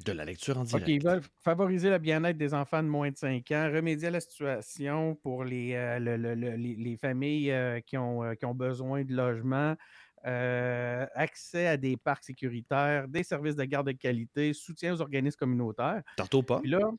De 0.04 0.12
la 0.14 0.26
lecture 0.26 0.58
en 0.58 0.64
direct. 0.64 0.88
OK, 0.88 0.92
ils 0.92 1.04
veulent 1.04 1.22
favoriser 1.44 1.92
le 1.92 2.00
bien-être 2.00 2.38
des 2.38 2.56
enfants 2.56 2.82
de 2.82 2.88
moins 2.88 3.12
de 3.12 3.18
5 3.18 3.52
ans, 3.52 3.70
remédier 3.72 4.08
à 4.08 4.12
la 4.12 4.20
situation 4.20 5.14
pour 5.16 5.44
les, 5.44 5.76
euh, 5.76 6.00
les, 6.00 6.98
familles 6.98 7.54
qui, 7.86 7.98
ont, 7.98 8.36
qui 8.36 8.46
ont 8.46 8.56
besoin 8.56 9.04
de 9.04 9.14
logement, 9.14 9.76
accès 10.24 11.68
à 11.68 11.78
des 11.78 11.98
parcs 11.98 12.24
sécuritaires, 12.24 13.08
des 13.08 13.24
services 13.24 13.56
de 13.56 13.64
garde 13.66 13.88
de 13.88 13.92
qualité, 13.92 14.54
soutien 14.54 14.96
aux 14.96 15.02
organismes 15.02 15.38
communautaires. 15.38 16.02
Tantôt 16.18 16.42
pas. 16.42 16.60
Puis 16.62 16.72
là, 16.72 16.92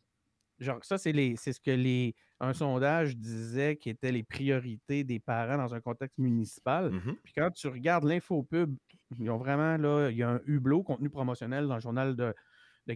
genre, 0.63 0.85
ça, 0.85 0.99
c'est 0.99 1.13
ce 1.13 1.61
que 1.61 1.71
les, 1.71 2.15
un 2.41 2.53
sondage 2.53 3.17
disait 3.17 3.77
qui 3.77 3.91
étaient 3.91 4.13
les 4.13 4.25
priorités 4.25 5.05
des 5.05 5.21
parents 5.21 5.57
dans 5.57 5.75
un 5.75 5.81
contexte 5.81 6.19
municipal. 6.19 6.91
Mmh 6.91 7.17
Puis 7.23 7.33
quand 7.37 7.51
tu 7.51 7.69
regardes 7.69 8.05
l'infopub, 8.05 8.77
ils 9.19 9.31
ont 9.31 9.39
vraiment, 9.39 9.77
là, 9.77 10.11
il 10.11 10.17
y 10.17 10.23
a 10.23 10.31
un 10.31 10.41
hublot 10.47 10.83
contenu 10.83 11.09
promotionnel 11.09 11.69
dans 11.69 11.77
le 11.77 11.81
journal 11.81 12.17
de, 12.17 12.35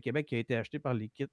Québec 0.01 0.27
qui 0.27 0.35
a 0.35 0.39
été 0.39 0.57
acheté 0.57 0.79
par 0.79 0.95
l'équipe 0.95 1.31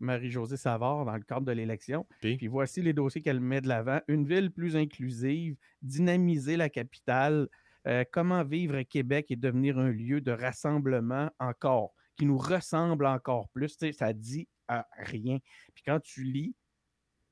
Marie-Josée 0.00 0.56
Savard 0.56 1.04
dans 1.04 1.14
le 1.14 1.22
cadre 1.22 1.46
de 1.46 1.52
l'élection. 1.52 2.06
Puis? 2.20 2.48
Voici 2.48 2.82
les 2.82 2.92
dossiers 2.92 3.22
qu'elle 3.22 3.40
met 3.40 3.60
de 3.60 3.68
l'avant. 3.68 4.00
Une 4.08 4.26
ville 4.26 4.50
plus 4.50 4.76
inclusive, 4.76 5.56
dynamiser 5.80 6.56
la 6.56 6.68
capitale, 6.68 7.48
euh, 7.86 8.02
comment 8.10 8.42
vivre 8.42 8.74
à 8.74 8.84
Québec 8.84 9.26
et 9.30 9.36
devenir 9.36 9.78
un 9.78 9.90
lieu 9.90 10.20
de 10.20 10.32
rassemblement 10.32 11.30
encore, 11.38 11.94
qui 12.16 12.26
nous 12.26 12.36
ressemble 12.36 13.06
encore 13.06 13.48
plus. 13.50 13.76
Tu 13.76 13.86
sais, 13.86 13.92
ça 13.92 14.12
dit 14.12 14.48
à 14.68 14.86
rien. 14.98 15.38
Puis 15.74 15.82
quand 15.84 16.00
tu 16.00 16.24
lis, 16.24 16.54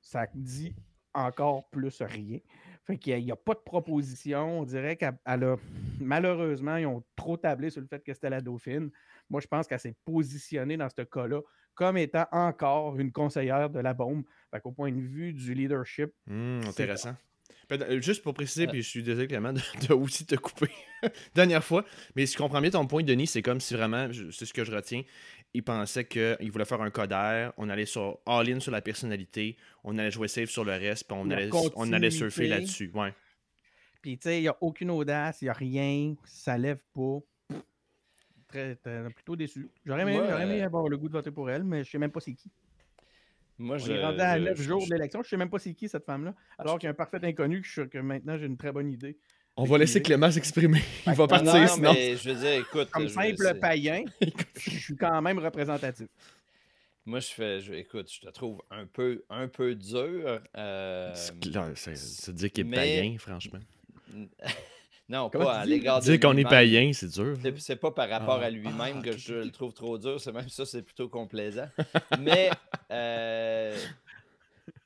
ça 0.01 0.27
dit 0.35 0.75
encore 1.15 1.69
plus 1.71 2.03
rien. 2.03 2.39
Fait 2.85 2.97
qu'il 2.97 3.25
n'y 3.25 3.31
a, 3.31 3.37
pas 3.37 3.55
de 3.55 3.61
proposition. 3.61 4.61
On 4.61 4.65
dirait 4.65 4.97
qu'elle 4.97 5.15
a. 5.27 5.57
Malheureusement, 6.01 6.77
ils 6.77 6.87
ont 6.87 7.05
trop 7.15 7.37
tablé 7.37 7.71
sur 7.71 7.81
le 7.81 7.87
fait 7.87 8.03
que 8.03 8.13
c'était 8.13 8.31
la 8.31 8.41
Dauphine. 8.41 8.91
Moi, 9.31 9.41
je 9.41 9.47
pense 9.47 9.67
qu'elle 9.67 9.79
s'est 9.79 9.97
positionnée 10.05 10.77
dans 10.77 10.89
ce 10.89 11.03
cas-là 11.03 11.41
comme 11.75 11.97
étant 11.97 12.27
encore 12.33 12.99
une 12.99 13.13
conseillère 13.13 13.71
de 13.71 13.81
la 13.81 13.95
bombe. 13.95 14.25
Fait 14.51 14.61
qu'au 14.61 14.73
point 14.73 14.93
de 14.93 15.01
vue 15.01 15.33
du 15.33 15.55
leadership. 15.55 16.11
Mmh, 16.27 16.63
intéressant. 16.67 17.17
Euh, 17.71 18.01
juste 18.01 18.23
pour 18.23 18.35
préciser, 18.35 18.67
puis 18.67 18.83
je 18.83 18.89
suis 18.89 19.03
désolé 19.03 19.27
Clément 19.27 19.53
de, 19.89 19.95
aussi 19.95 20.27
te 20.27 20.35
couper 20.35 20.71
dernière 21.35 21.65
fois, 21.65 21.85
mais 22.15 22.27
si 22.27 22.35
je 22.35 22.39
comprends 22.39 22.61
bien 22.61 22.71
ton 22.71 22.87
point, 22.87 23.03
Denis, 23.03 23.27
c'est 23.27 23.43
comme 23.43 23.61
si 23.61 23.75
vraiment, 23.75 24.09
c'est 24.31 24.45
ce 24.45 24.53
que 24.53 24.65
je 24.65 24.73
retiens, 24.73 25.03
il 25.55 25.63
pensait 25.63 26.07
qu'il 26.07 26.51
voulait 26.51 26.65
faire 26.65 26.81
un 26.81 26.91
codaire, 26.91 27.53
on 27.57 27.69
allait 27.69 27.87
sur 27.87 28.19
all-in 28.27 28.61
sur 28.61 28.73
la 28.73 28.81
personnalité, 28.81 29.57
on 29.85 29.99
allait 29.99 30.11
jouer 30.11 30.29
safe 30.29 30.51
sur 30.51 30.65
le 30.65 30.73
reste, 30.73 31.07
puis 31.07 31.17
on, 31.19 31.31
allait, 31.31 31.51
on 31.75 31.93
allait 31.93 32.11
surfer 32.11 32.49
là-dessus. 32.49 32.91
Ouais. 32.95 33.13
Puis 34.01 34.19
tu 34.19 34.25
sais, 34.25 34.39
il 34.39 34.43
n'y 34.43 34.49
a 34.49 34.57
aucune 34.61 34.91
audace, 34.91 35.43
il 35.43 35.47
n'y 35.47 35.51
a 35.51 35.55
rien, 35.55 36.15
ça 36.25 36.57
lève 36.57 36.81
pas. 36.95 37.19
Très, 38.49 38.77
plutôt 39.15 39.35
déçu. 39.35 39.71
J'aurais 39.85 40.03
aimé, 40.03 40.63
avoir 40.63 40.89
le 40.89 40.99
goût 40.99 41.09
de 41.09 41.13
voter 41.13 41.31
pour 41.31 41.51
elle, 41.51 41.65
mais 41.65 41.85
je 41.85 41.91
sais 41.91 41.99
même 41.99 42.11
pas 42.11 42.21
c'est 42.21 42.35
qui. 42.35 42.51
Moi, 43.59 43.79
je, 43.79 43.93
est 43.93 44.03
rendu 44.03 44.21
à 44.21 44.39
9 44.39 44.61
jours 44.61 44.85
de 44.85 44.93
l'élection, 44.93 45.23
je 45.23 45.29
sais 45.29 45.37
même 45.37 45.51
pas 45.51 45.59
c'est 45.59 45.73
qui 45.73 45.89
cette 45.89 46.05
femme-là. 46.05 46.35
Alors 46.59 46.79
qu'il 46.79 46.87
y 46.87 46.89
a 46.89 46.91
un 46.91 46.95
parfait 46.95 47.21
inconnu 47.23 47.63
que, 47.63 47.83
que 47.83 47.99
maintenant 47.99 48.37
j'ai 48.37 48.47
une 48.47 48.57
très 48.57 48.73
bonne 48.73 48.91
idée. 48.91 49.19
On 49.57 49.65
va 49.65 49.79
laisser 49.79 50.01
Clément 50.01 50.31
s'exprimer. 50.31 50.83
Il 51.07 51.13
va 51.13 51.27
partir 51.27 51.55
non, 51.55 51.67
sinon. 51.67 51.93
Mais 51.93 52.17
je 52.17 52.31
veux 52.31 52.41
dire, 52.41 52.53
écoute. 52.61 52.89
Comme 52.91 53.09
simple 53.09 53.59
païen, 53.61 54.05
je 54.57 54.71
suis 54.71 54.97
quand 54.97 55.21
même 55.21 55.39
représentatif. 55.39 56.09
Moi, 57.05 57.21
je 57.21 57.29
fais, 57.29 57.61
je, 57.61 57.75
écoute, 57.75 58.11
je 58.11 58.21
te 58.21 58.33
trouve 58.33 58.63
un 58.71 58.87
peu, 58.87 59.25
un 59.29 59.49
peu 59.49 59.75
dur. 59.75 60.41
Euh, 60.57 61.13
c'est 61.15 62.35
dire 62.35 62.51
qu'il 62.51 62.67
est 62.67 62.71
païen, 62.71 63.17
franchement. 63.19 63.59
non, 65.09 65.29
pas 65.29 65.59
à 65.59 65.65
l'égard 65.67 66.01
de. 66.01 66.05
Dire 66.05 66.21
qu'on 66.21 66.37
est 66.37 66.49
païen, 66.49 66.93
c'est 66.95 67.09
dur. 67.09 67.37
C'est 67.59 67.77
pas 67.77 67.91
par 67.91 68.09
rapport 68.09 68.41
à 68.41 68.45
ah. 68.45 68.51
lui-même 68.51 69.01
ah, 69.01 69.03
que 69.03 69.17
je 69.19 69.35
le 69.35 69.51
trouve 69.51 69.75
trop 69.75 69.99
dur. 69.99 70.19
C'est 70.21 70.33
même 70.33 70.49
ça, 70.49 70.65
c'est 70.65 70.83
plutôt 70.83 71.09
complaisant. 71.09 71.69
Mais 72.21 72.51
euh, 72.91 73.77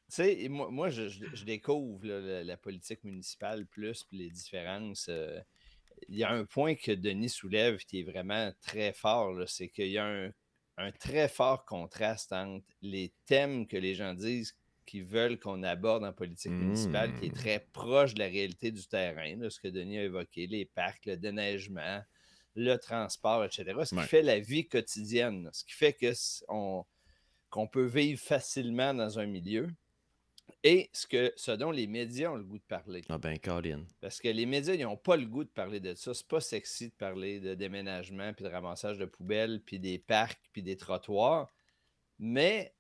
sais, 0.09 0.49
moi, 0.49 0.71
moi 0.71 0.89
je, 0.89 1.45
découvre 1.45 2.07
la, 2.07 2.57
politique 2.57 3.03
municipale 3.05 3.67
plus, 3.67 4.05
puis 4.05 4.19
les 4.19 4.31
différences. 4.31 5.07
Euh, 5.09 5.41
il 6.09 6.17
y 6.17 6.25
a 6.25 6.31
un 6.31 6.45
point 6.45 6.75
que 6.75 6.93
Denis 6.93 7.31
soulève 7.31 7.79
qui 7.79 8.01
est 8.01 8.03
vraiment 8.03 8.53
très 8.63 8.93
fort, 8.93 9.35
c'est 9.49 9.69
qu'il 9.69 9.89
y 9.89 9.99
a 9.99 10.31
un, 10.77 10.93
très 10.93 11.29
fort 11.29 11.65
contraste 11.65 12.33
entre 12.33 12.67
les 12.83 13.13
thèmes 13.25 13.67
que 13.67 13.77
les 13.77 13.95
gens 13.95 14.15
disent 14.15 14.55
qu'ils 14.85 15.05
veulent 15.05 15.39
qu'on 15.39 15.63
aborde 15.63 16.05
en 16.05 16.13
politique 16.13 16.53
municipale, 16.53 17.19
qui 17.19 17.27
est 17.27 17.31
mmh. 17.31 17.39
très 17.39 17.67
proche 17.73 18.15
de 18.15 18.21
la 18.21 18.27
réalité 18.27 18.71
du 18.71 18.87
terrain, 18.87 19.37
ce 19.49 19.59
que 19.59 19.69
Denis 19.69 19.99
a 19.99 20.05
évoqué, 20.05 20.47
les 20.47 20.65
parcs, 20.65 21.07
le 21.07 21.17
déneigement, 21.17 22.03
le 22.55 22.77
transport, 22.77 23.45
etc. 23.45 23.65
Ce 23.85 23.95
qui 23.95 24.03
fait 24.03 24.23
la 24.23 24.39
vie 24.39 24.69
quotidienne, 24.69 25.51
ce 25.53 25.65
qui 25.65 25.73
fait 25.73 25.97
qu'on 26.49 27.69
peut 27.69 27.87
vivre 27.87 28.21
facilement 28.21 28.95
dans 28.95 29.19
un 29.19 29.27
milieu. 29.27 29.69
Et 30.63 30.91
ce, 30.93 31.07
que, 31.07 31.33
ce 31.37 31.53
dont 31.53 31.71
les 31.71 31.87
médias 31.87 32.31
ont 32.31 32.37
le 32.37 32.45
goût 32.45 32.59
de 32.59 32.65
parler. 32.65 33.03
Ah 33.09 33.19
ben, 33.19 33.39
Colin. 33.39 33.85
Parce 34.01 34.21
que 34.21 34.29
les 34.29 34.47
médias, 34.47 34.75
ils 34.75 34.83
n'ont 34.83 34.97
pas 34.97 35.17
le 35.17 35.27
goût 35.27 35.45
de 35.45 35.49
parler 35.49 35.81
de 35.81 35.95
ça. 35.95 36.15
C'est 36.15 36.27
pas 36.27 36.41
sexy 36.41 36.89
de 36.89 36.95
parler 36.95 37.41
de 37.41 37.55
déménagement, 37.55 38.33
puis 38.33 38.45
de 38.45 38.51
ramassage 38.51 38.99
de 38.99 39.05
poubelles, 39.05 39.61
puis 39.65 39.79
des 39.79 39.99
parcs, 39.99 40.51
puis 40.53 40.63
des 40.63 40.77
trottoirs. 40.77 41.49
Mais, 42.19 42.75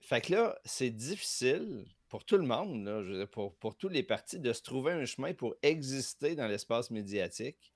fait 0.00 0.20
que 0.20 0.32
là, 0.32 0.58
c'est 0.64 0.90
difficile 0.90 1.84
pour 2.08 2.24
tout 2.24 2.36
le 2.36 2.46
monde, 2.46 3.26
pour, 3.32 3.54
pour 3.54 3.76
tous 3.76 3.88
les 3.88 4.02
partis, 4.02 4.38
de 4.38 4.52
se 4.52 4.62
trouver 4.62 4.92
un 4.92 5.04
chemin 5.04 5.34
pour 5.34 5.56
exister 5.62 6.36
dans 6.36 6.46
l'espace 6.46 6.90
médiatique 6.90 7.72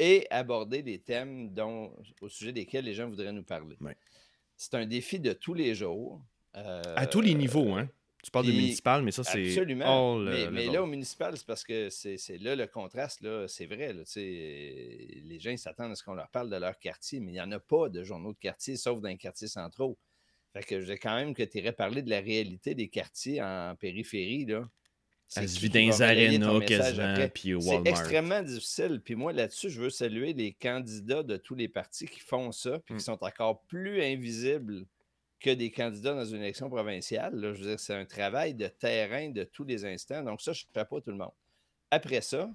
et 0.00 0.26
aborder 0.30 0.82
des 0.82 0.98
thèmes 0.98 1.52
dont, 1.52 1.94
au 2.20 2.28
sujet 2.28 2.52
desquels 2.52 2.86
les 2.86 2.94
gens 2.94 3.08
voudraient 3.08 3.32
nous 3.32 3.44
parler. 3.44 3.76
C'est 4.56 4.74
un 4.74 4.86
défi 4.86 5.20
de 5.20 5.32
tous 5.32 5.54
les 5.54 5.74
jours. 5.74 6.20
à 6.54 7.06
tous 7.06 7.20
les 7.20 7.34
niveaux, 7.34 7.74
hein? 7.74 7.88
Tu 8.22 8.30
parles 8.30 8.46
de 8.46 8.52
municipal, 8.52 9.02
mais 9.02 9.12
ça, 9.12 9.24
c'est. 9.24 9.46
Absolument. 9.46 10.18
mais, 10.18 10.66
là, 10.66 10.82
au 10.82 10.86
municipal, 10.86 11.36
c'est 11.36 11.46
parce 11.46 11.64
que 11.64 11.88
c'est 11.90 12.38
là 12.38 12.54
le 12.54 12.66
contraste, 12.66 13.22
là, 13.22 13.46
c'est 13.48 13.66
vrai. 13.66 13.92
Là, 13.92 14.02
les 14.16 15.38
gens 15.40 15.56
s'attendent 15.56 15.92
à 15.92 15.94
ce 15.94 16.04
qu'on 16.04 16.14
leur 16.14 16.28
parle 16.28 16.50
de 16.50 16.56
leur 16.56 16.78
quartier, 16.78 17.20
mais 17.20 17.32
il 17.32 17.34
n'y 17.34 17.40
en 17.40 17.52
a 17.52 17.60
pas 17.60 17.88
de 17.88 18.02
journaux 18.02 18.32
de 18.32 18.38
quartier, 18.38 18.76
sauf 18.76 19.00
dans 19.00 19.08
les 19.08 19.16
quartiers 19.16 19.48
centraux. 19.48 19.98
Fait 20.52 20.64
que 20.64 20.80
je 20.80 20.86
veux 20.86 20.96
quand 20.96 21.14
même 21.14 21.32
que 21.32 21.44
tu 21.44 21.58
irais 21.58 21.72
parler 21.72 22.02
de 22.02 22.10
la 22.10 22.20
réalité 22.20 22.74
des 22.74 22.88
quartiers 22.88 23.40
en 23.40 23.76
périphérie. 23.76 24.46
Là. 24.46 24.68
Ça 25.28 25.46
se 25.46 25.60
vit 25.60 25.70
dans 25.70 25.78
les 25.78 26.02
arénas 26.02 26.60
quasiment, 26.60 27.28
puis 27.32 27.54
C'est 27.60 27.88
extrêmement 27.88 28.42
difficile. 28.42 29.00
Puis 29.02 29.14
moi, 29.14 29.32
là-dessus, 29.32 29.70
je 29.70 29.80
veux 29.80 29.90
saluer 29.90 30.32
les 30.32 30.52
candidats 30.52 31.22
de 31.22 31.36
tous 31.36 31.54
les 31.54 31.68
partis 31.68 32.06
qui 32.06 32.18
font 32.18 32.50
ça, 32.50 32.80
puis 32.80 32.94
qui 32.96 33.02
mm. 33.02 33.04
sont 33.04 33.24
encore 33.24 33.62
plus 33.62 34.02
invisibles 34.02 34.86
que 35.40 35.50
des 35.50 35.70
candidats 35.70 36.14
dans 36.14 36.24
une 36.24 36.42
élection 36.42 36.68
provinciale. 36.68 37.34
je 37.40 37.48
veux 37.48 37.68
dire, 37.70 37.80
c'est 37.80 37.94
un 37.94 38.04
travail 38.04 38.54
de 38.54 38.68
terrain 38.68 39.30
de 39.30 39.44
tous 39.44 39.64
les 39.64 39.84
instants. 39.84 40.22
Donc, 40.22 40.40
ça, 40.40 40.52
je 40.52 40.64
ne 40.66 40.82
pas 40.82 41.00
tout 41.00 41.10
le 41.10 41.16
monde. 41.16 41.32
Après 41.90 42.20
ça, 42.20 42.48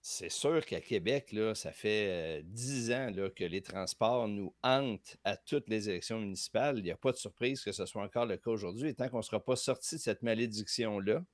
c'est 0.00 0.28
sûr 0.28 0.64
qu'à 0.64 0.80
Québec, 0.80 1.32
là, 1.32 1.54
ça 1.56 1.72
fait 1.72 2.38
euh, 2.38 2.42
dix 2.44 2.92
ans 2.92 3.10
là, 3.12 3.28
que 3.28 3.42
les 3.42 3.60
transports 3.60 4.28
nous 4.28 4.54
hantent 4.62 5.16
à 5.24 5.36
toutes 5.36 5.68
les 5.68 5.88
élections 5.88 6.20
municipales. 6.20 6.78
Il 6.78 6.84
n'y 6.84 6.92
a 6.92 6.96
pas 6.96 7.10
de 7.10 7.16
surprise 7.16 7.64
que 7.64 7.72
ce 7.72 7.86
soit 7.86 8.04
encore 8.04 8.26
le 8.26 8.36
cas 8.36 8.50
aujourd'hui. 8.50 8.90
Et 8.90 8.94
tant 8.94 9.08
qu'on 9.08 9.16
ne 9.16 9.22
sera 9.22 9.44
pas 9.44 9.56
sorti 9.56 9.96
de 9.96 10.00
cette 10.00 10.22
malédiction-là, 10.22 11.24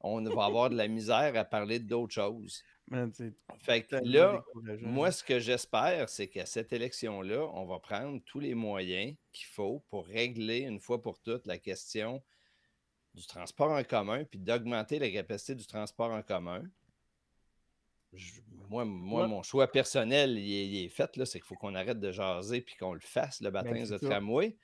on 0.00 0.22
va 0.22 0.44
avoir 0.44 0.70
de 0.70 0.76
la 0.76 0.86
misère 0.86 1.32
à 1.34 1.44
parler 1.44 1.80
d'autres 1.80 2.14
choses. 2.14 2.62
Fait 3.58 3.82
que 3.82 3.96
là, 3.96 4.44
moi, 4.80 5.10
ce 5.10 5.22
que 5.22 5.38
j'espère, 5.38 6.08
c'est 6.08 6.28
qu'à 6.28 6.46
cette 6.46 6.72
élection-là, 6.72 7.48
on 7.54 7.66
va 7.66 7.78
prendre 7.78 8.20
tous 8.24 8.40
les 8.40 8.54
moyens 8.54 9.14
qu'il 9.32 9.46
faut 9.46 9.84
pour 9.90 10.06
régler 10.06 10.60
une 10.60 10.80
fois 10.80 11.02
pour 11.02 11.20
toutes 11.20 11.46
la 11.46 11.58
question 11.58 12.22
du 13.14 13.26
transport 13.26 13.70
en 13.70 13.82
commun, 13.84 14.24
puis 14.24 14.38
d'augmenter 14.38 14.98
la 14.98 15.10
capacité 15.10 15.54
du 15.54 15.66
transport 15.66 16.10
en 16.10 16.22
commun. 16.22 16.62
moi, 18.68 18.84
moi 18.84 19.26
mon 19.26 19.42
choix 19.42 19.70
personnel, 19.70 20.38
il 20.38 20.84
est, 20.84 20.88
fait, 20.88 21.10
c'est 21.24 21.38
qu'il 21.38 21.42
faut 21.42 21.56
qu'on 21.56 21.74
arrête 21.74 22.00
de 22.00 22.12
jaser 22.12 22.60
puis 22.60 22.76
qu'on 22.76 22.94
le 22.94 23.00
fasse, 23.00 23.40
le 23.40 23.50
ben, 23.50 23.62
baptême 23.62 23.88
de 23.88 23.98
tramway. 23.98 24.56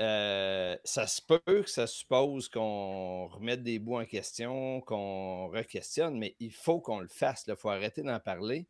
Euh, 0.00 0.76
ça 0.84 1.06
se 1.06 1.22
peut 1.22 1.40
que 1.46 1.70
ça 1.70 1.86
suppose 1.86 2.48
qu'on 2.48 3.28
remette 3.28 3.62
des 3.62 3.78
bouts 3.78 3.98
en 3.98 4.04
question, 4.04 4.80
qu'on 4.80 5.48
re-questionne, 5.48 6.18
mais 6.18 6.34
il 6.40 6.52
faut 6.52 6.80
qu'on 6.80 7.00
le 7.00 7.08
fasse. 7.08 7.44
Il 7.46 7.56
faut 7.56 7.70
arrêter 7.70 8.02
d'en 8.02 8.18
parler. 8.18 8.66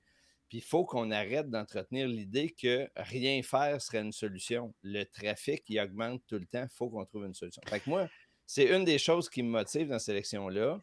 Puis 0.49 0.59
il 0.59 0.65
faut 0.65 0.85
qu'on 0.85 1.11
arrête 1.11 1.49
d'entretenir 1.49 2.07
l'idée 2.07 2.51
que 2.51 2.89
rien 2.97 3.43
faire 3.43 3.81
serait 3.81 4.03
une 4.03 4.13
solution. 4.13 4.75
Le 4.83 5.05
trafic, 5.05 5.65
il 5.69 5.81
augmente 5.81 6.23
tout 6.27 6.39
le 6.39 6.47
temps. 6.47 6.65
Il 6.65 6.75
faut 6.75 6.91
qu'on 6.91 7.07
trouve 7.07 7.25
une 7.25 7.35
solution. 7.35 7.63
Fait 7.67 7.81
que 7.81 7.89
moi, 7.89 8.09
c'est 8.47 8.67
une 8.67 8.85
des 8.85 8.99
choses 8.99 9.31
qui 9.31 9.43
me 9.43 9.49
motive 9.49 9.89
dans 9.89 9.99
cette 9.99 10.11
élection-là. 10.11 10.81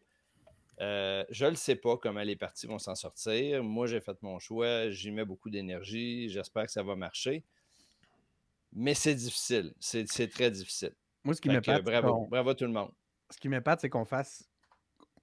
Euh, 0.80 1.24
je 1.30 1.46
ne 1.46 1.54
sais 1.54 1.76
pas 1.76 1.96
comment 1.98 2.24
les 2.24 2.36
partis 2.36 2.66
vont 2.66 2.80
s'en 2.80 2.96
sortir. 2.96 3.64
Moi, 3.64 3.86
j'ai 3.86 4.02
fait 4.02 4.20
mon 4.24 4.40
choix. 4.40 4.90
J'y 4.90 5.12
mets 5.12 5.26
beaucoup 5.26 5.52
d'énergie. 5.52 6.28
J'espère 6.30 6.66
que 6.66 6.72
ça 6.72 6.82
va 6.82 6.96
marcher. 6.96 7.44
Mais 8.74 8.94
c'est 8.94 9.16
difficile. 9.16 9.74
C'est 9.80 10.30
très 10.30 10.52
difficile. 10.52 10.94
Moi, 11.24 11.36
ce 11.36 11.42
qui 11.42 11.50
m'épate. 11.50 11.84
Bravo, 11.84 12.28
bravo 12.30 12.54
tout 12.54 12.66
le 12.66 12.72
monde. 12.72 12.92
Ce 13.30 13.38
qui 13.38 13.50
m'épate, 13.50 13.82
c'est 13.82 13.90
qu'on 13.90 14.06
fasse 14.06 14.48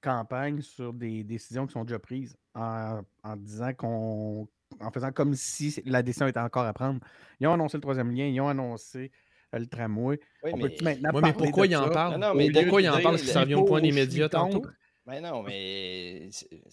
campagne 0.01 0.63
sur 0.63 0.93
des 0.93 1.25
décisions 1.25 1.67
qui 1.67 1.73
sont 1.73 1.85
déjà 1.85 1.99
prises 1.99 2.37
en, 2.55 3.03
disant 3.37 3.73
qu'on. 3.75 4.49
En 4.81 4.91
faisant 4.91 5.13
comme 5.13 5.35
si 5.35 5.81
la 5.87 6.03
décision 6.03 6.27
était 6.27 6.41
encore 6.41 6.65
à 6.65 6.75
prendre. 6.75 7.01
Ils 7.41 7.47
ont 7.47 7.55
annoncé 7.55 7.79
le 7.79 7.81
troisième 7.81 8.11
lien, 8.11 8.27
ils 8.27 8.41
ont 8.41 8.49
annoncé 8.49 9.11
euh, 9.55 9.59
le 9.59 9.67
tramway. 9.67 10.21
Oui, 10.43 10.51
on 10.53 10.57
mais... 10.59 10.69
peut 10.69 10.85
maintenant 10.85 11.21
mais 11.23 11.33
pourquoi 11.33 11.67
ils 11.67 11.77
en 11.77 11.89
parlent? 11.89 12.21
Non, 12.21 12.35
mais 12.35 12.51
pourquoi 12.51 12.83
ils 12.83 12.91
en 12.91 13.01
parlent 13.01 13.19
si 13.19 13.29
ça 13.29 13.41
revient 13.41 13.55
au 13.55 13.65
point 13.65 13.81
des 13.81 13.93
médias 13.93 14.29
tantôt? 14.29 14.63
Mais 15.07 15.23
ben 15.23 15.31
non, 15.31 15.43
mais 15.43 16.29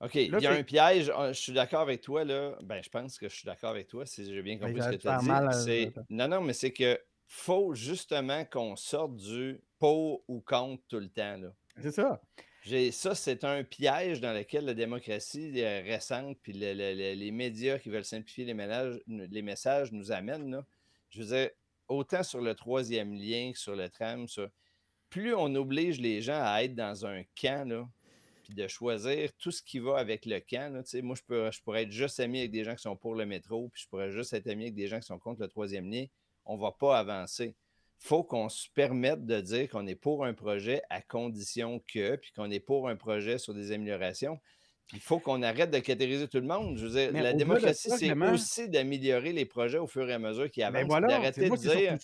OK, 0.00 0.14
il 0.14 0.38
y 0.40 0.46
a 0.46 0.52
un 0.52 0.62
piège. 0.62 1.12
Ah, 1.14 1.32
je 1.32 1.38
suis 1.38 1.52
d'accord 1.52 1.80
avec 1.80 2.00
toi, 2.00 2.24
là. 2.24 2.56
Ben, 2.62 2.82
je 2.82 2.88
pense 2.88 3.18
que 3.18 3.28
je 3.28 3.34
suis 3.34 3.44
d'accord 3.44 3.70
avec 3.70 3.86
toi, 3.86 4.06
si 4.06 4.24
j'ai 4.24 4.42
bien 4.42 4.56
ben, 4.56 4.68
compris 4.68 4.82
ce 4.82 4.96
que 4.96 4.96
tu 4.96 5.08
as 5.08 5.64
dit. 5.64 5.92
Non, 6.08 6.26
non, 6.26 6.40
mais 6.40 6.54
c'est 6.54 6.72
que 6.72 6.98
faut 7.26 7.74
justement 7.74 8.44
qu'on 8.44 8.76
sorte 8.76 9.16
du 9.16 9.60
pour 9.78 10.24
ou 10.26 10.40
contre 10.40 10.82
tout 10.88 10.98
le 10.98 11.08
temps. 11.08 11.38
C'est 11.80 11.92
ça. 11.92 12.20
Ça, 12.92 13.14
c'est 13.14 13.44
un 13.44 13.62
piège 13.62 14.20
dans 14.20 14.32
lequel 14.32 14.64
la 14.66 14.74
démocratie 14.74 15.52
euh, 15.62 15.82
récente 15.82 16.38
puis 16.42 16.52
les 16.52 17.30
médias 17.30 17.78
qui 17.78 17.88
veulent 17.88 18.04
simplifier 18.04 18.44
les, 18.44 18.98
les 19.06 19.42
messages 19.42 19.92
nous 19.92 20.12
amènent. 20.12 20.50
Là. 20.50 20.66
Je 21.10 21.22
veux 21.22 21.36
dire, 21.36 21.50
autant 21.88 22.22
sur 22.22 22.40
le 22.40 22.54
troisième 22.54 23.14
lien 23.14 23.52
que 23.52 23.58
sur 23.58 23.76
le 23.76 23.88
tram, 23.88 24.26
plus 25.08 25.34
on 25.34 25.54
oblige 25.54 26.00
les 26.00 26.20
gens 26.20 26.40
à 26.42 26.62
être 26.62 26.74
dans 26.74 27.06
un 27.06 27.22
camp, 27.40 27.68
là, 27.68 27.88
de 28.54 28.68
choisir 28.68 29.30
tout 29.38 29.50
ce 29.50 29.62
qui 29.62 29.78
va 29.78 29.98
avec 29.98 30.26
le 30.26 30.40
camp. 30.40 30.82
moi, 31.02 31.14
je, 31.16 31.22
peux, 31.26 31.50
je 31.50 31.60
pourrais 31.62 31.82
être 31.82 31.90
juste 31.90 32.20
ami 32.20 32.40
avec 32.40 32.50
des 32.50 32.64
gens 32.64 32.74
qui 32.74 32.82
sont 32.82 32.96
pour 32.96 33.14
le 33.14 33.26
métro, 33.26 33.68
puis 33.72 33.82
je 33.82 33.88
pourrais 33.88 34.10
juste 34.10 34.32
être 34.32 34.46
ami 34.48 34.64
avec 34.64 34.74
des 34.74 34.88
gens 34.88 34.98
qui 35.00 35.06
sont 35.06 35.18
contre 35.18 35.40
le 35.40 35.48
troisième 35.48 35.90
lien. 35.90 36.06
On 36.44 36.56
ne 36.56 36.62
va 36.62 36.72
pas 36.72 36.98
avancer. 36.98 37.54
Il 38.02 38.06
faut 38.06 38.22
qu'on 38.22 38.48
se 38.48 38.68
permette 38.74 39.26
de 39.26 39.40
dire 39.40 39.68
qu'on 39.68 39.86
est 39.86 39.94
pour 39.94 40.24
un 40.24 40.32
projet 40.32 40.82
à 40.88 41.02
condition 41.02 41.82
que, 41.86 42.16
puis 42.16 42.32
qu'on 42.32 42.50
est 42.50 42.60
pour 42.60 42.88
un 42.88 42.96
projet 42.96 43.38
sur 43.38 43.52
des 43.52 43.72
améliorations. 43.72 44.40
Il 44.92 45.00
faut 45.00 45.20
qu'on 45.20 45.42
arrête 45.42 45.70
de 45.70 45.78
catégoriser 45.78 46.26
tout 46.26 46.40
le 46.40 46.46
monde. 46.46 46.76
Je 46.76 46.86
veux 46.86 46.92
dire, 46.92 47.12
la 47.12 47.32
démocratie, 47.32 47.90
c'est 47.90 48.12
aussi 48.12 48.68
d'améliorer 48.68 49.32
les 49.32 49.44
projets 49.44 49.78
au 49.78 49.86
fur 49.86 50.08
et 50.08 50.14
à 50.14 50.18
mesure 50.18 50.50
qu'ils 50.50 50.64
ben 50.64 50.90
avancent. 50.90 51.08
d'arrêter 51.08 51.48
de 51.48 51.56
dire. 51.56 51.98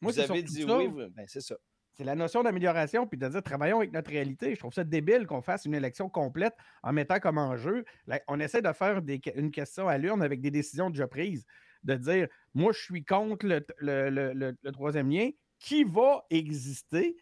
vous 0.00 0.18
avez 0.18 0.42
dit 0.42 0.64
oui, 0.64 0.88
ben, 0.88 1.24
c'est 1.26 1.40
ça. 1.40 1.56
C'est 1.96 2.04
la 2.04 2.14
notion 2.14 2.42
d'amélioration, 2.42 3.06
puis 3.06 3.18
de 3.18 3.26
dire 3.26 3.42
travaillons 3.42 3.78
avec 3.78 3.92
notre 3.92 4.10
réalité. 4.10 4.54
Je 4.54 4.58
trouve 4.58 4.72
ça 4.72 4.84
débile 4.84 5.26
qu'on 5.26 5.40
fasse 5.40 5.64
une 5.64 5.74
élection 5.74 6.10
complète 6.10 6.54
en 6.82 6.92
mettant 6.92 7.18
comme 7.20 7.38
enjeu. 7.38 7.84
on 8.28 8.38
essaie 8.38 8.60
de 8.60 8.72
faire 8.72 9.00
une 9.34 9.50
question 9.50 9.88
à 9.88 9.96
l'urne 9.96 10.22
avec 10.22 10.42
des 10.42 10.50
décisions 10.50 10.90
déjà 10.90 11.06
prises. 11.06 11.46
De 11.84 11.94
dire 11.94 12.28
moi, 12.54 12.72
je 12.72 12.80
suis 12.80 13.04
contre 13.04 13.46
le, 13.78 14.70
troisième 14.72 15.10
lien. 15.10 15.30
Qui 15.58 15.84
va 15.84 16.26
exister? 16.28 17.16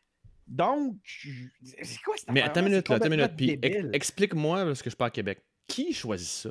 Donc, 0.49 0.97
c'est 1.05 2.03
quoi 2.03 2.17
cette 2.17 2.33
Mais 2.33 2.43
attends 2.43 2.61
une 2.61 2.71
minute, 2.71 2.89
là, 2.89 2.97
attends 2.97 3.09
minute. 3.09 3.37
Puis 3.37 3.59
explique-moi, 3.93 4.65
parce 4.65 4.83
que 4.83 4.91
je 4.91 4.97
parle 4.97 5.09
à 5.09 5.13
Québec. 5.13 5.41
Qui 5.69 5.93
choisit 5.93 6.29
ça? 6.29 6.51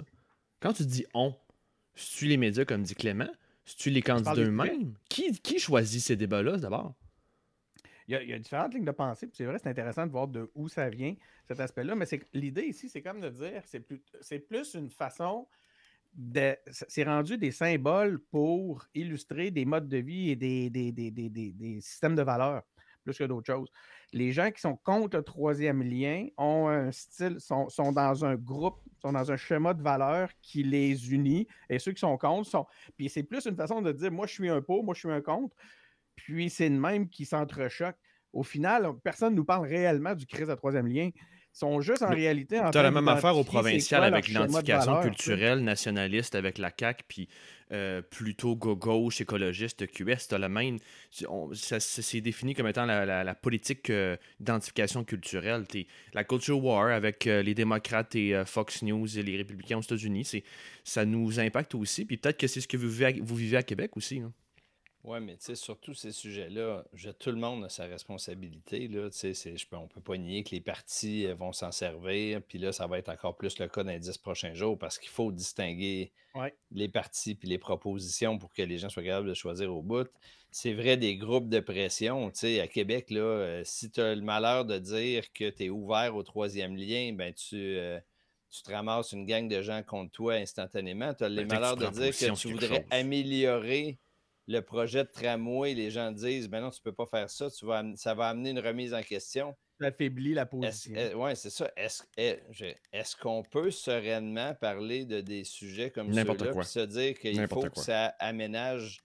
Quand 0.62 0.72
tu 0.72 0.86
dis 0.86 1.06
on, 1.14 1.36
tu 1.94 2.26
les 2.26 2.38
médias, 2.38 2.64
comme 2.64 2.84
dit 2.84 2.96
Clément, 2.96 3.30
tu 3.78 3.90
les 3.90 4.02
candidats 4.02 4.34
eux-mêmes? 4.36 4.94
Qui, 5.10 5.38
qui 5.40 5.60
choisit 5.60 6.02
ces 6.02 6.16
débats-là 6.16 6.56
d'abord? 6.56 6.96
Il 8.08 8.30
y, 8.30 8.34
a, 8.34 8.40
différentes 8.40 8.74
lignes 8.74 8.86
de 8.86 8.92
pensée. 8.92 9.30
C'est 9.34 9.46
vrai, 9.46 9.58
c'est 9.62 9.70
intéressant 9.70 10.06
de 10.06 10.12
voir 10.12 10.28
de 10.28 10.52
où 10.56 10.68
ça 10.68 10.90
vient, 10.90 11.16
cet 11.48 11.60
aspect-là. 11.60 11.96
Mais 11.96 12.06
l'idée 12.34 12.64
ici, 12.64 12.90
c'est 12.90 13.02
comme 13.02 13.22
de 13.22 13.30
dire, 13.30 13.62
c'est 13.66 14.40
plus, 14.40 14.74
une 14.74 14.90
façon 14.90 15.48
de. 16.14 16.56
C'est 16.70 17.04
rendu 17.04 17.38
des 17.38 17.52
symboles 17.52 18.20
pour 18.32 18.86
illustrer 18.94 19.52
des 19.52 19.66
modes 19.66 19.88
de 19.88 19.98
vie 19.98 20.32
et 20.32 20.36
des, 20.36 20.70
des, 20.70 21.80
systèmes 21.82 22.16
de 22.16 22.24
valeurs, 22.24 22.64
plus 23.04 23.18
que 23.18 23.24
d'autres 23.24 23.54
choses. 23.54 23.72
Les 24.12 24.32
gens 24.32 24.52
qui 24.52 24.62
sont 24.62 24.76
contre 24.76 25.18
le 25.18 25.24
troisième 25.24 25.82
lien 25.82 26.28
ont 26.38 26.68
un 26.68 26.92
style, 26.92 27.40
sont, 27.40 27.70
sont 27.70 27.92
dans 27.92 28.26
un 28.26 28.36
groupe, 28.36 28.80
sont 29.02 29.14
dans 29.14 29.32
un 29.32 29.38
schéma 29.38 29.74
de 29.74 29.82
valeurs 29.82 30.30
qui 30.42 30.62
les 30.62 31.12
unit. 31.12 31.48
Et 31.70 31.80
ceux 31.80 31.94
qui 31.94 32.02
sont 32.02 32.18
contre 32.18 32.50
sont. 32.50 32.68
Puis 32.96 33.10
c'est 33.10 33.24
plus 33.24 33.46
une 33.46 33.56
façon 33.56 33.82
de 33.82 33.92
dire 33.92 34.12
moi 34.12 34.28
je 34.28 34.34
suis 34.34 34.50
un 34.50 34.62
pour, 34.62 34.84
moi 34.84 34.94
je 34.94 35.00
suis 35.00 35.12
un 35.12 35.22
contre 35.22 35.56
puis 36.16 36.50
c'est 36.50 36.70
le 36.70 36.80
même 36.80 37.10
qui 37.10 37.26
s'entrechoque. 37.26 37.96
Au 38.32 38.44
final, 38.44 38.88
personne 39.04 39.34
ne 39.34 39.38
nous 39.38 39.46
parle 39.46 39.68
réellement 39.68 40.16
du 40.16 40.26
crise 40.26 40.48
de 40.48 40.56
troisième 40.56 40.88
lien. 40.88 41.10
Ils 41.56 41.60
sont 41.60 41.82
juste 41.82 42.02
en 42.02 42.10
réalité 42.10 42.60
Tu 42.72 42.78
as 42.80 42.82
la 42.82 42.90
même 42.90 43.08
affaire 43.08 43.38
au 43.38 43.44
provincial 43.44 44.04
avec 44.04 44.28
l'identification 44.28 45.02
culturelle 45.02 45.64
nationaliste 45.64 46.34
avec 46.34 46.58
la 46.58 46.72
CAQ, 46.76 47.04
puis 47.08 47.30
euh, 47.72 48.02
plutôt 48.02 48.56
gauche, 48.56 49.22
écologiste, 49.22 49.86
QS. 49.86 50.30
Tu 50.30 50.34
as 50.34 50.40
la 50.40 50.50
même. 50.50 50.80
C'est 51.12 52.22
défini 52.22 52.56
comme 52.56 52.68
étant 52.68 52.88
la, 52.88 53.36
politique 53.36 53.92
euh, 53.92 54.18
d'identification 54.40 55.04
culturelle. 55.04 55.66
la 56.14 56.24
culture 56.24 56.64
war 56.64 56.88
avec 56.88 57.28
euh, 57.28 57.44
les 57.44 57.54
démocrates 57.54 58.16
et 58.16 58.42
Fox 58.48 58.82
News 58.82 59.20
et 59.20 59.22
les 59.22 59.38
républicains 59.38 59.78
aux 59.78 59.82
États-Unis, 59.82 60.44
ça 60.84 61.06
nous 61.06 61.40
impacte 61.40 61.76
aussi. 61.76 62.06
Puis 62.06 62.18
peut-être 62.18 62.38
que 62.38 62.48
c'est 62.48 62.62
ce 62.62 62.68
que 62.68 62.78
vous 62.78 62.90
vivez 62.90 63.06
à, 63.06 63.12
vous 63.22 63.36
vivez 63.36 63.58
à 63.58 63.64
Québec 63.64 63.96
aussi. 63.96 64.24
Oui, 65.06 65.20
mais 65.20 65.36
tu 65.36 65.46
sais, 65.46 65.56
sur 65.56 65.78
tous 65.80 65.96
ces 65.96 66.14
sujets-là, 66.14 66.86
tout 67.20 67.32
le 67.32 67.38
monde 67.38 67.66
a 67.66 67.70
sa 67.70 67.86
responsabilité. 67.86 68.88
Là, 68.88 69.10
je 69.12 69.66
peux, 69.66 69.76
on 69.76 69.84
ne 69.84 69.88
peut 69.88 70.00
pas 70.00 70.16
nier 70.18 70.44
que 70.46 70.52
les 70.52 70.62
partis 70.62 71.28
euh, 71.28 71.36
vont 71.36 71.52
s'en 71.52 71.74
servir. 71.74 72.42
Puis 72.42 72.58
là, 72.58 72.72
ça 72.72 72.88
va 72.88 73.00
être 73.00 73.10
encore 73.10 73.36
plus 73.36 73.60
le 73.60 73.68
cas 73.68 73.84
dans 73.84 73.92
les 73.92 74.00
dix 74.00 74.18
prochains 74.18 74.54
jours 74.54 74.80
parce 74.80 74.98
qu'il 74.98 75.10
faut 75.10 75.34
distinguer 75.34 76.14
les 76.72 76.88
partis 76.88 77.36
puis 77.36 77.50
les 77.50 77.58
propositions 77.58 78.38
pour 78.38 78.54
que 78.54 78.62
les 78.62 78.78
gens 78.78 78.88
soient 78.88 79.04
capables 79.04 79.28
de 79.28 79.34
choisir 79.34 79.76
au 79.76 79.82
bout. 79.82 80.08
C'est 80.52 80.74
vrai 80.74 80.96
des 80.96 81.18
groupes 81.18 81.50
de 81.50 81.60
pression. 81.60 82.32
Tu 82.32 82.40
sais, 82.40 82.60
à 82.62 82.68
Québec, 82.68 83.10
là, 83.10 83.22
euh, 83.22 83.62
si 83.66 83.92
tu 83.92 84.00
as 84.00 84.16
le 84.16 84.22
malheur 84.22 84.64
de 84.64 84.80
dire 84.80 85.34
que 85.34 85.50
tu 85.50 85.66
es 85.66 85.70
ouvert 85.70 86.16
au 86.16 86.24
troisième 86.24 86.78
lien, 86.78 87.12
ben 87.14 87.34
tu. 87.34 87.58
Euh, 87.78 88.00
tu 88.50 88.62
te 88.62 88.72
ramasses 88.72 89.14
une 89.14 89.26
gang 89.26 89.48
de 89.48 89.64
gens 89.64 89.82
contre 89.82 90.12
toi 90.12 90.36
instantanément. 90.36 91.12
Tu 91.16 91.24
as 91.24 91.30
le 91.30 91.44
ben, 91.44 91.56
malheur 91.56 91.76
de 91.76 91.88
dire 91.88 92.16
que 92.16 92.40
tu 92.40 92.52
voudrais 92.52 92.86
améliorer 92.92 93.98
le 94.48 94.60
projet 94.62 95.04
de 95.04 95.10
tramway, 95.10 95.74
les 95.74 95.90
gens 95.90 96.12
disent 96.12 96.50
ben 96.50 96.62
non, 96.62 96.70
tu 96.70 96.80
ne 96.80 96.92
peux 96.92 96.96
pas 96.96 97.06
faire 97.06 97.30
ça, 97.30 97.50
tu 97.50 97.66
vas, 97.66 97.84
ça 97.96 98.14
va 98.14 98.30
amener 98.30 98.52
une 98.52 98.60
remise 98.60 98.94
en 98.94 99.02
question. 99.02 99.56
Ça 99.80 99.88
affaiblit 99.88 100.34
la 100.34 100.46
position. 100.46 100.96
Oui, 101.16 101.36
c'est 101.36 101.50
ça. 101.50 101.72
Est-ce 101.76 102.04
est, 102.18 103.16
qu'on 103.22 103.44
peut 103.44 103.72
sereinement 103.72 104.54
parler 104.56 105.06
de 105.06 105.22
des 105.22 105.44
sujets 105.44 105.90
comme 105.92 106.14
ceux-là 106.14 106.34
et 106.34 106.64
se 106.64 106.80
dire 106.80 107.20
qu'il 107.20 107.48
faut 107.48 107.64
que 107.64 107.80
ça 107.80 108.08
aménage 108.20 109.04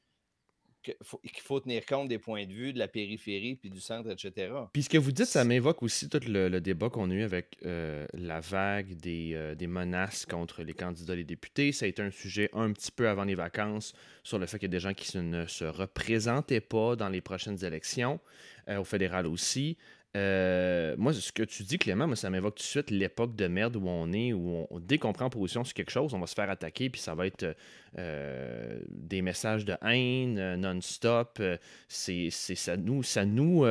qu'il 0.95 1.43
faut, 1.43 1.61
tenir 1.61 1.85
compte 1.87 2.09
des 2.09 2.19
points 2.19 2.47
de 2.47 2.53
vue 2.53 2.73
de 2.73 2.79
la 2.79 2.89
périphérie 2.89 3.57
puis 3.57 3.71
du 3.71 3.81
centre, 3.81 4.11
etc. 4.11 4.53
Puis 4.73 4.85
ce 4.85 4.89
que 4.89 4.99
vous 4.99 5.13
dites, 5.13 5.27
ça 5.27 5.45
m'évoque 5.45 5.83
aussi 5.83 6.09
tout 6.09 6.21
le, 6.27 6.59
débat 6.61 6.91
qu'on 6.91 7.11
a 7.11 7.15
eu 7.15 7.23
avec 7.23 7.57
euh, 7.65 8.07
la 8.15 8.41
vague 8.41 8.95
des, 8.97 9.33
euh, 9.35 9.55
des, 9.55 9.67
menaces 9.67 10.27
contre 10.27 10.63
les 10.63 10.75
candidats 10.75 11.15
les 11.15 11.25
députés. 11.25 11.73
Ça 11.73 11.85
a 11.85 11.89
été 11.89 12.03
un 12.03 12.11
sujet 12.11 12.51
un 12.53 12.73
petit 12.73 12.91
peu 12.91 13.09
avant 13.09 13.25
les 13.25 13.35
vacances 13.35 13.93
sur 14.23 14.39
le 14.39 14.47
fait 14.47 14.59
qu'il 14.59 14.69
y 14.69 14.73
a 14.73 14.77
des 14.77 14.81
gens 14.81 14.95
qui 14.95 15.17
ne 15.19 15.47
se 15.47 15.65
représentaient 15.65 16.61
pas 16.61 16.97
dans 16.97 17.09
les 17.09 17.21
prochaines 17.21 17.65
élections, 17.65 18.21
euh, 18.69 18.79
au 18.79 18.85
fédéral 18.85 19.27
aussi. 19.27 19.77
Euh, 20.17 20.95
moi, 20.99 21.13
ce 21.13 21.33
que 21.33 21.43
tu 21.43 21.63
dis, 21.63 21.79
Clément, 21.79 22.07
moi, 22.07 22.17
ça 22.17 22.31
m'évoque 22.31 22.57
tout 22.57 22.63
de 22.63 22.67
suite 22.67 22.91
l'époque 22.91 23.37
de 23.37 23.47
merde 23.47 23.77
où 23.77 23.87
on 23.87 24.13
est, 24.13 24.33
où 24.33 24.67
on, 24.71 24.81
dès 24.81 24.99
qu'on 24.99 25.13
prend 25.13 25.29
position 25.29 25.65
sur 25.65 25.75
quelque 25.75 25.91
chose, 25.91 26.15
on 26.15 26.19
va 26.19 26.27
se 26.27 26.35
faire 26.35 26.49
attaquer, 26.51 26.89
puis 26.89 27.01
ça 27.01 27.15
va 27.15 27.27
être 27.27 27.55
euh, 27.99 28.81
des 28.89 29.23
messages 29.23 29.65
de 29.65 29.77
haine 29.83 30.39
euh, 30.39 30.57
non-stop. 30.57 31.43
c'est, 31.89 32.31
ça 32.31 32.77
nous, 32.77 33.03
ça 33.03 33.25
nous 33.25 33.65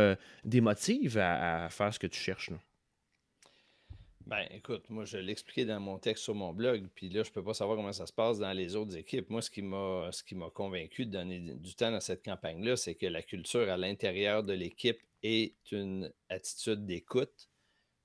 démotive 0.46 1.18
à, 1.18 1.70
faire 1.70 1.94
ce 1.94 2.00
que 2.00 2.08
tu 2.08 2.20
cherches. 2.20 2.52
Là. 2.52 2.58
Ben, 4.28 4.46
écoute, 4.52 4.90
moi, 4.90 5.06
je 5.06 5.18
l'expliquais 5.18 5.64
dans 5.64 5.80
mon 5.80 6.00
texte 6.00 6.26
sur 6.26 6.36
mon 6.36 6.52
blog, 6.52 6.90
puis 6.94 7.08
là, 7.08 7.24
je 7.24 7.32
peux 7.32 7.42
pas 7.42 7.54
savoir 7.54 7.78
comment 7.78 7.94
ça 7.94 8.06
se 8.06 8.12
passe 8.12 8.40
dans 8.40 8.52
les 8.52 8.76
autres 8.76 8.98
équipes. 8.98 9.30
Moi, 9.30 9.42
ce 9.42 9.50
qui 9.50 9.62
m'a, 9.62 10.10
ce 10.12 10.22
qui 10.22 10.36
m'a 10.36 10.50
convaincu 10.50 11.06
de 11.06 11.12
donner 11.12 11.40
du 11.40 11.76
temps 11.76 11.92
dans 11.92 12.02
cette 12.02 12.26
campagne-là, 12.26 12.76
c'est 12.76 12.96
que 12.96 13.06
la 13.06 13.22
culture 13.22 13.70
à 13.70 13.78
l'intérieur 13.78 14.44
de 14.44 14.52
l'équipe 14.52 15.00
est 15.24 15.54
une 15.72 16.12
attitude 16.28 16.86
d'écoute. 16.86 17.48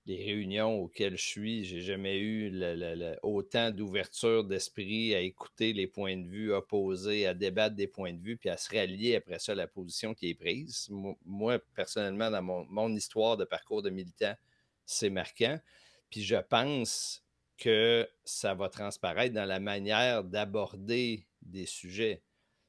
Les 0.07 0.25
réunions 0.25 0.79
auxquelles 0.79 1.17
je 1.17 1.27
suis, 1.27 1.65
j'ai 1.65 1.81
jamais 1.81 2.21
eu 2.21 2.53
autant 3.25 3.73
d'ouverture 3.73 4.45
d'esprit 4.45 5.17
à 5.17 5.21
écouter 5.21 5.73
les 5.73 5.89
points 5.89 6.17
de 6.17 6.29
vue 6.29 6.53
opposés, 6.53 7.27
à 7.27 7.35
débattre 7.35 7.75
des 7.75 7.89
points 7.89 8.13
de 8.13 8.23
vue, 8.23 8.37
puis 8.37 8.49
à 8.49 8.57
se 8.57 8.73
rallier 8.73 9.17
après 9.17 9.41
ça 9.41 9.53
à 9.53 9.57
la 9.57 9.67
position 9.67 10.15
qui 10.15 10.31
est 10.31 10.35
prise. 10.35 10.89
Moi, 11.25 11.59
personnellement, 11.75 12.31
dans 12.31 12.43
mon, 12.43 12.65
mon 12.67 12.95
histoire 12.95 13.37
de 13.37 13.45
parcours 13.45 13.83
de 13.83 13.91
militant, 13.91 14.35
c'est 14.87 15.11
marquant. 15.11 15.59
Puis 16.13 16.23
je 16.23 16.37
pense 16.37 17.25
que 17.57 18.07
ça 18.23 18.55
va 18.55 18.69
transparaître 18.69 19.35
dans 19.35 19.47
la 19.47 19.61
manière 19.61 20.25
d'aborder 20.25 21.27
des 21.41 21.65
sujets. 21.65 22.23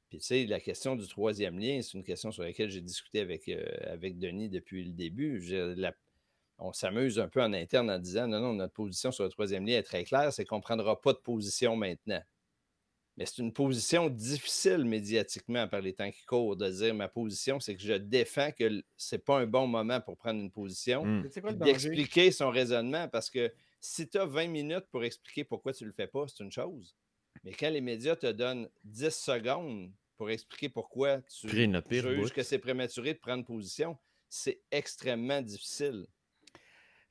Puis 0.08 0.20
tu 0.20 0.26
sais, 0.26 0.46
la 0.46 0.62
question 0.62 0.96
du 0.96 1.06
troisième 1.08 1.60
lien, 1.60 1.82
c'est 1.82 1.98
une 1.98 2.06
question 2.06 2.32
sur 2.32 2.44
laquelle 2.44 2.70
j'ai 2.70 2.80
discuté 2.82 3.20
avec, 3.20 3.50
euh, 3.50 3.66
avec 3.86 4.18
Denis 4.18 4.50
depuis 4.50 4.86
le 4.86 4.94
début. 4.94 5.44
on 6.58 6.72
s'amuse 6.72 7.20
un 7.20 7.28
peu 7.28 7.42
en 7.42 7.52
interne 7.52 7.92
en 7.92 8.00
disant 8.00 8.28
non, 8.28 8.40
non, 8.40 8.54
notre 8.54 8.74
position 8.74 9.12
sur 9.12 9.26
le 9.26 9.30
troisième 9.30 9.68
lien 9.68 9.78
est 9.78 9.84
très 9.84 10.06
claire, 10.06 10.32
c'est 10.32 10.46
qu'on 10.46 10.58
ne 10.58 10.62
prendra 10.62 11.02
pas 11.02 11.12
de 11.12 11.18
position 11.18 11.76
maintenant. 11.76 12.22
Mais 13.18 13.26
c'est 13.28 13.40
une 13.40 13.54
position 13.54 14.10
difficile 14.10 14.86
médiatiquement 14.86 15.68
par 15.68 15.82
les 15.82 15.94
temps 15.94 16.10
qui 16.10 16.26
courent 16.26 16.56
de 16.56 16.70
dire 16.70 16.96
ma 16.96 17.08
position, 17.08 17.60
c'est 17.60 17.76
que 17.76 17.82
je 17.84 17.94
défends 17.94 18.52
que 18.52 18.84
c'est 18.98 19.24
pas 19.24 19.40
un 19.40 19.46
bon 19.46 19.68
moment 19.68 20.02
pour 20.02 20.18
prendre 20.18 20.40
une 20.40 20.50
position, 20.52 21.06
mmh. 21.06 21.30
d'expliquer 21.54 22.32
son 22.32 22.50
raisonnement 22.50 23.08
parce 23.08 23.30
que 23.30 23.54
si 23.80 24.10
tu 24.10 24.18
as 24.18 24.26
20 24.26 24.48
minutes 24.48 24.86
pour 24.90 25.04
expliquer 25.04 25.44
pourquoi 25.44 25.74
tu 25.74 25.84
ne 25.84 25.90
le 25.90 25.94
fais 25.94 26.08
pas, 26.08 26.26
c'est 26.28 26.44
une 26.44 26.52
chose. 26.52 26.96
Mais 27.44 27.52
quand 27.52 27.70
les 27.70 27.82
médias 27.82 28.16
te 28.16 28.32
donnent 28.32 28.70
10 28.84 29.10
secondes 29.10 29.92
pour 30.18 30.30
expliquer 30.30 30.70
pourquoi 30.70 31.22
tu 31.22 31.50
juges 31.50 32.34
que 32.34 32.44
c'est 32.44 32.60
prématuré 32.60 33.14
de 33.14 33.20
prendre 33.20 33.46
position, 33.46 33.98
c'est 34.30 34.62
extrêmement 34.72 35.42
difficile. 35.42 36.08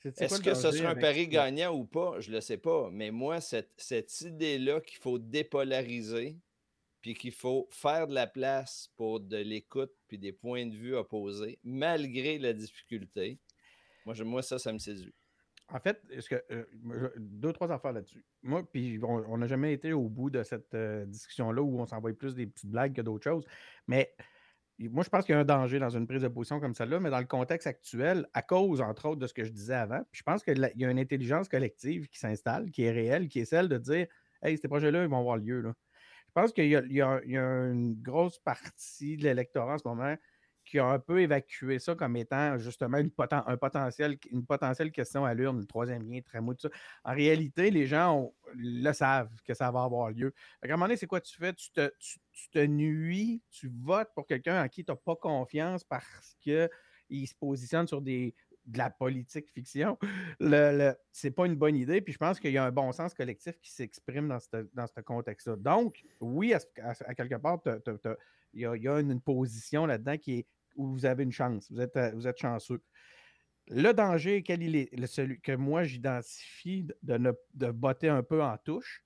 Est-ce 0.05 0.41
que 0.41 0.55
ce 0.55 0.71
sera 0.71 0.91
un 0.91 0.95
pari 0.95 1.29
gagnant 1.29 1.75
ou 1.75 1.85
pas? 1.85 2.21
Je 2.21 2.31
ne 2.31 2.37
le 2.37 2.41
sais 2.41 2.59
pas. 2.59 2.91
Mais 2.91 3.11
moi, 3.11 3.41
cette, 3.41 3.73
cette 3.77 4.21
idée-là 4.21 4.81
qu'il 4.81 4.99
faut 4.99 5.19
dépolariser, 5.19 6.39
puis 7.01 7.15
qu'il 7.15 7.33
faut 7.33 7.69
faire 7.71 8.07
de 8.07 8.15
la 8.15 8.27
place 8.27 8.91
pour 8.97 9.21
de 9.21 9.37
l'écoute 9.37 9.93
puis 10.07 10.19
des 10.19 10.33
points 10.33 10.67
de 10.67 10.75
vue 10.75 10.95
opposés, 10.95 11.59
malgré 11.65 12.39
la 12.39 12.53
difficulté, 12.53 13.39
moi, 14.07 14.15
je, 14.15 14.25
moi 14.25 14.43
ça, 14.43 14.59
ça 14.59 14.73
me 14.73 14.79
séduit. 14.79 15.15
En 15.69 15.81
fait, 15.81 16.01
est-ce 16.11 16.29
que 16.29 16.43
euh, 16.51 17.11
deux, 17.17 17.53
trois 17.53 17.73
affaires 17.73 17.93
là-dessus. 17.93 18.25
Moi, 18.43 18.63
puis 18.71 19.01
on 19.03 19.39
n'a 19.39 19.47
jamais 19.47 19.73
été 19.73 19.93
au 19.93 20.09
bout 20.09 20.29
de 20.29 20.43
cette 20.43 20.75
euh, 20.75 21.07
discussion-là 21.07 21.63
où 21.63 21.81
on 21.81 21.87
s'envoie 21.87 22.13
plus 22.13 22.35
des 22.35 22.47
petites 22.47 22.71
blagues 22.71 22.95
que 22.95 23.01
d'autres 23.01 23.25
choses. 23.25 23.47
Mais 23.87 24.15
moi, 24.79 25.05
je 25.05 25.09
pense 25.09 25.25
qu'il 25.25 25.35
y 25.35 25.39
a 25.39 25.41
un 25.41 25.45
danger 25.45 25.79
dans 25.79 25.91
une 25.91 26.07
prise 26.07 26.23
de 26.23 26.29
position 26.29 26.61
comme 26.61 26.75
celle-là, 26.75 26.99
mais 27.01 27.11
dans 27.11 27.21
le 27.21 27.27
contexte 27.27 27.67
actuel, 27.67 28.27
à 28.35 28.43
cause, 28.43 28.81
entre 28.81 29.07
autres, 29.09 29.21
de 29.21 29.27
ce 29.27 29.35
que 29.35 29.45
je 29.45 29.51
disais 29.51 29.75
avant, 29.75 30.01
je 30.13 30.23
pense 30.23 30.43
qu'il 30.43 30.73
y 30.75 30.85
a 30.85 30.91
une 30.91 30.99
intelligence 30.99 31.49
collective 31.49 32.09
qui 32.09 32.19
s'installe, 32.19 32.71
qui 32.71 32.83
est 32.83 32.91
réelle, 32.91 33.29
qui 33.29 33.41
est 33.41 33.45
celle 33.45 33.69
de 33.69 33.79
dire 33.79 34.07
Hey, 34.43 34.59
ces 34.59 34.69
projets-là, 34.69 35.05
ils 35.05 35.09
vont 35.09 35.21
avoir 35.21 35.37
lieu. 35.37 35.61
Là. 35.61 35.73
Je 36.27 36.33
pense 36.41 36.53
qu'il 36.53 36.65
y, 36.65 36.95
y, 36.95 37.01
a 37.03 37.21
une 37.25 37.95
grosse 38.03 38.39
partie 38.41 39.17
de 39.17 39.23
l'électorat 39.23 39.75
en 39.75 39.79
ce 39.79 39.87
moment 39.87 40.17
qui 40.73 40.79
a 40.79 40.87
un 40.87 40.99
peu 40.99 41.21
évacué 41.21 41.79
ça 41.79 41.95
comme 41.95 42.17
étant 42.17 42.57
justement 42.57 42.97
une, 42.97 43.11
un 43.19 43.57
potentiel, 43.59 44.17
une 44.31 44.47
potentielle 44.47 44.91
question 44.91 45.27
à 45.27 45.35
l'urne, 45.35 45.61
le 45.61 45.67
troisième 45.67 46.11
lien, 46.11 46.21
tramway, 46.23 46.55
tout 46.55 46.71
ça. 46.71 46.75
En 47.05 47.13
réalité, 47.13 47.71
les 47.71 47.87
gens 47.87 48.33
le 48.55 48.91
savent 48.95 49.29
que 49.45 49.53
ça 49.53 49.71
va 49.71 49.83
avoir 49.83 50.11
lieu. 50.13 50.33
À 50.63 50.67
un 50.67 50.71
moment 50.71 50.87
donné, 50.87 50.97
c'est 50.97 51.07
quoi 51.07 51.21
tu 51.21 51.37
fais? 51.37 51.53
Tu 51.53 51.71
te, 51.73 51.93
tu, 51.99 52.49
te 52.51 52.59
nuis, 52.59 53.43
tu 53.51 53.71
votes 53.83 54.09
pour 54.15 54.27
quelqu'un 54.27 54.65
en 54.65 54.69
qui 54.69 54.83
tu 54.83 54.91
n'as 54.91 54.97
pas 54.97 55.15
confiance 55.15 55.85
parce 55.85 56.39
qu'il 56.41 57.29
se 57.29 57.35
positionne 57.35 57.87
sur 57.87 58.01
des, 58.01 58.35
de 58.65 58.79
la 58.79 58.89
politique 58.89 59.51
fiction. 59.51 59.99
Le, 60.41 60.95
c'est 61.11 61.33
pas 61.33 61.45
une 61.45 61.57
bonne 61.57 61.77
idée. 61.77 62.01
Puis 62.01 62.15
je 62.15 62.19
pense 62.19 62.41
qu'il 62.41 62.53
y 62.53 62.57
a 62.57 62.65
un 62.65 62.73
bon 62.73 62.93
sens 62.93 63.13
collectif 63.13 63.61
qui 63.61 63.73
s'exprime 63.73 64.27
dans 64.27 64.41
ce 64.41 64.67
dans 64.73 64.87
contexte-là. 65.05 65.57
Donc, 65.57 66.03
oui, 66.19 66.55
à, 66.55 67.15
quelque 67.15 67.35
part, 67.35 67.61
il 68.55 68.63
y, 68.63 68.89
a, 68.89 69.01
une, 69.01 69.21
position 69.21 69.85
là-dedans 69.85 70.17
qui 70.17 70.39
est 70.39 70.47
vous 70.77 71.05
avez 71.07 71.25
une 71.25 71.33
chance. 71.33 71.71
Vous 71.71 71.81
êtes, 71.81 71.97
euh, 71.97 72.11
vous 72.15 72.27
êtes 72.27 72.39
chanceux. 72.39 72.83
Le 73.69 73.93
danger, 73.93 74.43
quel 74.43 74.63
il 74.63 74.77
est, 74.77 75.07
celui 75.07 75.41
que 75.41 75.53
moi 75.53 75.85
j'identifie 75.85 76.87
de, 77.03 77.17
ne, 77.17 77.33
de 77.55 77.71
botter 77.71 78.09
un 78.09 78.23
peu 78.23 78.43
en 78.43 78.57
touche 78.59 79.05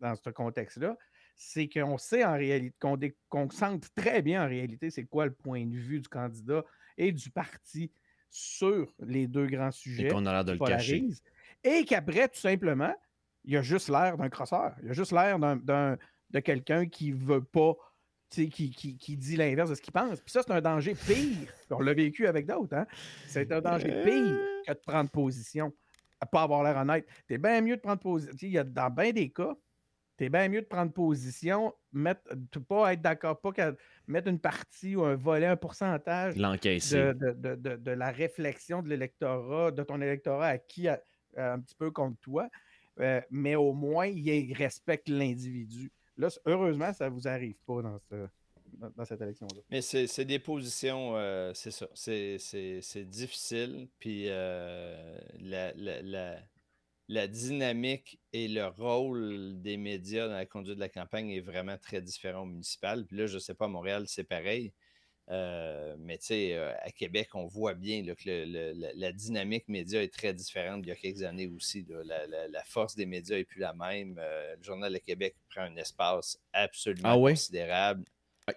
dans 0.00 0.14
ce 0.16 0.30
contexte-là, 0.30 0.96
c'est 1.36 1.68
qu'on 1.68 1.98
sait 1.98 2.24
en 2.24 2.32
réalité, 2.32 3.16
qu'on 3.28 3.50
sente 3.50 3.94
très 3.94 4.22
bien 4.22 4.44
en 4.44 4.48
réalité 4.48 4.90
c'est 4.90 5.04
quoi 5.04 5.26
le 5.26 5.32
point 5.32 5.66
de 5.66 5.76
vue 5.76 6.00
du 6.00 6.08
candidat 6.08 6.64
et 6.96 7.12
du 7.12 7.30
parti 7.30 7.92
sur 8.30 8.92
les 9.00 9.26
deux 9.26 9.46
grands 9.46 9.70
sujets. 9.70 10.06
Et 10.06 10.10
qu'on 10.10 10.26
a 10.26 10.32
l'air 10.32 10.44
de 10.44 10.52
le 10.52 10.58
cacher. 10.58 11.08
Et 11.64 11.84
qu'après, 11.84 12.28
tout 12.28 12.38
simplement, 12.38 12.94
il 13.44 13.56
a 13.56 13.62
juste 13.62 13.88
l'air 13.88 14.16
d'un 14.16 14.28
crosseur. 14.28 14.74
Il 14.82 14.90
a 14.90 14.92
juste 14.92 15.12
l'air 15.12 15.38
de 15.38 16.40
quelqu'un 16.40 16.86
qui 16.86 17.10
veut 17.10 17.44
pas 17.44 17.74
qui, 18.30 18.70
qui, 18.70 19.16
dit 19.16 19.36
l'inverse 19.36 19.70
de 19.70 19.74
ce 19.74 19.82
qu'il 19.82 19.92
pense. 19.92 20.20
Puis 20.20 20.30
ça, 20.30 20.42
c'est 20.42 20.52
un 20.52 20.60
danger 20.60 20.94
pire. 20.94 21.48
On 21.70 21.80
l'a 21.80 21.94
vécu 21.94 22.26
avec 22.26 22.46
d'autres. 22.46 22.76
Hein? 22.76 22.86
C'est 23.26 23.50
un 23.52 23.60
danger 23.60 24.02
pire 24.04 24.38
que 24.66 24.72
de 24.72 24.78
prendre 24.86 25.10
position, 25.10 25.72
à 26.20 26.26
pas 26.26 26.42
avoir 26.42 26.62
l'air 26.62 26.76
honnête. 26.76 27.06
T'es 27.26 27.38
bien 27.38 27.60
mieux 27.60 27.76
de 27.76 27.80
prendre 27.80 28.00
position. 28.00 28.64
Dans 28.64 28.90
bien 28.90 29.12
des 29.12 29.30
cas, 29.30 29.56
t'es 30.16 30.28
bien 30.28 30.48
mieux 30.48 30.60
de 30.60 30.66
prendre 30.66 30.92
position, 30.92 31.74
mettre, 31.92 32.22
pas 32.68 32.92
être 32.92 33.02
d'accord, 33.02 33.40
pas 33.40 33.52
mettre 34.06 34.28
une 34.28 34.38
partie 34.38 34.94
ou 34.94 35.04
un 35.04 35.16
volet, 35.16 35.46
un 35.46 35.56
pourcentage 35.56 36.36
de, 36.36 37.12
de, 37.12 37.54
de, 37.54 37.76
de, 37.76 37.90
la 37.90 38.10
réflexion 38.10 38.82
de 38.82 38.88
l'électorat, 38.88 39.70
de 39.70 39.82
ton 39.82 40.00
électorat 40.00 40.48
acquis 40.48 40.88
à, 40.88 41.00
un 41.36 41.60
petit 41.60 41.74
peu 41.74 41.90
contre 41.90 42.18
toi. 42.20 42.48
Euh, 43.00 43.20
mais 43.30 43.54
au 43.54 43.72
moins, 43.72 44.06
il 44.06 44.52
respecte 44.52 45.08
l'individu. 45.08 45.90
Là, 46.20 46.28
heureusement, 46.44 46.92
ça 46.92 47.08
ne 47.08 47.14
vous 47.14 47.26
arrive 47.26 47.56
pas 47.66 47.80
dans, 47.80 49.04
cette 49.06 49.22
élection-là. 49.22 49.62
Mais 49.70 49.80
c'est 49.80 50.24
des 50.26 50.38
positions, 50.38 51.16
euh, 51.16 51.52
c'est 51.54 51.70
ça. 51.70 51.88
C'est 51.94 53.04
difficile. 53.08 53.88
Puis 53.98 54.24
euh, 54.28 55.18
la 57.08 57.26
dynamique 57.26 58.20
et 58.34 58.48
le 58.48 58.66
rôle 58.66 59.62
des 59.62 59.78
médias 59.78 60.28
dans 60.28 60.34
la 60.34 60.44
conduite 60.44 60.74
de 60.74 60.80
la 60.80 60.90
campagne 60.90 61.30
est 61.30 61.40
vraiment 61.40 61.78
très 61.78 62.02
différent 62.02 62.42
au 62.42 62.46
municipal. 62.46 63.06
Puis 63.06 63.16
là, 63.16 63.26
je 63.26 63.36
ne 63.36 63.40
sais 63.40 63.54
pas, 63.54 63.64
à 63.64 63.68
Montréal, 63.68 64.04
c'est 64.06 64.24
pareil. 64.24 64.74
Euh, 65.30 65.94
mais 66.00 66.18
tu 66.18 66.26
sais, 66.26 66.54
euh, 66.54 66.72
à 66.80 66.90
Québec, 66.90 67.28
on 67.34 67.46
voit 67.46 67.74
bien 67.74 68.02
que 68.02 68.94
la, 68.96 69.12
dynamique 69.12 69.68
média 69.68 70.02
est 70.02 70.12
très 70.12 70.34
différente 70.34 70.82
d'il 70.82 70.88
y 70.88 70.92
a 70.92 70.96
quelques 70.96 71.22
années 71.22 71.46
aussi. 71.46 71.86
La, 72.04 72.64
force 72.64 72.96
des 72.96 73.06
médias 73.06 73.36
n'est 73.36 73.44
plus 73.44 73.60
la 73.60 73.72
même. 73.72 74.16
Euh, 74.18 74.56
le 74.56 74.62
Journal 74.62 74.92
de 74.92 74.98
Québec 74.98 75.36
prend 75.48 75.62
un 75.62 75.76
espace 75.76 76.38
absolument 76.52 77.12
ah 77.12 77.30
considérable. 77.30 78.04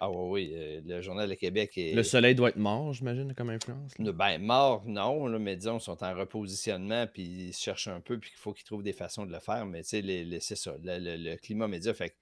Ah 0.00 0.10
oui, 0.10 0.52
oui, 0.52 0.82
le 0.84 1.00
Journal 1.00 1.28
de 1.28 1.34
Québec 1.34 1.78
est. 1.78 1.94
Le 1.94 2.02
soleil 2.02 2.34
doit 2.34 2.48
être 2.48 2.56
mort, 2.56 2.92
j'imagine, 2.92 3.32
comme 3.34 3.50
influence. 3.50 3.92
Ben, 4.00 4.38
mort, 4.38 4.82
non. 4.86 5.28
mais 5.38 5.54
disons, 5.54 5.78
ils 5.78 5.82
sont 5.82 6.02
en 6.02 6.14
repositionnement, 6.14 7.06
puis 7.06 7.22
ils 7.22 7.52
cherchent 7.52 7.86
un 7.86 8.00
peu, 8.00 8.18
puis 8.18 8.32
il 8.34 8.38
faut 8.38 8.52
qu'ils 8.52 8.64
trouvent 8.64 8.82
des 8.82 8.92
façons 8.92 9.24
de 9.24 9.30
le 9.30 9.38
faire. 9.38 9.64
Mais 9.66 9.84
tu 9.84 10.02
sais, 10.02 10.38
c'est 10.40 10.56
ça, 10.56 10.74
le, 10.82 11.36
climat 11.36 11.68
média 11.68 11.94
fait 11.94 12.16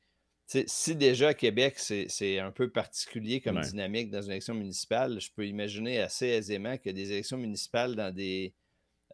si 0.66 0.96
déjà 0.96 1.28
à 1.28 1.34
Québec, 1.34 1.78
c'est 1.78 2.38
un 2.38 2.50
peu 2.50 2.70
particulier 2.70 3.40
comme 3.40 3.60
dynamique 3.60 4.10
dans 4.10 4.22
une 4.22 4.32
élection 4.32 4.54
municipale, 4.54 5.20
je 5.20 5.30
peux 5.32 5.46
imaginer 5.46 6.00
assez 6.00 6.26
aisément 6.26 6.76
que 6.76 6.90
des 6.90 7.12
élections 7.12 7.38
municipales 7.38 7.96
dans 7.96 8.14
des, 8.14 8.54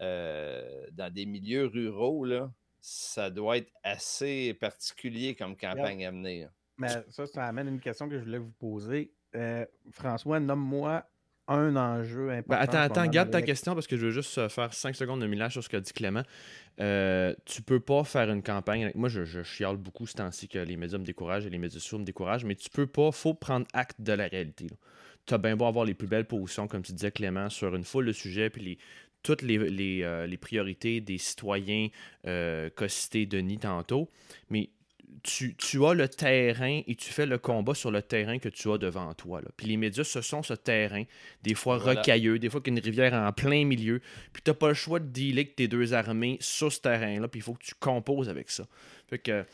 euh, 0.00 0.86
dans 0.92 1.12
des 1.12 1.26
milieux 1.26 1.66
ruraux, 1.66 2.24
là, 2.24 2.52
ça 2.80 3.30
doit 3.30 3.58
être 3.58 3.72
assez 3.82 4.54
particulier 4.54 5.34
comme 5.34 5.56
campagne 5.56 6.06
à 6.06 6.12
mener. 6.12 6.48
Mais 6.76 6.88
ça, 7.10 7.26
ça 7.26 7.44
amène 7.44 7.68
une 7.68 7.80
question 7.80 8.08
que 8.08 8.18
je 8.18 8.24
voulais 8.24 8.38
vous 8.38 8.52
poser. 8.52 9.12
Euh, 9.34 9.66
François, 9.90 10.40
nomme-moi 10.40 11.04
un 11.48 11.76
enjeu 11.76 12.28
ben, 12.28 12.38
important. 12.38 12.62
attends, 12.62 12.78
attends, 12.78 13.06
garde 13.06 13.30
ta 13.30 13.42
question 13.42 13.74
parce 13.74 13.86
que 13.86 13.96
je 13.96 14.06
veux 14.06 14.12
juste 14.12 14.36
euh, 14.38 14.48
faire 14.48 14.72
5 14.72 14.94
secondes 14.94 15.20
de 15.20 15.26
millage 15.26 15.52
sur 15.52 15.64
ce 15.64 15.68
qu'a 15.68 15.80
dit 15.80 15.92
Clément. 15.92 16.22
Euh, 16.80 17.34
tu 17.44 17.62
peux 17.62 17.80
pas 17.80 18.04
faire 18.04 18.30
une 18.30 18.42
campagne. 18.42 18.92
Moi, 18.94 19.08
je, 19.08 19.24
je 19.24 19.42
chiale 19.42 19.76
beaucoup 19.76 20.06
ce 20.06 20.14
temps-ci 20.14 20.48
que 20.48 20.58
les 20.58 20.76
médias 20.76 20.98
me 20.98 21.04
découragent 21.04 21.46
et 21.46 21.50
les 21.50 21.58
médias 21.58 21.80
sociaux 21.80 21.98
me 21.98 22.04
découragent, 22.04 22.44
mais 22.44 22.54
tu 22.54 22.70
peux 22.70 22.86
pas. 22.86 23.10
faut 23.10 23.34
prendre 23.34 23.66
acte 23.72 24.00
de 24.00 24.12
la 24.12 24.28
réalité. 24.28 24.68
Tu 25.26 25.34
as 25.34 25.38
bien 25.38 25.56
beau 25.56 25.66
avoir 25.66 25.84
les 25.84 25.94
plus 25.94 26.06
belles 26.06 26.26
positions, 26.26 26.68
comme 26.68 26.82
tu 26.82 26.92
disais, 26.92 27.10
Clément, 27.10 27.50
sur 27.50 27.74
une 27.74 27.84
foule 27.84 28.06
de 28.06 28.12
sujets, 28.12 28.48
puis 28.48 28.62
les, 28.62 28.78
toutes 29.22 29.42
les, 29.42 29.58
les, 29.58 30.02
euh, 30.02 30.26
les 30.26 30.36
priorités 30.36 31.00
des 31.00 31.18
citoyens 31.18 31.88
euh, 32.26 32.70
qu'a 32.70 32.88
cité 32.88 33.26
Denis 33.26 33.58
tantôt, 33.58 34.08
mais 34.50 34.70
tu, 35.22 35.84
as 35.84 35.94
le 35.94 36.08
terrain 36.08 36.80
et 36.86 36.94
tu 36.94 37.12
fais 37.12 37.26
le 37.26 37.38
combat 37.38 37.74
sur 37.74 37.90
le 37.90 38.02
terrain 38.02 38.38
que 38.38 38.48
tu 38.48 38.70
as 38.70 38.78
devant 38.78 39.12
toi. 39.14 39.40
Là. 39.40 39.48
Puis 39.56 39.66
les 39.66 39.76
médias, 39.76 40.04
ce 40.04 40.20
sont 40.20 40.42
ce 40.42 40.54
terrain, 40.54 41.04
des 41.42 41.54
fois 41.54 41.78
rocailleux, 41.78 42.38
des 42.38 42.50
fois 42.50 42.60
qu'une 42.60 42.78
rivière 42.78 43.14
en 43.14 43.32
plein 43.32 43.64
milieu. 43.64 44.00
Puis 44.32 44.42
tu 44.42 44.50
n'as 44.50 44.54
pas 44.54 44.68
le 44.68 44.74
choix 44.74 45.00
de 45.00 45.06
dealer 45.06 45.38
avec 45.38 45.56
tes 45.56 45.68
deux 45.68 45.94
armées 45.94 46.38
sur 46.40 46.72
ce 46.72 46.80
terrain-là. 46.80 47.28
Puis 47.28 47.40
il 47.40 47.42
faut 47.42 47.54
que 47.54 47.64
tu 47.64 47.74
composes 47.74 48.28
avec 48.28 48.50
ça. 48.50 48.66
Fait 49.06 49.18
que, 49.18 49.44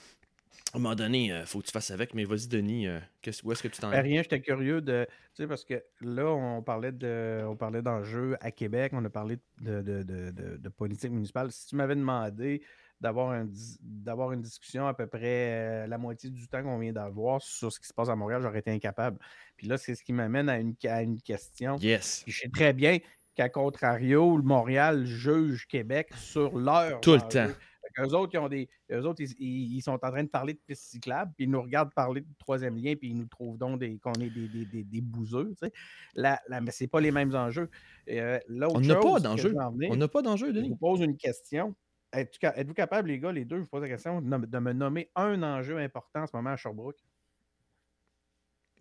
à 0.74 0.76
un 0.76 0.80
moment 0.80 0.94
donné, 0.94 1.26
il 1.26 1.32
euh, 1.32 1.46
faut 1.46 1.60
que 1.60 1.66
tu 1.66 1.72
fasses 1.72 1.90
avec. 1.90 2.14
Mais 2.14 2.24
vas-y, 2.24 2.48
Denis, 2.48 2.88
euh, 2.88 2.98
où 3.44 3.52
est-ce 3.52 3.62
que 3.62 3.68
tu 3.68 3.80
t'en 3.80 3.90
ben, 3.90 4.00
Rien, 4.00 4.22
j'étais 4.22 4.40
curieux 4.40 4.80
de. 4.80 5.06
Tu 5.34 5.42
sais, 5.42 5.46
parce 5.46 5.64
que 5.64 5.82
là, 6.00 6.26
on 6.26 6.62
parlait 6.62 6.92
de 6.92 7.42
on 7.46 7.56
parlait 7.56 7.82
d'enjeux 7.82 8.36
à 8.40 8.50
Québec, 8.50 8.92
on 8.94 9.04
a 9.04 9.10
parlé 9.10 9.38
de, 9.60 9.82
de, 9.82 10.02
de 10.02 10.68
politique 10.68 11.12
municipale. 11.12 11.52
Si 11.52 11.68
tu 11.68 11.76
m'avais 11.76 11.94
demandé 11.94 12.62
d'avoir 13.04 13.32
un, 13.32 13.46
d'avoir 13.82 14.32
une 14.32 14.40
discussion 14.40 14.86
à 14.86 14.94
peu 14.94 15.06
près 15.06 15.20
euh, 15.52 15.86
la 15.86 15.98
moitié 15.98 16.30
du 16.30 16.48
temps 16.48 16.62
qu'on 16.62 16.78
vient 16.78 16.92
d'avoir 16.92 17.42
sur 17.42 17.70
ce 17.70 17.78
qui 17.78 17.86
se 17.86 17.92
passe 17.92 18.08
à 18.08 18.16
Montréal, 18.16 18.40
j'aurais 18.40 18.60
été 18.60 18.70
incapable. 18.70 19.18
Puis 19.58 19.66
là, 19.66 19.76
c'est 19.76 19.94
ce 19.94 20.02
qui 20.02 20.14
m'amène 20.14 20.48
à 20.48 20.58
une, 20.58 20.74
une 20.82 21.20
question. 21.20 21.76
Yes. 21.76 22.24
Je 22.26 22.40
sais 22.40 22.48
très 22.48 22.72
bien 22.72 22.98
qu'à 23.34 23.50
contrario, 23.50 24.38
le 24.38 24.42
Montréal 24.42 25.04
juge 25.04 25.66
Québec 25.66 26.08
sur 26.16 26.56
leur. 26.56 26.98
Tout 27.02 27.12
le 27.12 27.20
temps. 27.20 27.52
Eux 28.00 28.14
autres, 28.14 28.32
ils, 28.32 28.38
ont 28.38 28.48
des, 28.48 28.68
autres 28.90 29.22
ils, 29.38 29.80
sont 29.82 29.92
en 29.92 29.98
train 29.98 30.24
de 30.24 30.28
parler 30.28 30.54
de 30.54 30.58
pistes 30.66 30.90
cyclables, 30.90 31.32
puis 31.36 31.44
ils 31.44 31.50
nous 31.50 31.62
regardent 31.62 31.92
parler 31.92 32.22
du 32.22 32.34
troisième 32.36 32.76
lien, 32.76 32.94
puis 32.96 33.10
ils 33.10 33.16
nous 33.16 33.26
trouvent 33.26 33.58
donc 33.58 33.78
des, 33.78 33.98
qu'on 33.98 34.14
est 34.14 34.30
des, 34.30 34.48
des, 34.48 34.82
des, 34.82 35.00
bouseux. 35.00 35.50
Tu 35.50 35.66
sais. 35.66 35.72
Là, 36.14 36.40
mais 36.60 36.72
ce 36.72 36.82
n'est 36.82 36.88
pas 36.88 37.00
les 37.00 37.12
mêmes 37.12 37.32
enjeux. 37.36 37.68
Euh, 38.10 38.40
on 38.48 38.80
n'a 38.80 38.96
pas 38.96 39.20
d'enjeu. 39.20 39.54
On 39.90 39.96
n'a 39.96 40.08
pas 40.08 40.22
d'enjeu, 40.22 40.52
Denis. 40.52 40.68
Je 40.68 40.72
vous 40.72 40.78
pose 40.78 41.02
une 41.02 41.16
question. 41.16 41.76
Êtes-vous 42.14 42.74
capable, 42.74 43.08
les 43.08 43.18
gars, 43.18 43.32
les 43.32 43.44
deux, 43.44 43.56
je 43.56 43.62
vous 43.62 43.68
pose 43.68 43.82
la 43.82 43.88
question, 43.88 44.20
de 44.20 44.58
me 44.58 44.72
nommer 44.72 45.10
un 45.14 45.42
enjeu 45.42 45.78
important 45.78 46.22
en 46.22 46.26
ce 46.26 46.36
moment 46.36 46.50
à 46.50 46.56
Sherbrooke? 46.56 47.04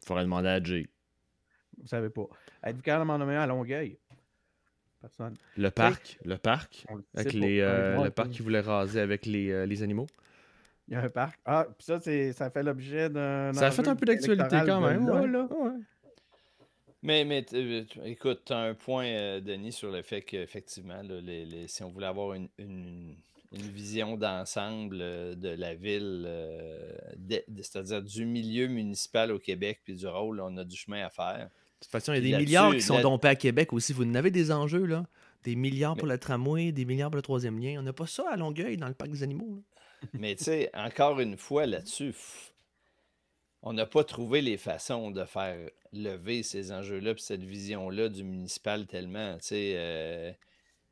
Il 0.01 0.05
faudrait 0.05 0.23
demander 0.23 0.49
à 0.49 0.61
Jay. 0.61 0.87
Vous 1.79 1.87
savez 1.87 2.09
pas. 2.09 2.27
Êtes-vous 2.63 2.81
capable 2.81 3.05
de 3.05 3.07
m'en 3.07 3.17
nommer 3.17 3.35
un 3.35 3.41
à 3.41 3.47
Longueuil? 3.47 3.97
Personne. 5.01 5.35
Le 5.57 5.69
parc, 5.69 6.17
le 6.23 6.37
parc, 6.37 6.85
avec 7.15 7.33
les, 7.33 7.59
euh, 7.59 8.03
le 8.03 8.09
parc 8.09 8.29
qui 8.29 8.41
voulait 8.41 8.61
raser 8.61 9.01
avec 9.01 9.25
les, 9.25 9.51
euh, 9.51 9.65
les, 9.65 9.83
animaux? 9.83 10.07
Il 10.87 10.93
y 10.93 10.97
a 10.97 11.01
un 11.01 11.09
parc. 11.09 11.39
Ah, 11.45 11.67
puis 11.77 11.85
ça, 11.85 11.99
ça 11.99 12.49
fait 12.49 12.63
l'objet 12.63 13.09
d'un. 13.09 13.51
Ça 13.53 13.67
a 13.67 13.71
fait 13.71 13.87
un 13.87 13.95
peu 13.95 14.05
d'actualité 14.05 14.57
quand 14.65 14.79
même. 14.79 15.05
Là, 15.07 15.47
mais, 17.03 17.25
mais 17.25 17.45
euh, 17.53 17.83
écoute, 18.05 18.43
tu 18.45 18.53
as 18.53 18.59
un 18.59 18.73
point, 18.73 19.05
euh, 19.05 19.41
Denis, 19.41 19.73
sur 19.73 19.91
le 19.91 20.01
fait 20.01 20.21
qu'effectivement, 20.21 21.01
si 21.67 21.83
on 21.83 21.89
voulait 21.89 22.07
avoir 22.07 22.33
une, 22.33 23.15
vision 23.51 24.17
d'ensemble 24.17 24.99
euh, 25.01 25.35
de 25.35 25.49
la 25.49 25.75
ville, 25.75 26.27
c'est-à-dire 27.61 28.01
du 28.01 28.25
milieu 28.25 28.67
municipal 28.67 29.31
au 29.31 29.37
Québec, 29.37 29.81
puis 29.83 29.95
du 29.95 30.07
rôle, 30.07 30.39
on 30.39 30.55
a 30.57 30.63
du 30.63 30.75
chemin 30.75 31.05
à 31.05 31.09
faire. 31.09 31.49
De 31.49 31.85
toute 31.85 31.91
façon, 31.91 32.13
il 32.13 32.25
y 32.25 32.33
a 32.33 32.37
des 32.37 32.45
milliards 32.45 32.73
qui 32.73 32.81
sont 32.81 33.01
dompés 33.01 33.27
à 33.27 33.35
Québec 33.35 33.73
aussi. 33.73 33.91
Vous 33.91 34.05
n'avez 34.05 34.31
des 34.31 34.51
enjeux, 34.51 34.85
là? 34.85 35.05
Des 35.43 35.57
milliards 35.57 35.97
pour 35.97 36.07
le 36.07 36.17
tramway, 36.17 36.71
des 36.71 36.85
milliards 36.85 37.11
pour 37.11 37.17
le 37.17 37.21
troisième 37.21 37.59
lien. 37.59 37.75
On 37.77 37.83
n'a 37.83 37.91
pas 37.91 38.07
ça 38.07 38.23
à 38.31 38.37
Longueuil, 38.37 38.77
dans 38.77 38.87
le 38.87 38.93
parc 38.93 39.11
des 39.11 39.23
animaux. 39.23 39.61
Mais 40.13 40.35
tu 40.35 40.45
sais, 40.45 40.69
encore 40.73 41.19
une 41.19 41.35
fois, 41.35 41.65
là-dessus, 41.65 42.13
on 43.63 43.71
n'a 43.71 43.85
pas 43.85 44.03
trouvé 44.03 44.41
les 44.41 44.57
façons 44.57 45.09
de 45.09 45.23
faire 45.23 45.57
lever 45.93 46.43
ces 46.43 46.73
enjeux-là, 46.73 47.13
puis 47.13 47.23
cette 47.23 47.43
vision-là 47.43 48.09
du 48.09 48.25
municipal 48.25 48.85
tellement. 48.85 49.37
Euh, 49.53 50.33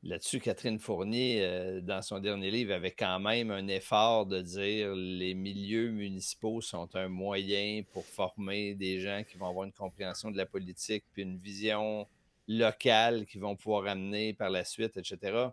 là-dessus, 0.04 0.40
Catherine 0.40 0.80
Fournier, 0.80 1.40
euh, 1.42 1.82
dans 1.82 2.02
son 2.02 2.20
dernier 2.20 2.50
livre, 2.50 2.74
avait 2.74 2.92
quand 2.92 3.20
même 3.20 3.52
un 3.52 3.68
effort 3.68 4.26
de 4.26 4.42
dire 4.42 4.96
les 4.96 5.34
milieux 5.34 5.92
municipaux 5.92 6.62
sont 6.62 6.96
un 6.96 7.10
moyen 7.10 7.84
pour 7.92 8.06
former 8.06 8.74
des 8.74 9.02
gens 9.02 9.24
qui 9.30 9.38
vont 9.38 9.50
avoir 9.50 9.66
une 9.66 9.74
compréhension 9.74 10.32
de 10.32 10.38
la 10.38 10.46
politique, 10.46 11.04
puis 11.12 11.24
une 11.24 11.38
vision 11.38 12.08
locale 12.48 13.26
qu'ils 13.26 13.42
vont 13.42 13.58
pouvoir 13.58 13.86
amener 13.88 14.34
par 14.34 14.50
la 14.50 14.64
suite, 14.64 14.96
etc. 14.96 15.50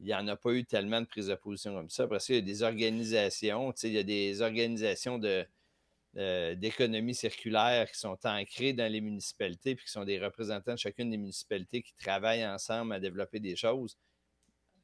Il 0.00 0.06
n'y 0.06 0.14
en 0.14 0.26
a 0.26 0.36
pas 0.36 0.52
eu 0.52 0.64
tellement 0.64 1.02
de 1.02 1.06
prise 1.06 1.26
de 1.26 1.34
position 1.34 1.74
comme 1.74 1.90
ça. 1.90 2.06
Parce 2.08 2.26
qu'il 2.26 2.36
y 2.36 2.38
a 2.38 2.40
des 2.40 2.62
organisations, 2.62 3.72
il 3.82 3.92
y 3.92 3.98
a 3.98 4.02
des 4.02 4.40
organisations 4.40 5.18
de 5.18 5.46
euh, 6.18 6.54
d'économie 6.54 7.14
circulaire 7.14 7.90
qui 7.90 7.98
sont 7.98 8.18
ancrés 8.24 8.74
dans 8.74 8.90
les 8.90 9.00
municipalités, 9.00 9.74
puis 9.74 9.86
qui 9.86 9.90
sont 9.90 10.04
des 10.04 10.20
représentants 10.20 10.74
de 10.74 10.78
chacune 10.78 11.08
des 11.08 11.16
municipalités 11.16 11.82
qui 11.82 11.94
travaillent 11.94 12.46
ensemble 12.46 12.92
à 12.92 13.00
développer 13.00 13.40
des 13.40 13.56
choses. 13.56 13.96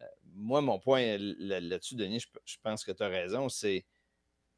Euh, 0.01 0.07
moi, 0.35 0.63
mon 0.63 0.79
point 0.79 1.19
là-dessus, 1.19 1.97
Denis, 1.97 2.25
je, 2.47 2.57
pense 2.63 2.83
que 2.83 2.93
tu 2.93 3.03
as 3.03 3.09
raison, 3.09 3.51
c'est 3.51 3.85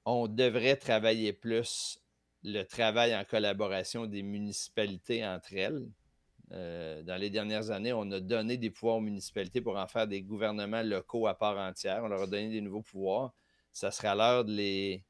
on 0.05 0.29
devrait 0.29 0.77
travailler 0.77 1.33
plus 1.33 1.99
le 2.45 2.63
travail 2.63 3.17
en 3.17 3.25
collaboration 3.25 4.07
des 4.07 4.23
municipalités 4.23 5.27
entre 5.27 5.53
elles. 5.55 5.89
Euh, 6.53 7.03
dans 7.03 7.17
les 7.17 7.31
dernières 7.31 7.73
années, 7.73 7.93
on 7.93 8.09
a 8.13 8.21
donné 8.21 8.57
des 8.57 8.71
pouvoirs 8.71 8.99
aux 8.99 9.01
municipalités 9.01 9.61
pour 9.61 9.77
en 9.77 9.89
faire 9.89 10.07
des 10.07 10.23
gouvernements 10.23 10.83
locaux 10.83 11.27
à 11.27 11.35
part 11.35 11.59
entière. 11.59 12.05
On 12.05 12.09
leur 12.09 12.23
a 12.23 12.27
donné 12.29 12.49
des 12.49 12.61
nouveaux 12.61 12.83
pouvoirs. 12.83 13.35
Ça 13.73 13.91
sera 13.91 14.15
l'heure 14.15 14.45
de 14.45 14.53
les, 14.53 15.05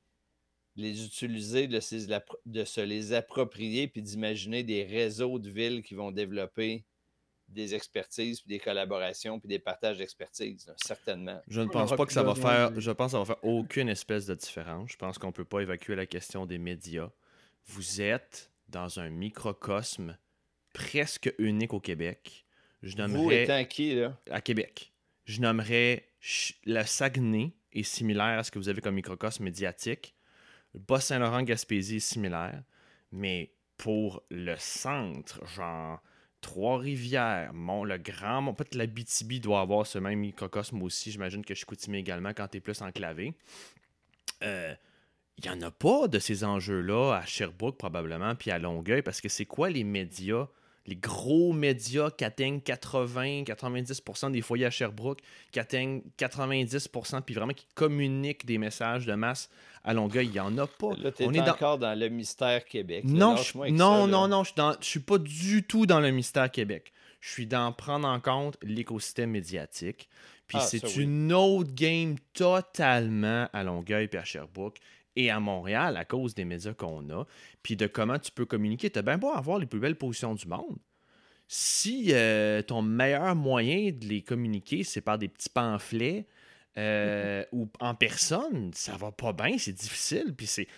les 0.77 1.05
utiliser, 1.05 1.67
de, 1.67 1.81
se 1.81 2.81
les 2.81 3.13
approprier, 3.13 3.89
puis 3.89 4.03
d'imaginer 4.03 4.63
des 4.63 4.85
réseaux 4.85 5.39
de 5.39 5.51
villes 5.51 5.83
qui 5.83 5.95
vont 5.95 6.11
développer 6.11 6.85
des 7.49 7.75
expertises, 7.75 8.41
puis 8.41 8.49
des 8.49 8.61
collaborations, 8.61 9.41
puis 9.41 9.49
des 9.49 9.59
partages 9.59 9.99
d'expertise, 9.99 10.73
certainement. 10.77 11.41
Je 11.49 11.61
ne 11.61 11.69
pense 11.69 11.95
pas 11.95 12.07
que 12.07 12.13
ça 12.13 12.23
va 12.23 12.35
faire, 12.35 12.81
je 12.81 12.91
pense 12.93 13.09
que 13.09 13.13
ça 13.13 13.19
va 13.19 13.25
faire 13.25 13.45
aucune 13.45 13.89
espèce 13.89 14.27
de 14.27 14.35
différence. 14.35 14.93
Je 14.93 14.97
pense 14.97 15.19
qu'on 15.19 15.29
ne 15.29 15.33
peut 15.33 15.45
pas 15.45 15.61
évacuer 15.61 15.97
la 15.97 16.07
question 16.07 16.47
des 16.47 16.59
médias. 16.59 17.11
Vous 17.67 18.01
êtes 18.01 18.53
dans 18.69 19.01
un 19.01 19.11
microcosme 19.11 20.17
presque 20.73 21.35
unique 21.39 21.75
au 21.75 21.81
Québec. 21.81 22.47
Je 22.83 22.97
nommerais, 22.97 23.23
Vous 23.23 23.31
étant 23.33 23.65
qui, 23.65 23.95
là? 23.97 24.17
À 24.31 24.41
Québec. 24.41 24.93
Je 25.25 25.41
nommerais 25.41 26.07
le 26.65 26.85
Saguenay 26.85 27.53
est 27.73 27.83
similaire 27.83 28.39
à 28.39 28.45
ce 28.45 28.51
que 28.51 28.59
vous 28.59 28.69
avez 28.69 28.81
comme 28.81 28.95
microcosme 28.95 29.45
médiatique. 29.45 30.15
Le 30.75 30.81
Bas-Saint-Laurent-Gaspésie 30.81 31.97
est 31.97 32.01
similaire, 32.01 32.63
mais 33.13 33.53
pour 33.77 34.23
le 34.31 34.55
centre, 34.59 35.45
genre 35.47 36.01
Trois-Rivières, 36.41 37.53
Mont, 37.53 37.85
le 37.85 37.99
Grand 37.99 38.43
Mont, 38.43 38.55
peut-être 38.55 38.75
la 38.75 38.87
BTB 38.87 39.41
doit 39.41 39.61
avoir 39.61 39.87
ce 39.87 39.99
même 39.99 40.21
microcosme 40.21 40.83
aussi. 40.83 41.11
J'imagine 41.11 41.45
que 41.45 41.55
je 41.55 41.61
Chicoutimi 41.61 41.99
également 41.99 42.31
quand 42.31 42.49
tu 42.49 42.59
es 42.59 42.61
plus 42.61 42.81
enclavé. 42.83 43.35
Il 44.41 44.47
euh, 44.47 44.75
n'y 45.43 45.51
en 45.51 45.61
a 45.61 45.71
pas 45.71 46.09
de 46.09 46.19
ces 46.19 46.45
enjeux-là 46.45 47.15
à 47.15 47.27
Sherbrooke 47.27 47.77
probablement, 47.77 48.35
puis 48.35 48.51
à 48.51 48.59
Longueuil, 48.59 49.03
parce 49.03 49.21
que 49.21 49.29
c'est 49.29 49.45
quoi 49.45 49.69
les 49.71 49.85
médias 49.85 50.49
les 50.91 50.97
gros 50.97 51.53
médias 51.53 52.11
qui 52.11 52.25
atteignent 52.25 52.59
80-90% 52.59 54.33
des 54.33 54.43
foyers 54.43 54.67
à 54.67 54.71
Sherbrooke, 54.71 55.21
qui 55.53 55.61
atteignent 55.61 56.03
90%, 56.19 57.23
puis 57.23 57.35
vraiment 57.35 57.53
qui 57.53 57.67
communiquent 57.75 58.45
des 58.45 58.59
messages 58.59 59.07
de 59.07 59.15
masse 59.15 59.49
à 59.85 59.95
Longueuil. 59.95 60.27
Il 60.27 60.33
n'y 60.33 60.41
en 60.41 60.59
a 60.59 60.67
pas. 60.67 60.91
Là, 60.99 61.13
tu 61.13 61.23
es 61.23 61.41
encore 61.49 61.79
dans... 61.79 61.97
le 61.97 62.09
mystère 62.09 62.65
Québec. 62.65 63.05
non, 63.05 63.37
non, 63.71 64.09
non, 64.09 64.27
non, 64.27 64.43
je 64.43 64.53
ne 64.61 64.73
suis 64.81 65.01
pas 65.01 65.19
du 65.19 65.63
tout 65.63 65.87
dans 65.87 66.01
le 66.01 66.11
mystère 66.11 66.51
Québec. 66.51 66.93
Je 67.21 67.31
suis 67.31 67.47
dans 67.47 67.73
prendre 67.73 68.09
en 68.09 68.19
compte 68.19 68.57
l'écosystème 68.63 69.31
médiatique. 69.31 70.09
Puis 70.49 70.59
ah, 70.61 70.67
c'est 70.67 70.97
une 70.97 71.33
autre 71.33 71.73
game 71.73 72.17
totalement 72.35 73.49
à 73.53 73.63
Longueuil 73.63 74.09
et 74.13 74.17
à 74.17 74.25
Sherbrooke 74.25 74.79
et 75.17 75.31
à 75.31 75.41
Montréal 75.41 75.97
à 75.97 76.05
cause 76.05 76.35
des 76.35 76.45
médias 76.45 76.75
qu'on 76.75 77.09
a, 77.11 77.27
puis 77.63 77.77
de 77.77 77.87
comment 77.87 78.19
tu 78.19 78.31
peux 78.33 78.47
communiquer. 78.47 78.91
Tu 78.91 78.99
as 78.99 79.03
bien 79.03 79.19
beau 79.19 79.31
avoir 79.31 79.59
les 79.59 79.67
plus 79.67 79.81
belles 79.81 79.97
positions 79.97 80.35
du 80.35 80.47
monde. 80.47 80.79
Si 81.49 82.11
euh, 82.13 82.63
ton 82.63 82.81
meilleur 82.81 83.35
moyen 83.35 83.91
de 83.91 84.07
les 84.07 84.23
communiquer, 84.23 84.85
c'est 84.85 85.01
par 85.01 85.19
des 85.19 85.29
petits 85.29 85.49
pamphlets 85.49 86.27
euh, 86.79 87.45
ou 87.51 87.69
en 87.81 87.95
personne, 87.97 88.71
ça 88.73 88.97
va 88.97 89.11
pas 89.11 89.33
bien, 89.33 89.59
c'est 89.59 89.73
difficile. 89.73 90.33
Puis 90.37 90.47
c'est 90.47 90.69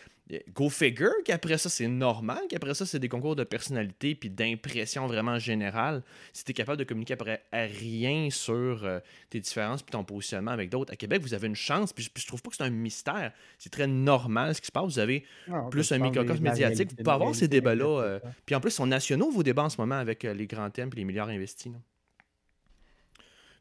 Go 0.55 0.69
figure 0.69 1.13
qu'après 1.25 1.59
ça, 1.59 1.69
c'est 1.69 1.89
normal, 1.89 2.41
qu'après 2.49 2.75
ça, 2.75 2.87
c'est 2.87 2.99
des 2.99 3.09
concours 3.09 3.37
de 3.37 3.45
personnalité 3.45 4.15
puis 4.15 4.31
d'impression 4.31 5.07
vraiment 5.07 5.39
générale. 5.39 6.03
Si 6.33 6.45
tu 6.45 6.53
es 6.53 6.55
capable 6.55 6.79
de 6.79 6.85
communiquer 6.85 7.15
après 7.15 7.43
à 7.53 7.63
rien 7.63 8.29
sur 8.31 8.85
euh, 8.85 9.01
tes 9.31 9.41
différences 9.41 9.83
puis 9.83 9.93
ton 9.93 10.05
positionnement 10.05 10.51
avec 10.51 10.71
d'autres, 10.71 10.93
à 10.93 10.97
Québec, 10.97 11.23
vous 11.23 11.35
avez 11.35 11.47
une 11.47 11.57
chance. 11.57 11.93
Puis, 11.93 12.11
je 12.15 12.27
trouve 12.27 12.43
pas 12.43 12.51
que 12.51 12.57
c'est 12.57 12.63
un 12.63 12.71
mystère. 12.71 13.33
C'est 13.59 13.71
très 13.71 13.87
normal 13.87 14.55
ce 14.55 14.61
qui 14.61 14.67
se 14.69 14.73
passe. 14.73 14.85
Vous 14.85 14.99
avez 14.99 15.25
ah, 15.51 15.67
plus 15.71 15.91
un 15.93 15.99
microcosme 15.99 16.43
médiatique. 16.43 16.91
Vous 16.91 16.97
pouvez 16.97 17.11
avoir 17.11 17.35
ces 17.35 17.49
débats-là. 17.49 18.03
Euh, 18.03 18.21
puis 18.47 18.55
en 18.55 18.61
plus, 18.61 18.71
ils 18.71 18.77
sont 18.77 18.87
nationaux, 18.87 19.31
vos 19.31 19.43
débats 19.43 19.65
en 19.65 19.71
ce 19.71 19.81
moment 19.81 19.97
avec 19.97 20.25
euh, 20.25 20.35
les 20.35 20.47
grands 20.47 20.71
thèmes 20.71 20.91
et 20.93 20.97
les 20.97 21.05
milliards 21.05 21.29
investis. 21.29 21.73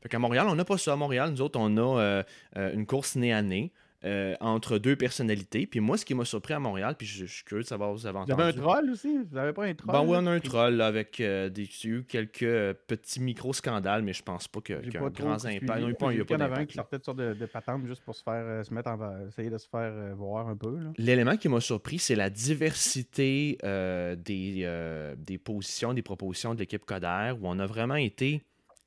Fait 0.02 0.10
qu'à 0.10 0.19
Montréal, 0.19 0.48
on 0.49 0.56
n'a 0.56 0.65
pas 0.65 0.77
ça. 0.77 0.93
À 0.93 0.95
Montréal, 0.95 1.31
nous 1.31 1.41
autres, 1.41 1.60
on 1.60 1.77
a 1.77 2.23
une 2.56 2.85
course 2.88 3.15
nez 3.15 3.34
à 3.34 3.41
nez. 3.41 3.72
Euh, 4.03 4.36
entre 4.40 4.80
deux 4.80 4.95
personnalités. 4.95 5.68
Puis 5.68 5.80
moi, 5.80 5.95
ce 5.95 6.06
qui 6.06 6.15
m'a 6.15 6.26
surpris 6.26 6.56
à 6.56 6.60
Montréal, 6.60 6.95
puis 6.98 7.06
je, 7.06 7.23
suis 7.28 7.44
curieux 7.44 7.61
de 7.61 7.68
savoir 7.68 7.94
vous 7.94 8.07
avez 8.07 8.18
entendu. 8.18 8.34
Vous 8.34 8.41
avez 8.41 8.57
un 8.57 8.61
troll 8.61 8.90
aussi? 8.90 9.15
Vous 9.15 9.36
n'avez 9.36 9.53
pas 9.53 9.65
un 9.65 9.76
troll 9.76 9.94
Ben 9.94 10.02
oui, 10.02 10.18
on 10.19 10.26
a 10.26 10.32
un 10.32 10.40
troll 10.40 10.82
avec 10.82 11.19
euh, 11.19 11.49
des, 11.49 11.69
eu 11.84 12.03
quelques 12.06 12.41
euh, 12.41 12.73
petits 12.88 13.19
micro-scandales, 13.19 14.02
mais 14.02 14.14
je 14.14 14.23
pense 14.23 14.48
pas 14.48 14.60
qu'il 14.61 14.91
y 14.91 14.98
a 14.98 15.03
un 15.03 15.10
grand 15.10 15.45
impact. 15.45 15.52
Il 15.52 15.86
n'y 15.86 15.91
a 15.91 15.94
pas, 15.94 16.14
il 16.14 16.18
y 16.18 16.22
a 16.22 16.65
qui 16.65 16.73
sortait 16.73 16.98
de 16.98 17.03
sorte 17.03 17.19
de, 17.19 17.36
de 17.36 17.45
patente 17.45 17.86
juste 17.86 18.03
pour 18.03 18.15
se 18.15 18.23
faire 18.23 18.65
se 18.65 18.73
mettre 18.73 18.90
en, 18.90 19.28
essayer 19.28 19.52
de 19.52 19.60
se 19.60 19.69
faire 19.69 20.15
voir 20.15 20.48
un 20.48 20.57
peu. 20.57 20.80
L'élément 20.98 21.38
qui 21.38 21.48
m'a 21.48 21.61
surpris, 21.61 21.99
c'est 21.99 22.15
la 22.15 22.32
diversité 22.32 23.60
des, 23.61 25.14
des 25.15 25.38
positions, 25.38 25.94
des 25.94 26.02
propositions 26.02 26.56
de 26.56 26.60
l'équipe 26.60 26.86
Coder, 26.86 27.34
où 27.40 27.48
on 27.48 27.60
a 27.60 27.68
vraiment 27.68 27.98
été 27.98 28.41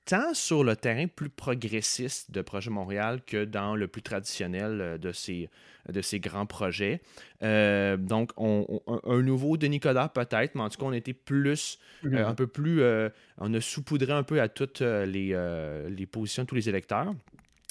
tant 0.04 0.34
sur 0.34 0.64
le 0.64 0.76
terrain 0.76 1.06
plus 1.06 1.30
progressiste 1.30 2.30
de 2.30 2.42
Projet 2.42 2.70
Montréal 2.70 3.20
que 3.26 3.44
dans 3.44 3.74
le 3.74 3.88
plus 3.88 4.02
traditionnel 4.02 4.80
euh, 4.80 4.98
de 4.98 5.12
ces, 5.12 5.48
de 5.88 6.00
ces 6.02 6.20
grands 6.20 6.46
projets. 6.46 7.00
Euh, 7.42 7.96
donc, 7.96 8.30
on, 8.36 8.80
un 8.86 9.22
nouveau 9.22 9.56
Denis 9.56 9.80
Coderre 9.80 10.10
peut-être, 10.10 10.54
mais 10.54 10.62
en 10.62 10.68
tout 10.68 10.78
cas, 10.78 10.86
on 10.86 10.92
était 10.92 11.14
plus, 11.14 11.78
euh, 12.04 12.08
mhm. 12.08 12.16
un 12.16 12.34
peu 12.34 12.46
plus, 12.46 12.82
on 13.38 13.54
a 13.54 13.60
saupoudré 13.60 14.12
un 14.12 14.22
peu 14.22 14.40
à 14.40 14.48
toutes 14.48 14.80
les, 14.80 15.36
les 15.88 16.06
positions 16.06 16.42
de 16.42 16.48
tous 16.48 16.54
les 16.54 16.68
électeurs. 16.68 17.14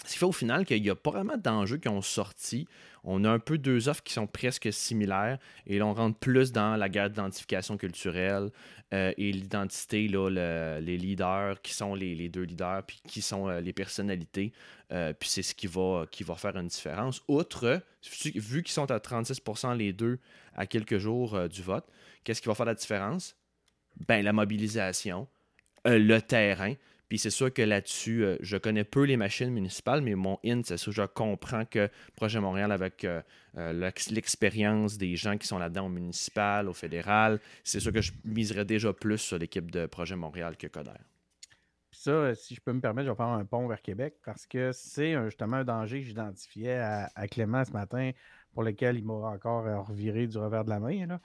Ce 0.06 0.14
qui 0.14 0.20
fait 0.20 0.26
au 0.26 0.34
final 0.34 0.66
qu'il 0.66 0.82
n'y 0.82 0.90
a 0.90 0.96
pas 0.96 1.12
vraiment 1.12 1.38
d'enjeux 1.38 1.78
qui 1.78 1.88
ont 1.88 2.02
sorti. 2.02 2.68
On 3.04 3.26
a 3.26 3.30
un 3.30 3.40
peu 3.40 3.58
deux 3.58 3.90
offres 3.90 4.04
qui 4.04 4.14
sont 4.14 4.28
presque 4.28 4.72
similaires 4.72 5.38
et 5.68 5.78
là, 5.78 5.86
on 5.86 5.94
rentre 5.94 6.18
plus 6.18 6.52
dans 6.52 6.78
la 6.78 6.88
guerre 6.88 7.10
d'identification 7.10 7.78
culturelle 7.78 8.50
euh, 8.94 9.12
et 9.18 9.32
l'identité, 9.32 10.08
les 10.08 10.98
leaders, 10.98 11.62
qui 11.62 11.74
sont 11.74 11.96
les, 11.96 12.30
deux 12.30 12.44
leaders, 12.44 12.84
puis 12.86 13.02
qui 13.08 13.22
sont 13.22 13.50
euh, 13.50 13.60
les 13.60 13.74
personnalités. 13.74 14.54
Euh, 14.92 15.14
puis 15.14 15.30
c'est 15.30 15.42
ce 15.42 15.56
qui 15.56 15.66
va, 15.66 16.06
qui 16.12 16.24
va 16.24 16.36
faire 16.36 16.56
une 16.56 16.68
différence. 16.68 17.22
Outre, 17.28 17.82
vu 18.36 18.62
qu'ils 18.62 18.72
sont 18.72 18.92
à 18.92 19.00
36% 19.00 19.76
les 19.76 19.94
deux 19.94 20.20
à 20.56 20.68
quelques 20.68 21.00
jours 21.00 21.50
du 21.50 21.64
vote, 21.64 21.86
qu'est-ce 22.24 22.42
qui 22.42 22.48
va 22.48 22.56
faire 22.56 22.68
la 22.68 22.76
différence? 22.76 23.36
Ben, 24.08 24.24
la 24.24 24.34
mobilisation, 24.34 25.28
le 25.86 26.20
terrain. 26.20 26.74
Puis 27.10 27.20
c'est 27.20 27.30
sûr 27.30 27.54
que 27.54 27.62
là-dessus, 27.62 28.24
euh, 28.24 28.38
je 28.40 28.58
connais 28.58 28.84
peu 28.84 29.04
les 29.04 29.18
machines 29.18 29.52
municipales, 29.52 30.02
mais 30.02 30.16
mon 30.16 30.40
IN, 30.44 30.62
c'est 30.64 30.78
sûr, 30.78 30.92
je 30.92 31.04
comprends 31.04 31.66
que 31.66 31.90
Projet 32.16 32.40
Montréal, 32.40 32.72
avec 32.72 33.04
euh, 33.04 33.22
euh, 33.58 33.92
l'expérience 34.10 34.98
des 34.98 35.16
gens 35.16 35.38
qui 35.38 35.48
sont 35.48 35.58
là-dedans 35.58 35.86
au 35.86 35.90
municipal, 35.90 36.70
au 36.70 36.74
fédéral, 36.74 37.40
c'est 37.64 37.80
sûr 37.80 37.92
que 37.92 38.02
je 38.02 38.14
miserais 38.24 38.66
déjà 38.66 38.94
plus 38.94 39.18
sur 39.18 39.38
l'équipe 39.38 39.70
de 39.70 39.86
Projet 39.86 40.16
Montréal 40.16 40.58
que 40.58 40.68
Coder. 40.68 40.92
Ça, 41.92 42.34
si 42.36 42.56
je 42.56 42.62
peux 42.62 42.74
me 42.74 42.82
permettre, 42.82 43.06
je 43.06 43.12
vais 43.12 43.18
faire 43.18 43.28
un 43.28 43.46
pont 43.46 43.68
vers 43.68 43.82
Québec 43.82 44.16
parce 44.26 44.48
que 44.48 44.72
c'est 44.72 45.16
justement 45.26 45.58
un 45.58 45.64
danger 45.64 46.02
que 46.02 46.08
j'identifiais 46.08 46.78
à, 46.78 47.12
à, 47.16 47.28
Clément 47.28 47.64
ce 47.64 47.72
matin 47.72 48.12
pour 48.54 48.64
lequel 48.64 48.98
il 48.98 49.06
m'a 49.06 49.14
encore 49.14 49.66
reviré 49.88 50.28
du 50.28 50.38
revers 50.38 50.66
de 50.66 50.70
la 50.70 50.80
main. 50.80 51.20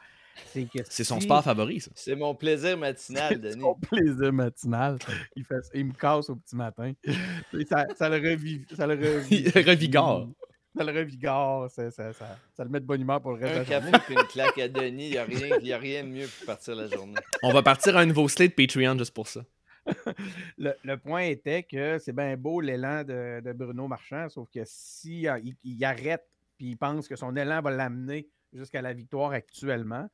C'est 0.88 1.04
son 1.04 1.20
sport 1.20 1.42
favori, 1.42 1.80
ça. 1.80 1.90
C'est 1.94 2.14
mon 2.14 2.34
plaisir 2.34 2.76
matinal, 2.76 3.38
Denis. 3.40 3.60
Mon 3.60 3.74
plaisir 3.74 4.32
matinal. 4.32 4.98
Il, 5.36 5.44
fait, 5.44 5.60
il 5.74 5.86
me 5.86 5.92
casse 5.92 6.30
au 6.30 6.36
petit 6.36 6.56
matin. 6.56 6.92
Ça, 7.68 7.86
ça, 7.96 8.08
le, 8.08 8.38
ça 8.74 8.86
le 8.86 8.94
revigore. 8.94 10.28
Ça 10.76 10.84
le 10.84 10.92
revigore. 10.92 11.70
Ça, 11.70 11.90
ça, 11.90 12.12
ça, 12.12 12.64
le 12.64 12.68
met 12.68 12.80
de 12.80 12.86
bonne 12.86 13.00
humeur 13.00 13.20
pour 13.20 13.32
le 13.32 13.44
reste 13.44 13.56
Un 13.56 13.64
de 13.64 13.70
la 13.70 13.90
café 13.90 14.12
et 14.12 14.14
une 14.14 14.26
claque 14.26 14.58
à 14.58 14.68
Denis, 14.68 15.06
il 15.06 15.10
n'y 15.10 15.18
a, 15.18 15.24
rien, 15.24 15.76
a 15.76 15.78
rien 15.78 16.04
de 16.04 16.08
mieux 16.08 16.26
pour 16.26 16.46
partir 16.46 16.74
la 16.76 16.88
journée. 16.88 17.14
On 17.42 17.52
va 17.52 17.62
partir 17.62 17.96
à 17.96 18.00
un 18.00 18.06
nouveau 18.06 18.28
slate 18.28 18.54
Patreon 18.54 18.96
juste 18.98 19.14
pour 19.14 19.28
ça. 19.28 19.44
le, 20.58 20.96
point 20.96 21.22
était 21.22 21.62
que 21.62 21.98
c'est 21.98 22.12
bien 22.12 22.36
beau 22.36 22.60
l'élan 22.60 23.04
de, 23.04 23.40
de, 23.42 23.52
Bruno 23.52 23.88
Marchand, 23.88 24.28
sauf 24.28 24.48
que 24.50 24.60
si 24.64 25.22
il, 25.22 25.56
il 25.64 25.84
arrête 25.84 26.24
puis 26.58 26.70
il 26.70 26.76
pense 26.76 27.08
que 27.08 27.16
son 27.16 27.34
élan 27.36 27.62
va 27.62 27.70
l'amener 27.70 28.28
jusqu'à 28.52 28.82
la 28.82 28.92
victoire 28.92 29.30
actuellement, 29.30 30.08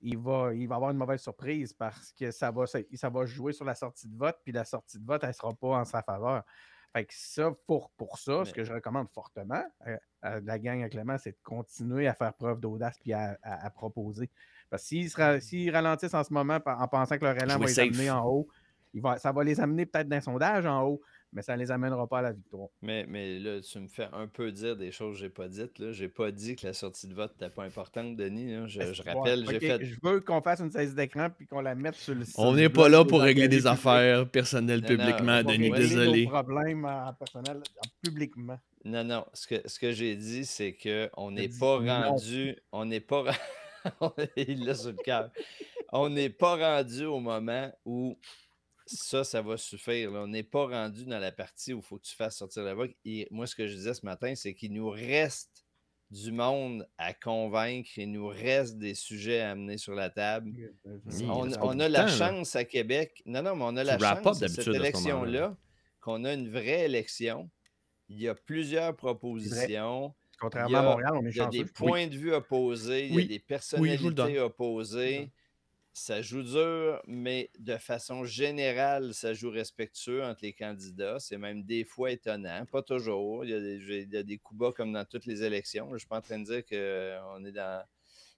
il 0.00 0.18
va, 0.18 0.52
il 0.54 0.68
va 0.68 0.76
avoir 0.76 0.90
une 0.90 0.96
mauvaise 0.96 1.20
surprise 1.20 1.72
parce 1.72 2.12
que 2.12 2.30
ça 2.30 2.50
va, 2.50 2.64
ça, 2.66 3.10
va 3.10 3.26
jouer 3.26 3.52
sur 3.52 3.64
la 3.64 3.74
sortie 3.74 4.08
de 4.08 4.16
vote, 4.16 4.36
puis 4.44 4.52
la 4.52 4.64
sortie 4.64 4.98
de 4.98 5.04
vote, 5.04 5.22
elle 5.22 5.30
ne 5.30 5.34
sera 5.34 5.52
pas 5.54 5.68
en 5.68 5.84
sa 5.84 6.02
faveur. 6.02 6.44
Fait 6.92 7.04
que 7.04 7.12
ça, 7.14 7.52
pour, 7.66 7.90
pour 7.90 8.18
ça, 8.18 8.44
ce 8.44 8.52
que 8.52 8.64
je 8.64 8.72
recommande 8.72 9.08
fortement 9.10 9.62
à, 10.22 10.40
la 10.40 10.58
gang 10.58 10.82
à 10.82 10.88
Clément, 10.88 11.18
c'est 11.18 11.32
de 11.32 11.38
continuer 11.42 12.08
à 12.08 12.14
faire 12.14 12.32
preuve 12.32 12.60
d'audace 12.60 12.98
puis 12.98 13.12
à, 13.12 13.36
proposer. 13.74 14.30
Parce 14.70 14.88
que 14.88 15.40
s'ils 15.40 15.70
ralentissent 15.70 16.14
en 16.14 16.24
ce 16.24 16.32
moment 16.32 16.58
en 16.64 16.88
pensant 16.88 17.18
que 17.18 17.24
leur 17.24 17.36
élan 17.36 17.58
va 17.58 17.66
les 17.66 17.80
amener 17.80 18.10
en 18.10 18.26
haut, 18.26 18.48
il 18.94 19.02
va, 19.02 19.18
ça 19.18 19.32
va 19.32 19.44
les 19.44 19.60
amener 19.60 19.84
peut-être 19.84 20.08
d'un 20.08 20.20
sondage 20.20 20.64
en 20.64 20.82
haut, 20.82 21.02
mais 21.32 21.42
ça 21.42 21.54
ne 21.56 21.60
les 21.60 21.70
amènera 21.70 22.06
pas 22.06 22.18
à 22.18 22.22
la 22.22 22.32
victoire. 22.32 22.68
Mais, 22.82 23.04
mais 23.06 23.38
là, 23.38 23.60
tu 23.60 23.78
me 23.78 23.88
fais 23.88 24.08
un 24.12 24.26
peu 24.26 24.50
dire 24.50 24.76
des 24.76 24.90
choses 24.90 25.14
que 25.14 25.20
je 25.20 25.24
n'ai 25.24 25.30
pas 25.30 25.48
dites. 25.48 25.92
Je 25.92 26.02
n'ai 26.02 26.08
pas 26.08 26.30
dit 26.30 26.56
que 26.56 26.66
la 26.66 26.72
sortie 26.72 27.06
de 27.06 27.14
vote 27.14 27.32
n'était 27.32 27.52
pas 27.52 27.64
importante, 27.64 28.16
Denis. 28.16 28.68
Je, 28.68 29.02
rappelle, 29.02 29.46
j'ai 29.48 29.60
fait. 29.60 29.84
Je 29.84 29.96
veux 30.02 30.20
qu'on 30.20 30.40
fasse 30.40 30.60
une 30.60 30.70
saisie 30.70 30.94
d'écran 30.94 31.28
puis 31.30 31.46
qu'on 31.46 31.60
la 31.60 31.74
mette 31.74 31.96
sur 31.96 32.14
le 32.14 32.24
site. 32.24 32.34
On 32.38 32.54
n'est 32.54 32.70
pas 32.70 32.88
là 32.88 33.04
pour 33.04 33.20
régler 33.20 33.48
des 33.48 33.66
affaires 33.66 34.28
personnelles 34.28 34.82
publiquement, 34.82 35.42
Denis. 35.42 35.70
Désolé. 35.70 36.26
problèmes 36.26 36.88
personnels 37.18 37.62
publiquement. 38.02 38.58
Non, 38.84 39.04
non. 39.04 39.26
Ce 39.34 39.46
que, 39.46 39.68
ce 39.68 39.78
que 39.78 39.92
j'ai 39.92 40.16
dit, 40.16 40.44
c'est 40.44 40.76
qu'on 40.76 41.30
n'est 41.30 41.48
pas 41.48 41.78
rendu. 41.78 42.56
On 42.72 42.84
n'est 42.84 43.00
pas. 43.00 43.24
Il 44.36 44.64
l'a 44.64 44.74
sur 44.74 44.90
le 44.90 44.96
cœur. 44.96 45.30
On 45.92 46.08
n'est 46.08 46.30
pas 46.30 46.56
rendu 46.56 47.04
au 47.04 47.20
moment 47.20 47.70
où 47.84 48.18
ça, 48.88 49.24
ça 49.24 49.42
va 49.42 49.56
suffire. 49.56 50.12
On 50.12 50.26
n'est 50.26 50.42
pas 50.42 50.66
rendu 50.66 51.04
dans 51.04 51.18
la 51.18 51.32
partie 51.32 51.72
où 51.72 51.78
il 51.78 51.82
faut 51.82 51.98
que 51.98 52.06
tu 52.06 52.14
fasses 52.14 52.36
sortir 52.36 52.62
la 52.62 52.74
voix. 52.74 52.86
Et 53.04 53.28
moi, 53.30 53.46
ce 53.46 53.54
que 53.54 53.66
je 53.66 53.74
disais 53.74 53.94
ce 53.94 54.04
matin, 54.04 54.34
c'est 54.34 54.54
qu'il 54.54 54.72
nous 54.72 54.88
reste 54.90 55.64
du 56.10 56.32
monde 56.32 56.88
à 56.96 57.12
convaincre, 57.12 57.90
il 57.98 58.12
nous 58.12 58.28
reste 58.28 58.78
des 58.78 58.94
sujets 58.94 59.40
à 59.40 59.50
amener 59.50 59.76
sur 59.76 59.94
la 59.94 60.08
table. 60.08 60.52
on, 61.22 61.80
a 61.80 61.88
la 61.88 62.08
chance 62.08 62.56
à 62.56 62.64
Québec. 62.64 63.22
Non, 63.26 63.42
non, 63.42 63.56
mais 63.56 63.64
on 63.64 63.76
a 63.76 63.84
la 63.84 63.98
chance 63.98 64.40
de 64.40 64.48
cette 64.48 64.68
élection-là, 64.68 65.56
qu'on 66.00 66.24
a 66.24 66.32
une 66.32 66.50
vraie 66.50 66.86
élection. 66.86 67.50
Il 68.08 68.20
y 68.20 68.28
a 68.28 68.34
plusieurs 68.34 68.96
propositions. 68.96 70.14
Contrairement 70.40 70.78
à 70.78 70.82
Montréal, 70.82 71.12
on 71.14 71.26
est 71.26 71.30
Il 71.30 71.36
y 71.36 71.40
a 71.40 71.46
des 71.46 71.64
points 71.64 72.06
de 72.06 72.16
vue 72.16 72.32
opposés, 72.32 73.06
il 73.08 73.20
y 73.20 73.24
a 73.24 73.26
des 73.26 73.38
personnalités 73.40 74.38
opposées 74.38 75.30
ça 75.98 76.22
joue 76.22 76.42
dur, 76.42 77.02
mais 77.06 77.50
de 77.58 77.76
façon 77.76 78.24
générale, 78.24 79.12
ça 79.14 79.34
joue 79.34 79.50
respectueux 79.50 80.24
entre 80.24 80.40
les 80.42 80.52
candidats. 80.52 81.18
C'est 81.18 81.38
même 81.38 81.64
des 81.64 81.84
fois 81.84 82.12
étonnant, 82.12 82.64
pas 82.66 82.82
toujours. 82.82 83.44
Il 83.44 83.50
y 83.50 83.54
a 83.54 83.60
des, 83.60 84.32
il 84.32 84.40
coups 84.40 84.58
bas 84.58 84.72
comme 84.72 84.92
dans 84.92 85.04
toutes 85.04 85.26
les 85.26 85.42
élections. 85.42 85.88
Je 85.88 85.94
ne 85.94 85.98
suis 85.98 86.08
pas 86.08 86.18
en 86.18 86.22
train 86.22 86.38
de 86.38 86.44
dire 86.44 86.64
qu'on 86.64 87.44
est 87.44 87.52
dans, 87.52 87.84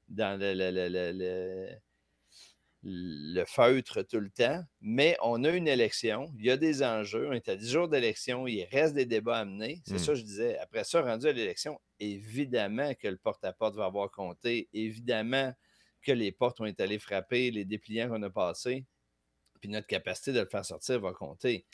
dans 0.09 0.41
le, 0.41 1.77
le, 2.83 3.45
feutre 3.45 4.03
tout 4.03 4.21
le 4.21 4.31
temps, 4.31 4.65
mais 4.81 5.17
on 5.23 5.45
a 5.45 5.51
une 5.51 5.69
élection, 5.69 6.33
il 6.39 6.47
y 6.47 6.51
a 6.51 6.57
des 6.57 6.83
enjeux, 6.83 7.29
on 7.29 7.33
est 7.33 7.49
à 7.49 7.57
10 7.57 7.71
jours 7.71 7.89
d'élection, 7.89 8.47
il 8.47 8.65
reste 8.65 8.95
des 8.95 9.05
débats 9.05 9.39
à 9.39 9.45
mener. 9.45 9.83
C'est 9.85 9.95
hmm. 9.95 9.99
ça 9.99 10.13
que 10.13 10.19
je 10.19 10.25
disais. 10.25 10.59
Après 10.59 10.85
ça, 10.85 11.03
rendu 11.03 11.27
à 11.27 11.33
l'élection, 11.33 11.79
évidemment 11.99 12.95
que 12.95 13.09
le 13.09 13.19
porte-à-porte 13.19 13.75
-porte 13.75 13.79
va 13.79 13.85
avoir 13.85 14.11
compté, 14.11 14.69
évidemment 14.73 15.53
que 16.03 16.13
les 16.13 16.33
portes 16.33 16.61
ont 16.61 16.67
été 16.67 16.83
allées 16.83 16.99
frapper, 16.99 17.51
les 17.51 17.65
dépliants 17.65 18.09
qu'on 18.09 18.23
a 18.23 18.31
passés. 18.31 18.85
puis 19.61 19.69
notre 19.69 19.87
capacité 19.87 20.33
de 20.33 20.41
le 20.41 20.47
faire 20.47 20.65
sortir 20.65 21.01
va 21.01 21.13
compter. 21.13 21.67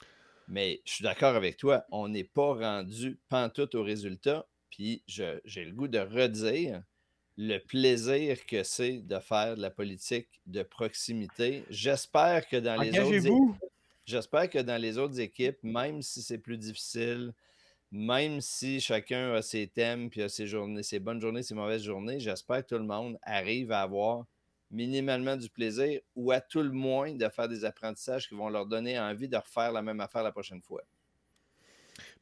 Mais 0.48 0.81
je 0.85 0.94
suis 0.94 1.05
d'accord 1.05 1.35
avec 1.35 1.57
toi, 1.57 1.85
on 1.90 2.09
n'est 2.09 2.24
pas 2.24 2.55
rendu 2.55 3.19
pantoute 3.28 3.74
au 3.74 3.82
résultat. 3.82 4.47
Puis 4.70 5.03
j'ai 5.07 5.65
le 5.65 5.73
goût 5.73 5.89
de 5.89 5.98
redire 5.98 6.82
le 7.36 7.59
plaisir 7.59 8.44
que 8.47 8.62
c'est 8.62 9.01
de 9.01 9.19
faire 9.19 9.57
de 9.57 9.62
la 9.62 9.70
politique 9.70 10.28
de 10.47 10.62
proximité. 10.62 11.65
J'espère 11.70 12.48
que 12.48 12.57
dans 12.57 12.81
les 12.81 12.98
autres 12.98 13.59
j'espère 14.07 14.48
que 14.48 14.59
dans 14.59 14.81
les 14.81 14.98
autres 14.98 15.20
équipes, 15.20 15.59
même 15.62 16.01
si 16.01 16.23
c'est 16.23 16.39
plus 16.39 16.57
difficile, 16.57 17.35
même 17.92 18.40
si 18.40 18.80
chacun 18.80 19.34
a 19.34 19.42
ses 19.42 19.68
thèmes 19.68 20.10
puis 20.10 20.22
a 20.22 20.28
ses 20.28 20.46
journées, 20.46 20.82
ses 20.82 20.98
bonnes 20.98 21.20
journées, 21.20 21.42
ses 21.42 21.54
mauvaises 21.54 21.82
journées, 21.82 22.20
j'espère 22.20 22.62
que 22.62 22.74
tout 22.74 22.80
le 22.80 22.86
monde 22.86 23.18
arrive 23.22 23.72
à 23.72 23.82
avoir 23.82 24.24
minimalement 24.70 25.36
du 25.36 25.48
plaisir 25.48 26.00
ou 26.14 26.32
à 26.32 26.40
tout 26.40 26.62
le 26.62 26.72
moins 26.72 27.14
de 27.14 27.28
faire 27.28 27.48
des 27.48 27.64
apprentissages 27.64 28.28
qui 28.28 28.34
vont 28.34 28.48
leur 28.48 28.66
donner 28.66 28.98
envie 28.98 29.28
de 29.28 29.36
refaire 29.36 29.72
la 29.72 29.82
même 29.82 30.00
affaire 30.00 30.22
la 30.22 30.32
prochaine 30.32 30.60
fois. 30.60 30.82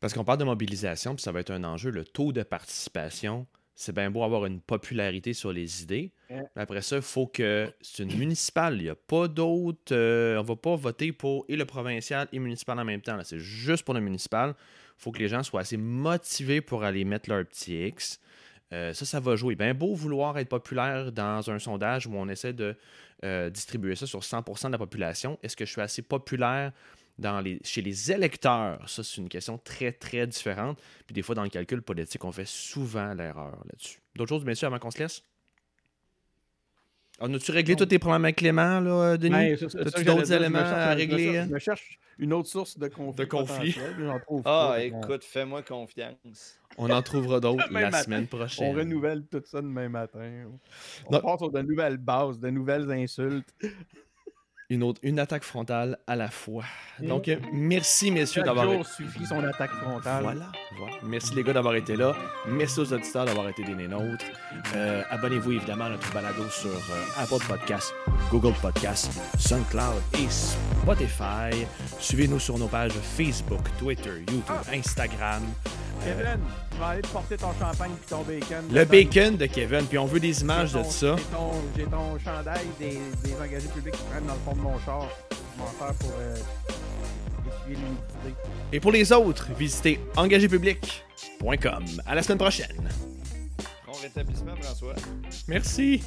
Parce 0.00 0.12
qu'on 0.12 0.24
parle 0.24 0.38
de 0.38 0.44
mobilisation, 0.44 1.14
puis 1.14 1.22
ça 1.22 1.32
va 1.32 1.40
être 1.40 1.50
un 1.50 1.64
enjeu, 1.64 1.90
le 1.90 2.04
taux 2.04 2.32
de 2.32 2.42
participation. 2.42 3.46
C'est 3.76 3.94
bien 3.94 4.10
beau 4.10 4.22
avoir 4.22 4.46
une 4.46 4.60
popularité 4.60 5.32
sur 5.32 5.52
les 5.52 5.82
idées. 5.82 6.12
Mais 6.30 6.62
après 6.62 6.80
ça, 6.80 6.96
il 6.96 7.02
faut 7.02 7.26
que. 7.26 7.72
C'est 7.80 8.04
une 8.04 8.16
municipale. 8.16 8.76
Il 8.76 8.84
n'y 8.84 8.88
a 8.88 8.94
pas 8.94 9.26
d'autre. 9.26 9.92
Euh, 9.92 10.36
on 10.36 10.42
ne 10.42 10.46
va 10.46 10.54
pas 10.54 10.76
voter 10.76 11.10
pour 11.10 11.44
et 11.48 11.56
le 11.56 11.64
provincial 11.64 12.28
et 12.32 12.36
le 12.36 12.42
municipal 12.42 12.78
en 12.78 12.84
même 12.84 13.00
temps. 13.00 13.18
C'est 13.24 13.40
juste 13.40 13.84
pour 13.84 13.94
le 13.94 14.00
municipal. 14.00 14.54
Faut 14.96 15.12
que 15.12 15.18
les 15.18 15.28
gens 15.28 15.42
soient 15.42 15.60
assez 15.60 15.76
motivés 15.76 16.60
pour 16.60 16.84
aller 16.84 17.04
mettre 17.04 17.28
leur 17.28 17.44
petit 17.44 17.86
X. 17.86 18.20
Euh, 18.72 18.92
ça, 18.92 19.04
ça 19.04 19.20
va 19.20 19.36
jouer. 19.36 19.54
Bien 19.54 19.74
beau 19.74 19.94
vouloir 19.94 20.38
être 20.38 20.48
populaire 20.48 21.12
dans 21.12 21.50
un 21.50 21.58
sondage 21.58 22.06
où 22.06 22.14
on 22.16 22.28
essaie 22.28 22.52
de 22.52 22.76
euh, 23.24 23.50
distribuer 23.50 23.94
ça 23.94 24.06
sur 24.06 24.20
100% 24.20 24.66
de 24.66 24.72
la 24.72 24.78
population. 24.78 25.38
Est-ce 25.42 25.56
que 25.56 25.64
je 25.64 25.70
suis 25.70 25.80
assez 25.80 26.02
populaire 26.02 26.72
chez 27.62 27.82
les 27.82 28.10
électeurs? 28.10 28.88
Ça, 28.88 29.04
c'est 29.04 29.20
une 29.20 29.28
question 29.28 29.58
très, 29.58 29.92
très 29.92 30.26
différente. 30.26 30.80
Puis 31.06 31.14
des 31.14 31.22
fois, 31.22 31.34
dans 31.34 31.44
le 31.44 31.50
calcul 31.50 31.82
politique, 31.82 32.24
on 32.24 32.32
fait 32.32 32.48
souvent 32.48 33.14
l'erreur 33.14 33.62
là-dessus. 33.66 34.00
D'autres 34.16 34.30
choses, 34.30 34.44
messieurs, 34.44 34.66
avant 34.66 34.78
qu'on 34.78 34.90
se 34.90 34.98
laisse? 34.98 35.22
On 37.20 37.32
a-tu 37.32 37.52
réglé 37.52 37.76
tous 37.76 37.86
tes 37.86 37.98
problèmes 37.98 38.24
avec 38.24 38.36
Clément, 38.36 38.80
là, 38.80 39.16
Denis? 39.16 39.56
Ben, 39.56 39.86
As-tu 39.86 40.04
d'autres 40.04 40.32
éléments 40.32 40.58
à 40.58 40.94
régler? 40.94 41.44
Je 41.46 41.52
me, 41.52 41.58
cherche, 41.58 41.98
une 42.18 42.32
autre 42.32 42.48
source 42.48 42.78
de 42.78 42.88
conflit. 42.88 43.24
De 43.24 43.28
conflit. 43.28 43.76
Ah, 44.44 44.76
écoute, 44.80 45.24
fais-moi 45.24 45.62
confiance. 45.62 46.58
On 46.76 46.90
en 46.90 47.02
trouvera 47.02 47.38
d'autres 47.38 47.72
la 47.72 48.02
semaine 48.02 48.26
prochaine. 48.26 48.68
On 48.68 48.76
renouvelle 48.76 49.24
tout 49.30 49.42
ça 49.44 49.62
demain 49.62 49.88
matin. 49.88 50.50
On 51.06 51.20
part 51.20 51.38
sur 51.38 51.50
de 51.50 51.62
nouvelles 51.62 51.98
bases, 51.98 52.40
de 52.40 52.50
nouvelles 52.50 52.90
insultes 52.90 53.54
une, 54.70 54.82
autre, 54.82 55.00
une 55.02 55.18
attaque 55.18 55.44
frontale 55.44 55.98
à 56.06 56.16
la 56.16 56.28
fois. 56.28 56.64
Donc, 57.00 57.28
euh, 57.28 57.36
merci, 57.52 58.10
messieurs, 58.10 58.42
d'avoir 58.42 58.72
été. 58.72 58.84
suffit 58.84 59.26
son 59.26 59.42
attaque 59.44 59.70
frontale. 59.70 60.22
Voilà, 60.22 60.50
Merci, 61.02 61.34
les 61.34 61.42
gars, 61.42 61.52
d'avoir 61.52 61.74
été 61.74 61.96
là. 61.96 62.14
Merci 62.48 62.80
aux 62.80 62.92
auditeurs 62.92 63.24
d'avoir 63.26 63.48
été 63.48 63.62
des 63.62 63.88
nôtres. 63.88 64.24
Euh, 64.74 65.02
abonnez-vous, 65.10 65.52
évidemment, 65.52 65.84
à 65.84 65.90
notre 65.90 66.12
balado 66.12 66.48
sur 66.50 66.70
euh, 66.70 67.22
Apple 67.22 67.44
Podcasts, 67.46 67.94
Google 68.30 68.54
Podcasts, 68.60 69.12
SoundCloud 69.38 70.02
et 70.14 70.28
Spotify. 70.30 71.66
Suivez-nous 71.98 72.38
sur 72.38 72.58
nos 72.58 72.68
pages 72.68 72.92
Facebook, 72.92 73.62
Twitter, 73.78 74.20
YouTube, 74.20 74.42
ah! 74.48 74.62
Instagram. 74.72 75.42
Kevin, 76.04 76.40
tu 76.70 76.78
vas 76.78 76.88
aller 76.88 77.02
te 77.02 77.08
porter 77.08 77.36
ton 77.36 77.52
champagne 77.58 77.92
et 77.92 78.08
ton 78.10 78.22
bacon. 78.22 78.64
Le 78.70 78.84
bacon 78.84 79.36
de 79.36 79.46
Kevin, 79.46 79.86
puis 79.86 79.98
on 79.98 80.06
veut 80.06 80.20
des 80.20 80.42
images 80.42 80.72
de 80.72 80.82
ça. 80.82 81.16
J'ai 81.76 81.84
ton, 81.84 82.18
chandail 82.18 82.66
des, 82.78 82.98
des 83.22 83.34
engagés 83.40 83.68
publics 83.68 83.94
qui 83.94 84.02
prennent 84.10 84.26
dans 84.26 84.34
le 84.34 84.40
fond 84.40 84.53
de 84.55 84.60
mon 84.60 84.78
char. 84.81 85.09
Je 85.31 85.60
m'en 85.60 85.66
faire 85.66 85.94
pour 85.94 86.12
euh, 86.18 86.36
essuyer 87.47 87.76
l'humidité. 87.76 88.40
Et 88.72 88.81
pour 88.81 88.93
les 88.93 89.12
autres, 89.12 89.51
visitez 89.56 90.01
engagépublic.com. 90.16 91.85
À 92.06 92.14
la 92.14 92.22
semaine 92.22 92.39
prochaine. 92.39 92.90
Bon 93.86 93.93
rétablissement, 94.01 94.56
François. 94.60 94.94
Merci. 95.48 96.02